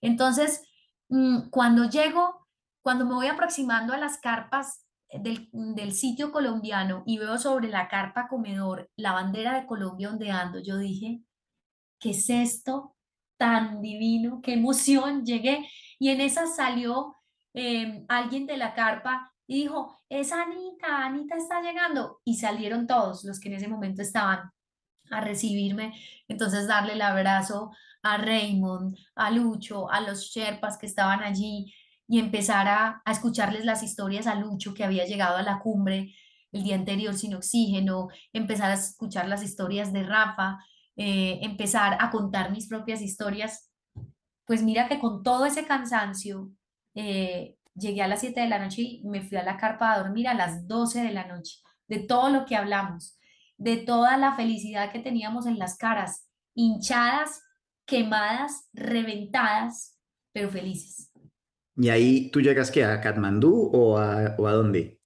Entonces, 0.00 0.62
mm, 1.08 1.50
cuando 1.50 1.88
llego, 1.88 2.46
cuando 2.82 3.06
me 3.06 3.14
voy 3.14 3.26
aproximando 3.26 3.92
a 3.92 3.98
las 3.98 4.18
carpas 4.18 4.86
del, 5.12 5.48
del, 5.52 5.92
sitio 5.92 6.30
colombiano 6.32 7.02
y 7.06 7.18
veo 7.18 7.36
sobre 7.38 7.68
la 7.68 7.88
carpa 7.88 8.28
comedor 8.28 8.90
la 8.96 9.12
bandera 9.12 9.54
de 9.58 9.66
Colombia 9.66 10.10
ondeando, 10.10 10.60
yo 10.60 10.78
dije, 10.78 11.22
¿qué 11.98 12.10
es 12.10 12.30
esto 12.30 12.96
tan 13.36 13.82
divino? 13.82 14.40
¡Qué 14.42 14.54
emoción! 14.54 15.24
Llegué 15.24 15.68
y 15.98 16.10
en 16.10 16.20
esa 16.20 16.46
salió 16.46 17.16
eh, 17.54 18.04
alguien 18.08 18.46
de 18.46 18.56
la 18.56 18.74
carpa 18.74 19.32
y 19.46 19.62
dijo, 19.62 19.98
es 20.08 20.32
Anita, 20.32 21.04
Anita 21.04 21.36
está 21.36 21.60
llegando. 21.60 22.20
Y 22.24 22.36
salieron 22.36 22.86
todos 22.86 23.24
los 23.24 23.40
que 23.40 23.48
en 23.48 23.56
ese 23.56 23.66
momento 23.66 24.00
estaban 24.00 24.50
a 25.10 25.20
recibirme. 25.20 25.92
Entonces 26.28 26.66
darle 26.66 26.94
el 26.94 27.02
abrazo 27.02 27.72
a 28.02 28.16
Raymond, 28.16 28.96
a 29.14 29.30
Lucho, 29.30 29.90
a 29.90 30.00
los 30.00 30.30
Sherpas 30.30 30.78
que 30.78 30.86
estaban 30.86 31.22
allí 31.22 31.72
y 32.08 32.18
empezar 32.18 32.66
a, 32.68 33.02
escucharles 33.06 33.64
las 33.64 33.82
historias 33.82 34.26
a 34.26 34.34
Lucho 34.34 34.74
que 34.74 34.84
había 34.84 35.04
llegado 35.04 35.36
a 35.36 35.42
la 35.42 35.58
cumbre 35.60 36.14
el 36.52 36.64
día 36.64 36.74
anterior 36.74 37.14
sin 37.14 37.34
oxígeno, 37.34 38.08
empezar 38.32 38.70
a 38.70 38.74
escuchar 38.74 39.28
las 39.28 39.42
historias 39.42 39.92
de 39.92 40.02
Rafa, 40.02 40.58
eh, 40.96 41.38
empezar 41.42 41.96
a 42.00 42.10
contar 42.10 42.50
mis 42.50 42.66
propias 42.66 43.02
historias. 43.02 43.70
Pues 44.46 44.62
mira 44.62 44.88
que 44.88 44.98
con 44.98 45.22
todo 45.22 45.46
ese 45.46 45.64
cansancio, 45.64 46.50
eh, 46.94 47.56
Llegué 47.74 48.02
a 48.02 48.08
las 48.08 48.20
7 48.20 48.40
de 48.40 48.48
la 48.48 48.58
noche 48.58 48.82
y 48.82 49.02
me 49.04 49.22
fui 49.22 49.38
a 49.38 49.42
la 49.42 49.56
carpa 49.56 49.92
a 49.92 49.98
dormir 49.98 50.28
a 50.28 50.34
las 50.34 50.66
12 50.66 51.02
de 51.02 51.12
la 51.12 51.26
noche, 51.26 51.60
de 51.88 52.00
todo 52.00 52.28
lo 52.28 52.44
que 52.44 52.56
hablamos, 52.56 53.16
de 53.60 53.76
toda 53.76 54.16
la 54.16 54.34
felicidad 54.36 54.90
que 54.90 55.00
teníamos 55.00 55.46
en 55.46 55.58
las 55.58 55.76
caras, 55.76 56.26
hinchadas, 56.54 57.42
quemadas, 57.84 58.68
reventadas, 58.72 59.98
pero 60.32 60.48
felices. 60.48 61.12
¿Y 61.76 61.90
ahí 61.90 62.30
tú 62.30 62.40
llegas 62.40 62.70
que 62.70 62.84
a 62.84 63.00
Katmandú 63.02 63.70
o 63.72 63.98
a, 63.98 64.34
o 64.38 64.46
a 64.46 64.52
dónde? 64.52 64.98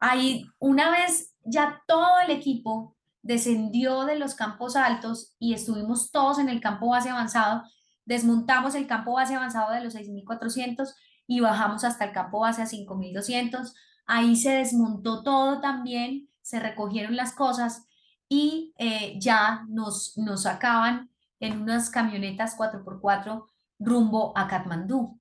Ahí, 0.00 0.46
una 0.58 0.90
vez 0.90 1.34
ya 1.44 1.82
todo 1.86 2.20
el 2.24 2.30
equipo 2.30 2.96
descendió 3.20 4.06
de 4.06 4.18
los 4.18 4.34
campos 4.34 4.74
altos 4.74 5.36
y 5.38 5.52
estuvimos 5.52 6.10
todos 6.10 6.38
en 6.38 6.48
el 6.48 6.60
campo 6.60 6.88
base 6.88 7.10
avanzado, 7.10 7.64
desmontamos 8.06 8.74
el 8.74 8.86
campo 8.86 9.12
base 9.12 9.34
avanzado 9.34 9.72
de 9.72 9.82
los 9.82 9.92
6400 9.92 10.94
y 11.26 11.40
bajamos 11.40 11.84
hasta 11.84 12.06
el 12.06 12.12
campo 12.12 12.40
base 12.40 12.62
a 12.62 12.66
5200. 12.66 13.74
Ahí 14.06 14.36
se 14.36 14.52
desmontó 14.52 15.22
todo 15.22 15.60
también, 15.60 16.30
se 16.46 16.60
recogieron 16.60 17.16
las 17.16 17.32
cosas 17.32 17.88
y 18.28 18.72
eh, 18.78 19.18
ya 19.18 19.64
nos, 19.68 20.16
nos 20.16 20.44
sacaban 20.44 21.10
en 21.40 21.60
unas 21.60 21.90
camionetas 21.90 22.56
4x4 22.56 23.46
rumbo 23.80 24.32
a 24.38 24.46
Katmandú, 24.46 25.20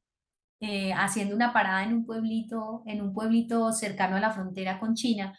eh, 0.59 0.93
haciendo 0.93 1.35
una 1.35 1.51
parada 1.51 1.83
en 1.83 1.93
un 1.93 2.05
pueblito, 2.05 2.83
en 2.85 3.01
un 3.01 3.11
pueblito 3.11 3.73
cercano 3.73 4.17
a 4.17 4.19
la 4.19 4.29
frontera 4.29 4.79
con 4.79 4.93
China 4.93 5.35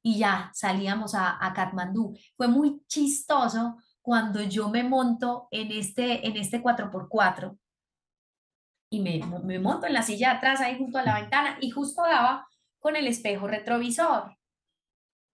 y 0.00 0.18
ya 0.18 0.52
salíamos 0.54 1.16
a, 1.16 1.44
a 1.44 1.52
Katmandú. 1.52 2.16
Fue 2.36 2.46
muy 2.46 2.84
chistoso 2.86 3.78
cuando 4.00 4.40
yo 4.42 4.68
me 4.68 4.84
monto 4.84 5.48
en 5.50 5.72
este, 5.72 6.24
en 6.24 6.36
este 6.36 6.62
4x4 6.62 7.58
y 8.90 9.00
me, 9.00 9.20
me 9.42 9.58
monto 9.58 9.88
en 9.88 9.92
la 9.92 10.02
silla 10.02 10.34
atrás 10.34 10.60
ahí 10.60 10.78
junto 10.78 10.98
a 10.98 11.02
la 11.02 11.20
ventana 11.20 11.58
y 11.60 11.70
justo 11.70 12.02
daba 12.02 12.46
con 12.78 12.94
el 12.94 13.08
espejo 13.08 13.48
retrovisor. 13.48 14.35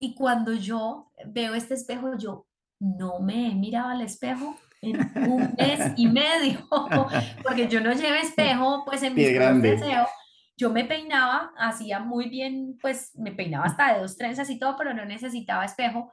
Y 0.03 0.16
cuando 0.16 0.53
yo 0.53 1.12
veo 1.27 1.55
este 1.55 1.74
espejo, 1.74 2.19
yo 2.19 2.49
no 2.81 3.20
me 3.20 3.47
he 3.47 3.55
mirado 3.55 3.91
al 3.91 4.01
espejo 4.01 4.57
en 4.81 4.99
un 5.31 5.55
mes 5.57 5.93
y 5.97 6.09
medio, 6.09 6.66
porque 7.45 7.69
yo 7.69 7.81
no 7.81 7.93
llevo 7.93 8.16
espejo, 8.16 8.83
pues 8.85 9.05
en 9.05 9.15
mi 9.15 9.23
deseo. 9.23 10.09
Yo 10.57 10.70
me 10.70 10.85
peinaba, 10.85 11.53
hacía 11.57 12.01
muy 12.01 12.29
bien, 12.29 12.77
pues 12.83 13.16
me 13.16 13.31
peinaba 13.31 13.66
hasta 13.66 13.95
de 13.95 14.01
dos 14.01 14.16
trenzas 14.16 14.51
y 14.51 14.59
todo, 14.59 14.74
pero 14.77 14.93
no 14.93 15.05
necesitaba 15.05 15.65
espejo. 15.65 16.11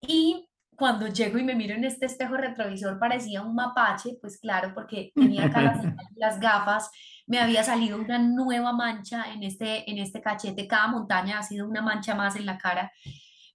Y 0.00 0.48
cuando 0.74 1.06
llego 1.06 1.36
y 1.36 1.44
me 1.44 1.54
miro 1.54 1.74
en 1.74 1.84
este 1.84 2.06
espejo 2.06 2.38
retrovisor 2.38 2.98
parecía 2.98 3.42
un 3.42 3.54
mapache, 3.54 4.16
pues 4.18 4.38
claro, 4.38 4.72
porque 4.74 5.12
tenía 5.14 5.44
acá 5.48 5.78
las, 6.16 6.40
gafas, 6.40 6.90
me 7.26 7.38
había 7.38 7.64
salido 7.64 7.98
una 7.98 8.18
nueva 8.18 8.72
mancha 8.72 9.32
en 9.32 9.42
este, 9.42 9.90
en 9.90 9.98
este 9.98 10.20
cachete, 10.20 10.66
cada 10.66 10.88
montaña 10.88 11.38
ha 11.38 11.42
sido 11.42 11.66
una 11.68 11.82
mancha 11.82 12.14
más 12.14 12.36
en 12.36 12.46
la 12.46 12.58
cara, 12.58 12.92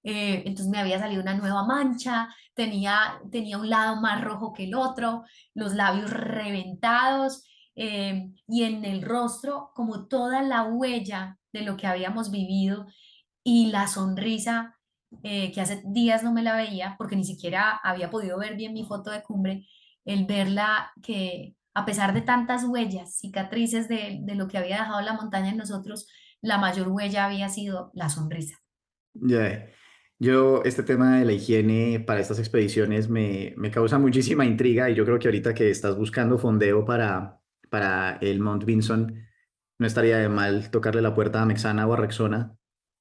eh, 0.04 0.44
entonces 0.46 0.68
me 0.68 0.80
había 0.80 1.00
salido 1.00 1.22
una 1.22 1.36
nueva 1.36 1.66
mancha, 1.66 2.30
tenía, 2.54 3.20
tenía 3.32 3.58
un 3.58 3.70
lado 3.70 4.02
más 4.02 4.22
rojo 4.22 4.54
que 4.54 4.64
el 4.66 4.76
otro, 4.76 5.24
los 5.54 5.76
labios 5.76 6.10
reventados 6.12 7.44
eh, 7.76 8.32
y 8.48 8.64
en 8.64 8.86
el 8.86 9.02
rostro 9.02 9.72
como 9.76 10.08
toda 10.08 10.42
la 10.42 10.64
huella 10.64 11.38
de 11.54 11.62
lo 11.62 11.78
que 11.78 11.88
habíamos 11.88 12.32
vivido 12.32 12.88
y 13.44 13.68
la 13.68 13.88
sonrisa 13.88 14.78
eh, 15.24 15.52
que 15.52 15.62
hace 15.62 15.82
días 15.86 16.24
no 16.24 16.32
me 16.32 16.44
la 16.44 16.56
veía 16.56 16.96
porque 16.98 17.16
ni 17.16 17.24
siquiera 17.24 17.80
había 17.84 18.10
podido 18.10 18.38
ver 18.38 18.56
bien 18.56 18.74
mi 18.74 18.86
foto 18.86 19.12
de 19.12 19.24
cumbre, 19.24 19.68
el 20.06 20.26
verla 20.26 20.92
que 21.02 21.56
a 21.80 21.86
pesar 21.86 22.14
de 22.14 22.22
tantas 22.22 22.66
huellas, 22.66 23.18
cicatrices 23.18 23.88
de, 23.88 24.20
de 24.22 24.36
lo 24.36 24.48
que 24.48 24.58
había 24.58 24.80
dejado 24.80 25.02
la 25.02 25.14
montaña 25.14 25.52
en 25.52 25.58
nosotros, 25.58 26.08
la 26.42 26.58
mayor 26.58 26.90
huella 26.90 27.26
había 27.26 27.50
sido 27.50 27.92
la 27.94 28.10
sonrisa. 28.10 28.58
Ya, 29.14 29.68
Yo, 30.20 30.62
este 30.66 30.84
tema 30.84 31.20
de 31.20 31.26
la 31.26 31.32
higiene 31.32 32.00
para 32.00 32.20
estas 32.20 32.40
expediciones 32.40 33.10
me, 33.10 33.54
me, 33.58 33.72
causa 33.72 33.98
muchísima 33.98 34.46
intriga 34.46 34.90
y 34.90 34.96
yo 34.96 35.06
creo 35.06 35.20
que 35.20 35.28
ahorita 35.28 35.54
que 35.54 35.70
estás 35.70 35.98
buscando 35.98 36.38
fondeo 36.38 36.86
para, 36.86 37.40
para 37.70 38.18
el 38.22 38.40
Mount 38.40 38.66
Vinson, 38.66 39.16
no 39.80 39.88
estaría 39.88 40.18
de 40.18 40.30
mal 40.30 40.70
tocarle 40.72 41.02
la 41.02 41.16
puerta 41.16 41.42
a 41.42 41.46
Mexana 41.46 41.88
o 41.88 41.94
a 41.94 41.98
Rexona 41.98 42.56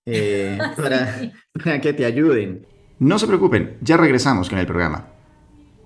eh, 0.06 0.58
para, 0.76 1.32
para 1.52 1.80
que 1.80 1.92
te 1.92 2.04
ayuden. 2.04 2.66
No 3.00 3.18
se 3.18 3.26
preocupen, 3.26 3.76
ya 3.80 3.96
regresamos 3.96 4.48
con 4.48 4.58
el 4.58 4.66
programa. 4.66 5.17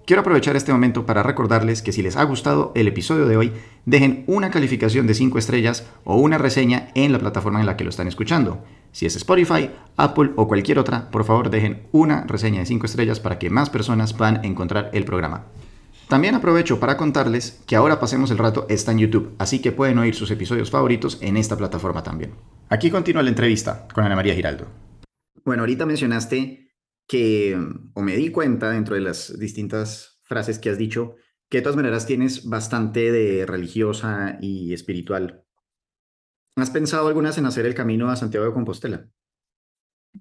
Quiero 0.06 0.20
aprovechar 0.20 0.56
este 0.56 0.72
momento 0.72 1.06
para 1.06 1.22
recordarles 1.22 1.82
que 1.82 1.92
si 1.92 2.02
les 2.02 2.16
ha 2.16 2.24
gustado 2.24 2.72
el 2.74 2.88
episodio 2.88 3.26
de 3.26 3.36
hoy, 3.36 3.52
dejen 3.86 4.24
una 4.26 4.50
calificación 4.50 5.06
de 5.06 5.14
5 5.14 5.38
estrellas 5.38 5.86
o 6.04 6.16
una 6.16 6.38
reseña 6.38 6.88
en 6.94 7.12
la 7.12 7.18
plataforma 7.18 7.60
en 7.60 7.66
la 7.66 7.76
que 7.76 7.84
lo 7.84 7.90
están 7.90 8.08
escuchando. 8.08 8.64
Si 8.92 9.06
es 9.06 9.16
Spotify, 9.16 9.70
Apple 9.96 10.32
o 10.36 10.48
cualquier 10.48 10.78
otra, 10.78 11.10
por 11.10 11.24
favor 11.24 11.50
dejen 11.50 11.82
una 11.92 12.24
reseña 12.24 12.60
de 12.60 12.66
5 12.66 12.86
estrellas 12.86 13.20
para 13.20 13.38
que 13.38 13.50
más 13.50 13.70
personas 13.70 14.12
puedan 14.12 14.44
encontrar 14.44 14.90
el 14.92 15.04
programa. 15.04 15.46
También 16.08 16.34
aprovecho 16.34 16.78
para 16.78 16.98
contarles 16.98 17.62
que 17.66 17.74
ahora 17.74 17.98
Pasemos 17.98 18.30
el 18.30 18.36
Rato 18.36 18.66
está 18.68 18.92
en 18.92 18.98
YouTube, 18.98 19.32
así 19.38 19.60
que 19.60 19.72
pueden 19.72 19.96
oír 19.98 20.14
sus 20.14 20.30
episodios 20.30 20.70
favoritos 20.70 21.16
en 21.22 21.38
esta 21.38 21.56
plataforma 21.56 22.02
también. 22.02 22.32
Aquí 22.68 22.90
continúa 22.90 23.22
la 23.22 23.30
entrevista 23.30 23.88
con 23.94 24.04
Ana 24.04 24.16
María 24.16 24.34
Giraldo. 24.34 24.66
Bueno, 25.44 25.62
ahorita 25.62 25.86
mencionaste 25.86 26.61
que, 27.06 27.58
o 27.94 28.02
me 28.02 28.16
di 28.16 28.30
cuenta 28.30 28.70
dentro 28.70 28.94
de 28.94 29.02
las 29.02 29.38
distintas 29.38 30.20
frases 30.22 30.58
que 30.58 30.70
has 30.70 30.78
dicho, 30.78 31.16
que 31.48 31.58
de 31.58 31.62
todas 31.62 31.76
maneras 31.76 32.06
tienes 32.06 32.48
bastante 32.48 33.12
de 33.12 33.44
religiosa 33.44 34.38
y 34.40 34.72
espiritual. 34.72 35.44
¿Has 36.56 36.70
pensado 36.70 37.08
algunas 37.08 37.38
en 37.38 37.46
hacer 37.46 37.66
el 37.66 37.74
camino 37.74 38.10
a 38.10 38.16
Santiago 38.16 38.46
de 38.46 38.52
Compostela? 38.52 39.08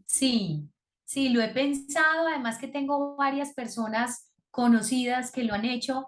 Sí, 0.05 0.69
sí, 1.05 1.29
lo 1.29 1.41
he 1.41 1.49
pensado. 1.49 2.27
Además 2.27 2.57
que 2.57 2.67
tengo 2.67 3.15
varias 3.15 3.53
personas 3.53 4.31
conocidas 4.49 5.31
que 5.31 5.43
lo 5.43 5.53
han 5.53 5.65
hecho, 5.65 6.07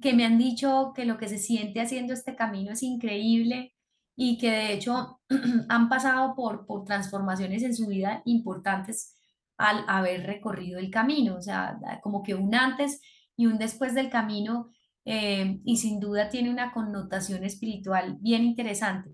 que 0.00 0.12
me 0.12 0.24
han 0.24 0.38
dicho 0.38 0.92
que 0.94 1.04
lo 1.04 1.18
que 1.18 1.28
se 1.28 1.38
siente 1.38 1.80
haciendo 1.80 2.12
este 2.12 2.34
camino 2.34 2.72
es 2.72 2.82
increíble 2.82 3.74
y 4.16 4.38
que 4.38 4.50
de 4.50 4.72
hecho 4.72 5.20
han 5.68 5.88
pasado 5.88 6.34
por, 6.34 6.66
por 6.66 6.84
transformaciones 6.84 7.62
en 7.62 7.74
su 7.74 7.86
vida 7.86 8.22
importantes 8.24 9.14
al 9.62 9.84
haber 9.86 10.26
recorrido 10.26 10.78
el 10.78 10.90
camino, 10.90 11.36
o 11.36 11.42
sea, 11.42 11.78
como 12.02 12.22
que 12.22 12.34
un 12.34 12.54
antes 12.54 13.00
y 13.36 13.46
un 13.46 13.58
después 13.58 13.94
del 13.94 14.10
camino 14.10 14.70
eh, 15.04 15.60
y 15.64 15.76
sin 15.76 16.00
duda 16.00 16.28
tiene 16.28 16.50
una 16.50 16.72
connotación 16.72 17.44
espiritual 17.44 18.16
bien 18.20 18.42
interesante. 18.42 19.10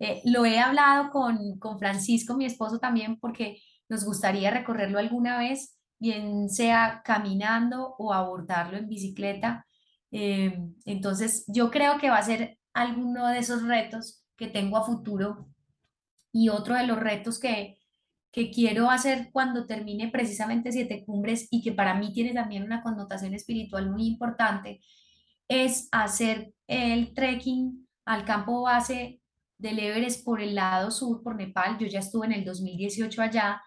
Eh, 0.00 0.22
lo 0.24 0.44
he 0.44 0.58
hablado 0.58 1.10
con, 1.10 1.58
con 1.58 1.78
Francisco, 1.78 2.36
mi 2.36 2.46
esposo 2.46 2.78
también, 2.80 3.20
porque 3.20 3.62
nos 3.88 4.04
gustaría 4.04 4.50
recorrerlo 4.50 4.98
alguna 4.98 5.38
vez, 5.38 5.78
bien 6.00 6.48
sea 6.48 7.02
caminando 7.04 7.94
o 7.98 8.12
abordarlo 8.12 8.76
en 8.76 8.88
bicicleta. 8.88 9.66
Eh, 10.10 10.58
entonces, 10.84 11.44
yo 11.46 11.70
creo 11.70 11.98
que 11.98 12.10
va 12.10 12.18
a 12.18 12.22
ser 12.22 12.58
alguno 12.72 13.28
de 13.28 13.38
esos 13.38 13.62
retos 13.62 14.24
que 14.36 14.48
tengo 14.48 14.78
a 14.78 14.84
futuro 14.84 15.48
y 16.32 16.48
otro 16.48 16.74
de 16.74 16.86
los 16.86 16.98
retos 16.98 17.38
que, 17.38 17.79
que 18.32 18.50
quiero 18.50 18.90
hacer 18.90 19.30
cuando 19.32 19.66
termine 19.66 20.08
precisamente 20.08 20.72
Siete 20.72 21.04
Cumbres 21.04 21.48
y 21.50 21.62
que 21.62 21.72
para 21.72 21.94
mí 21.94 22.12
tiene 22.12 22.32
también 22.32 22.62
una 22.62 22.82
connotación 22.82 23.34
espiritual 23.34 23.90
muy 23.90 24.06
importante, 24.06 24.80
es 25.48 25.88
hacer 25.90 26.52
el 26.68 27.12
trekking 27.12 27.88
al 28.04 28.24
campo 28.24 28.62
base 28.62 29.20
del 29.58 29.78
Everest 29.78 30.24
por 30.24 30.40
el 30.40 30.54
lado 30.54 30.90
sur, 30.90 31.22
por 31.22 31.36
Nepal. 31.36 31.76
Yo 31.78 31.86
ya 31.86 31.98
estuve 31.98 32.26
en 32.26 32.32
el 32.32 32.44
2018 32.44 33.20
allá, 33.20 33.62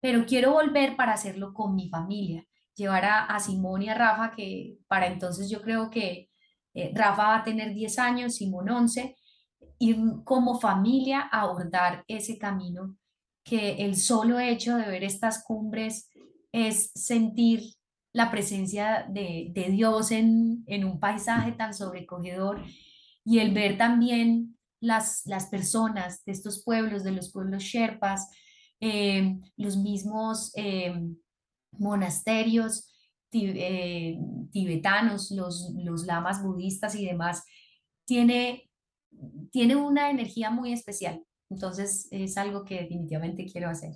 pero 0.00 0.24
quiero 0.26 0.52
volver 0.52 0.96
para 0.96 1.12
hacerlo 1.12 1.52
con 1.52 1.74
mi 1.74 1.88
familia, 1.90 2.44
llevar 2.74 3.04
a, 3.04 3.24
a 3.26 3.38
Simón 3.38 3.82
y 3.82 3.90
a 3.90 3.94
Rafa, 3.94 4.32
que 4.34 4.78
para 4.88 5.06
entonces 5.06 5.50
yo 5.50 5.60
creo 5.60 5.90
que 5.90 6.30
eh, 6.74 6.92
Rafa 6.94 7.22
va 7.22 7.36
a 7.36 7.44
tener 7.44 7.74
10 7.74 7.98
años, 7.98 8.36
Simón 8.36 8.70
11, 8.70 9.16
ir 9.78 9.98
como 10.24 10.58
familia 10.58 11.28
a 11.30 11.42
abordar 11.42 12.04
ese 12.08 12.38
camino, 12.38 12.96
que 13.48 13.84
el 13.84 13.96
solo 13.96 14.38
hecho 14.40 14.76
de 14.76 14.88
ver 14.88 15.04
estas 15.04 15.44
cumbres 15.44 16.10
es 16.52 16.90
sentir 16.94 17.62
la 18.12 18.30
presencia 18.30 19.06
de, 19.08 19.52
Dios 19.70 20.10
en, 20.10 20.64
en 20.66 20.84
un 20.84 20.98
paisaje 20.98 21.52
tan 21.52 21.74
sobrecogedor 21.74 22.62
y 23.24 23.38
el 23.38 23.52
ver 23.52 23.76
también 23.76 24.58
las, 24.80 25.22
las 25.26 25.46
personas 25.46 26.24
de 26.24 26.32
estos 26.32 26.64
pueblos, 26.64 27.04
de 27.04 27.12
los 27.12 27.30
pueblos 27.30 27.62
sherpas, 27.62 28.30
eh, 28.80 29.38
los 29.56 29.76
mismos 29.76 30.52
eh, 30.56 30.94
monasterios 31.72 32.94
eh, 33.32 34.18
tibetanos, 34.52 35.30
los, 35.30 35.72
los 35.76 36.06
lamas 36.06 36.42
budistas 36.42 36.94
y 36.94 37.04
demás, 37.04 37.44
tiene, 38.06 38.70
tiene 39.50 39.76
una 39.76 40.10
energía 40.10 40.50
muy 40.50 40.72
especial. 40.72 41.22
Entonces 41.50 42.08
es 42.10 42.36
algo 42.36 42.64
que 42.64 42.80
definitivamente 42.80 43.46
quiero 43.50 43.68
hacer. 43.68 43.92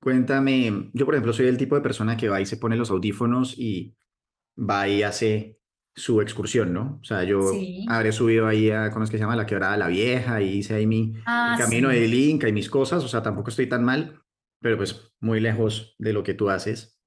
Cuéntame, 0.00 0.90
yo 0.92 1.04
por 1.04 1.14
ejemplo 1.14 1.32
soy 1.32 1.46
el 1.46 1.56
tipo 1.56 1.74
de 1.74 1.80
persona 1.80 2.16
que 2.16 2.28
va 2.28 2.40
y 2.40 2.46
se 2.46 2.56
pone 2.56 2.76
los 2.76 2.90
audífonos 2.90 3.58
y 3.58 3.96
va 4.56 4.88
y 4.88 5.02
hace 5.02 5.58
su 5.94 6.20
excursión, 6.20 6.74
¿no? 6.74 6.98
O 7.00 7.04
sea, 7.04 7.24
yo 7.24 7.40
habré 7.88 8.12
subido 8.12 8.46
ahí 8.46 8.70
a, 8.70 8.90
¿cómo 8.90 9.04
es 9.04 9.10
que 9.10 9.16
se 9.16 9.22
llama? 9.22 9.34
La 9.34 9.46
quebrada 9.46 9.78
La 9.78 9.88
Vieja 9.88 10.42
y 10.42 10.58
hice 10.58 10.74
ahí 10.74 10.86
mi, 10.86 11.14
ah, 11.24 11.56
camino 11.58 11.88
de 11.88 12.06
Inca 12.06 12.48
y 12.48 12.52
mis 12.52 12.68
cosas, 12.68 13.02
o 13.02 13.08
sea, 13.08 13.22
tampoco 13.22 13.48
estoy 13.48 13.66
tan 13.66 13.82
mal, 13.82 14.22
pero 14.60 14.76
pues 14.76 15.12
muy 15.20 15.40
lejos 15.40 15.96
de 15.98 16.12
lo 16.12 16.22
que 16.22 16.34
tú 16.34 16.50
haces. 16.50 17.00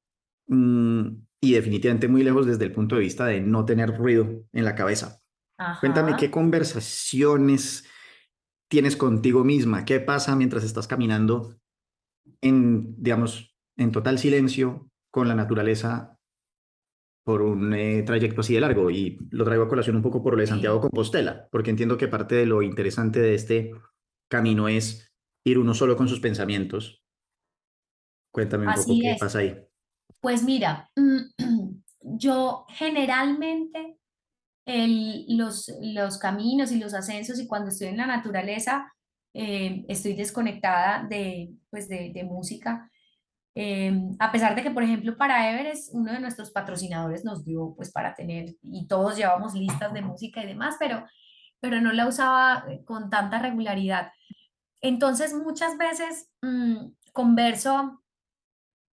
Mm, 0.48 1.22
y 1.40 1.54
definitivamente 1.54 2.08
muy 2.08 2.24
lejos 2.24 2.48
desde 2.48 2.66
el 2.66 2.72
punto 2.72 2.96
de 2.96 3.02
vista 3.02 3.28
de 3.28 3.42
no 3.42 3.64
tener 3.64 3.96
ruido 3.96 4.44
en 4.52 4.66
la 4.66 4.76
cabeza. 4.76 5.22
Cuéntame 5.80 6.16
qué 6.18 6.32
conversaciones 6.32 7.86
tienes 8.70 8.96
contigo 8.96 9.44
misma, 9.44 9.84
qué 9.84 10.00
pasa 10.00 10.36
mientras 10.36 10.64
estás 10.64 10.88
caminando 10.88 11.60
en, 12.42 12.96
digamos, 13.02 13.56
en 13.78 13.92
total 13.92 14.20
silencio 14.20 14.90
con 15.12 15.28
la 15.28 15.36
naturaleza 15.36 16.18
por 17.26 17.42
un 17.42 17.74
eh, 17.74 18.04
trayecto 18.04 18.42
así 18.42 18.54
de 18.54 18.62
largo. 18.62 18.90
Y 18.90 19.18
lo 19.32 19.44
traigo 19.44 19.64
a 19.64 19.70
colación 19.70 19.96
un 19.96 20.02
poco 20.02 20.24
por 20.24 20.34
lo 20.34 20.42
de 20.42 20.48
Santiago 20.48 20.80
Compostela, 20.82 21.48
porque 21.52 21.72
entiendo 21.72 21.98
que 21.98 22.08
parte 22.08 22.36
de 22.36 22.46
lo 22.46 22.62
interesante 22.62 23.20
de 23.20 23.36
este 23.36 23.72
camino 24.30 24.68
es 24.68 25.12
ir 25.46 25.60
uno 25.60 25.74
solo 25.74 25.98
con 25.98 26.08
sus 26.08 26.20
pensamientos. 26.20 27.04
Cuéntame 28.32 28.68
un 28.68 28.74
poco 28.74 28.94
qué 29.02 29.18
pasa 29.20 29.40
ahí. 29.40 29.58
Pues 30.22 30.44
mira, 30.44 30.92
yo 32.02 32.66
generalmente 32.70 33.99
el, 34.70 35.26
los, 35.38 35.72
los 35.82 36.18
caminos 36.18 36.72
y 36.72 36.80
los 36.80 36.94
ascensos 36.94 37.40
y 37.40 37.48
cuando 37.48 37.70
estoy 37.70 37.88
en 37.88 37.98
la 37.98 38.08
naturaleza, 38.08 38.94
eh, 39.34 39.86
estoy 39.88 40.14
desconectada 40.14 41.06
de, 41.08 41.52
pues 41.70 41.90
de, 41.90 42.12
de 42.14 42.24
música 42.24 42.90
Em, 43.62 44.16
a 44.20 44.32
pesar 44.32 44.56
de 44.56 44.64
que, 44.64 44.72
por 44.72 44.84
ejemplo, 44.84 45.18
para 45.18 45.52
Everest, 45.52 45.94
uno 45.94 46.14
de 46.14 46.22
nuestros 46.22 46.50
patrocinadores 46.52 47.26
nos 47.26 47.44
dio, 47.44 47.74
pues, 47.76 47.92
para 47.92 48.16
tener, 48.16 48.56
y 48.62 48.88
todos 48.88 49.18
llevamos 49.18 49.54
listas 49.54 49.94
de 49.94 50.02
música 50.02 50.42
y 50.42 50.48
demás, 50.48 50.78
pero, 50.80 51.06
pero 51.60 51.82
no 51.82 51.92
la 51.92 52.08
usaba 52.08 52.64
eh, 52.70 52.84
con 52.86 53.10
tanta 53.10 53.40
regularidad. 53.40 54.12
Entonces, 54.82 55.34
muchas 55.34 55.78
veces 55.78 56.30
mm, 56.42 56.92
converso 57.12 58.02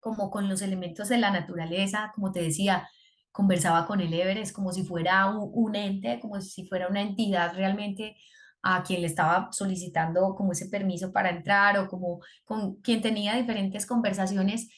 como 0.01 0.31
con 0.31 0.49
los 0.49 0.62
elementos 0.62 1.09
de 1.09 1.19
la 1.19 1.32
naturaleza, 1.32 2.12
como 2.15 2.31
te 2.32 2.43
decía, 2.43 2.89
conversaba 3.32 3.86
con 3.86 4.00
el 4.00 4.12
Everest 4.12 4.54
como 4.54 4.72
si 4.72 4.84
fuera 4.84 5.28
un, 5.30 5.74
ente, 5.74 6.20
como 6.20 6.40
si 6.40 6.66
fuera 6.68 6.88
una 6.88 7.00
entidad 7.00 7.54
realmente 7.54 8.16
a 8.62 8.84
quien 8.84 9.00
le 9.00 9.09
estaba 9.09 9.48
solicitando 9.50 10.34
como 10.36 10.52
ese 10.52 10.68
permiso 10.68 11.12
para 11.12 11.30
entrar 11.30 11.78
o 11.78 11.88
como 11.88 12.20
con 12.44 12.76
quien 12.76 13.00
tenía 13.00 13.34
diferentes 13.34 13.86
conversaciones, 13.86 14.68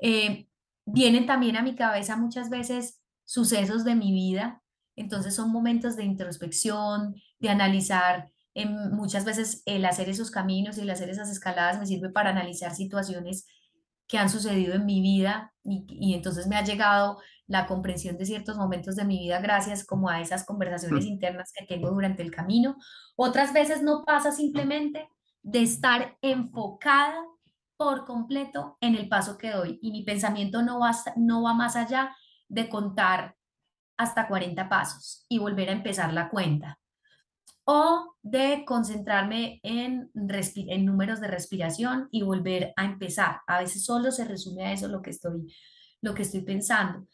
eh, 0.00 0.46
vienen 0.84 1.26
también 1.26 1.56
a 1.56 1.62
mi 1.62 1.74
cabeza 1.74 2.16
muchas 2.16 2.50
veces 2.50 3.00
sucesos 3.24 3.84
de 3.84 3.94
mi 3.94 4.12
vida. 4.12 4.62
Entonces 4.96 5.34
son 5.34 5.50
momentos 5.50 5.96
de 5.96 6.04
introspección, 6.04 7.14
de 7.38 7.48
analizar. 7.48 8.30
muchas 8.90 9.24
veces 9.24 9.62
el 9.64 9.84
hacer 9.86 10.10
esos 10.10 10.30
caminos 10.30 10.76
y 10.76 10.82
el 10.82 10.90
hacer 10.90 11.08
esas 11.08 11.30
escaladas 11.30 11.78
me 11.78 11.86
sirve 11.86 12.10
para 12.10 12.30
analizar 12.30 12.74
situaciones 12.74 13.46
que 14.06 14.18
han 14.18 14.28
sucedido 14.28 14.74
en 14.74 14.84
mi 14.84 15.00
vida 15.00 15.54
y, 15.64 15.86
y 15.88 16.12
entonces 16.12 16.46
me 16.46 16.56
ha 16.56 16.64
llegado 16.64 17.18
la 17.52 17.66
comprensión 17.66 18.16
de 18.16 18.24
ciertos 18.24 18.56
momentos 18.56 18.96
de 18.96 19.04
mi 19.04 19.18
vida 19.18 19.38
gracias 19.38 19.84
como 19.84 20.08
a 20.08 20.22
esas 20.22 20.46
conversaciones 20.46 21.04
internas 21.04 21.52
que 21.54 21.66
tengo 21.66 21.90
durante 21.90 22.22
el 22.22 22.30
camino. 22.30 22.78
Otras 23.14 23.52
veces 23.52 23.82
no 23.82 24.04
pasa 24.06 24.32
simplemente 24.32 25.06
de 25.42 25.60
estar 25.60 26.16
enfocada 26.22 27.22
por 27.76 28.06
completo 28.06 28.78
en 28.80 28.94
el 28.94 29.06
paso 29.06 29.36
que 29.36 29.50
doy 29.50 29.78
y 29.82 29.92
mi 29.92 30.02
pensamiento 30.02 30.62
no 30.62 30.80
va, 30.80 30.92
no 31.16 31.42
va 31.42 31.52
más 31.52 31.76
allá 31.76 32.16
de 32.48 32.70
contar 32.70 33.36
hasta 33.98 34.28
40 34.28 34.70
pasos 34.70 35.26
y 35.28 35.36
volver 35.36 35.68
a 35.68 35.72
empezar 35.72 36.10
la 36.14 36.30
cuenta 36.30 36.78
o 37.64 38.14
de 38.22 38.64
concentrarme 38.66 39.60
en, 39.62 40.10
en 40.14 40.86
números 40.86 41.20
de 41.20 41.28
respiración 41.28 42.08
y 42.10 42.22
volver 42.22 42.72
a 42.76 42.86
empezar. 42.86 43.42
A 43.46 43.58
veces 43.58 43.84
solo 43.84 44.10
se 44.10 44.24
resume 44.24 44.64
a 44.64 44.72
eso 44.72 44.88
lo 44.88 45.02
que 45.02 45.10
estoy, 45.10 45.54
lo 46.00 46.14
que 46.14 46.22
estoy 46.22 46.40
pensando. 46.40 47.06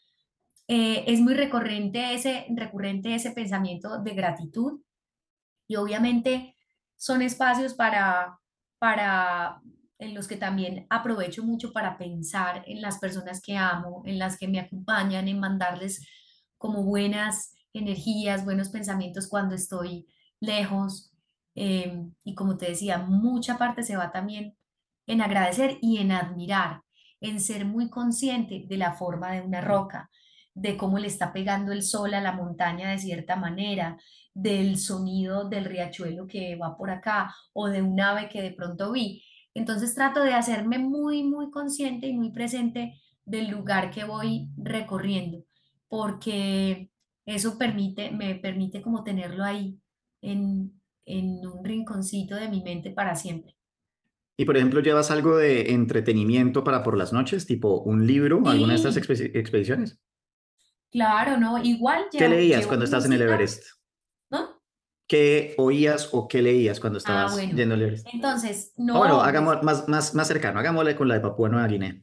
Eh, 0.71 1.03
es 1.11 1.19
muy 1.19 1.33
recurrente 1.33 2.13
ese, 2.13 2.45
recurrente 2.51 3.15
ese 3.15 3.31
pensamiento 3.31 3.97
de 4.03 4.13
gratitud 4.13 4.79
y 5.67 5.77
obviamente 5.77 6.55
son 6.95 7.23
espacios 7.23 7.73
para, 7.73 8.39
para 8.77 9.63
en 9.97 10.13
los 10.13 10.27
que 10.27 10.37
también 10.37 10.85
aprovecho 10.91 11.43
mucho 11.43 11.73
para 11.73 11.97
pensar 11.97 12.63
en 12.67 12.83
las 12.83 12.99
personas 12.99 13.41
que 13.41 13.57
amo, 13.57 14.03
en 14.05 14.19
las 14.19 14.37
que 14.37 14.47
me 14.47 14.59
acompañan, 14.59 15.27
en 15.27 15.39
mandarles 15.39 16.07
como 16.59 16.83
buenas 16.83 17.55
energías, 17.73 18.45
buenos 18.45 18.69
pensamientos 18.69 19.27
cuando 19.27 19.55
estoy 19.55 20.05
lejos. 20.39 21.11
Em, 21.55 22.13
y 22.23 22.35
como 22.35 22.57
te 22.57 22.67
decía, 22.67 22.99
mucha 22.99 23.57
parte 23.57 23.81
se 23.81 23.97
va 23.97 24.11
también 24.11 24.55
en 25.07 25.21
agradecer 25.21 25.79
y 25.81 25.97
en 25.97 26.11
admirar, 26.11 26.83
en 27.21 27.39
ser 27.39 27.65
muy 27.65 27.89
consciente 27.89 28.65
de 28.67 28.77
la 28.77 28.93
forma 28.93 29.31
de 29.31 29.41
una 29.41 29.61
roca, 29.61 30.11
de 30.53 30.77
cómo 30.77 30.99
le 30.99 31.07
está 31.07 31.31
pegando 31.31 31.71
el 31.71 31.83
sol 31.83 32.13
a 32.13 32.21
la 32.21 32.31
montaña 32.31 32.91
de 32.91 32.97
cierta 32.97 33.35
manera, 33.35 33.97
del 34.33 34.77
sonido 34.77 35.49
del 35.49 35.65
riachuelo 35.65 36.27
que 36.27 36.55
va 36.55 36.77
por 36.77 36.91
acá 36.91 37.33
o 37.53 37.67
de 37.67 37.81
un 37.81 37.99
ave 37.99 38.29
que 38.29 38.41
de 38.41 38.51
pronto 38.51 38.91
vi. 38.91 39.23
Entonces 39.53 39.95
trato 39.95 40.21
de 40.21 40.33
hacerme 40.33 40.79
muy, 40.79 41.23
muy 41.23 41.49
consciente 41.51 42.07
y 42.07 42.13
muy 42.13 42.31
presente 42.31 42.93
del 43.25 43.49
lugar 43.49 43.91
que 43.91 44.05
voy 44.05 44.49
recorriendo, 44.57 45.43
porque 45.87 46.89
eso 47.25 47.57
permite, 47.57 48.11
me 48.11 48.35
permite 48.35 48.81
como 48.81 49.03
tenerlo 49.03 49.43
ahí 49.43 49.77
en, 50.21 50.79
en 51.05 51.45
un 51.45 51.63
rinconcito 51.63 52.35
de 52.35 52.49
mi 52.49 52.63
mente 52.63 52.91
para 52.91 53.15
siempre. 53.15 53.55
Y 54.37 54.45
por 54.45 54.55
ejemplo, 54.55 54.79
¿llevas 54.79 55.11
algo 55.11 55.35
de 55.35 55.73
entretenimiento 55.73 56.63
para 56.63 56.81
por 56.81 56.97
las 56.97 57.11
noches, 57.11 57.45
tipo 57.45 57.81
un 57.81 58.07
libro, 58.07 58.41
alguna 58.45 58.69
de 58.69 58.75
estas 58.75 58.95
expediciones? 58.95 59.99
Claro, 60.91 61.37
no, 61.37 61.57
igual 61.63 62.05
¿Qué 62.11 62.27
leías 62.27 62.65
cuando 62.65 62.85
estás 62.85 63.05
en 63.05 63.13
el 63.13 63.21
Everest? 63.21 63.63
¿No? 64.31 64.59
¿Qué 65.07 65.53
oías 65.57 66.09
o 66.11 66.27
qué 66.27 66.41
leías 66.41 66.79
cuando 66.79 66.97
ah, 66.97 66.99
estabas 66.99 67.37
yendo 67.37 67.75
al 67.75 67.81
Everest? 67.81 68.07
Entonces, 68.11 68.73
no. 68.77 68.97
bueno, 68.97 69.17
pues 69.17 69.27
hagamos 69.27 69.63
más, 69.63 69.87
más, 69.87 70.15
más 70.15 70.27
cercano, 70.27 70.59
hagámosle 70.59 70.95
con 70.95 71.07
la 71.07 71.15
de 71.15 71.21
Papúa 71.21 71.49
Nueva 71.49 71.67
Guinea. 71.67 71.95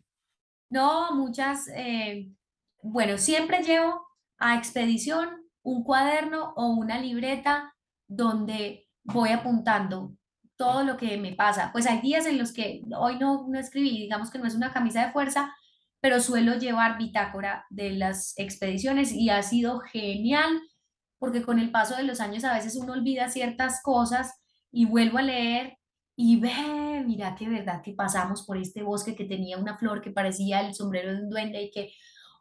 No, 0.71 1.15
muchas, 1.15 1.69
eh, 1.75 2.31
bueno, 2.83 3.19
siempre 3.19 3.63
llevo 3.63 4.07
a 4.39 4.57
expedición 4.57 5.29
un 5.63 5.83
cuaderno 5.83 6.53
o 6.57 6.69
una 6.69 7.01
libreta 7.01 7.75
donde 8.09 8.89
voy 9.03 9.31
apuntando 9.31 10.17
todo 10.57 10.85
lo 10.85 10.97
que 10.97 11.17
me 11.19 11.33
pasa. 11.33 11.71
Pues 11.73 11.87
hay 11.87 12.01
días 12.01 12.27
en 12.27 12.39
los 12.39 12.53
que 12.53 12.83
hoy 12.97 13.19
no, 13.19 13.47
no 13.49 13.59
escribí, 13.59 13.91
digamos 13.91 14.31
que 14.31 14.39
no 14.39 14.47
es 14.47 14.55
una 14.55 14.73
camisa 14.73 15.05
de 15.05 15.13
fuerza, 15.13 15.55
pero 16.07 16.21
suelo 16.21 16.55
llevar 16.55 16.99
bitácora 16.99 17.67
de 17.69 17.91
las 17.91 18.39
expediciones 18.39 19.11
y 19.11 19.29
ha 19.29 19.43
sido 19.43 19.81
genial 19.81 20.63
porque 21.19 21.43
con 21.43 21.59
el 21.59 21.73
paso 21.73 21.97
de 21.97 22.05
los 22.05 22.21
años 22.21 22.45
a 22.45 22.55
veces 22.55 22.77
uno 22.77 22.93
olvida 22.93 23.29
ciertas 23.29 23.83
cosas 23.83 24.41
y 24.71 24.85
vuelvo 24.85 25.19
a 25.19 25.23
leer 25.23 25.79
y 26.15 26.39
ve, 26.39 27.03
mira 27.05 27.35
qué 27.35 27.49
verdad 27.49 27.83
que 27.83 27.93
pasamos 27.93 28.47
por 28.47 28.57
este 28.57 28.85
bosque 28.85 29.17
que 29.17 29.25
tenía 29.25 29.59
una 29.59 29.79
flor 29.79 30.01
que 30.01 30.13
parecía 30.13 30.61
el 30.61 30.75
sombrero 30.75 31.13
de 31.13 31.23
un 31.23 31.29
duende 31.29 31.61
y 31.61 31.73
que, 31.73 31.91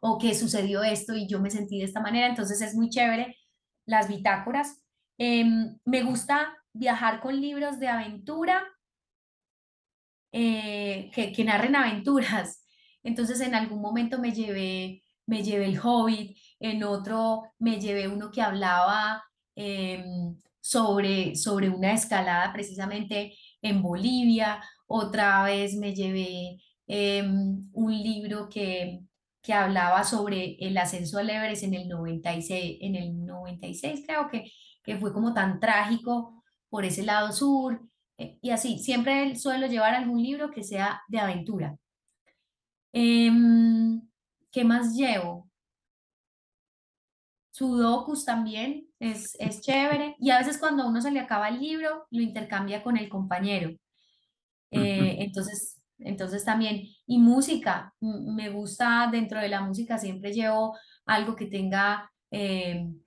o 0.00 0.16
que 0.16 0.36
sucedió 0.36 0.84
esto 0.84 1.16
y 1.16 1.26
yo 1.26 1.40
me 1.40 1.50
sentí 1.50 1.80
de 1.80 1.86
esta 1.86 2.00
manera, 2.00 2.28
entonces 2.28 2.60
es 2.60 2.76
muy 2.76 2.88
chévere 2.88 3.36
las 3.84 4.06
bitácoras. 4.06 4.80
Em, 5.18 5.76
me 5.84 6.04
gusta 6.04 6.56
viajar 6.72 7.20
con 7.20 7.40
libros 7.40 7.80
de 7.80 7.88
aventura 7.88 8.62
eh, 10.30 11.10
que, 11.12 11.32
que 11.32 11.44
narren 11.44 11.74
aventuras. 11.74 12.62
Entonces 13.06 13.40
en 13.40 13.54
algún 13.54 13.80
momento 13.80 14.18
me 14.18 14.32
llevé, 14.32 15.04
me 15.26 15.44
llevé 15.44 15.66
el 15.66 15.78
Hobbit, 15.78 16.36
en 16.58 16.82
otro 16.82 17.44
me 17.60 17.80
llevé 17.80 18.08
uno 18.08 18.32
que 18.32 18.42
hablaba 18.42 19.22
em, 19.54 20.36
sobre, 20.60 21.36
sobre 21.36 21.68
una 21.68 21.92
escalada 21.92 22.52
precisamente 22.52 23.36
en 23.62 23.80
Bolivia, 23.80 24.60
otra 24.88 25.44
vez 25.44 25.76
me 25.76 25.94
llevé 25.94 26.58
em, 26.88 27.68
un 27.72 27.92
libro 27.92 28.48
que, 28.48 29.00
que 29.40 29.52
hablaba 29.52 30.02
sobre 30.02 30.56
el 30.58 30.76
ascenso 30.76 31.18
al 31.18 31.30
Everest 31.30 31.62
en 31.62 31.74
el 31.74 31.88
96, 31.88 32.78
en 32.80 32.96
el 32.96 33.24
96 33.24 34.02
creo 34.04 34.28
que, 34.28 34.50
que 34.82 34.96
fue 34.98 35.12
como 35.12 35.32
tan 35.32 35.60
trágico 35.60 36.42
por 36.68 36.84
ese 36.84 37.04
lado 37.04 37.30
sur, 37.32 37.80
eh, 38.18 38.38
y 38.42 38.50
así, 38.50 38.78
siempre 38.80 39.36
suelo 39.36 39.68
llevar 39.68 39.94
algún 39.94 40.20
libro 40.20 40.50
que 40.50 40.64
sea 40.64 41.02
de 41.08 41.20
aventura. 41.20 41.76
Em, 42.92 44.00
¿qué 44.50 44.64
más 44.64 44.94
llevo? 44.94 45.48
Sudokus 47.50 48.24
también 48.24 48.86
es, 48.98 49.34
es 49.38 49.60
chévere. 49.62 50.16
Y 50.18 50.30
a 50.30 50.38
veces 50.38 50.58
cuando 50.58 50.82
a 50.82 50.86
uno 50.86 51.00
se 51.00 51.10
le 51.10 51.20
acaba 51.20 51.48
el 51.48 51.60
libro, 51.60 52.06
lo 52.10 52.20
intercambia 52.20 52.82
con 52.82 52.96
el 52.96 53.08
compañero. 53.08 53.70
Eh, 54.70 55.16
entonces, 55.20 55.80
entonces 55.98 56.44
también, 56.44 56.82
y 57.06 57.18
música, 57.18 57.94
me 58.00 58.50
gusta 58.50 59.08
dentro 59.10 59.40
de 59.40 59.48
la 59.48 59.62
música, 59.62 59.96
siempre 59.96 60.32
llevo 60.32 60.76
algo 61.06 61.34
que 61.34 61.46
tenga 61.46 62.10
em, 62.30 63.00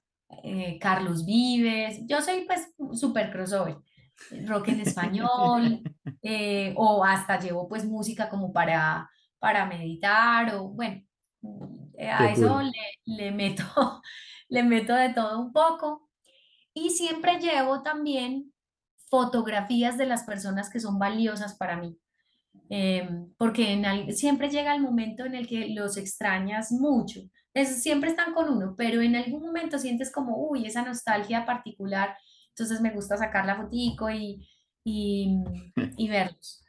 eh, 0.44 0.80
Carlos 0.80 1.26
Vives. 1.26 2.00
Yo 2.08 2.22
soy 2.22 2.46
pues 2.46 2.74
súper 3.00 3.32
crossover, 3.32 3.78
rock 4.46 4.70
en 4.70 4.82
español, 4.82 5.82
eh, 6.24 6.74
o 6.76 7.04
hasta 7.04 7.40
llevo 7.40 7.68
pues 7.68 7.86
música 7.86 8.30
como 8.30 8.52
para 8.52 9.10
para 9.40 9.66
meditar 9.66 10.56
o 10.56 10.70
bueno, 10.70 11.02
eh, 11.98 12.10
a 12.10 12.32
eso 12.32 12.62
le, 12.62 12.72
le, 13.06 13.32
meto, 13.32 13.64
le 14.50 14.64
meto 14.64 14.94
de 14.94 15.14
todo 15.14 15.40
un 15.40 15.52
poco. 15.52 16.10
Y 16.74 16.92
siempre 16.92 17.40
llevo 17.40 17.82
también 17.82 18.54
fotografías 19.10 19.98
de 19.98 20.06
las 20.06 20.24
personas 20.24 20.70
que 20.70 20.80
son 20.80 21.00
valiosas 21.00 21.56
para 21.56 21.78
mí. 21.78 21.98
Em, 22.70 23.34
porque 23.38 23.74
en 23.74 24.16
siempre 24.16 24.50
llega 24.50 24.76
el 24.76 24.82
momento 24.82 25.26
en 25.26 25.36
el 25.36 25.48
que 25.48 25.70
los 25.70 25.98
extrañas 25.98 26.72
mucho. 26.72 27.22
Es, 27.54 27.82
siempre 27.82 28.12
están 28.12 28.34
con 28.34 28.50
uno, 28.50 28.76
pero 28.78 29.02
en 29.02 29.16
algún 29.16 29.42
momento 29.42 29.80
sientes 29.80 30.12
como, 30.12 30.38
uy, 30.50 30.66
esa 30.66 30.84
nostalgia 30.84 31.46
particular. 31.46 32.16
Entonces 32.50 32.82
me 32.82 32.92
gusta 32.92 33.18
sacar 33.18 33.46
la 33.46 33.58
fotico 33.58 34.10
y, 34.10 34.48
y, 34.84 35.44
y 35.98 36.10
verlos. 36.10 36.64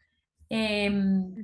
Em, 0.49 1.35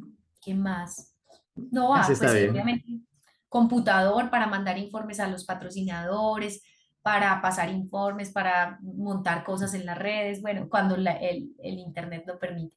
¿Qué 0.41 0.55
más? 0.55 1.16
No 1.57 1.91
va, 1.91 2.05
pues 2.07 2.21
obviamente 2.21 3.01
computador 3.49 4.31
para 4.31 4.47
mandar 4.47 4.77
informes 4.79 5.19
a 5.21 5.29
los 5.29 5.45
patrocinadores, 5.45 6.63
para 7.03 7.41
pasar 7.41 7.71
informes, 7.71 8.31
para 8.31 8.79
montar 8.83 9.45
cosas 9.45 9.73
en 9.75 9.87
las 9.87 9.97
redes, 9.99 10.43
bueno, 10.43 10.69
cuando 10.69 10.97
el, 10.97 11.07
el 11.07 11.79
Internet 11.79 12.25
lo 12.27 12.39
permite. 12.39 12.77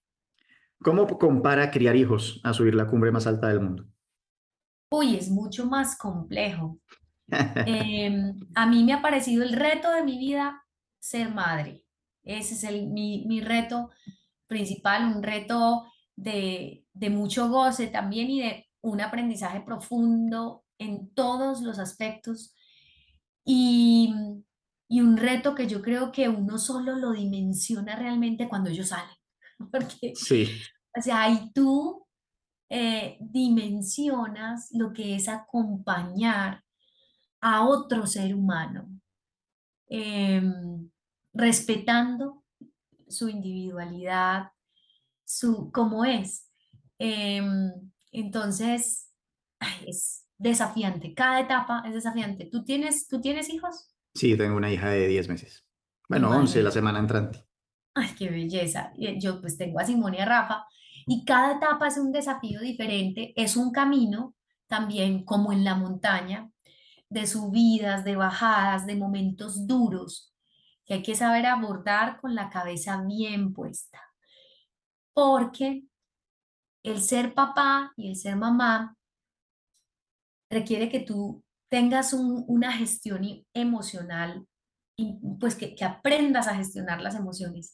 ¿Cómo 0.81 1.05
compara 1.07 1.71
criar 1.71 1.95
hijos 1.95 2.39
a 2.43 2.53
subir 2.53 2.75
la 2.75 2.87
cumbre 2.87 3.11
más 3.11 3.27
alta 3.27 3.49
del 3.49 3.59
mundo? 3.59 3.85
Uy, 4.91 5.15
es 5.15 5.29
mucho 5.29 5.65
más 5.65 5.97
complejo. 5.97 6.79
Em, 7.65 8.33
a 8.55 8.65
mí 8.65 8.83
me 8.83 8.93
ha 8.93 9.01
parecido 9.01 9.43
el 9.43 9.53
reto 9.53 9.91
de 9.91 10.03
mi 10.03 10.17
vida 10.17 10.63
ser 10.99 11.33
madre. 11.33 11.83
Ese 12.23 12.53
es 12.53 12.63
el, 12.63 12.87
mi, 12.87 13.25
mi 13.27 13.41
reto 13.41 13.89
principal, 14.47 15.05
un 15.15 15.21
reto 15.21 15.85
de, 16.15 16.85
de 16.93 17.09
mucho 17.09 17.49
goce 17.49 17.87
también 17.87 18.29
y 18.29 18.41
de 18.41 18.68
un 18.81 19.01
aprendizaje 19.01 19.61
profundo 19.61 20.63
en 20.77 21.13
todos 21.13 21.61
los 21.61 21.79
aspectos 21.79 22.55
y, 23.45 24.13
un 24.89 25.17
reto 25.17 25.53
que 25.55 25.67
yo 25.67 25.81
creo 25.81 26.11
que 26.11 26.29
uno 26.29 26.57
solo 26.57 26.95
lo 26.95 27.11
dimensiona 27.11 27.95
realmente 27.95 28.49
cuando 28.49 28.69
ellos 28.69 28.89
salen. 28.89 29.15
Porque, 29.71 30.13
sí. 30.15 30.47
o 30.97 31.01
sea, 31.01 31.23
ahí 31.23 31.51
tú 31.53 32.07
eh, 32.69 33.17
dimensionas 33.19 34.69
lo 34.71 34.93
que 34.93 35.15
es 35.15 35.27
acompañar 35.27 36.63
a 37.41 37.65
otro 37.65 38.05
ser 38.05 38.35
humano, 38.35 38.89
em, 39.87 40.89
respetando 41.33 42.43
su 43.07 43.29
individualidad, 43.29 44.51
su 45.25 45.71
cómo 45.71 46.05
es. 46.05 46.49
Em, 46.99 47.88
entonces, 48.11 49.11
es 49.85 50.25
desafiante. 50.37 51.13
Cada 51.13 51.41
etapa 51.41 51.83
es 51.85 51.93
desafiante. 51.93 52.45
¿Tú 52.45 52.63
tienes, 52.63 53.07
¿tú 53.07 53.21
tienes 53.21 53.49
hijos? 53.49 53.89
Sí, 54.13 54.35
tengo 54.35 54.55
una 54.55 54.71
hija 54.71 54.89
de 54.89 55.07
10 55.07 55.29
meses. 55.29 55.65
Bueno, 56.07 56.29
11 56.31 56.63
la 56.63 56.71
semana 56.71 56.99
entrante. 56.99 57.45
Ay, 57.93 58.09
qué 58.17 58.29
belleza. 58.29 58.91
Yo 59.17 59.41
pues 59.41 59.57
tengo 59.57 59.79
a 59.79 59.85
Simón 59.85 60.15
y 60.15 60.19
a 60.19 60.25
Rafa 60.25 60.65
y 61.05 61.25
cada 61.25 61.57
etapa 61.57 61.87
es 61.87 61.97
un 61.97 62.11
desafío 62.11 62.61
diferente, 62.61 63.33
es 63.35 63.57
un 63.57 63.71
camino 63.71 64.35
también 64.67 65.23
como 65.25 65.51
en 65.51 65.63
la 65.63 65.75
montaña, 65.75 66.51
de 67.09 67.25
subidas, 67.25 68.03
de 68.03 68.15
bajadas, 68.15 68.85
de 68.85 68.95
momentos 68.95 69.65
duros, 69.65 70.33
que 70.85 70.95
hay 70.95 71.01
que 71.01 71.15
saber 71.15 71.47
abordar 71.47 72.19
con 72.21 72.35
la 72.35 72.49
cabeza 72.49 73.01
bien 73.03 73.53
puesta. 73.53 73.99
Porque 75.13 75.83
el 76.91 77.01
ser 77.01 77.33
papá 77.33 77.93
y 77.95 78.09
el 78.09 78.15
ser 78.15 78.35
mamá 78.35 78.95
requiere 80.49 80.89
que 80.89 80.99
tú 80.99 81.43
tengas 81.69 82.13
una 82.13 82.71
gestión 82.73 83.23
emocional, 83.53 84.45
pues 85.39 85.55
que, 85.55 85.75
aprendas 85.83 86.47
a 86.47 86.55
gestionar 86.55 87.01
las 87.01 87.15
emociones, 87.15 87.73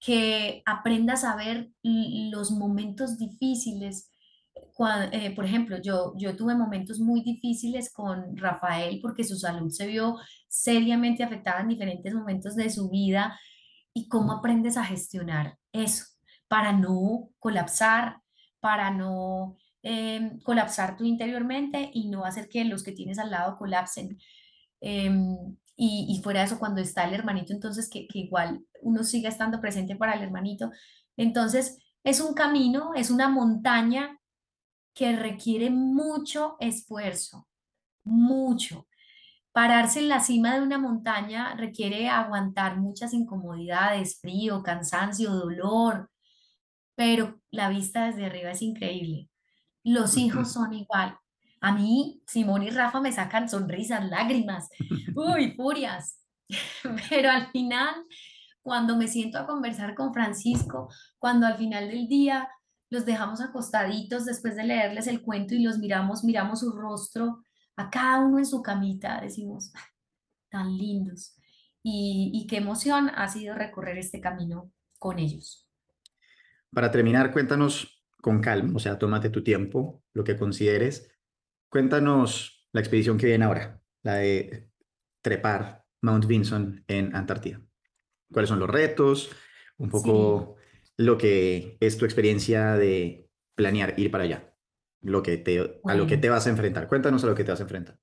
que 0.00 0.62
aprendas 0.64 1.24
a 1.24 1.36
ver 1.36 1.70
los 1.82 2.50
momentos 2.50 3.18
difíciles. 3.18 4.10
Eh, 5.12 5.34
por 5.34 5.44
ejemplo, 5.44 5.80
yo, 5.80 6.14
yo 6.16 6.34
tuve 6.34 6.54
momentos 6.54 6.98
muy 6.98 7.22
difíciles 7.22 7.92
con 7.92 8.36
Rafael 8.36 8.98
porque 9.00 9.24
su 9.24 9.36
salud 9.36 9.70
se 9.70 9.86
vio 9.86 10.16
seriamente 10.48 11.22
afectada 11.22 11.60
en 11.60 11.68
diferentes 11.68 12.12
momentos 12.14 12.56
de 12.56 12.70
su 12.70 12.90
vida 12.90 13.38
y 13.94 14.08
cómo 14.08 14.32
aprendes 14.32 14.76
a 14.76 14.84
gestionar 14.84 15.58
eso 15.72 16.06
para 16.48 16.72
no 16.72 17.30
colapsar, 17.38 18.21
para 18.62 18.92
no 18.92 19.56
em, 19.82 20.40
colapsar 20.42 20.96
tú 20.96 21.04
interiormente 21.04 21.90
y 21.92 22.08
no 22.08 22.24
hacer 22.24 22.48
que 22.48 22.64
los 22.64 22.84
que 22.84 22.92
tienes 22.92 23.18
al 23.18 23.32
lado 23.32 23.58
colapsen. 23.58 24.18
Em, 24.80 25.56
y, 25.76 26.20
fuera 26.22 26.40
de 26.40 26.46
eso, 26.46 26.60
cuando 26.60 26.80
está 26.80 27.04
el 27.04 27.14
hermanito, 27.14 27.52
entonces 27.52 27.90
que, 27.90 28.06
que 28.06 28.20
igual 28.20 28.64
uno 28.82 29.02
siga 29.02 29.28
estando 29.28 29.60
presente 29.60 29.96
para 29.96 30.14
el 30.14 30.22
hermanito. 30.22 30.70
Entonces, 31.16 31.78
es 32.04 32.20
un 32.20 32.34
camino, 32.34 32.94
es 32.94 33.10
una 33.10 33.28
montaña 33.28 34.20
que 34.94 35.16
requiere 35.16 35.70
mucho 35.70 36.56
esfuerzo, 36.60 37.48
mucho. 38.04 38.86
Pararse 39.50 39.98
en 40.00 40.08
la 40.08 40.20
cima 40.20 40.54
de 40.54 40.62
una 40.62 40.78
montaña 40.78 41.54
requiere 41.56 42.08
aguantar 42.08 42.78
muchas 42.78 43.12
incomodidades, 43.12 44.20
frío, 44.20 44.62
cansancio, 44.62 45.32
dolor, 45.32 46.11
pero 46.94 47.40
la 47.50 47.68
vista 47.68 48.06
desde 48.06 48.26
arriba 48.26 48.50
es 48.50 48.62
increíble. 48.62 49.28
Los 49.84 50.16
hijos 50.16 50.52
son 50.52 50.72
igual. 50.72 51.18
A 51.60 51.72
mí, 51.72 52.22
Simón 52.26 52.62
y 52.62 52.70
Rafa 52.70 53.00
me 53.00 53.12
sacan 53.12 53.48
sonrisas, 53.48 54.08
lágrimas, 54.08 54.68
uy, 55.14 55.52
furias. 55.52 56.18
Pero 57.08 57.30
al 57.30 57.50
final, 57.50 57.94
cuando 58.62 58.96
me 58.96 59.08
siento 59.08 59.38
a 59.38 59.46
conversar 59.46 59.94
con 59.94 60.12
Francisco, 60.12 60.88
cuando 61.18 61.46
al 61.46 61.56
final 61.56 61.88
del 61.88 62.08
día 62.08 62.48
los 62.90 63.06
dejamos 63.06 63.40
acostaditos 63.40 64.24
después 64.24 64.56
de 64.56 64.64
leerles 64.64 65.06
el 65.06 65.22
cuento 65.22 65.54
y 65.54 65.62
los 65.62 65.78
miramos, 65.78 66.24
miramos 66.24 66.60
su 66.60 66.72
rostro, 66.72 67.42
a 67.76 67.88
cada 67.90 68.18
uno 68.20 68.38
en 68.38 68.46
su 68.46 68.60
camita, 68.60 69.20
decimos, 69.20 69.72
tan 70.50 70.76
lindos. 70.76 71.36
Y, 71.82 72.30
y 72.34 72.46
qué 72.46 72.58
emoción 72.58 73.10
ha 73.14 73.28
sido 73.28 73.54
recorrer 73.54 73.98
este 73.98 74.20
camino 74.20 74.70
con 74.98 75.18
ellos. 75.18 75.66
Para 76.72 76.90
terminar, 76.90 77.32
cuéntanos 77.32 78.04
con 78.20 78.40
calma, 78.40 78.72
o 78.76 78.78
sea, 78.78 78.98
tómate 78.98 79.30
tu 79.30 79.42
tiempo, 79.42 80.02
lo 80.14 80.24
que 80.24 80.38
consideres. 80.38 81.10
Cuéntanos 81.68 82.68
la 82.72 82.80
expedición 82.80 83.18
que 83.18 83.26
viene 83.26 83.44
ahora, 83.44 83.82
la 84.02 84.14
de 84.14 84.70
trepar 85.20 85.84
Mount 86.02 86.26
Vinson 86.26 86.84
en 86.88 87.14
Antártida. 87.14 87.60
¿Cuáles 88.32 88.48
son 88.48 88.58
los 88.58 88.70
retos? 88.70 89.30
Un 89.76 89.90
poco 89.90 90.56
lo 90.96 91.18
que 91.18 91.76
es 91.80 91.98
tu 91.98 92.04
experiencia 92.04 92.74
de 92.74 93.28
planear 93.54 93.98
ir 93.98 94.10
para 94.10 94.24
allá, 94.24 94.54
lo 95.00 95.22
que 95.22 95.36
te, 95.36 95.80
a 95.84 95.94
lo 95.94 96.06
que 96.06 96.16
te 96.16 96.30
vas 96.30 96.46
a 96.46 96.50
enfrentar. 96.50 96.88
Cuéntanos 96.88 97.24
a 97.24 97.26
lo 97.26 97.34
que 97.34 97.44
te 97.44 97.50
vas 97.50 97.60
a 97.60 97.64
enfrentar. 97.64 97.98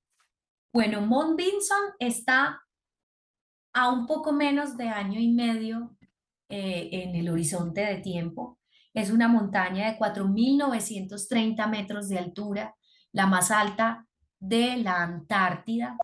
Bueno, 0.72 1.00
Mount 1.00 1.36
Vinson 1.36 1.94
está 1.98 2.62
a 3.72 3.90
un 3.90 4.06
poco 4.06 4.32
menos 4.32 4.76
de 4.76 4.88
año 4.88 5.18
y 5.18 5.32
medio 5.32 5.96
eh, 6.48 6.88
en 6.92 7.16
el 7.16 7.28
horizonte 7.28 7.80
de 7.80 7.96
tiempo. 7.96 8.59
Es 8.94 9.10
una 9.10 9.28
montaña 9.28 9.90
de 9.90 9.98
4.930 9.98 11.68
metros 11.68 12.08
de 12.08 12.18
altura, 12.18 12.74
la 13.12 13.26
más 13.26 13.50
alta 13.50 14.06
de 14.38 14.76
la 14.78 15.02
Antártida. 15.02 15.96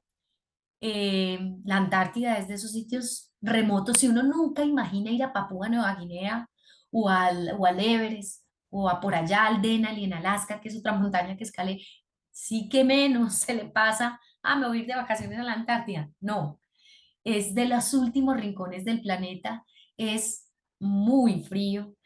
Eh, 0.81 1.39
la 1.65 1.77
Antártida 1.77 2.39
es 2.39 2.49
de 2.49 2.55
esos 2.55 2.73
sitios 2.73 3.33
remotos. 3.41 3.99
Si 3.99 4.09
uno 4.09 4.23
nunca 4.23 4.65
imagina 4.65 5.11
ir 5.11 5.23
a 5.23 5.33
Papúa 5.33 5.69
Nueva 5.69 5.95
Guinea 5.97 6.49
o 6.91 7.09
al, 7.09 7.55
o 7.59 7.67
al 7.67 7.81
Everest 7.81 8.45
o 8.71 8.89
a 8.89 9.01
por 9.01 9.15
allá 9.15 9.47
al 9.47 9.63
Denali 9.63 10.05
en 10.05 10.15
Alaska, 10.15 10.61
que 10.61 10.69
es 10.69 10.77
otra 10.77 10.93
montaña 10.93 11.37
que 11.37 11.45
escale, 11.45 11.81
sí 12.31 12.69
que 12.69 12.85
menos 12.85 13.35
se 13.41 13.55
le 13.55 13.67
pasa, 13.67 14.21
a 14.43 14.57
me 14.57 14.69
voy 14.69 14.85
de 14.85 14.95
vacaciones 14.95 15.39
a 15.39 15.43
la 15.43 15.55
Antártida. 15.55 16.11
No, 16.21 16.61
es 17.25 17.55
de 17.55 17.67
los 17.67 17.95
últimos 17.95 18.37
rincones 18.37 18.85
del 18.85 19.01
planeta, 19.01 19.65
es 19.97 20.49
muy 20.79 21.43
frío, 21.43 21.97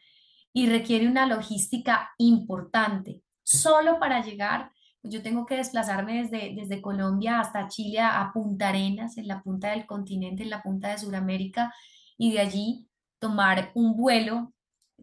y 0.53 0.67
requiere 0.67 1.07
una 1.07 1.25
logística 1.25 2.11
importante. 2.17 3.21
Solo 3.43 3.99
para 3.99 4.23
llegar, 4.23 4.71
yo 5.03 5.23
tengo 5.23 5.45
que 5.45 5.57
desplazarme 5.57 6.23
desde, 6.23 6.53
desde 6.55 6.81
Colombia 6.81 7.39
hasta 7.39 7.67
Chile 7.67 7.99
a 7.99 8.31
Punta 8.33 8.69
Arenas, 8.69 9.17
en 9.17 9.27
la 9.27 9.41
punta 9.41 9.71
del 9.71 9.85
continente, 9.85 10.43
en 10.43 10.49
la 10.49 10.61
punta 10.61 10.89
de 10.89 10.99
Sudamérica, 10.99 11.73
y 12.17 12.33
de 12.33 12.39
allí 12.39 12.87
tomar 13.19 13.71
un 13.73 13.95
vuelo 13.97 14.53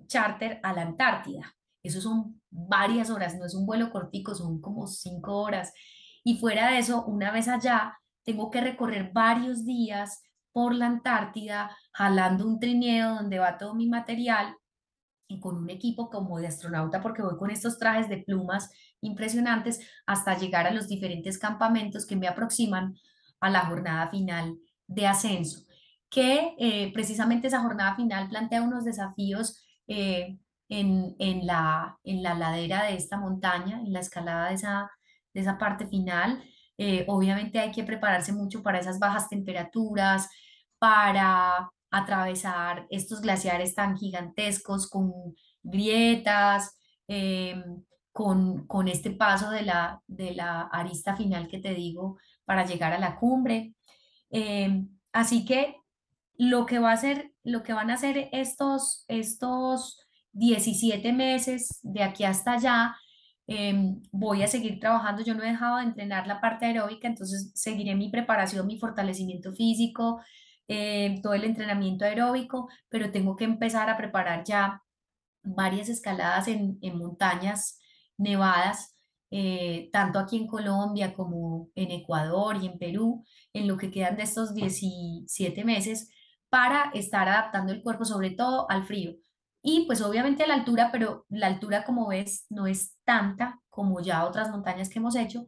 charter 0.07 0.61
a 0.63 0.73
la 0.73 0.83
Antártida. 0.83 1.55
Eso 1.83 2.01
son 2.01 2.41
varias 2.51 3.11
horas, 3.11 3.37
no 3.37 3.47
es 3.47 3.55
un 3.55 3.67
vuelo 3.67 3.91
cortico, 3.91 4.35
son 4.35 4.61
como 4.61 4.87
cinco 4.87 5.37
horas. 5.37 5.73
Y 6.23 6.39
fuera 6.39 6.71
de 6.71 6.79
eso, 6.79 7.05
una 7.07 7.31
vez 7.33 7.49
allá, 7.49 7.99
tengo 8.25 8.51
que 8.51 8.61
recorrer 8.61 9.11
varios 9.13 9.65
días 9.65 10.23
por 10.53 10.75
la 10.75 10.87
Antártida, 10.87 11.77
jalando 11.93 12.47
un 12.47 12.61
trineo 12.61 13.15
donde 13.15 13.39
va 13.39 13.59
todo 13.59 13.75
mi 13.75 13.89
material 13.89 14.55
y 15.29 15.41
con 15.41 15.57
un 15.57 15.71
equipo 15.71 16.09
como 16.11 16.39
de 16.39 16.49
astronauta, 16.49 17.01
porque 17.03 17.23
voy 17.23 17.37
con 17.37 17.51
estos 17.51 17.79
trajes 17.79 18.09
de 18.09 18.19
plumas 18.19 18.71
impresionantes 19.03 19.81
hasta 20.07 20.37
llegar 20.39 20.67
a 20.67 20.73
los 20.73 20.89
diferentes 20.89 21.39
campamentos 21.39 22.07
que 22.07 22.17
me 22.17 22.27
aproximan 22.27 22.97
a 23.41 23.51
la 23.51 23.67
jornada 23.67 24.09
final 24.09 24.57
de 24.87 25.07
ascenso, 25.07 25.67
que 26.11 26.55
eh, 26.59 26.91
precisamente 26.93 27.49
esa 27.49 27.61
jornada 27.61 27.95
final 27.95 28.29
plantea 28.29 28.63
unos 28.63 28.85
desafíos 28.85 29.65
eh, 29.87 30.39
en, 30.71 31.15
en, 31.19 31.47
la, 31.47 31.99
en 32.05 32.23
la 32.23 32.35
ladera 32.35 32.85
de 32.85 32.95
esta 32.95 33.19
montaña, 33.19 33.81
en 33.81 33.93
la 33.93 34.01
escalada 34.01 34.49
de 34.49 34.55
esa, 34.55 34.91
de 35.35 35.41
esa 35.41 35.59
parte 35.59 35.87
final. 35.87 36.43
Eh, 36.79 37.05
obviamente 37.09 37.59
hay 37.59 37.71
que 37.73 37.85
prepararse 37.85 38.33
mucho 38.33 38.63
para 38.63 38.79
esas 38.79 38.99
bajas 38.99 39.29
temperaturas, 39.29 40.29
para 40.79 41.71
atravesar 41.91 42.87
estos 42.91 43.21
glaciares 43.21 43.75
tan 43.75 43.97
gigantescos 43.97 44.89
con 44.89 45.13
grietas, 45.63 46.77
em, 47.07 47.63
con, 48.13 48.67
con, 48.67 48.89
este 48.89 49.11
paso 49.11 49.51
de 49.51 49.63
la, 49.63 50.03
de 50.07 50.35
la 50.35 50.63
arista 50.63 51.17
final 51.17 51.49
que 51.49 51.59
te 51.59 51.75
digo 51.75 52.19
para 52.45 52.67
llegar 52.67 52.93
a 52.93 52.99
la 52.99 53.17
cumbre. 53.17 53.75
Em, 54.31 54.89
así 55.13 55.45
que 55.45 55.77
lo 56.37 56.67
que, 56.67 56.79
va 56.79 56.93
a 56.93 56.97
ser, 56.97 57.33
lo 57.45 57.63
que 57.63 57.73
van 57.73 57.91
a 57.91 57.95
hacer 57.95 58.29
estos, 58.33 59.05
estos 59.09 59.99
17 60.33 61.13
meses 61.13 61.81
de 61.83 62.03
aquí 62.03 62.25
hasta 62.25 62.55
allá, 62.55 62.97
em, 63.47 64.01
voy 64.13 64.43
a 64.43 64.47
seguir 64.49 64.79
trabajando. 64.79 65.23
Yo 65.23 65.35
no 65.35 65.43
he 65.43 65.51
dejado 65.51 65.79
de 65.79 65.85
entrenar 65.85 66.27
la 66.27 66.41
parte 66.41 66.67
aeróbica, 66.67 67.09
entonces 67.09 67.51
seguiré 67.55 67.95
mi 67.95 68.11
preparación, 68.11 68.67
mi 68.67 68.79
fortalecimiento 68.79 69.53
físico, 69.53 70.21
eh, 70.69 71.19
todo 71.23 71.35
el 71.35 71.45
entrenamiento 71.45 72.05
aeróbico, 72.05 72.69
pero 72.89 73.11
tengo 73.11 73.37
que 73.37 73.45
empezar 73.45 73.89
a 73.89 73.97
preparar 73.97 74.45
ya 74.45 74.83
varias 75.43 75.89
escaladas 75.89 76.49
en, 76.49 76.79
montañas 76.97 77.79
nevadas, 78.19 78.95
eh, 79.31 79.89
tanto 79.93 80.19
aquí 80.19 80.37
en 80.37 80.47
Colombia 80.47 81.15
como 81.15 81.71
en 81.75 81.91
Ecuador 81.91 82.57
y 82.63 82.67
en 82.67 82.79
Perú, 82.79 83.25
en 83.53 83.67
lo 83.67 83.77
que 83.79 83.91
quedan 83.91 84.17
de 84.17 84.25
estos 84.25 84.55
17 84.55 85.65
meses, 85.65 86.11
para 86.51 86.91
estar 86.95 87.29
adaptando 87.29 87.73
el 87.73 87.83
cuerpo 87.83 88.05
sobre 88.05 88.31
todo 88.31 88.71
al 88.71 88.85
frío. 88.85 89.15
Y 89.63 89.87
pues 89.87 90.01
obviamente 90.03 90.45
a 90.45 90.47
la 90.47 90.55
altura, 90.55 90.91
pero 90.93 91.27
la 91.29 91.47
altura 91.47 91.85
como 91.85 92.09
ves 92.09 92.47
no 92.51 92.67
es 92.67 92.97
tanta 93.05 93.61
como 93.71 94.01
ya 94.01 94.25
otras 94.27 94.51
montañas 94.51 94.89
que 94.89 94.99
hemos 94.99 95.17
hecho, 95.17 95.47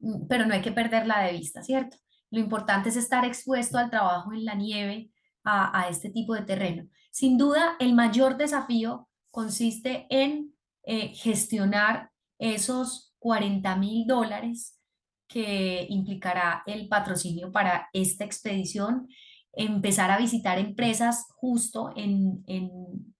mm, 0.00 0.26
pero 0.28 0.46
no 0.46 0.54
hay 0.54 0.62
que 0.62 0.72
perderla 0.72 1.20
de 1.20 1.32
vista, 1.32 1.62
¿cierto? 1.62 1.98
Lo 2.30 2.40
importante 2.40 2.88
es 2.88 2.96
estar 2.96 3.24
expuesto 3.24 3.78
al 3.78 3.90
trabajo 3.90 4.32
en 4.32 4.44
la 4.44 4.54
nieve, 4.54 5.10
a, 5.44 5.88
este 5.88 6.10
tipo 6.10 6.34
de 6.34 6.42
terreno. 6.42 6.86
Sin 7.10 7.38
duda, 7.38 7.76
el 7.78 7.94
mayor 7.94 8.36
desafío 8.36 9.08
consiste 9.30 10.06
en 10.10 10.54
eh, 10.84 11.14
gestionar 11.14 12.10
esos 12.38 13.14
40 13.18 13.76
mil 13.76 14.06
dólares 14.06 14.78
que 15.26 15.86
implicará 15.88 16.62
el 16.66 16.88
patrocinio 16.88 17.52
para 17.52 17.88
esta 17.92 18.24
expedición, 18.24 19.08
empezar 19.52 20.10
a 20.10 20.18
visitar 20.18 20.58
empresas 20.58 21.26
justo 21.36 21.92
en, 21.96 22.44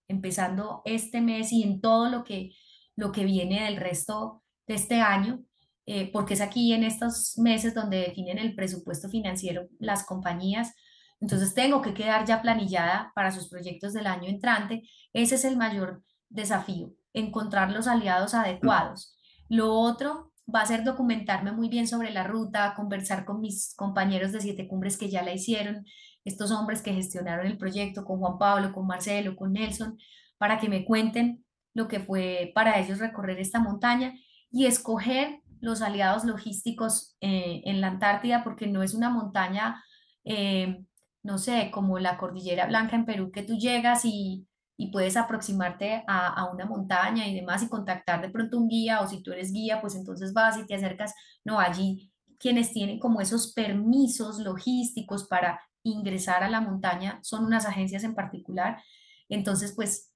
empezando 0.09 0.83
este 0.85 1.21
mes 1.21 1.53
y 1.53 1.63
en 1.63 1.81
todo 1.81 2.09
lo 2.09 2.25
que, 2.25 2.53
lo 2.97 3.13
que 3.13 3.25
viene 3.25 3.65
del 3.65 3.77
resto 3.77 4.43
de 4.67 4.75
este 4.75 5.01
año 5.01 5.43
eh, 5.91 6.11
porque 6.13 6.35
es 6.35 6.43
aquí 6.43 6.75
en 6.75 6.85
estos 6.85 7.39
meses 7.39 7.73
donde 7.73 8.01
definen 8.01 8.37
el 8.37 8.55
presupuesto 8.55 9.09
financiero 9.09 9.69
las 9.79 10.05
compañías. 10.05 10.75
Entonces 11.19 11.55
tengo 11.55 11.81
que 11.81 11.95
quedar 11.95 12.27
ya 12.27 12.43
planillada 12.43 13.11
para 13.15 13.31
sus 13.31 13.49
proyectos 13.49 13.95
del 13.95 14.07
año 14.07 14.29
entrante. 14.29 14.83
Ese 15.15 15.37
es 15.37 15.47
el 15.47 15.57
mayor 15.57 16.03
desafío, 16.29 16.93
encontrar 17.15 17.71
los 17.71 17.87
aliados 17.87 18.35
adecuados. 18.35 19.17
Lo 19.49 19.73
otro 19.73 20.31
va 20.55 20.61
a 20.61 20.67
ser 20.67 20.85
documentarme 20.85 21.53
muy 21.53 21.71
bien 21.71 21.89
sobre 21.89 22.11
la 22.11 22.25
ruta, 22.25 22.75
conversar 22.77 23.25
con 23.25 23.41
mis 23.41 23.75
compañeros 23.75 24.33
de 24.33 24.43
Siete 24.43 24.69
Cumbres 24.69 24.99
que 24.99 25.09
ya 25.09 25.23
la 25.23 25.33
hicieron, 25.33 25.87
estos 26.23 26.51
hombres 26.51 26.83
que 26.83 26.93
gestionaron 26.93 27.47
el 27.47 27.57
proyecto, 27.57 28.05
con 28.05 28.19
Juan 28.19 28.37
Pablo, 28.37 28.75
con 28.75 28.87
Marcelo, 28.87 29.37
con 29.37 29.55
Nelson, 29.55 29.97
para 30.37 30.59
que 30.59 30.69
me 30.69 30.85
cuenten 30.85 31.47
lo 31.73 31.89
que 31.89 31.99
fue 31.99 32.53
para 32.55 32.79
ellos 32.79 32.99
recorrer 32.99 33.39
esta 33.39 33.59
montaña 33.59 34.13
y 34.51 34.67
escoger 34.67 35.41
los 35.61 35.83
aliados 35.83 36.25
logísticos 36.25 37.17
eh, 37.21 37.63
en 37.65 37.81
la 37.81 37.89
Antártida, 37.89 38.45
porque 38.45 38.67
no 38.67 38.83
es 38.83 38.95
una 38.95 39.11
montaña, 39.11 39.83
eh, 40.25 40.85
no 41.23 41.39
sé, 41.39 41.71
como 41.73 41.99
la 41.99 42.19
Cordillera 42.19 42.67
Blanca 42.67 42.97
en 42.97 43.05
Perú, 43.05 43.31
que 43.33 43.43
tú 43.43 43.57
llegas 43.57 44.05
y, 44.05 44.45
puedes 44.93 45.17
aproximarte 45.17 46.05
a, 46.07 46.29
a, 46.29 46.53
una 46.53 46.65
montaña 46.65 47.27
y 47.27 47.35
demás 47.35 47.65
y 47.65 47.69
contactar 47.69 48.23
de 48.23 48.31
pronto 48.31 48.57
un 48.59 48.69
guía, 48.69 49.01
o 49.01 49.09
si 49.09 49.23
tú 49.25 49.33
eres 49.33 49.53
guía, 49.53 49.81
pues 49.81 49.97
entonces 49.97 50.33
vas 50.33 50.57
y 50.57 50.67
te 50.67 50.77
acercas. 50.77 51.15
No, 51.45 51.59
allí 51.59 52.13
quienes 52.39 52.73
tienen 52.73 52.99
como 52.99 53.21
esos 53.21 53.53
permisos 53.53 54.39
logísticos 54.39 55.27
para 55.27 55.61
ingresar 55.83 56.43
a 56.43 56.51
la 56.51 56.61
montaña 56.61 57.19
son 57.23 57.45
unas 57.45 57.67
agencias 57.67 58.05
en 58.05 58.15
particular. 58.15 58.83
Entonces, 59.29 59.73
pues, 59.75 60.13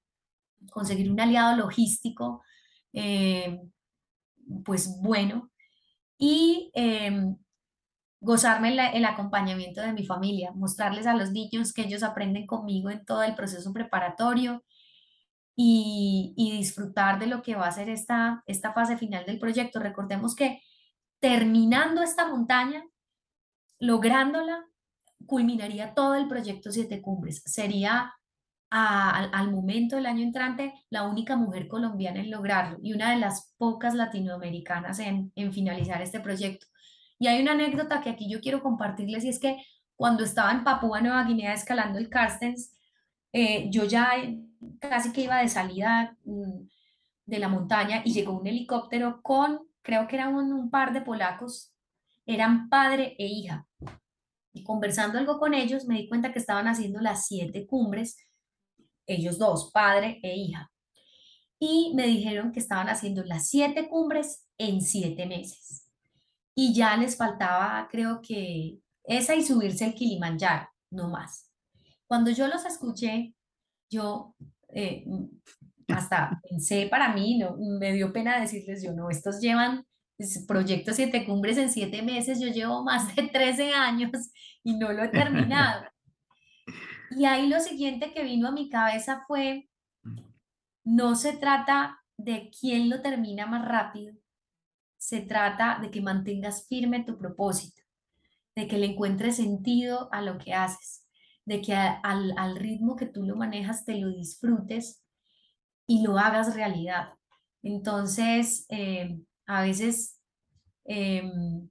conseguir 0.71 1.11
un 1.11 1.21
aliado 1.21 1.57
logístico, 1.57 2.43
eh, 2.93 3.61
pues 4.65 4.99
bueno, 5.03 5.51
y 6.19 6.71
em, 6.75 7.37
gozarme 8.21 8.69
el, 8.97 9.05
acompañamiento 9.05 9.81
de 9.81 9.93
mi 9.93 10.07
familia, 10.07 10.53
mostrarles 10.55 11.07
a 11.07 11.15
los 11.17 11.33
niños 11.33 11.73
que 11.73 11.83
ellos 11.83 12.03
aprenden 12.03 12.47
conmigo 12.47 12.91
en 12.91 13.05
todo 13.05 13.23
el 13.25 13.35
proceso 13.35 13.73
preparatorio 13.73 14.65
y, 15.57 16.33
y 16.37 16.57
disfrutar 16.57 17.19
de 17.19 17.27
lo 17.27 17.43
que 17.43 17.57
va 17.57 17.67
a 17.67 17.73
ser 17.73 17.89
esta, 17.89 18.43
esta 18.47 18.73
fase 18.73 18.97
final 18.97 19.27
del 19.27 19.39
proyecto. 19.39 19.81
Recordemos 19.81 20.35
que 20.37 20.61
terminando 21.21 22.03
esta 22.03 22.29
montaña, 22.29 22.85
lográndola, 23.79 24.65
culminaría 25.27 25.95
todo 25.95 26.15
el 26.15 26.29
proyecto 26.29 26.71
Siete 26.71 27.03
Cumbres. 27.03 27.43
Sería 27.47 28.15
al, 28.73 29.51
momento 29.51 29.97
del 29.97 30.07
año 30.07 30.23
entrante 30.23 30.73
la 30.89 31.03
única 31.03 31.37
mujer 31.37 31.69
colombiana 31.69 32.21
en 32.21 32.31
lograrlo 32.31 32.79
y 32.83 32.95
una 32.95 33.11
de 33.11 33.19
las 33.19 33.55
pocas 33.59 33.95
latinoamericanas 33.95 34.99
en, 34.99 35.33
finalizar 35.53 36.01
este 36.01 36.21
proyecto. 36.21 36.67
Y 37.19 37.27
hay 37.27 37.43
una 37.43 37.53
anécdota 37.53 38.01
que 38.01 38.11
aquí 38.11 38.31
yo 38.31 38.41
quiero 38.41 38.63
compartirles 38.63 39.25
y 39.25 39.29
es 39.29 39.39
que 39.39 39.59
cuando 39.95 40.25
estaba 40.25 40.51
en 40.53 40.65
Papúa 40.65 41.01
Nueva 41.01 41.23
Guinea 41.25 41.53
escalando 41.53 41.99
el 41.99 42.09
Carstens, 42.09 42.73
eh, 43.33 43.69
yo 43.71 43.85
ya 43.85 44.11
casi 44.81 45.13
que 45.13 45.23
iba 45.23 45.39
de 45.39 45.49
salida 45.49 46.17
mm, 46.25 46.67
de 47.27 47.39
la 47.39 47.49
montaña 47.49 48.03
y 48.05 48.13
llegó 48.13 48.33
un 48.33 48.47
helicóptero 48.47 49.21
con 49.23 49.61
creo 49.83 50.07
que 50.07 50.17
eran 50.17 50.35
un, 50.35 50.71
par 50.71 50.93
de 50.93 51.03
polacos, 51.03 51.75
eran 52.25 52.69
padre 52.69 53.15
e 53.19 53.27
hija. 53.27 53.67
Y 54.55 54.65
conversando 54.65 55.19
algo 55.19 55.39
con 55.39 55.55
ellos, 55.55 55.87
me 55.87 55.97
di 55.97 56.09
cuenta 56.09 56.33
que 56.33 56.39
estaban 56.39 56.69
haciendo 56.69 57.01
las 57.01 57.27
siete 57.27 57.67
cumbres, 57.67 58.17
ellos 59.15 59.39
dos, 59.39 59.71
padre 59.73 60.21
e 60.23 60.37
hija. 60.37 60.71
Y 61.59 61.93
me 61.95 62.07
dijeron 62.07 62.53
que 62.53 62.61
estaban 62.61 62.89
haciendo 62.89 63.23
las 63.25 63.49
siete 63.49 63.89
cumbres 63.89 64.47
en 64.59 64.81
siete 64.81 65.27
meses. 65.27 65.89
Y 66.55 66.75
ya 66.75 66.97
les 66.97 67.17
faltaba, 67.17 67.89
creo 67.91 68.21
que 68.21 68.79
esa 69.05 69.35
y 69.35 69.45
subirse 69.45 69.87
el 69.87 69.95
Kilimanjaro, 69.95 70.69
no 70.91 71.09
más. 71.09 71.51
Cuando 72.07 72.31
yo 72.31 72.47
los 72.49 72.65
escuché, 72.65 73.35
yo 73.91 74.35
eh, 74.69 75.05
hasta 75.89 76.41
pensé 76.49 76.87
para 76.91 77.13
mí, 77.15 77.39
no, 77.39 77.57
me 77.57 77.93
dio 77.93 78.13
pena 78.13 78.41
decirles 78.41 78.83
yo, 78.83 78.93
no, 78.93 79.11
estos 79.11 79.41
llevan 79.41 79.85
proyectos 80.47 80.97
siete 80.97 81.25
cumbres 81.25 81.59
en 81.59 81.71
siete 81.71 82.03
meses, 82.03 82.41
yo 82.41 82.49
llevo 82.49 82.85
más 82.85 83.15
de 83.15 83.25
13 83.25 83.73
años 83.73 84.31
y 84.63 84.77
no 84.77 84.93
lo 84.93 85.05
he 85.05 85.09
terminado. 85.09 85.85
Y 87.17 87.25
ahí 87.25 87.49
lo 87.49 87.61
siguiente 87.61 88.13
que 88.13 88.23
vino 88.23 88.49
a 88.49 88.53
mi 88.53 88.69
cabeza 88.69 89.25
fue, 89.27 89.69
no 90.85 91.15
se 91.15 91.33
trata 91.35 91.99
de 92.17 92.51
quién 92.51 92.89
lo 92.89 93.03
termina 93.03 93.47
más 93.47 93.67
rápido, 93.67 94.15
se 94.97 95.21
trata 95.21 95.79
de 95.81 95.91
que 95.91 96.01
mantengas 96.01 96.67
firme 96.69 97.05
tu 97.05 97.19
propósito, 97.19 97.83
de 98.55 98.69
que 98.69 98.79
le 98.79 98.87
encuentres 98.87 99.37
sentido 99.37 100.09
a 100.13 100.23
lo 100.23 100.39
que 100.39 100.55
haces, 100.55 101.07
de 101.45 101.61
que 101.61 101.75
al, 101.75 102.35
al 102.37 102.57
ritmo 102.57 102.97
que 102.97 103.07
tú 103.07 103.25
lo 103.25 103.37
manejas 103.37 103.85
te 103.85 103.97
lo 103.97 104.09
disfrutes 104.11 105.03
y 105.87 106.03
lo 106.03 106.19
hagas 106.19 106.55
realidad. 106.55 107.15
Entonces, 107.63 108.67
eh, 108.69 109.19
a 109.47 109.63
veces 109.63 110.21
em, 110.85 111.69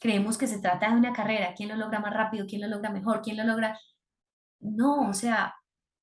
creemos 0.00 0.38
que 0.38 0.46
se 0.46 0.60
trata 0.60 0.90
de 0.90 0.96
una 0.96 1.12
carrera, 1.12 1.54
quién 1.54 1.68
lo 1.68 1.76
logra 1.76 2.00
más 2.00 2.12
rápido, 2.12 2.46
quién 2.46 2.62
lo 2.62 2.68
logra 2.68 2.90
mejor, 2.90 3.22
quién 3.22 3.36
lo 3.36 3.44
logra... 3.44 3.78
No, 4.60 5.08
o 5.08 5.14
sea, 5.14 5.54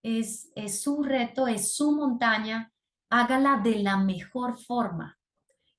es, 0.04 0.52
su 0.82 1.04
reto, 1.04 1.48
es 1.48 1.76
su 1.76 1.92
montaña, 1.92 2.72
hágala 3.10 3.62
de 3.64 3.80
la 3.80 3.98
mejor 3.98 4.58
forma. 4.58 5.18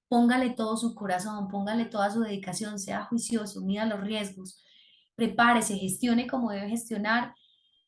Póngale 0.09 0.51
todo 0.51 0.77
su 0.77 0.95
corazón, 0.95 1.49
póngale 1.49 1.85
toda 1.87 2.11
su 2.11 2.21
dedicación, 2.21 2.79
sea 2.79 3.05
juicioso, 3.05 3.63
mida 3.63 3.85
los 3.85 4.01
riesgos, 4.01 4.63
prepárese, 5.15 5.77
gestione 5.77 6.27
como 6.27 6.51
debe 6.51 6.71
gestionar 6.71 7.35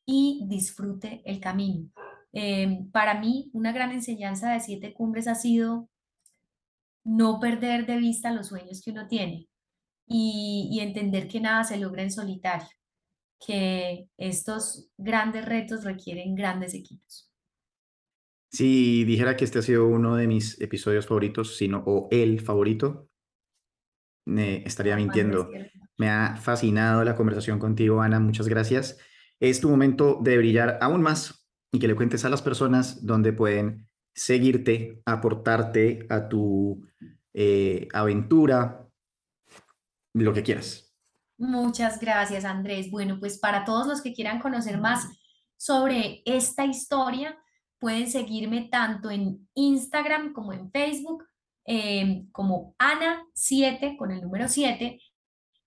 y 0.05 0.45
disfrute 0.49 1.23
el 1.25 1.41
camino. 1.41 1.89
Em, 2.33 2.91
para 2.91 3.15
mí, 3.19 3.51
una 3.53 3.73
gran 3.73 3.93
enseñanza 3.93 4.53
de 4.53 4.61
Siete 4.61 4.93
Cumbres 4.93 5.29
ha 5.29 5.35
sido 5.35 5.89
no 7.05 7.41
perder 7.41 7.87
de 7.87 7.97
vista 7.97 8.33
los 8.33 8.49
sueños 8.49 8.83
que 8.83 8.91
uno 8.91 9.09
tiene 9.09 9.49
y, 10.07 10.79
entender 10.81 11.29
que 11.29 11.41
nada 11.41 11.65
se 11.65 11.77
logra 11.79 12.03
en 12.03 12.11
solitario, 12.11 12.69
que 13.45 14.09
estos 14.19 14.91
grandes 14.99 15.45
retos 15.45 15.85
requieren 15.85 16.35
grandes 16.35 16.75
equipos. 16.75 17.31
Si 18.53 19.05
dijera 19.05 19.37
que 19.37 19.45
este 19.45 19.61
ha 19.61 19.62
sido 19.62 19.87
uno 19.87 20.17
de 20.17 20.27
mis 20.27 20.61
episodios 20.61 21.07
favoritos, 21.07 21.57
sino 21.57 21.83
o 21.87 22.09
el 22.11 22.41
favorito, 22.41 23.09
me 24.27 24.62
estaría 24.65 24.97
mintiendo. 24.97 25.49
Me 25.97 26.09
ha 26.09 26.37
fascinado 26.37 27.05
la 27.05 27.15
conversación 27.15 27.59
contigo, 27.59 28.03
Ana. 28.03 28.21
Muchas 28.21 28.49
gracias. 28.49 28.99
Es 29.39 29.61
tu 29.61 29.71
momento 29.71 30.19
de 30.21 30.37
brillar 30.37 30.79
aún 30.81 31.01
más 31.01 31.49
y 31.73 31.79
que 31.79 31.89
le 31.89 31.95
cuentes 31.95 32.25
a 32.25 32.29
las 32.29 32.43
personas 32.43 33.07
dónde 33.07 33.33
pueden 33.33 33.89
seguirte, 34.15 35.01
aportarte 35.07 36.07
a 36.11 36.29
tu 36.29 36.85
eh, 37.33 37.89
aventura, 37.93 38.89
lo 40.15 40.33
que 40.33 40.43
quieras. 40.43 40.90
Muchas 41.41 41.99
gracias, 41.99 42.45
Andrés. 42.45 42.91
Bueno, 42.91 43.19
pues 43.19 43.39
para 43.39 43.65
todos 43.65 43.87
los 43.87 44.03
que 44.03 44.12
quieran 44.12 44.41
conocer 44.41 44.79
más 44.79 45.09
sobre 45.57 46.21
esta 46.27 46.67
historia, 46.67 47.35
pueden 47.79 48.11
seguirme 48.11 48.69
tanto 48.71 49.11
en 49.11 49.49
Instagram 49.55 50.35
como 50.35 50.53
en 50.53 50.71
Facebook, 50.71 51.25
em, 51.65 52.31
como 52.31 52.75
Ana7 52.79 53.97
con 53.97 54.11
el 54.11 54.21
número 54.21 54.49
7, 54.49 55.01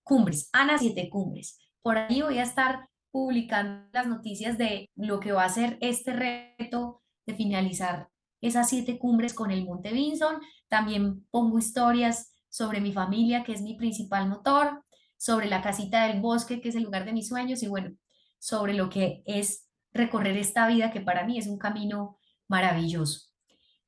Cumbres, 0.04 0.48
Ana7 0.52 1.10
Cumbres. 1.10 1.58
Por 1.82 1.98
ahí 1.98 2.22
voy 2.22 2.38
a 2.38 2.44
estar 2.44 2.88
publicando 3.10 3.88
las 3.92 4.06
noticias 4.06 4.56
de 4.56 4.88
lo 4.94 5.18
que 5.18 5.32
va 5.32 5.44
a 5.44 5.48
ser 5.48 5.76
este 5.80 6.12
reto 6.12 7.02
de 7.26 7.34
finalizar 7.34 8.10
esas 8.40 8.68
siete 8.68 8.96
cumbres 8.96 9.34
con 9.34 9.50
el 9.50 9.64
Monte 9.64 9.92
Vinson. 9.92 10.36
También 10.68 11.26
pongo 11.32 11.58
historias 11.58 12.32
sobre 12.48 12.80
mi 12.80 12.92
familia, 12.92 13.42
que 13.42 13.52
es 13.52 13.62
mi 13.62 13.74
principal 13.74 14.28
motor, 14.28 14.83
sobre 15.24 15.48
la 15.48 15.62
casita 15.62 16.06
del 16.06 16.20
bosque, 16.20 16.60
que 16.60 16.68
es 16.68 16.74
el 16.74 16.82
lugar 16.82 17.06
de 17.06 17.14
mis 17.14 17.28
sueños, 17.28 17.62
y 17.62 17.68
bueno, 17.68 17.96
sobre 18.38 18.74
lo 18.74 18.90
que 18.90 19.22
es 19.24 19.66
recorrer 19.94 20.36
esta 20.36 20.66
vida, 20.66 20.90
que 20.90 21.00
para 21.00 21.24
mí 21.24 21.38
es 21.38 21.46
un 21.46 21.56
camino 21.56 22.18
maravilloso. 22.46 23.30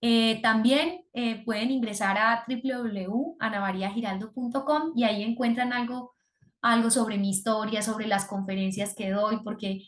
Eh, 0.01 0.41
también 0.41 1.05
eh, 1.13 1.45
pueden 1.45 1.71
ingresar 1.71 2.17
a 2.17 2.47
www.anavariagiraldo.com 2.49 4.93
y 4.95 5.05
ahí 5.05 5.23
encuentran 5.23 5.75
algo 5.75 6.15
algo 6.63 6.91
sobre 6.91 7.19
mi 7.19 7.29
historia, 7.29 7.83
sobre 7.83 8.07
las 8.07 8.25
conferencias 8.25 8.95
que 8.95 9.11
doy, 9.11 9.41
porque 9.45 9.83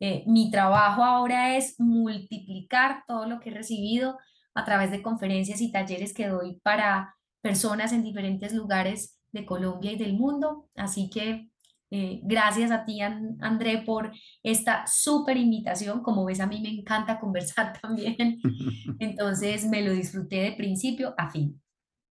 eh, 0.00 0.24
mi 0.26 0.50
trabajo 0.50 1.04
ahora 1.04 1.54
es 1.56 1.78
multiplicar 1.78 3.04
todo 3.06 3.26
lo 3.26 3.40
que 3.40 3.50
he 3.50 3.54
recibido 3.54 4.18
a 4.54 4.64
través 4.64 4.90
de 4.90 5.02
conferencias 5.02 5.60
y 5.60 5.70
talleres 5.70 6.14
que 6.14 6.28
doy 6.28 6.60
para 6.62 7.14
personas 7.42 7.92
en 7.92 8.02
diferentes 8.02 8.54
lugares 8.54 9.20
de 9.34 9.44
Colombia 9.44 9.92
y 9.92 9.98
del 9.98 10.14
mundo. 10.14 10.70
Así 10.76 11.10
que 11.10 11.50
eh, 11.90 12.20
gracias 12.24 12.70
a 12.70 12.84
ti, 12.84 13.00
André, 13.00 13.82
por 13.84 14.10
esta 14.42 14.86
súper 14.86 15.36
invitación. 15.36 16.02
Como 16.02 16.24
ves, 16.24 16.40
a 16.40 16.46
mí 16.46 16.60
me 16.62 16.70
encanta 16.70 17.20
conversar 17.20 17.78
también. 17.80 18.40
Entonces, 18.98 19.66
me 19.66 19.82
lo 19.82 19.92
disfruté 19.92 20.36
de 20.36 20.52
principio 20.52 21.14
a 21.18 21.30
fin. 21.30 21.60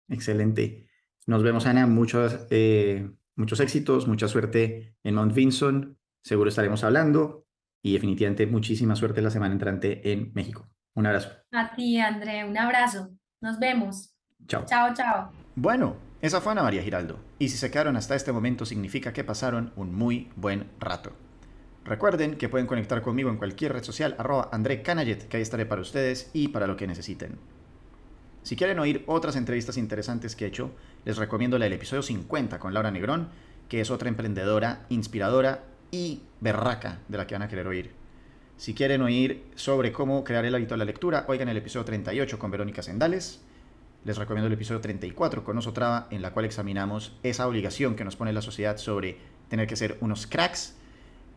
Excelente. 0.09 0.89
Nos 1.27 1.43
vemos, 1.43 1.67
Ana. 1.67 1.87
Muchas 1.87 2.47
eh, 2.51 3.11
muchos 3.37 3.61
éxitos, 3.61 4.09
mucha 4.09 4.29
suerte 4.29 4.97
en 5.05 5.15
Mount 5.15 5.35
Vinson. 5.35 5.99
Seguro 6.23 6.49
estaremos 6.49 6.83
hablando 6.85 7.47
y 7.83 7.93
definitivamente 7.93 8.47
muchísima 8.47 8.97
suerte 8.97 9.23
la 9.23 9.31
semana 9.31 9.53
entrante 9.53 10.13
en 10.13 10.33
México. 10.35 10.69
Un 10.95 11.07
abrazo. 11.07 11.31
A 11.53 11.75
ti, 11.75 11.99
André, 11.99 12.45
un 12.45 12.57
abrazo. 12.57 13.11
Nos 13.41 13.59
vemos. 13.59 14.15
Chao. 14.47 14.65
Chao, 14.67 14.93
chao. 14.95 15.31
Bueno, 15.55 16.08
esa 16.21 16.41
fue 16.41 16.53
Ana 16.53 16.65
María 16.65 16.83
Giraldo. 16.83 17.19
Y 17.39 17.49
si 17.49 17.57
se 17.57 17.71
quedaron 17.71 17.97
hasta 17.97 18.17
este 18.17 18.33
momento 18.33 18.67
significa 18.67 19.13
que 19.13 19.23
pasaron 19.23 19.73
un 19.77 19.95
muy 19.95 20.31
buen 20.35 20.67
rato. 20.81 21.13
Recuerden 21.85 22.37
que 22.37 22.49
pueden 22.49 22.67
conectar 22.67 23.03
conmigo 23.03 23.31
en 23.31 23.37
cualquier 23.37 23.73
red 23.73 23.85
social, 23.85 24.17
arroba 24.19 24.49
André 24.53 24.83
Canayet, 24.83 25.29
que 25.29 25.37
ahí 25.37 25.43
estaré 25.43 25.65
para 25.65 25.81
ustedes 25.81 26.31
y 26.33 26.49
para 26.49 26.67
lo 26.67 26.77
que 26.77 26.87
necesiten. 26.87 27.39
Si 28.43 28.57
quieren 28.57 28.79
oír 28.79 29.05
otras 29.07 29.37
entrevistas 29.37 29.77
interesantes 29.77 30.35
que 30.35 30.45
he 30.45 30.49
hecho, 30.49 30.73
les 31.05 31.17
recomiendo 31.19 31.59
la 31.59 31.67
del 31.67 31.75
episodio 31.75 32.03
50 32.03 32.59
con 32.59 32.75
Laura 32.75 32.91
Negrón, 32.91 33.29
que 33.69 33.81
es 33.81 33.91
otra 33.91 34.09
emprendedora, 34.09 34.87
inspiradora 34.89 35.65
y 35.91 36.23
berraca 36.41 36.99
de 37.09 37.19
la 37.19 37.27
que 37.27 37.35
van 37.35 37.43
a 37.43 37.49
querer 37.49 37.67
oír. 37.67 37.93
Si 38.57 38.75
quieren 38.75 39.03
oír 39.03 39.45
sobre 39.55 39.93
cómo 39.93 40.25
crear 40.25 40.45
el 40.45 40.55
hábito 40.55 40.75
de 40.75 40.79
la 40.79 40.85
lectura, 40.85 41.25
oigan 41.29 41.49
el 41.49 41.57
episodio 41.59 41.85
38 41.85 42.39
con 42.39 42.51
Verónica 42.51 42.83
Sendales. 42.83 43.41
Les 44.05 44.17
recomiendo 44.17 44.47
el 44.47 44.53
episodio 44.53 44.81
34 44.81 45.45
con 45.45 45.59
Oso 45.59 45.73
Traba, 45.73 46.07
en 46.11 46.23
la 46.23 46.33
cual 46.33 46.47
examinamos 46.47 47.17
esa 47.23 47.47
obligación 47.47 47.97
que 47.97 48.05
nos 48.05 48.17
pone 48.17 48.33
la 48.33 48.43
sociedad 48.43 48.77
sobre 48.79 49.19
tener 49.49 49.67
que 49.67 49.77
ser 49.77 49.99
unos 50.01 50.27
cracks. 50.27 50.75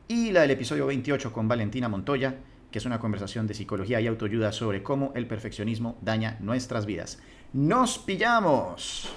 Y 0.07 0.31
la 0.31 0.41
del 0.41 0.51
episodio 0.51 0.85
28 0.87 1.33
con 1.33 1.47
Valentina 1.47 1.89
Montoya, 1.89 2.35
que 2.71 2.79
es 2.79 2.85
una 2.85 2.99
conversación 2.99 3.47
de 3.47 3.53
psicología 3.53 3.99
y 3.99 4.07
autoayuda 4.07 4.51
sobre 4.51 4.83
cómo 4.83 5.11
el 5.15 5.27
perfeccionismo 5.27 5.97
daña 6.01 6.37
nuestras 6.39 6.85
vidas. 6.85 7.19
¡Nos 7.53 7.97
pillamos! 7.97 9.09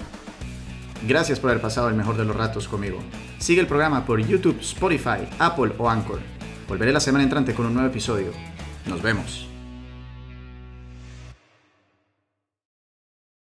Gracias 1.06 1.38
por 1.38 1.50
haber 1.50 1.62
pasado 1.62 1.88
el 1.88 1.94
mejor 1.94 2.16
de 2.16 2.24
los 2.24 2.34
ratos 2.34 2.66
conmigo. 2.66 2.98
Sigue 3.38 3.60
el 3.60 3.66
programa 3.66 4.06
por 4.06 4.20
YouTube, 4.20 4.58
Spotify, 4.60 5.28
Apple 5.38 5.72
o 5.78 5.88
Anchor. 5.88 6.20
Volveré 6.66 6.92
la 6.92 7.00
semana 7.00 7.24
entrante 7.24 7.54
con 7.54 7.66
un 7.66 7.74
nuevo 7.74 7.88
episodio. 7.88 8.32
Nos 8.86 9.02
vemos. 9.02 9.53